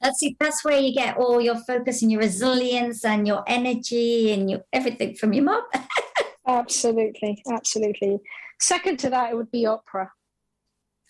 that's. 0.00 0.24
That's 0.40 0.64
where 0.64 0.78
you 0.78 0.94
get 0.94 1.16
all 1.18 1.40
your 1.40 1.56
focus 1.56 2.02
and 2.02 2.10
your 2.10 2.20
resilience 2.20 3.04
and 3.04 3.26
your 3.26 3.44
energy 3.46 4.32
and 4.32 4.50
your 4.50 4.60
everything 4.72 5.14
from 5.16 5.32
your 5.32 5.44
mom. 5.44 5.62
absolutely, 6.46 7.42
absolutely. 7.50 8.18
Second 8.60 8.98
to 9.00 9.10
that, 9.10 9.30
it 9.30 9.36
would 9.36 9.50
be 9.50 9.64
Oprah. 9.64 10.08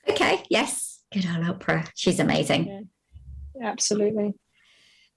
Okay. 0.09 0.43
Yes. 0.51 1.01
Good 1.13 1.27
old 1.27 1.61
Oprah. 1.61 1.89
She's 1.95 2.19
amazing. 2.19 2.89
Yeah, 3.55 3.71
absolutely. 3.71 4.35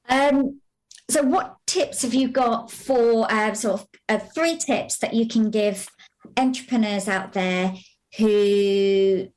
Um, 0.08 0.62
so, 1.10 1.24
what 1.24 1.56
tips 1.66 2.04
have 2.04 2.14
you 2.14 2.30
got 2.30 2.72
for 2.72 3.32
uh, 3.32 3.54
sort 3.54 3.82
of 3.82 3.88
uh, 4.08 4.20
three 4.20 4.58
tips 4.58 5.00
that 5.00 5.14
you 5.14 5.28
can 5.28 5.50
give 5.50 5.90
entrepreneurs 6.38 7.08
out 7.08 7.34
there 7.34 7.74
who 8.18 9.28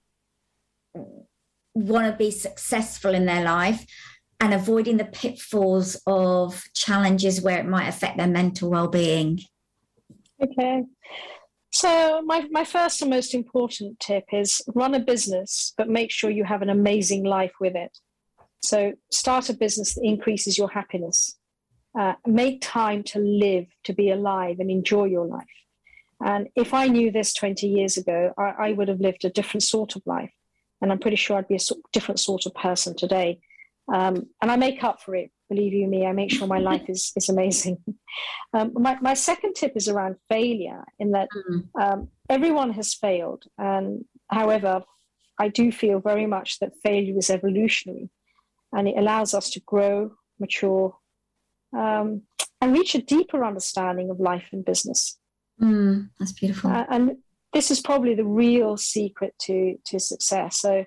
want 1.74 2.06
to 2.06 2.16
be 2.16 2.30
successful 2.30 3.14
in 3.14 3.26
their 3.26 3.44
life 3.44 3.84
and 4.40 4.54
avoiding 4.54 4.96
the 4.96 5.04
pitfalls 5.04 6.00
of 6.06 6.62
challenges 6.74 7.40
where 7.40 7.58
it 7.58 7.66
might 7.66 7.88
affect 7.88 8.16
their 8.16 8.26
mental 8.26 8.70
well-being. 8.70 9.40
Okay. 10.42 10.82
So 11.72 12.22
my, 12.22 12.46
my 12.50 12.64
first 12.64 13.02
and 13.02 13.10
most 13.10 13.34
important 13.34 13.98
tip 13.98 14.24
is 14.32 14.62
run 14.74 14.94
a 14.94 15.00
business 15.00 15.72
but 15.76 15.88
make 15.88 16.10
sure 16.12 16.30
you 16.30 16.44
have 16.44 16.62
an 16.62 16.70
amazing 16.70 17.24
life 17.24 17.52
with 17.60 17.74
it. 17.74 17.96
So 18.60 18.94
start 19.10 19.50
a 19.50 19.54
business 19.54 19.94
that 19.94 20.04
increases 20.04 20.56
your 20.56 20.70
happiness. 20.70 21.36
Uh, 21.98 22.14
make 22.26 22.60
time 22.60 23.02
to 23.04 23.18
live 23.18 23.66
to 23.84 23.92
be 23.92 24.10
alive 24.10 24.56
and 24.58 24.70
enjoy 24.70 25.04
your 25.04 25.26
life 25.26 25.46
and 26.22 26.48
if 26.56 26.74
I 26.74 26.86
knew 26.86 27.10
this 27.10 27.34
20 27.34 27.66
years 27.66 27.96
ago, 27.96 28.32
I, 28.38 28.68
I, 28.68 28.72
would 28.72 28.88
have 28.88 29.00
lived 29.00 29.24
a 29.24 29.30
different 29.30 29.62
sort 29.62 29.96
of 29.96 30.02
life. 30.06 30.32
And 30.80 30.92
I'm 30.92 30.98
pretty 30.98 31.16
sure 31.16 31.36
I'd 31.36 31.48
be 31.48 31.56
a 31.56 31.60
sort, 31.60 31.80
different 31.92 32.20
sort 32.20 32.46
of 32.46 32.54
person 32.54 32.94
today. 32.96 33.40
Um, 33.92 34.28
and 34.40 34.50
I 34.50 34.56
make 34.56 34.82
up 34.82 35.02
for 35.02 35.14
it, 35.14 35.30
believe 35.48 35.72
you 35.72 35.86
me. 35.86 36.06
I 36.06 36.12
make 36.12 36.30
sure 36.30 36.46
my 36.46 36.58
life 36.58 36.88
is, 36.88 37.12
is 37.16 37.28
amazing. 37.28 37.78
Um, 38.52 38.70
my, 38.74 38.96
my 39.00 39.14
second 39.14 39.54
tip 39.54 39.72
is 39.74 39.88
around 39.88 40.14
failure, 40.28 40.84
in 41.00 41.10
that 41.10 41.28
mm-hmm. 41.36 41.82
um, 41.82 42.08
everyone 42.30 42.70
has 42.70 42.94
failed. 42.94 43.42
And 43.58 44.04
however, 44.30 44.84
I 45.40 45.48
do 45.48 45.72
feel 45.72 45.98
very 45.98 46.26
much 46.26 46.60
that 46.60 46.78
failure 46.80 47.18
is 47.18 47.30
evolutionary 47.30 48.10
and 48.72 48.88
it 48.88 48.96
allows 48.96 49.34
us 49.34 49.50
to 49.50 49.60
grow, 49.60 50.12
mature, 50.38 50.96
um, 51.76 52.22
and 52.60 52.72
reach 52.72 52.94
a 52.94 53.02
deeper 53.02 53.44
understanding 53.44 54.10
of 54.10 54.20
life 54.20 54.48
and 54.52 54.64
business. 54.64 55.18
Mm, 55.60 56.10
that's 56.18 56.32
beautiful. 56.32 56.70
Uh, 56.70 56.84
and 56.90 57.16
this 57.52 57.70
is 57.70 57.80
probably 57.80 58.14
the 58.14 58.24
real 58.24 58.76
secret 58.76 59.34
to 59.42 59.78
to 59.86 59.98
success. 60.00 60.60
So, 60.60 60.84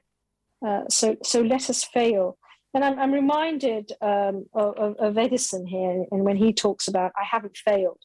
uh, 0.66 0.84
so 0.90 1.16
so 1.24 1.42
let 1.42 1.70
us 1.70 1.84
fail. 1.84 2.38
And 2.74 2.84
I'm, 2.84 3.00
I'm 3.00 3.12
reminded 3.12 3.92
um, 4.02 4.46
of, 4.54 4.98
of, 5.00 5.18
Edison 5.18 5.66
here, 5.66 6.06
and 6.12 6.24
when 6.24 6.36
he 6.36 6.54
talks 6.54 6.88
about, 6.88 7.12
I 7.18 7.24
haven't 7.24 7.58
failed. 7.58 7.98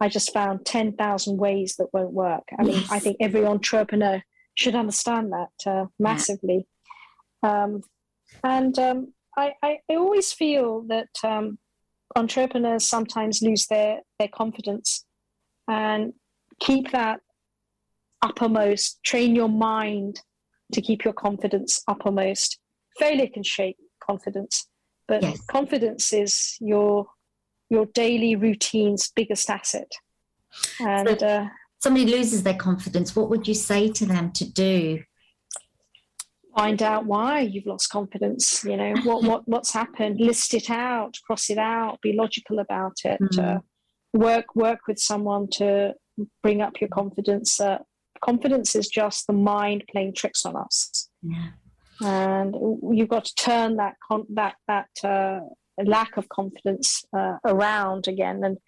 I 0.00 0.08
just 0.08 0.32
found 0.32 0.64
10,000 0.66 1.38
ways 1.38 1.76
that 1.78 1.92
won't 1.92 2.12
work. 2.12 2.44
I 2.56 2.62
mean, 2.62 2.84
I 2.90 2.98
think 2.98 3.16
every 3.20 3.44
entrepreneur 3.44 4.22
should 4.54 4.76
understand 4.76 5.32
that 5.32 5.70
uh, 5.70 5.86
massively. 5.98 6.68
Yeah. 7.42 7.64
Um, 7.64 7.82
and 8.44 8.78
um, 8.78 9.12
I, 9.36 9.54
I, 9.62 9.78
I, 9.90 9.96
always 9.96 10.32
feel 10.32 10.82
that 10.82 11.08
um, 11.24 11.58
entrepreneurs 12.14 12.86
sometimes 12.86 13.42
lose 13.42 13.66
their, 13.66 14.00
their 14.18 14.28
confidence 14.28 15.04
and 15.68 16.12
keep 16.60 16.90
that 16.92 17.20
uppermost. 18.22 19.02
Train 19.04 19.34
your 19.34 19.48
mind 19.48 20.20
to 20.72 20.80
keep 20.80 21.04
your 21.04 21.14
confidence 21.14 21.82
uppermost. 21.88 22.58
Failure 22.98 23.28
can 23.32 23.42
shake 23.42 23.76
confidence, 24.04 24.68
but 25.08 25.22
yes. 25.22 25.40
confidence 25.46 26.12
is 26.12 26.56
your 26.60 27.06
your 27.70 27.86
daily 27.86 28.36
routine's 28.36 29.10
biggest 29.16 29.48
asset. 29.48 29.90
And 30.78 31.08
So- 31.20 31.26
uh, 31.26 31.48
Somebody 31.78 32.06
loses 32.06 32.44
their 32.44 32.54
confidence. 32.54 33.16
What 33.16 33.28
would 33.28 33.48
you 33.48 33.54
say 33.54 33.88
to 33.90 34.06
them 34.06 34.30
to 34.32 34.44
do? 34.44 35.02
find 36.56 36.82
out 36.82 37.06
why 37.06 37.40
you've 37.40 37.66
lost 37.66 37.88
confidence. 37.90 38.64
You 38.64 38.76
know 38.76 38.94
what 39.04 39.22
what 39.24 39.48
what's 39.48 39.72
happened. 39.72 40.20
List 40.20 40.54
it 40.54 40.70
out, 40.70 41.18
cross 41.26 41.50
it 41.50 41.58
out, 41.58 42.00
be 42.02 42.12
logical 42.12 42.58
about 42.58 42.96
it. 43.04 43.20
Mm. 43.20 43.56
Uh, 43.56 43.60
work 44.12 44.54
work 44.54 44.80
with 44.86 44.98
someone 44.98 45.48
to 45.48 45.94
bring 46.42 46.60
up 46.60 46.80
your 46.80 46.88
confidence. 46.88 47.56
that 47.56 47.82
confidence 48.20 48.74
is 48.74 48.88
just 48.88 49.26
the 49.26 49.32
mind 49.32 49.84
playing 49.90 50.14
tricks 50.14 50.44
on 50.46 50.56
us. 50.56 51.08
Yeah. 51.22 51.50
and 52.00 52.54
you've 52.96 53.08
got 53.08 53.24
to 53.26 53.34
turn 53.34 53.76
that 53.76 53.94
con- 54.06 54.26
that 54.30 54.54
that 54.68 54.90
uh, 55.04 55.40
lack 55.84 56.16
of 56.16 56.28
confidence 56.28 57.04
uh, 57.16 57.36
around 57.44 58.08
again. 58.08 58.42
And 58.44 58.58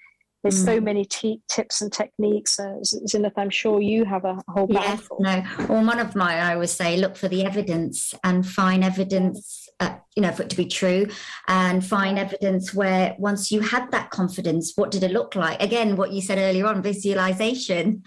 there's 0.44 0.62
so 0.62 0.78
many 0.78 1.06
t- 1.06 1.40
tips 1.48 1.80
and 1.80 1.90
techniques. 1.90 2.60
Uh, 2.60 2.76
Z- 2.84 3.00
Zeenat, 3.08 3.32
I'm 3.38 3.48
sure 3.48 3.80
you 3.80 4.04
have 4.04 4.26
a 4.26 4.36
whole 4.46 4.66
bag 4.66 5.00
Yes, 5.00 5.08
no. 5.18 5.42
Well, 5.68 5.86
one 5.86 5.98
of 5.98 6.14
my, 6.14 6.38
I 6.38 6.52
always 6.52 6.70
say, 6.70 6.98
look 6.98 7.16
for 7.16 7.28
the 7.28 7.46
evidence 7.46 8.12
and 8.22 8.46
find 8.46 8.84
evidence, 8.84 9.66
uh, 9.80 9.96
you 10.14 10.20
know, 10.20 10.32
for 10.32 10.42
it 10.42 10.50
to 10.50 10.56
be 10.56 10.66
true, 10.66 11.06
and 11.48 11.82
find 11.82 12.18
evidence 12.18 12.74
where 12.74 13.16
once 13.18 13.50
you 13.50 13.60
had 13.62 13.90
that 13.92 14.10
confidence, 14.10 14.74
what 14.76 14.90
did 14.90 15.02
it 15.02 15.12
look 15.12 15.34
like? 15.34 15.62
Again, 15.62 15.96
what 15.96 16.12
you 16.12 16.20
said 16.20 16.36
earlier 16.36 16.66
on, 16.66 16.82
visualization. 16.82 18.02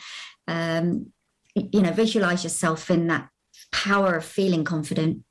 Um, 0.48 1.12
you 1.56 1.82
know, 1.82 1.92
visualize 1.92 2.44
yourself 2.44 2.92
in 2.92 3.08
that 3.08 3.30
power 3.72 4.14
of 4.14 4.24
feeling 4.24 4.64
confident. 4.64 5.24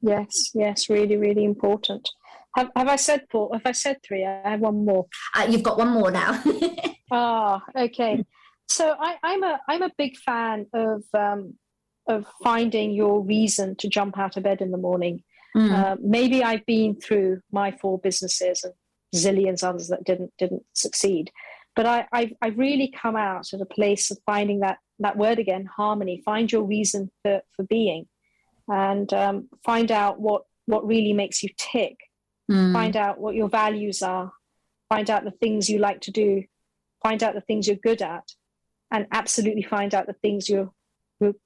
Yes, 0.00 0.50
yes, 0.54 0.88
really, 0.88 1.18
really 1.18 1.44
important. 1.44 2.08
Have, 2.56 2.70
have 2.76 2.88
I 2.88 2.96
said 2.96 3.26
four? 3.30 3.50
Have 3.52 3.62
I 3.64 3.72
said 3.72 3.98
three? 4.02 4.24
I 4.24 4.50
have 4.50 4.60
one 4.60 4.84
more. 4.84 5.06
Uh, 5.34 5.46
you've 5.48 5.62
got 5.62 5.78
one 5.78 5.90
more 5.90 6.10
now. 6.10 6.42
Ah, 7.10 7.62
okay. 7.76 8.24
So 8.68 8.96
I, 8.98 9.16
I'm 9.22 9.42
a 9.44 9.60
I'm 9.68 9.82
a 9.82 9.90
big 9.96 10.16
fan 10.16 10.66
of 10.72 11.04
um, 11.16 11.54
of 12.08 12.26
finding 12.42 12.92
your 12.92 13.22
reason 13.22 13.76
to 13.76 13.88
jump 13.88 14.18
out 14.18 14.36
of 14.36 14.42
bed 14.42 14.60
in 14.60 14.70
the 14.70 14.78
morning. 14.78 15.22
Mm. 15.56 15.70
Uh, 15.70 15.96
maybe 16.00 16.42
I've 16.42 16.66
been 16.66 16.98
through 16.98 17.40
my 17.52 17.70
four 17.70 17.98
businesses 17.98 18.64
and 18.64 18.74
zillions 19.14 19.62
others 19.62 19.88
that 19.88 20.04
didn't 20.04 20.32
didn't 20.38 20.64
succeed, 20.72 21.30
but 21.76 21.86
I 21.86 22.06
I've, 22.12 22.32
I've 22.42 22.58
really 22.58 22.90
come 22.90 23.16
out 23.16 23.52
at 23.52 23.60
a 23.60 23.66
place 23.66 24.10
of 24.10 24.18
finding 24.26 24.60
that 24.60 24.78
that 24.98 25.16
word 25.16 25.38
again 25.38 25.66
harmony. 25.66 26.22
Find 26.24 26.50
your 26.50 26.64
reason 26.64 27.10
for 27.22 27.42
for 27.54 27.64
being, 27.64 28.06
and 28.66 29.12
um, 29.12 29.48
find 29.64 29.92
out 29.92 30.20
what 30.20 30.42
what 30.66 30.86
really 30.86 31.12
makes 31.12 31.42
you 31.42 31.50
tick. 31.56 31.98
Mm. 32.50 32.72
Find 32.72 32.96
out 32.96 33.18
what 33.18 33.34
your 33.34 33.48
values 33.48 34.02
are. 34.02 34.32
Find 34.88 35.08
out 35.10 35.24
the 35.24 35.30
things 35.30 35.68
you 35.70 35.78
like 35.78 36.00
to 36.02 36.10
do. 36.10 36.44
Find 37.02 37.22
out 37.22 37.34
the 37.34 37.40
things 37.40 37.66
you're 37.66 37.76
good 37.76 38.02
at, 38.02 38.24
and 38.90 39.06
absolutely 39.12 39.62
find 39.62 39.94
out 39.94 40.06
the 40.06 40.14
things 40.14 40.48
you, 40.48 40.72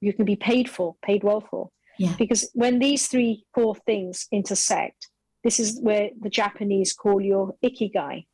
you 0.01 0.13
can 0.13 0.25
be 0.25 0.37
paid 0.37 0.69
for, 0.69 0.97
paid 1.03 1.23
well 1.25 1.41
for. 1.51 1.71
Yeah. 1.99 2.15
Because 2.19 2.51
when 2.55 2.79
these 2.79 3.09
three, 3.09 3.45
four 3.55 3.75
things 3.75 4.27
intersect, 4.31 5.09
this 5.45 5.59
is 5.59 5.81
where 5.81 6.11
the 6.21 6.31
Japanese 6.31 6.93
call 6.93 7.21
your 7.21 7.55
ikigai, 7.65 8.27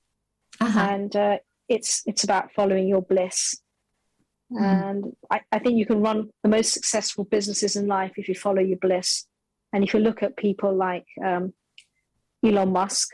Uh-huh. 0.60 0.80
and 0.80 1.16
uh, 1.16 1.38
it's 1.68 2.02
it's 2.06 2.24
about 2.24 2.52
following 2.52 2.88
your 2.88 3.02
bliss. 3.02 3.60
And 4.50 5.16
I, 5.30 5.40
I 5.50 5.58
think 5.58 5.78
you 5.78 5.86
can 5.86 6.00
run 6.00 6.30
the 6.42 6.48
most 6.48 6.72
successful 6.72 7.24
businesses 7.24 7.74
in 7.74 7.86
life 7.88 8.12
if 8.16 8.28
you 8.28 8.34
follow 8.34 8.60
your 8.60 8.78
bliss. 8.78 9.26
And 9.72 9.82
if 9.82 9.94
you 9.94 10.00
look 10.00 10.22
at 10.22 10.36
people 10.36 10.72
like 10.76 11.06
um, 11.24 11.52
Elon 12.44 12.70
Musk, 12.72 13.08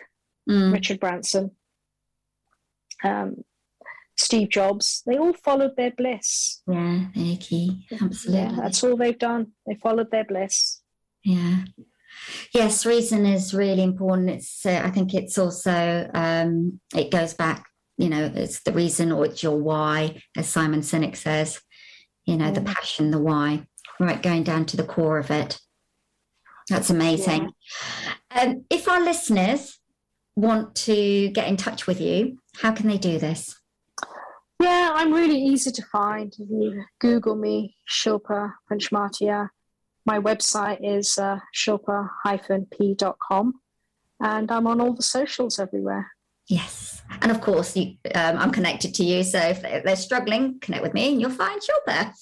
Mm. 0.48 0.72
Richard 0.72 0.98
Branson, 1.00 1.50
um, 3.04 3.44
Steve 4.16 4.48
Jobs, 4.48 5.02
they 5.06 5.16
all 5.16 5.32
followed 5.32 5.76
their 5.76 5.92
bliss. 5.92 6.62
Yeah, 6.66 7.06
key. 7.38 7.86
Absolutely. 7.92 8.40
Yeah, 8.42 8.52
that's 8.56 8.82
all 8.82 8.96
they've 8.96 9.18
done. 9.18 9.52
They 9.66 9.74
followed 9.74 10.10
their 10.10 10.24
bliss. 10.24 10.80
Yeah. 11.24 11.64
Yes, 12.52 12.84
reason 12.84 13.24
is 13.26 13.54
really 13.54 13.82
important. 13.82 14.30
It's. 14.30 14.66
Uh, 14.66 14.82
I 14.84 14.90
think 14.90 15.14
it's 15.14 15.38
also. 15.38 16.10
Um, 16.12 16.80
it 16.94 17.10
goes 17.10 17.34
back. 17.34 17.66
You 17.96 18.08
know, 18.08 18.32
it's 18.34 18.60
the 18.62 18.72
reason 18.72 19.12
or 19.12 19.26
it's 19.26 19.42
your 19.42 19.56
why, 19.58 20.22
as 20.36 20.48
Simon 20.48 20.80
Sinek 20.80 21.16
says. 21.16 21.60
You 22.24 22.36
know, 22.36 22.50
the 22.50 22.60
Mm. 22.60 22.66
passion, 22.74 23.10
the 23.10 23.18
why. 23.20 23.66
Right, 24.00 24.22
going 24.22 24.42
down 24.42 24.66
to 24.66 24.76
the 24.76 24.84
core 24.84 25.18
of 25.18 25.30
it. 25.30 25.60
That's 26.68 26.90
amazing. 26.90 27.50
Um, 28.30 28.64
if 28.70 28.88
our 28.88 29.00
listeners 29.00 29.78
want 30.36 30.74
to 30.76 31.28
get 31.30 31.48
in 31.48 31.56
touch 31.56 31.86
with 31.86 32.00
you, 32.00 32.38
how 32.56 32.72
can 32.72 32.86
they 32.88 32.98
do 32.98 33.18
this? 33.18 33.56
Yeah, 34.60 34.90
I'm 34.92 35.12
really 35.12 35.38
easy 35.42 35.70
to 35.72 35.82
find. 35.86 36.32
If 36.38 36.48
you 36.50 36.84
Google 37.00 37.34
me, 37.36 37.76
Shilpa 37.90 38.52
Panchmatia. 38.70 39.48
My 40.06 40.18
website 40.18 40.78
is 40.82 41.18
uh, 41.18 41.38
shilpa-p.com. 41.56 43.54
And 44.22 44.50
I'm 44.52 44.66
on 44.66 44.80
all 44.80 44.92
the 44.94 45.02
socials 45.02 45.58
everywhere. 45.58 46.10
Yes, 46.46 47.00
and 47.22 47.30
of 47.30 47.40
course, 47.40 47.76
you, 47.76 47.94
um, 48.14 48.36
I'm 48.36 48.50
connected 48.50 48.92
to 48.94 49.04
you. 49.04 49.22
So 49.22 49.38
if 49.38 49.62
they- 49.62 49.80
they're 49.84 49.96
struggling, 49.96 50.58
connect 50.60 50.82
with 50.82 50.92
me, 50.94 51.12
and 51.12 51.20
you'll 51.20 51.30
find 51.30 51.60
Shilpa. 51.60 52.12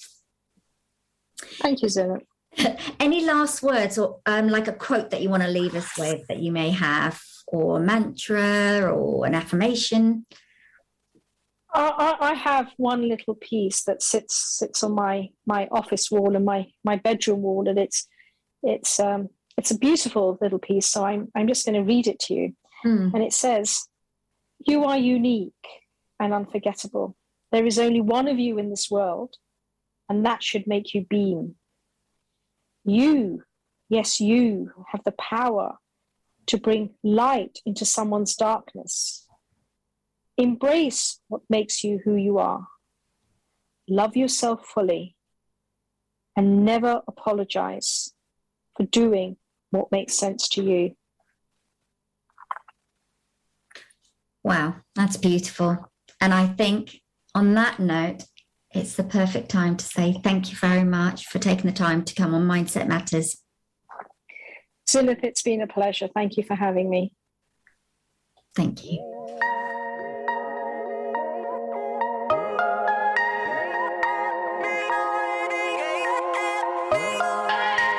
Thank 1.61 1.81
you, 1.81 1.87
Zeenat. 1.89 2.21
Any 2.99 3.23
last 3.25 3.61
words 3.63 3.97
or 3.97 4.19
um, 4.25 4.49
like 4.49 4.67
a 4.67 4.73
quote 4.73 5.11
that 5.11 5.21
you 5.21 5.29
want 5.29 5.43
to 5.43 5.49
leave 5.49 5.75
us 5.75 5.97
with 5.97 6.27
that 6.27 6.39
you 6.39 6.51
may 6.51 6.71
have, 6.71 7.21
or 7.47 7.77
a 7.77 7.81
mantra 7.81 8.91
or 8.91 9.25
an 9.25 9.35
affirmation? 9.35 10.25
I, 11.73 12.15
I 12.19 12.31
I 12.31 12.33
have 12.33 12.71
one 12.77 13.07
little 13.07 13.35
piece 13.35 13.83
that 13.83 14.01
sits 14.01 14.35
sits 14.57 14.83
on 14.83 14.93
my 14.95 15.29
my 15.45 15.67
office 15.71 16.09
wall 16.11 16.35
and 16.35 16.45
my 16.45 16.67
my 16.83 16.95
bedroom 16.95 17.41
wall, 17.41 17.67
and 17.69 17.77
it's 17.77 18.07
it's 18.63 18.99
um 18.99 19.29
it's 19.57 19.71
a 19.71 19.77
beautiful 19.77 20.37
little 20.41 20.59
piece. 20.59 20.87
So 20.87 21.05
I'm 21.05 21.29
I'm 21.35 21.47
just 21.47 21.65
going 21.65 21.75
to 21.75 21.81
read 21.83 22.07
it 22.07 22.19
to 22.21 22.33
you, 22.33 22.53
Hmm. 22.81 23.09
and 23.13 23.23
it 23.23 23.33
says, 23.33 23.87
"You 24.65 24.85
are 24.85 24.97
unique 24.97 25.53
and 26.19 26.33
unforgettable. 26.33 27.15
There 27.51 27.65
is 27.65 27.77
only 27.79 28.01
one 28.01 28.27
of 28.27 28.39
you 28.39 28.57
in 28.57 28.69
this 28.69 28.89
world, 28.89 29.35
and 30.09 30.25
that 30.25 30.43
should 30.43 30.65
make 30.65 30.93
you 30.93 31.05
beam. 31.09 31.55
You, 32.89 33.43
yes, 33.89 34.19
you 34.19 34.71
have 34.91 35.03
the 35.03 35.13
power 35.13 35.77
to 36.47 36.57
bring 36.57 36.95
light 37.03 37.59
into 37.65 37.85
someone's 37.85 38.35
darkness." 38.35 39.27
Embrace 40.37 41.19
what 41.27 41.41
makes 41.49 41.83
you 41.83 41.99
who 42.05 42.15
you 42.15 42.37
are. 42.37 42.67
Love 43.89 44.15
yourself 44.15 44.65
fully 44.65 45.17
and 46.35 46.63
never 46.63 47.01
apologize 47.07 48.13
for 48.77 48.85
doing 48.85 49.35
what 49.71 49.91
makes 49.91 50.13
sense 50.13 50.47
to 50.47 50.63
you. 50.63 50.95
Wow, 54.43 54.77
that's 54.95 55.17
beautiful. 55.17 55.91
And 56.21 56.33
I 56.33 56.47
think 56.47 57.01
on 57.35 57.53
that 57.55 57.79
note, 57.79 58.23
it's 58.73 58.95
the 58.95 59.03
perfect 59.03 59.49
time 59.49 59.75
to 59.77 59.85
say 59.85 60.19
thank 60.23 60.51
you 60.51 60.57
very 60.57 60.83
much 60.83 61.25
for 61.25 61.39
taking 61.39 61.65
the 61.65 61.75
time 61.75 62.03
to 62.03 62.13
come 62.13 62.35
on 62.35 62.47
Mindset 62.47 62.87
Matters. 62.87 63.41
Zeenat, 64.87 65.23
it's 65.23 65.41
been 65.41 65.61
a 65.61 65.67
pleasure. 65.67 66.09
Thank 66.13 66.37
you 66.37 66.43
for 66.43 66.55
having 66.55 66.89
me. 66.89 67.11
Thank 68.55 68.83
you. 68.85 68.97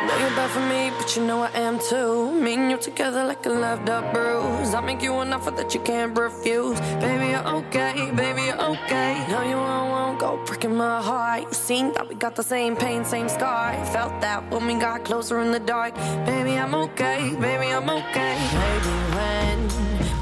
Know 0.06 0.16
you're 0.18 0.48
for 0.48 0.60
me, 0.60 0.80
but 1.11 1.16
you 1.16 1.27
know 1.27 1.43
I 1.43 1.51
am 1.59 1.81
too. 1.81 2.31
Me 2.31 2.55
and 2.55 2.70
you 2.70 2.77
together 2.78 3.24
like 3.24 3.45
a 3.47 3.49
loved 3.49 3.91
up 3.91 4.12
bruise. 4.12 4.74
I 4.74 4.81
make 4.81 5.03
you 5.03 5.12
an 5.19 5.32
offer 5.32 5.51
that 5.51 5.74
you 5.74 5.81
can't 5.81 6.16
refuse. 6.16 6.78
Baby, 7.01 7.31
you're 7.31 7.49
okay, 7.59 8.12
baby, 8.15 8.43
you're 8.43 8.62
okay. 8.73 9.27
No, 9.28 9.43
you 9.43 9.57
won't, 9.57 9.91
won't 9.91 10.19
go 10.20 10.41
breaking 10.47 10.77
my 10.77 11.03
heart. 11.03 11.43
You 11.43 11.53
seen 11.53 11.93
that 11.95 12.09
we 12.09 12.15
got 12.15 12.37
the 12.37 12.45
same 12.45 12.77
pain, 12.77 13.05
same 13.05 13.28
scar. 13.28 13.73
Felt 13.87 14.20
that 14.20 14.49
when 14.51 14.66
we 14.66 14.74
got 14.74 15.05
closer 15.05 15.41
in 15.41 15.51
the 15.51 15.59
dark. 15.59 15.95
Baby, 16.27 16.57
I'm 16.57 16.74
okay, 16.74 17.35
baby, 17.41 17.73
I'm 17.73 17.91
okay. 17.91 18.35
Maybe 18.62 18.95
when, 19.16 19.59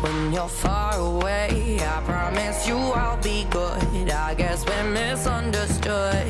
when 0.02 0.32
you're 0.32 0.48
far 0.48 0.94
away, 0.94 1.80
I 1.82 2.00
promise 2.06 2.66
you 2.66 2.76
I'll 2.76 3.20
be 3.22 3.44
good. 3.50 4.10
I 4.10 4.34
guess 4.34 4.64
we're 4.64 4.90
misunderstood. 4.90 6.26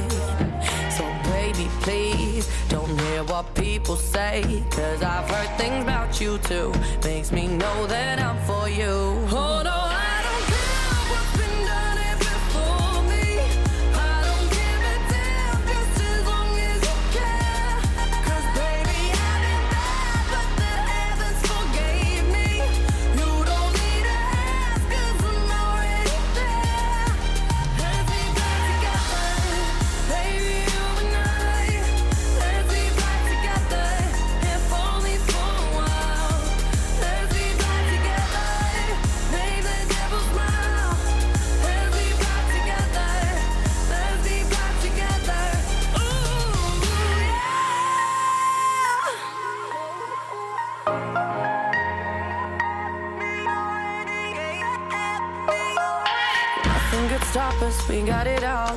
So 0.96 1.04
baby, 1.30 1.68
please 1.82 2.27
don't 2.68 3.00
hear 3.00 3.24
what 3.24 3.54
people 3.54 3.96
say. 3.96 4.62
Cause 4.70 5.02
I've 5.02 5.28
heard 5.30 5.58
things 5.58 5.82
about 5.82 6.20
you 6.20 6.38
too. 6.38 6.72
Makes 7.04 7.32
me 7.32 7.46
know 7.46 7.86
that 7.86 8.20
I'm 8.20 8.38
for 8.46 8.68
you. 8.68 8.92
Oh 9.30 9.62
no, 9.64 9.97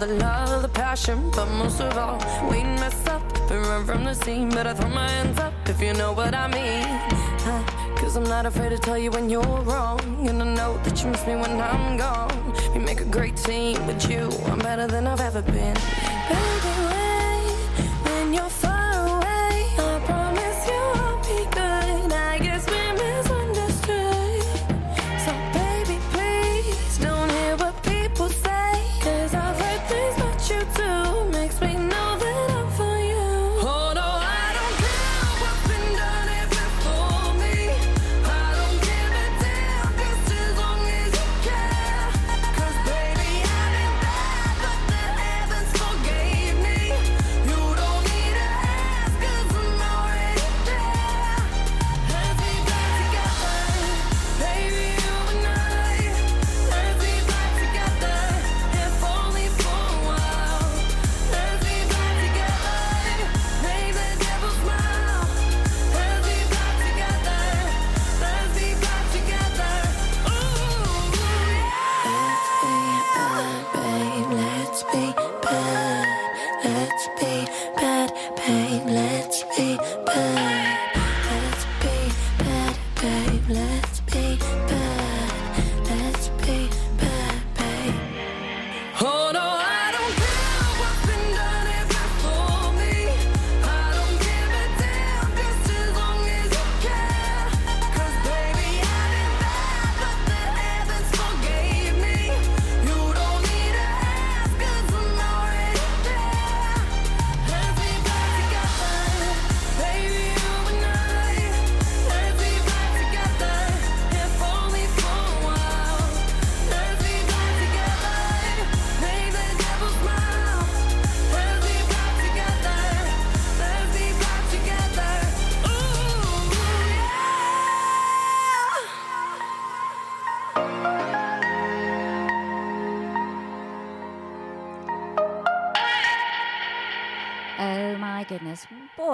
the 0.01 0.15
love, 0.15 0.63
the 0.63 0.67
passion, 0.67 1.29
but 1.29 1.45
most 1.59 1.79
of 1.79 1.95
all, 1.95 2.17
we 2.49 2.63
mess 2.63 3.05
up 3.05 3.21
and 3.51 3.61
run 3.67 3.85
from 3.85 4.03
the 4.03 4.15
scene. 4.15 4.49
But 4.49 4.65
I 4.65 4.73
throw 4.73 4.89
my 4.89 5.07
hands 5.07 5.37
up 5.37 5.53
if 5.69 5.79
you 5.79 5.93
know 5.93 6.11
what 6.11 6.33
I 6.33 6.47
mean. 6.47 6.87
Cause 7.97 8.15
I'm 8.15 8.23
not 8.23 8.47
afraid 8.47 8.69
to 8.69 8.79
tell 8.79 8.97
you 8.97 9.11
when 9.11 9.29
you're 9.29 9.61
wrong. 9.61 10.01
And 10.27 10.41
I 10.41 10.55
know 10.55 10.79
that 10.85 11.03
you 11.03 11.11
miss 11.11 11.27
me 11.27 11.35
when 11.35 11.51
I'm 11.61 11.97
gone. 11.97 12.53
We 12.73 12.79
make 12.79 13.01
a 13.01 13.05
great 13.05 13.37
team 13.37 13.85
with 13.85 14.09
you. 14.09 14.31
I'm 14.47 14.57
better 14.57 14.87
than 14.87 15.05
I've 15.05 15.21
ever 15.21 15.43
been. 15.43 15.75
Baby, 16.31 16.73
wait, 16.89 17.85
when 18.05 18.33
you're 18.33 18.49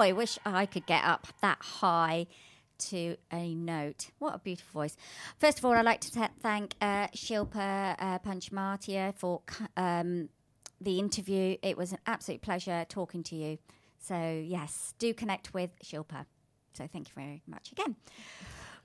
Boy, 0.08 0.14
wish 0.14 0.38
I 0.46 0.64
could 0.64 0.86
get 0.86 1.04
up 1.04 1.26
that 1.42 1.58
high 1.60 2.28
to 2.78 3.16
a 3.30 3.54
note. 3.54 4.08
What 4.18 4.34
a 4.36 4.38
beautiful 4.38 4.80
voice. 4.80 4.96
First 5.38 5.58
of 5.58 5.66
all, 5.66 5.72
I'd 5.72 5.84
like 5.84 6.00
to 6.00 6.10
th- 6.10 6.30
thank 6.40 6.74
uh, 6.80 7.08
Shilpa 7.08 7.94
uh, 7.98 8.18
Panchmatia 8.20 9.14
for 9.14 9.42
um, 9.76 10.30
the 10.80 10.98
interview. 10.98 11.58
It 11.62 11.76
was 11.76 11.92
an 11.92 11.98
absolute 12.06 12.40
pleasure 12.40 12.86
talking 12.88 13.22
to 13.24 13.36
you. 13.36 13.58
So, 13.98 14.42
yes, 14.46 14.94
do 14.98 15.12
connect 15.12 15.52
with 15.52 15.70
Shilpa. 15.84 16.24
So, 16.72 16.88
thank 16.90 17.08
you 17.08 17.14
very 17.14 17.42
much 17.46 17.72
again. 17.72 17.96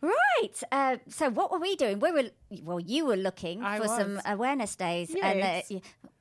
Right. 0.04 0.64
Uh, 0.70 0.98
so, 1.08 1.30
what 1.30 1.50
were 1.50 1.60
we 1.60 1.78
doing? 1.78 2.00
We 2.00 2.12
were 2.12 2.24
well. 2.62 2.80
You 2.82 3.06
were 3.06 3.16
looking 3.16 3.64
I 3.64 3.80
for 3.80 3.88
some 3.88 4.20
awareness 4.26 4.76
days, 4.76 5.16
and 5.16 5.42
uh, 5.42 5.62
Yes. 5.70 5.72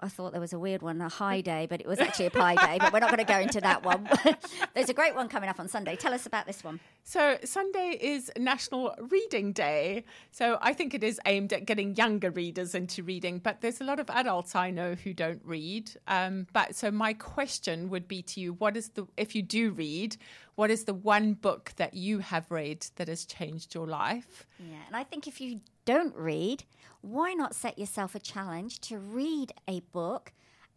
I 0.03 0.09
thought 0.09 0.33
there 0.33 0.41
was 0.41 0.53
a 0.53 0.59
weird 0.59 0.83
one, 0.83 1.01
a 1.01 1.09
high 1.09 1.41
day, 1.41 1.67
but 1.71 1.81
it 1.81 1.87
was 1.87 2.01
actually 2.01 2.27
a 2.27 2.31
pie 2.31 2.55
day. 2.57 2.79
But 2.79 2.93
we're 2.93 2.99
not 2.99 3.11
going 3.11 3.25
to 3.25 3.33
go 3.33 3.39
into 3.39 3.61
that 3.61 3.85
one. 3.85 4.09
There's 4.75 4.89
a 4.89 4.95
great 4.95 5.15
one 5.15 5.29
coming 5.29 5.49
up 5.49 5.61
on 5.61 5.69
Sunday. 5.69 5.95
Tell 5.95 6.13
us 6.13 6.27
about 6.27 6.47
this 6.47 6.65
one. 6.65 6.81
So 7.05 7.39
Sunday 7.45 7.99
is 8.01 8.31
National 8.37 8.95
Reading 9.11 9.53
Day. 9.53 10.05
So 10.33 10.59
I 10.61 10.73
think 10.73 10.95
it 10.95 11.05
is 11.05 11.21
aimed 11.25 11.53
at 11.53 11.67
getting 11.67 11.95
younger 11.95 12.31
readers 12.31 12.75
into 12.75 13.05
reading, 13.05 13.39
but 13.39 13.61
there's 13.61 13.81
a 13.81 13.85
lot 13.85 14.01
of 14.01 14.11
adults 14.11 14.57
I 14.57 14.71
know 14.71 14.95
who 14.95 15.15
don't 15.15 15.41
read. 15.45 15.91
Um, 16.09 16.49
but 16.53 16.75
so 16.75 16.91
my 16.91 17.13
question 17.13 17.89
would 17.91 18.09
be 18.09 18.23
to 18.23 18.41
you: 18.41 18.55
What 18.55 18.77
is 18.77 18.91
the 18.91 19.07
if 19.17 19.37
you 19.37 19.43
do 19.43 19.71
read, 19.71 20.17
what 20.55 20.70
is 20.70 20.85
the 20.85 20.95
one 20.95 21.35
book 21.35 21.73
that 21.77 21.95
you 21.95 22.19
have 22.19 22.51
read 22.51 22.87
that 22.97 23.09
has 23.09 23.24
changed 23.24 23.74
your 23.74 23.87
life? 23.87 24.47
Yeah, 24.59 24.77
and 24.87 24.97
I 24.97 25.05
think 25.05 25.27
if 25.27 25.41
you 25.41 25.61
don't 25.85 26.15
read, 26.15 26.65
why 27.01 27.33
not 27.33 27.55
set 27.55 27.79
yourself 27.79 28.15
a 28.15 28.20
challenge 28.20 28.81
to 28.83 28.99
read 28.99 29.53
a 29.66 29.81
book 29.93 30.33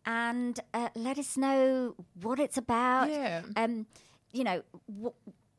and 0.05 0.59
uh, 0.73 0.89
let 0.95 1.17
us 1.17 1.37
know 1.37 1.95
what 2.21 2.39
it's 2.39 2.57
about? 2.57 3.09
Yeah. 3.09 3.41
Um, 3.55 3.85
you 4.31 4.43
know, 4.43 4.63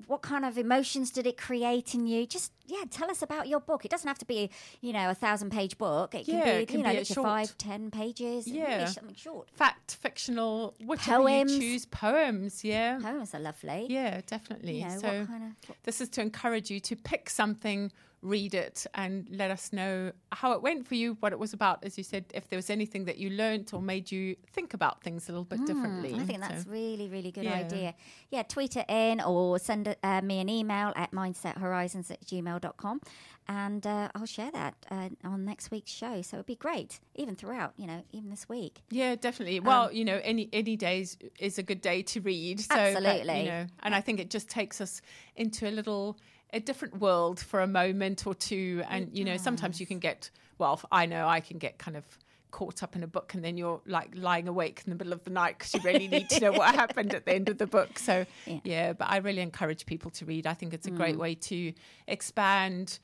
what 0.06 0.22
kind 0.22 0.44
of 0.44 0.56
emotions 0.56 1.10
did 1.10 1.26
it 1.26 1.36
create 1.36 1.94
in 1.94 2.06
you? 2.06 2.26
Just 2.26 2.52
yeah, 2.66 2.82
tell 2.90 3.10
us 3.10 3.22
about 3.22 3.46
your 3.48 3.60
book. 3.60 3.84
It 3.84 3.90
doesn't 3.90 4.06
have 4.08 4.18
to 4.18 4.24
be, 4.24 4.50
you 4.80 4.92
know, 4.92 5.10
a 5.10 5.14
thousand 5.14 5.50
page 5.50 5.78
book. 5.78 6.14
It 6.14 6.26
can 6.26 6.38
Yeah, 6.38 6.44
be, 6.44 6.50
it 6.62 6.68
can 6.68 6.78
you 6.80 6.84
know, 6.86 6.92
be 6.96 7.04
short- 7.04 7.26
five, 7.26 7.58
ten 7.58 7.90
pages. 7.90 8.46
Really 8.46 8.58
Yeah. 8.58 8.86
something 8.86 9.14
short. 9.14 9.50
Fact, 9.50 9.94
fictional, 10.00 10.74
whatever 10.84 11.22
Poems. 11.24 11.52
you 11.54 11.60
choose, 11.60 11.86
poems. 11.86 12.64
Yeah, 12.64 12.98
Poems 13.00 13.34
are 13.34 13.40
lovely. 13.40 13.86
yeah, 13.90 14.20
definitely. 14.26 14.80
You 14.80 14.88
know, 14.88 14.98
so 14.98 15.18
what 15.20 15.26
kind 15.28 15.44
of 15.68 15.76
this 15.84 16.00
is 16.00 16.08
to 16.10 16.22
encourage 16.22 16.70
you 16.70 16.80
to 16.80 16.96
pick 16.96 17.28
something 17.30 17.92
read 18.22 18.54
it 18.54 18.86
and 18.94 19.28
let 19.30 19.50
us 19.50 19.72
know 19.72 20.10
how 20.32 20.52
it 20.52 20.62
went 20.62 20.86
for 20.88 20.94
you 20.94 21.16
what 21.20 21.32
it 21.32 21.38
was 21.38 21.52
about 21.52 21.84
as 21.84 21.96
you 21.98 22.02
said 22.02 22.24
if 22.34 22.48
there 22.48 22.56
was 22.56 22.70
anything 22.70 23.04
that 23.04 23.18
you 23.18 23.30
learnt 23.30 23.72
or 23.74 23.80
made 23.80 24.10
you 24.10 24.34
think 24.52 24.74
about 24.74 25.02
things 25.02 25.28
a 25.28 25.32
little 25.32 25.44
bit 25.44 25.64
differently 25.66 26.12
Hmm, 26.12 26.20
I 26.20 26.24
think 26.24 26.42
So- 26.42 26.48
that's 26.48 26.66
really, 26.66 27.08
really 27.08 27.30
good 27.30 27.44
Yeah. 27.44 27.54
idea. 27.54 27.94
Yeah, 28.30 28.42
tweet 28.42 28.76
it 28.76 28.86
in 28.88 29.20
or 29.20 29.58
send 29.58 29.94
uh, 30.02 30.22
me 30.22 30.40
an 30.40 30.48
email 30.48 30.92
at 30.96 31.12
mindsethorizons 31.12 32.10
at 32.10 32.20
gmail.com 32.24 33.00
and 33.48 33.86
uh, 33.86 34.08
I'll 34.14 34.26
share 34.26 34.50
that 34.50 34.74
uh, 34.90 35.08
on 35.22 35.44
next 35.44 35.70
week's 35.70 35.92
show. 35.92 36.20
So 36.22 36.38
it'd 36.38 36.46
be 36.46 36.56
great, 36.56 36.98
even 37.14 37.36
throughout, 37.36 37.74
you 37.76 37.86
know, 37.86 38.02
even 38.10 38.28
this 38.30 38.48
week. 38.48 38.80
Yeah, 38.90 39.14
definitely. 39.14 39.58
Um, 39.58 39.64
Well, 39.64 39.92
you 39.92 40.04
know, 40.04 40.20
any 40.24 40.48
any 40.52 40.74
days 40.76 41.16
is 41.38 41.56
a 41.58 41.62
good 41.62 41.80
day 41.80 42.02
to 42.02 42.20
read. 42.20 42.58
So 42.60 42.74
that, 42.74 42.96
Absolutely. 42.96 43.40
you 43.42 43.48
know, 43.48 43.66
and 43.84 43.94
I 43.94 44.00
think 44.00 44.18
it 44.18 44.30
just 44.30 44.48
takes 44.48 44.80
us 44.80 45.00
into 45.36 45.68
a 45.68 45.70
little 45.70 46.18
a 46.52 46.60
different 46.60 46.98
world 47.00 47.40
for 47.40 47.60
a 47.60 47.66
moment 47.66 48.26
or 48.26 48.34
two. 48.34 48.82
And 48.88 49.10
you 49.16 49.24
know, 49.24 49.36
sometimes 49.36 49.80
you 49.80 49.86
can 49.86 49.98
get 49.98 50.30
well. 50.58 50.80
I 50.92 51.06
know 51.06 51.26
I 51.28 51.40
can 51.40 51.58
get 51.58 51.78
kind 51.78 51.96
of 51.96 52.04
caught 52.52 52.82
up 52.82 52.96
in 52.96 53.02
a 53.02 53.06
book 53.06 53.34
and 53.34 53.44
then 53.44 53.58
you're 53.58 53.82
like 53.86 54.08
lying 54.14 54.48
awake 54.48 54.80
in 54.86 54.90
the 54.90 54.96
middle 54.96 55.12
of 55.12 55.22
the 55.24 55.30
night 55.30 55.58
because 55.58 55.74
you 55.74 55.80
really 55.80 56.08
need 56.08 56.30
to 56.30 56.40
know 56.40 56.52
what 56.52 56.74
happened 56.82 57.12
at 57.12 57.26
the 57.26 57.34
end 57.34 57.50
of 57.50 57.58
the 57.58 57.66
book 57.66 57.98
so 57.98 58.24
Yeah. 58.46 58.58
yeah. 58.64 58.92
but 58.94 59.10
i 59.10 59.18
really 59.18 59.42
encourage 59.42 59.84
people 59.84 60.10
to 60.12 60.24
read 60.24 60.46
i 60.46 60.54
think 60.54 60.72
it's 60.72 60.86
a 60.86 60.90
Mm. 60.90 60.96
great 60.96 61.18
way 61.18 61.34
to 61.34 61.74
expand 62.06 62.98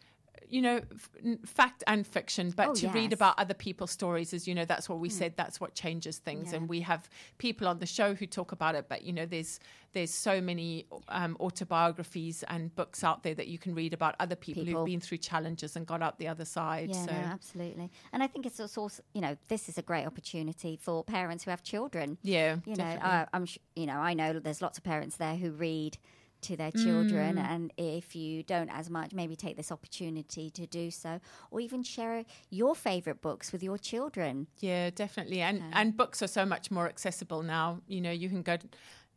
you 0.48 0.60
know 0.62 0.81
f- 0.94 1.10
fact 1.47 1.82
and 1.86 2.06
fiction 2.06 2.51
but 2.55 2.69
Oh, 2.69 2.74
to 2.74 2.89
read 2.90 3.12
about 3.12 3.35
other 3.39 3.55
people's 3.55 3.90
stories 3.90 4.32
as 4.35 4.47
you 4.48 4.55
know 4.55 4.64
that's 4.64 4.89
what 4.89 4.98
we 4.98 5.09
said 5.09 5.35
that's 5.36 5.60
what 5.60 5.74
changes 5.74 6.19
things 6.19 6.52
and 6.52 6.69
we 6.69 6.81
have 6.81 7.09
people 7.39 7.66
on 7.69 7.78
the 7.78 7.86
show 7.86 8.14
who 8.14 8.27
talk 8.27 8.52
about 8.52 8.74
it 8.74 8.86
but 8.89 9.02
you 9.02 9.12
know 9.12 9.27
there's 9.27 9.59
there's 9.93 10.10
so 10.10 10.40
many 10.40 10.86
um, 11.09 11.36
autobiographies 11.40 12.43
and 12.48 12.74
books 12.74 13.02
out 13.05 13.23
there 13.23 13.35
that 13.35 13.48
you 13.48 13.59
can 13.59 13.74
read 13.74 13.93
about 13.93 14.14
other 14.20 14.35
people, 14.36 14.64
People. 14.64 14.81
who've 14.81 14.86
been 14.86 15.01
through 15.01 15.19
challenges 15.19 15.77
and 15.77 15.86
got 15.86 16.01
out 16.02 16.19
the 16.19 16.28
other 16.28 16.44
side 16.44 16.90
Yeah, 16.90 17.05
so 17.06 17.12
no, 17.12 17.19
absolutely. 17.19 17.90
And 18.12 18.23
I 18.23 18.27
think 18.27 18.47
it's 18.47 18.59
also, 18.60 18.89
you 19.12 19.20
know, 19.20 19.36
this 19.48 19.69
is 19.69 19.78
a 19.78 19.82
great 19.82 20.06
opportunity 20.06 20.78
for 20.81 21.05
parents 21.05 21.44
who 21.44 21.51
have 21.51 21.62
children. 21.62 22.19
yeah 22.23 22.56
You 22.64 22.73
know, 22.77 22.85
definitely. 22.85 23.10
I, 23.10 23.27
I'm, 23.35 23.44
sh- 23.47 23.59
you 23.77 23.86
know, 23.86 23.98
I 23.98 24.14
know 24.14 24.39
there's 24.39 24.62
lots 24.62 24.78
of 24.78 24.85
parents 24.85 25.16
there 25.16 25.36
who 25.36 25.51
read 25.51 25.98
to 26.43 26.56
their 26.56 26.70
children. 26.70 27.36
Mm. 27.36 27.51
And 27.51 27.73
if 27.77 28.14
you 28.14 28.43
don't 28.43 28.70
as 28.70 28.90
much, 28.90 29.12
maybe 29.12 29.36
take 29.36 29.56
this 29.56 29.73
opportunity 29.73 30.51
to 30.51 30.66
do 30.66 30.90
so, 30.90 31.20
or 31.51 31.60
even 31.60 31.82
share 31.82 32.24
your 32.51 32.74
favorite 32.74 33.23
books 33.23 33.52
with 33.52 33.62
your 33.62 33.78
children. 33.78 34.47
Yeah, 34.60 34.90
definitely. 34.90 35.40
And 35.40 35.62
and 35.73 35.97
books 35.97 36.23
are 36.23 36.28
so 36.28 36.44
much 36.44 36.70
more 36.70 36.89
accessible 36.89 37.43
now. 37.43 37.81
You 37.86 38.01
know, 38.01 38.10
you 38.10 38.28
can 38.28 38.43
go. 38.43 38.59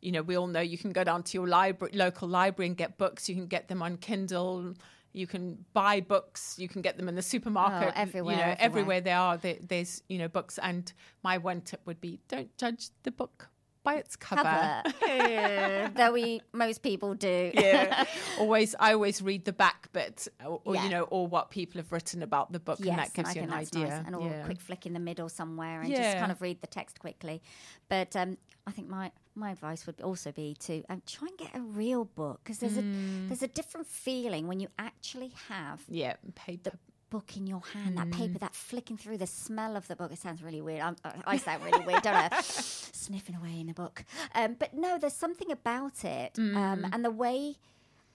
You 0.02 0.12
know, 0.12 0.22
we 0.22 0.36
all 0.36 0.46
know 0.46 0.60
you 0.60 0.78
can 0.78 0.92
go 0.92 1.04
down 1.04 1.22
to 1.22 1.38
your 1.38 1.48
library, 1.48 1.92
local 1.94 2.28
library, 2.28 2.68
and 2.68 2.76
get 2.76 2.98
books. 2.98 3.28
You 3.28 3.34
can 3.34 3.46
get 3.46 3.68
them 3.68 3.82
on 3.82 3.96
Kindle. 3.96 4.74
You 5.12 5.26
can 5.26 5.64
buy 5.72 6.02
books. 6.02 6.56
You 6.58 6.68
can 6.68 6.82
get 6.82 6.98
them 6.98 7.08
in 7.08 7.14
the 7.14 7.22
supermarket. 7.22 7.94
Oh, 7.96 8.00
everywhere, 8.00 8.34
You 8.34 8.40
know, 8.40 8.46
everywhere. 8.58 8.58
everywhere 8.60 9.00
they 9.00 9.12
are, 9.12 9.36
there, 9.38 9.56
there's 9.66 10.02
you 10.08 10.18
know 10.18 10.28
books. 10.28 10.58
And 10.58 10.92
my 11.24 11.38
one 11.38 11.62
tip 11.62 11.80
would 11.86 12.00
be: 12.00 12.20
don't 12.28 12.54
judge 12.58 12.90
the 13.02 13.10
book 13.10 13.48
by 13.86 13.94
its 13.94 14.16
cover. 14.16 14.42
Cover. 14.42 15.92
Though 15.96 16.12
we 16.20 16.42
most 16.52 16.82
people 16.82 17.14
do. 17.14 17.50
yeah, 17.54 18.04
always. 18.38 18.74
I 18.78 18.92
always 18.92 19.22
read 19.22 19.44
the 19.44 19.52
back 19.52 19.90
bit, 19.92 20.28
or, 20.44 20.60
or, 20.64 20.74
Yeah. 20.74 20.84
you 20.84 20.90
know, 20.90 21.02
or 21.04 21.26
what 21.26 21.50
people 21.50 21.78
have 21.80 21.90
written 21.92 22.22
about 22.22 22.52
the 22.52 22.58
book, 22.60 22.80
and 22.80 22.98
that 22.98 23.14
gives 23.14 23.30
I 23.30 23.34
you 23.34 23.42
an 23.42 23.52
idea. 23.52 23.88
nice. 23.88 24.02
And 24.06 24.14
or 24.14 24.26
yeah. 24.28 24.42
a 24.42 24.44
quick 24.44 24.60
flick 24.60 24.84
in 24.86 24.92
the 24.92 25.00
middle 25.00 25.28
somewhere 25.28 25.80
and 25.80 25.90
just 25.94 26.18
kind 26.18 26.32
of 26.32 26.42
read 26.42 26.60
the 26.60 26.66
text 26.66 26.98
quickly. 26.98 27.40
But 27.88 28.14
um, 28.16 28.36
I 28.66 28.72
think 28.72 28.88
my, 28.88 29.12
my 29.36 29.52
advice 29.52 29.86
would 29.86 30.00
also 30.00 30.32
be 30.32 30.56
to 30.60 30.82
um, 30.88 31.02
try 31.06 31.28
and 31.28 31.38
get 31.38 31.54
a 31.54 31.60
real 31.60 32.04
book 32.04 32.40
because 32.42 32.58
there's 32.58 32.74
Mm. 32.76 33.26
a 33.26 33.28
there's 33.28 33.42
a 33.42 33.48
different 33.48 33.86
feeling 33.86 34.48
when 34.48 34.58
you 34.60 34.68
actually 34.78 35.32
have 35.48 35.80
yeah, 35.88 36.14
paper. 36.34 36.72
Book 37.10 37.36
in 37.36 37.46
your 37.46 37.60
hand, 37.72 37.96
that 37.98 38.08
Mm. 38.08 38.12
paper, 38.12 38.38
that 38.38 38.54
flicking 38.54 38.96
through 38.96 39.18
the 39.18 39.26
smell 39.26 39.76
of 39.76 39.86
the 39.88 39.96
book. 39.96 40.12
It 40.12 40.18
sounds 40.18 40.42
really 40.42 40.60
weird. 40.60 40.80
I'm, 40.80 40.96
I 41.26 41.36
sound 41.36 41.62
really 41.64 41.84
weird, 41.84 42.02
don't 42.02 42.14
I? 42.32 42.40
Sniffing 42.42 43.36
away 43.36 43.60
in 43.60 43.68
a 43.68 43.74
book. 43.74 44.04
Um, 44.34 44.54
but 44.58 44.74
no, 44.74 44.98
there's 44.98 45.12
something 45.14 45.50
about 45.52 46.04
it. 46.04 46.38
Um, 46.38 46.54
Mm. 46.82 46.88
and 46.92 47.04
the 47.04 47.10
way 47.10 47.56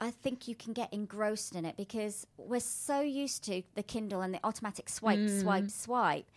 I 0.02 0.10
think 0.12 0.48
you 0.48 0.56
can 0.56 0.74
get 0.74 0.92
engrossed 0.92 1.56
in 1.56 1.64
it 1.64 1.78
because 1.78 2.26
we're 2.38 2.60
so 2.60 3.02
used 3.02 3.44
to 3.46 3.62
the 3.76 3.84
Kindle 3.84 4.22
and 4.22 4.34
the 4.34 4.40
automatic 4.44 4.90
swipe, 4.90 5.20
Mm. 5.20 5.42
swipe, 5.42 5.70
swipe. 5.72 6.30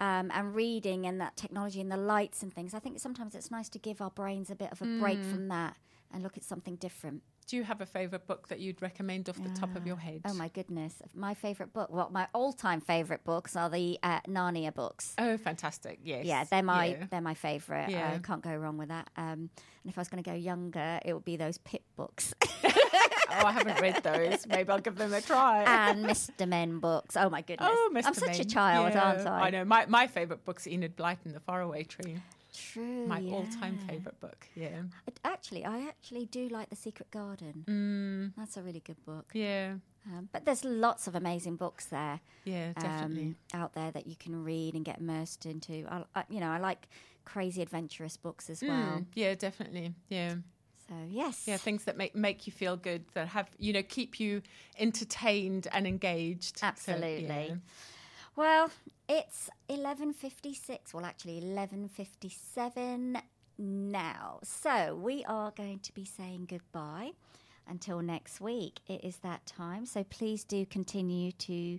Um, 0.00 0.32
and 0.34 0.56
reading 0.56 1.06
and 1.06 1.20
that 1.20 1.36
technology 1.36 1.80
and 1.80 1.90
the 1.90 1.96
lights 1.96 2.42
and 2.42 2.52
things. 2.52 2.74
I 2.74 2.80
think 2.80 2.98
sometimes 2.98 3.36
it's 3.36 3.50
nice 3.52 3.68
to 3.70 3.78
give 3.78 4.00
our 4.02 4.10
brains 4.10 4.50
a 4.50 4.56
bit 4.56 4.72
of 4.72 4.82
a 4.82 4.86
break 4.98 5.20
Mm. 5.20 5.24
from 5.30 5.48
that 5.48 5.76
and 6.12 6.22
look 6.24 6.36
at 6.36 6.42
something 6.42 6.74
different. 6.76 7.22
Do 7.46 7.56
you 7.56 7.64
have 7.64 7.80
a 7.82 7.86
favorite 7.86 8.26
book 8.26 8.48
that 8.48 8.58
you'd 8.60 8.80
recommend 8.80 9.28
off 9.28 9.42
the 9.42 9.50
top 9.50 9.76
of 9.76 9.86
your 9.86 9.96
head? 9.96 10.22
Oh 10.24 10.32
my 10.34 10.48
goodness! 10.48 10.94
My 11.14 11.34
favorite 11.34 11.72
book. 11.74 11.90
Well, 11.92 12.08
my 12.10 12.26
all-time 12.32 12.80
favorite 12.80 13.22
books 13.24 13.54
are 13.54 13.68
the 13.68 13.98
uh, 14.02 14.20
Narnia 14.22 14.74
books. 14.74 15.14
Oh, 15.18 15.36
fantastic! 15.36 15.98
Yes. 16.02 16.24
Yeah, 16.24 16.44
they're 16.44 16.62
my 16.62 16.86
Yeah. 16.86 17.06
they're 17.10 17.20
my 17.20 17.34
favorite. 17.34 17.90
Yeah. 17.90 18.12
I 18.14 18.18
can't 18.18 18.42
go 18.42 18.54
wrong 18.56 18.78
with 18.78 18.88
that. 18.88 19.10
Um, 19.16 19.50
and 19.82 19.90
if 19.90 19.98
I 19.98 20.00
was 20.00 20.08
going 20.08 20.22
to 20.22 20.30
go 20.30 20.34
younger, 20.34 20.98
it 21.04 21.12
would 21.12 21.26
be 21.26 21.36
those 21.36 21.58
Pip 21.58 21.82
books 21.96 22.32
oh, 22.64 23.46
I 23.46 23.52
haven't 23.52 23.80
read 23.80 24.02
those. 24.02 24.46
Maybe 24.46 24.70
I'll 24.70 24.80
give 24.80 24.96
them 24.96 25.12
a 25.12 25.20
try. 25.20 25.64
and 25.64 26.04
Mr. 26.06 26.48
Men 26.48 26.78
books. 26.78 27.16
Oh 27.16 27.28
my 27.28 27.42
goodness! 27.42 27.68
Oh, 27.70 27.90
Mr. 27.94 28.06
I'm 28.06 28.14
such 28.14 28.40
a 28.40 28.44
child, 28.44 28.92
Yeah, 28.94 29.02
aren't 29.04 29.26
I? 29.26 29.40
I 29.46 29.50
know. 29.50 29.64
My 29.64 29.84
my 29.86 30.06
favorite 30.06 30.44
book's 30.44 30.66
Enid 30.66 30.96
Blyton, 30.96 31.32
The 31.34 31.40
Faraway 31.40 31.84
Tree. 31.84 32.16
True. 32.54 33.06
My 33.06 33.20
all-time 33.30 33.78
favorite 33.88 34.18
book. 34.20 34.46
Yeah. 34.54 34.82
Actually, 35.24 35.64
I 35.64 35.80
actually 35.88 36.26
do 36.26 36.48
like 36.48 36.70
The 36.70 36.76
Secret 36.76 37.10
Garden. 37.10 37.64
Mm, 37.66 38.38
That's 38.38 38.56
a 38.56 38.62
really 38.62 38.80
good 38.80 39.04
book. 39.04 39.30
yeah. 39.34 39.74
Um, 40.06 40.28
but 40.32 40.44
there's 40.44 40.64
lots 40.64 41.06
of 41.06 41.14
amazing 41.14 41.56
books 41.56 41.86
there. 41.86 42.20
Yeah. 42.44 42.72
Definitely. 42.74 43.22
um, 43.54 43.60
out 43.62 43.72
there 43.72 43.90
that 43.90 44.06
you 44.06 44.16
can 44.16 44.44
read 44.44 44.74
and 44.74 44.84
get 44.84 44.98
immersed 44.98 45.46
into. 45.46 45.86
I, 45.90 46.04
I, 46.14 46.24
you 46.28 46.40
know, 46.40 46.50
I 46.50 46.58
like 46.58 46.88
crazy 47.24 47.62
adventurous 47.62 48.18
books 48.18 48.50
as 48.50 48.60
well. 48.62 48.98
Mm, 48.98 49.06
yeah. 49.14 49.34
Definitely. 49.34 49.94
Yeah. 50.10 50.34
So 50.88 50.94
yes, 51.08 51.44
Yeah. 51.48 51.56
Things 51.56 51.84
that 51.84 51.96
make 51.96 52.14
make 52.14 52.46
you 52.46 52.52
feel 52.52 52.76
good. 52.76 53.04
That 53.14 53.28
have 53.28 53.48
you 53.58 53.72
know 53.72 53.82
keep 53.82 54.20
you 54.20 54.42
entertained 54.78 55.66
and 55.72 55.86
engaged. 55.86 56.58
So, 56.58 56.66
absolutely. 56.66 57.24
yeah. 57.48 57.54
Well, 58.36 58.70
it's 59.08 59.48
eleven 59.68 60.12
fifty 60.12 60.54
six. 60.54 60.92
Well, 60.92 61.04
actually, 61.04 61.38
eleven 61.38 61.88
fifty 61.88 62.28
seven 62.28 63.18
now. 63.56 64.40
So 64.42 64.96
we 64.96 65.24
are 65.26 65.52
going 65.52 65.78
to 65.80 65.94
be 65.94 66.04
saying 66.04 66.46
goodbye 66.50 67.12
until 67.68 68.00
next 68.00 68.40
week. 68.40 68.80
It 68.88 69.04
is 69.04 69.18
that 69.18 69.46
time. 69.46 69.86
So 69.86 70.02
please 70.02 70.42
do 70.42 70.66
continue 70.66 71.30
to 71.32 71.78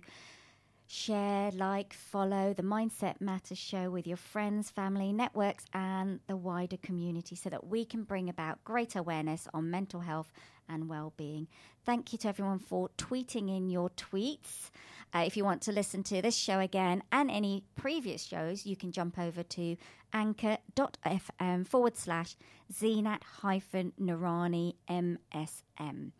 share, 0.86 1.50
like, 1.50 1.92
follow 1.92 2.52
the 2.52 2.62
Mindset 2.62 3.20
Matters 3.20 3.58
show 3.58 3.90
with 3.90 4.06
your 4.06 4.16
friends, 4.16 4.70
family, 4.70 5.12
networks, 5.12 5.64
and 5.72 6.20
the 6.26 6.36
wider 6.36 6.76
community 6.76 7.34
so 7.34 7.50
that 7.50 7.66
we 7.66 7.84
can 7.84 8.04
bring 8.04 8.28
about 8.28 8.62
greater 8.64 9.00
awareness 9.00 9.48
on 9.52 9.70
mental 9.70 10.00
health 10.00 10.32
and 10.68 10.88
well-being. 10.88 11.48
Thank 11.84 12.12
you 12.12 12.18
to 12.18 12.28
everyone 12.28 12.58
for 12.58 12.90
tweeting 12.98 13.54
in 13.54 13.68
your 13.68 13.90
tweets. 13.90 14.70
Uh, 15.14 15.24
if 15.26 15.36
you 15.36 15.44
want 15.44 15.62
to 15.62 15.72
listen 15.72 16.02
to 16.04 16.20
this 16.20 16.36
show 16.36 16.58
again 16.58 17.02
and 17.12 17.30
any 17.30 17.64
previous 17.76 18.24
shows, 18.24 18.66
you 18.66 18.76
can 18.76 18.92
jump 18.92 19.18
over 19.18 19.42
to 19.42 19.76
anchor.fm 20.12 21.66
forward 21.66 21.96
slash 21.96 22.36
zeenat 22.72 23.22
hyphen 23.22 23.92
Noorani 24.00 24.74
MSM. 24.88 26.12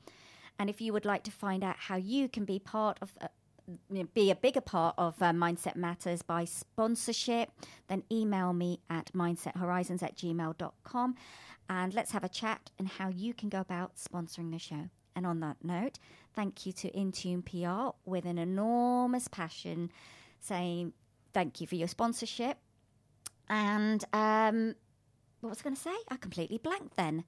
And 0.59 0.70
if 0.70 0.80
you 0.80 0.93
would 0.93 1.05
like 1.05 1.24
to 1.24 1.30
find 1.30 1.62
out 1.62 1.76
how 1.76 1.97
you 1.97 2.28
can 2.28 2.44
be 2.44 2.59
part 2.59 2.98
of 3.02 3.12
uh, 3.20 3.28
you 3.66 4.02
know, 4.02 4.09
be 4.14 4.30
a 4.30 4.36
bigger 4.36 4.60
part 4.60 4.94
of 4.98 5.20
uh, 5.20 5.32
Mindset 5.32 5.76
Matters 5.76 6.22
by 6.22 6.44
sponsorship, 6.44 7.51
then 7.88 8.05
email 8.10 8.52
me 8.52 8.80
at 8.88 9.12
mindsethorizons 9.12 10.02
at 10.02 10.16
gmail.com 10.16 11.14
and 11.68 11.94
let's 11.94 12.12
have 12.12 12.24
a 12.24 12.28
chat 12.28 12.70
and 12.78 12.88
how 12.88 13.09
you 13.09 13.34
can 13.34 13.48
go 13.48 13.60
about 13.60 13.97
sponsoring 13.97 14.52
the 14.52 14.59
show. 14.59 14.88
And 15.14 15.26
on 15.26 15.40
that 15.40 15.56
note, 15.62 15.98
thank 16.34 16.66
you 16.66 16.72
to 16.72 16.90
Intune 16.90 17.44
PR 17.44 17.97
with 18.09 18.24
an 18.24 18.38
enormous 18.38 19.28
passion 19.28 19.90
saying 20.40 20.93
thank 21.32 21.60
you 21.60 21.66
for 21.66 21.74
your 21.74 21.88
sponsorship. 21.88 22.59
And 23.48 24.05
um, 24.12 24.74
what 25.40 25.51
was 25.51 25.60
I 25.60 25.64
going 25.64 25.76
to 25.76 25.82
say? 25.82 25.94
I 26.09 26.16
completely 26.16 26.59
blanked 26.59 26.97
then. 26.97 27.24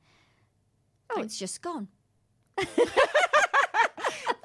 Oh, 1.10 1.22
it's 1.22 1.38
just 1.38 1.62
gone. 1.62 1.88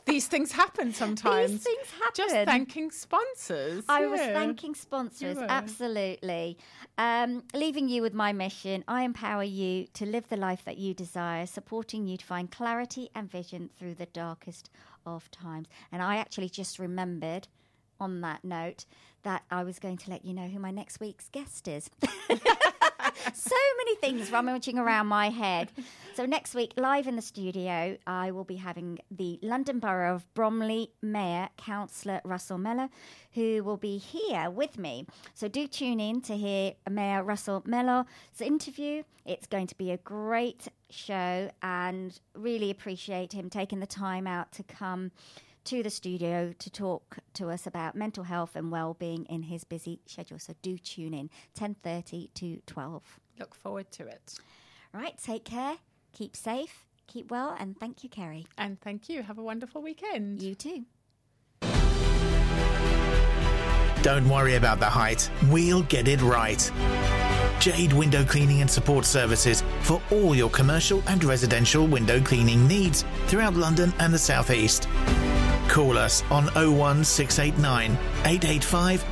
These 0.06 0.28
things 0.28 0.52
happen 0.52 0.94
sometimes. 0.94 1.52
These 1.52 1.64
things 1.64 1.88
happen. 1.92 2.14
Just 2.16 2.34
thanking 2.34 2.92
sponsors. 2.92 3.86
I 3.88 4.06
was 4.06 4.20
thanking 4.20 4.76
sponsors, 4.76 5.38
absolutely. 5.38 6.58
Um, 6.98 7.44
leaving 7.54 7.88
you 7.90 8.02
with 8.02 8.14
my 8.14 8.34
mission, 8.34 8.84
I 8.88 9.04
empower 9.04 9.44
you 9.44 9.88
to 9.94 10.06
live 10.06 10.28
the 10.30 10.38
life 10.38 10.64
that 10.66 10.78
you 10.78 10.94
desire, 10.94 11.46
supporting 11.46 12.06
you 12.06 12.18
to 12.18 12.26
find 12.26 12.52
clarity 12.52 13.10
and 13.16 13.32
vision 13.32 13.70
through 13.78 13.96
the 13.96 14.08
darkest 14.08 14.70
of 15.06 15.32
times. 15.32 15.68
And 15.92 16.02
I 16.02 16.18
actually 16.18 16.50
just 16.50 16.80
remembered 16.80 17.48
on 18.00 18.22
that 18.22 18.44
note 18.44 18.86
that 19.24 19.44
I 19.50 19.64
was 19.64 19.80
going 19.80 19.98
to 19.98 20.10
let 20.10 20.26
you 20.26 20.34
know 20.34 20.48
who 20.48 20.60
my 20.60 20.72
next 20.72 21.00
week's 21.00 21.30
guest 21.30 21.68
is. 21.68 21.90
so 23.34 23.56
many 23.78 23.96
things 23.98 24.32
rummaging 24.32 24.78
around 24.78 25.08
my 25.08 25.30
head. 25.30 25.70
So 26.16 26.26
next 26.26 26.54
week, 26.54 26.74
live 26.78 27.08
in 27.08 27.16
the 27.16 27.24
studio, 27.24 27.98
I 28.06 28.32
will 28.32 28.44
be 28.44 28.58
having 28.58 29.00
the 29.10 29.40
London 29.42 29.80
Borough 29.80 30.16
of 30.16 30.34
Bromley 30.36 30.92
Mayor, 31.02 31.50
Councillor 31.58 32.22
Russell 32.24 32.60
Mellor, 32.60 32.90
who 33.34 33.64
will 33.64 33.78
be 33.78 33.98
here 33.98 34.50
with 34.52 34.78
me. 34.78 35.08
So 35.34 35.48
do 35.48 35.66
tune 35.66 36.00
in 36.00 36.22
to 36.22 36.38
hear 36.38 36.74
Mayor 36.90 37.24
Russell 37.24 37.64
Mellor's 37.66 38.06
interview. 38.40 39.04
It's 39.26 39.48
going 39.48 39.68
to 39.68 39.78
be 39.78 39.90
a 39.90 39.98
great 39.98 40.68
show 40.92 41.50
and 41.64 42.20
really 42.36 42.70
appreciate 42.70 43.34
him 43.34 43.50
taking 43.50 43.80
the 43.80 43.88
time 43.88 44.28
out 44.28 44.52
to 44.54 44.64
come 44.64 45.12
to 45.65 45.84
the 45.84 45.90
studio 45.90 46.53
to 46.60 46.69
talk 46.69 47.18
to 47.34 47.49
us 47.49 47.65
about 47.68 47.95
mental 47.95 48.23
health 48.23 48.56
and 48.56 48.72
well-being 48.72 49.26
in 49.26 49.44
his 49.44 49.64
busy 49.64 49.99
schedule. 50.06 50.40
So 50.40 50.53
do 50.61 50.77
tune 50.77 51.14
in 51.14 51.30
10:30 51.56 52.30
to 52.35 52.61
12. 52.65 53.19
Look 53.40 53.56
forward 53.56 53.91
to 53.94 54.07
it. 54.07 54.35
Right, 54.94 55.18
take 55.18 55.45
care, 55.45 55.77
keep 56.11 56.35
safe, 56.35 56.85
keep 57.07 57.31
well 57.31 57.56
and 57.60 57.80
thank 57.80 58.03
you 58.03 58.10
Kerry. 58.10 58.45
And 58.57 58.80
thank 58.81 59.10
you. 59.10 59.23
Have 59.23 59.38
a 59.38 59.44
wonderful 59.44 59.81
weekend. 59.81 60.41
You 60.41 60.56
too. 60.56 60.85
Don't 64.02 64.27
worry 64.27 64.56
about 64.56 64.80
the 64.81 64.90
height, 64.90 65.31
we'll 65.49 65.84
get 65.84 66.10
it 66.10 66.22
right. 66.22 66.69
Jade 67.61 67.94
Window 67.94 68.26
Cleaning 68.26 68.60
and 68.60 68.69
Support 68.69 69.06
Services 69.06 69.64
for 69.84 70.02
all 70.11 70.35
your 70.35 70.49
commercial 70.49 71.02
and 71.07 71.23
residential 71.23 71.88
window 71.88 72.19
cleaning 72.19 72.68
needs 72.68 73.06
throughout 73.27 73.53
London 73.53 73.94
and 73.99 74.14
the 74.14 74.19
South 74.19 74.52
East. 74.52 74.90
Call 75.68 75.98
us 75.98 76.23
on 76.30 76.45
01689 76.56 77.91
885 78.26 79.03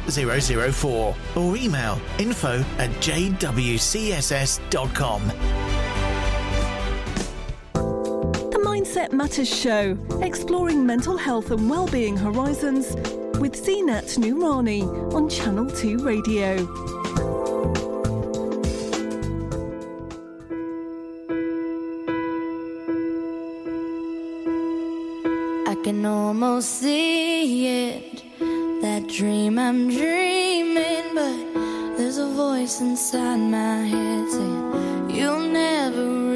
004 0.76 1.16
or 1.36 1.58
email 1.58 2.00
info 2.20 2.64
at 2.78 2.90
jdwcss.com. 3.02 4.52
The 8.52 8.60
Mindset 8.64 9.12
Matters 9.14 9.50
Show, 9.50 9.98
exploring 10.22 10.86
mental 10.86 11.18
health 11.18 11.52
and 11.52 11.70
well-being 11.70 12.18
horizons 12.18 12.96
with 13.40 13.54
Zeenat 13.56 14.18
Noorani 14.20 14.84
on 15.14 15.28
Channel 15.30 15.70
2 15.70 15.98
Radio. 16.06 17.01
Almost 26.32 26.80
see 26.80 27.90
it. 27.90 28.24
That 28.82 29.06
dream 29.08 29.60
I'm 29.60 29.90
dreaming, 29.90 31.08
but 31.14 31.98
there's 31.98 32.20
a 32.20 32.30
voice 32.30 32.80
inside 32.80 33.36
my 33.36 33.80
head 33.94 34.32
saying, 34.32 35.10
You'll 35.10 35.42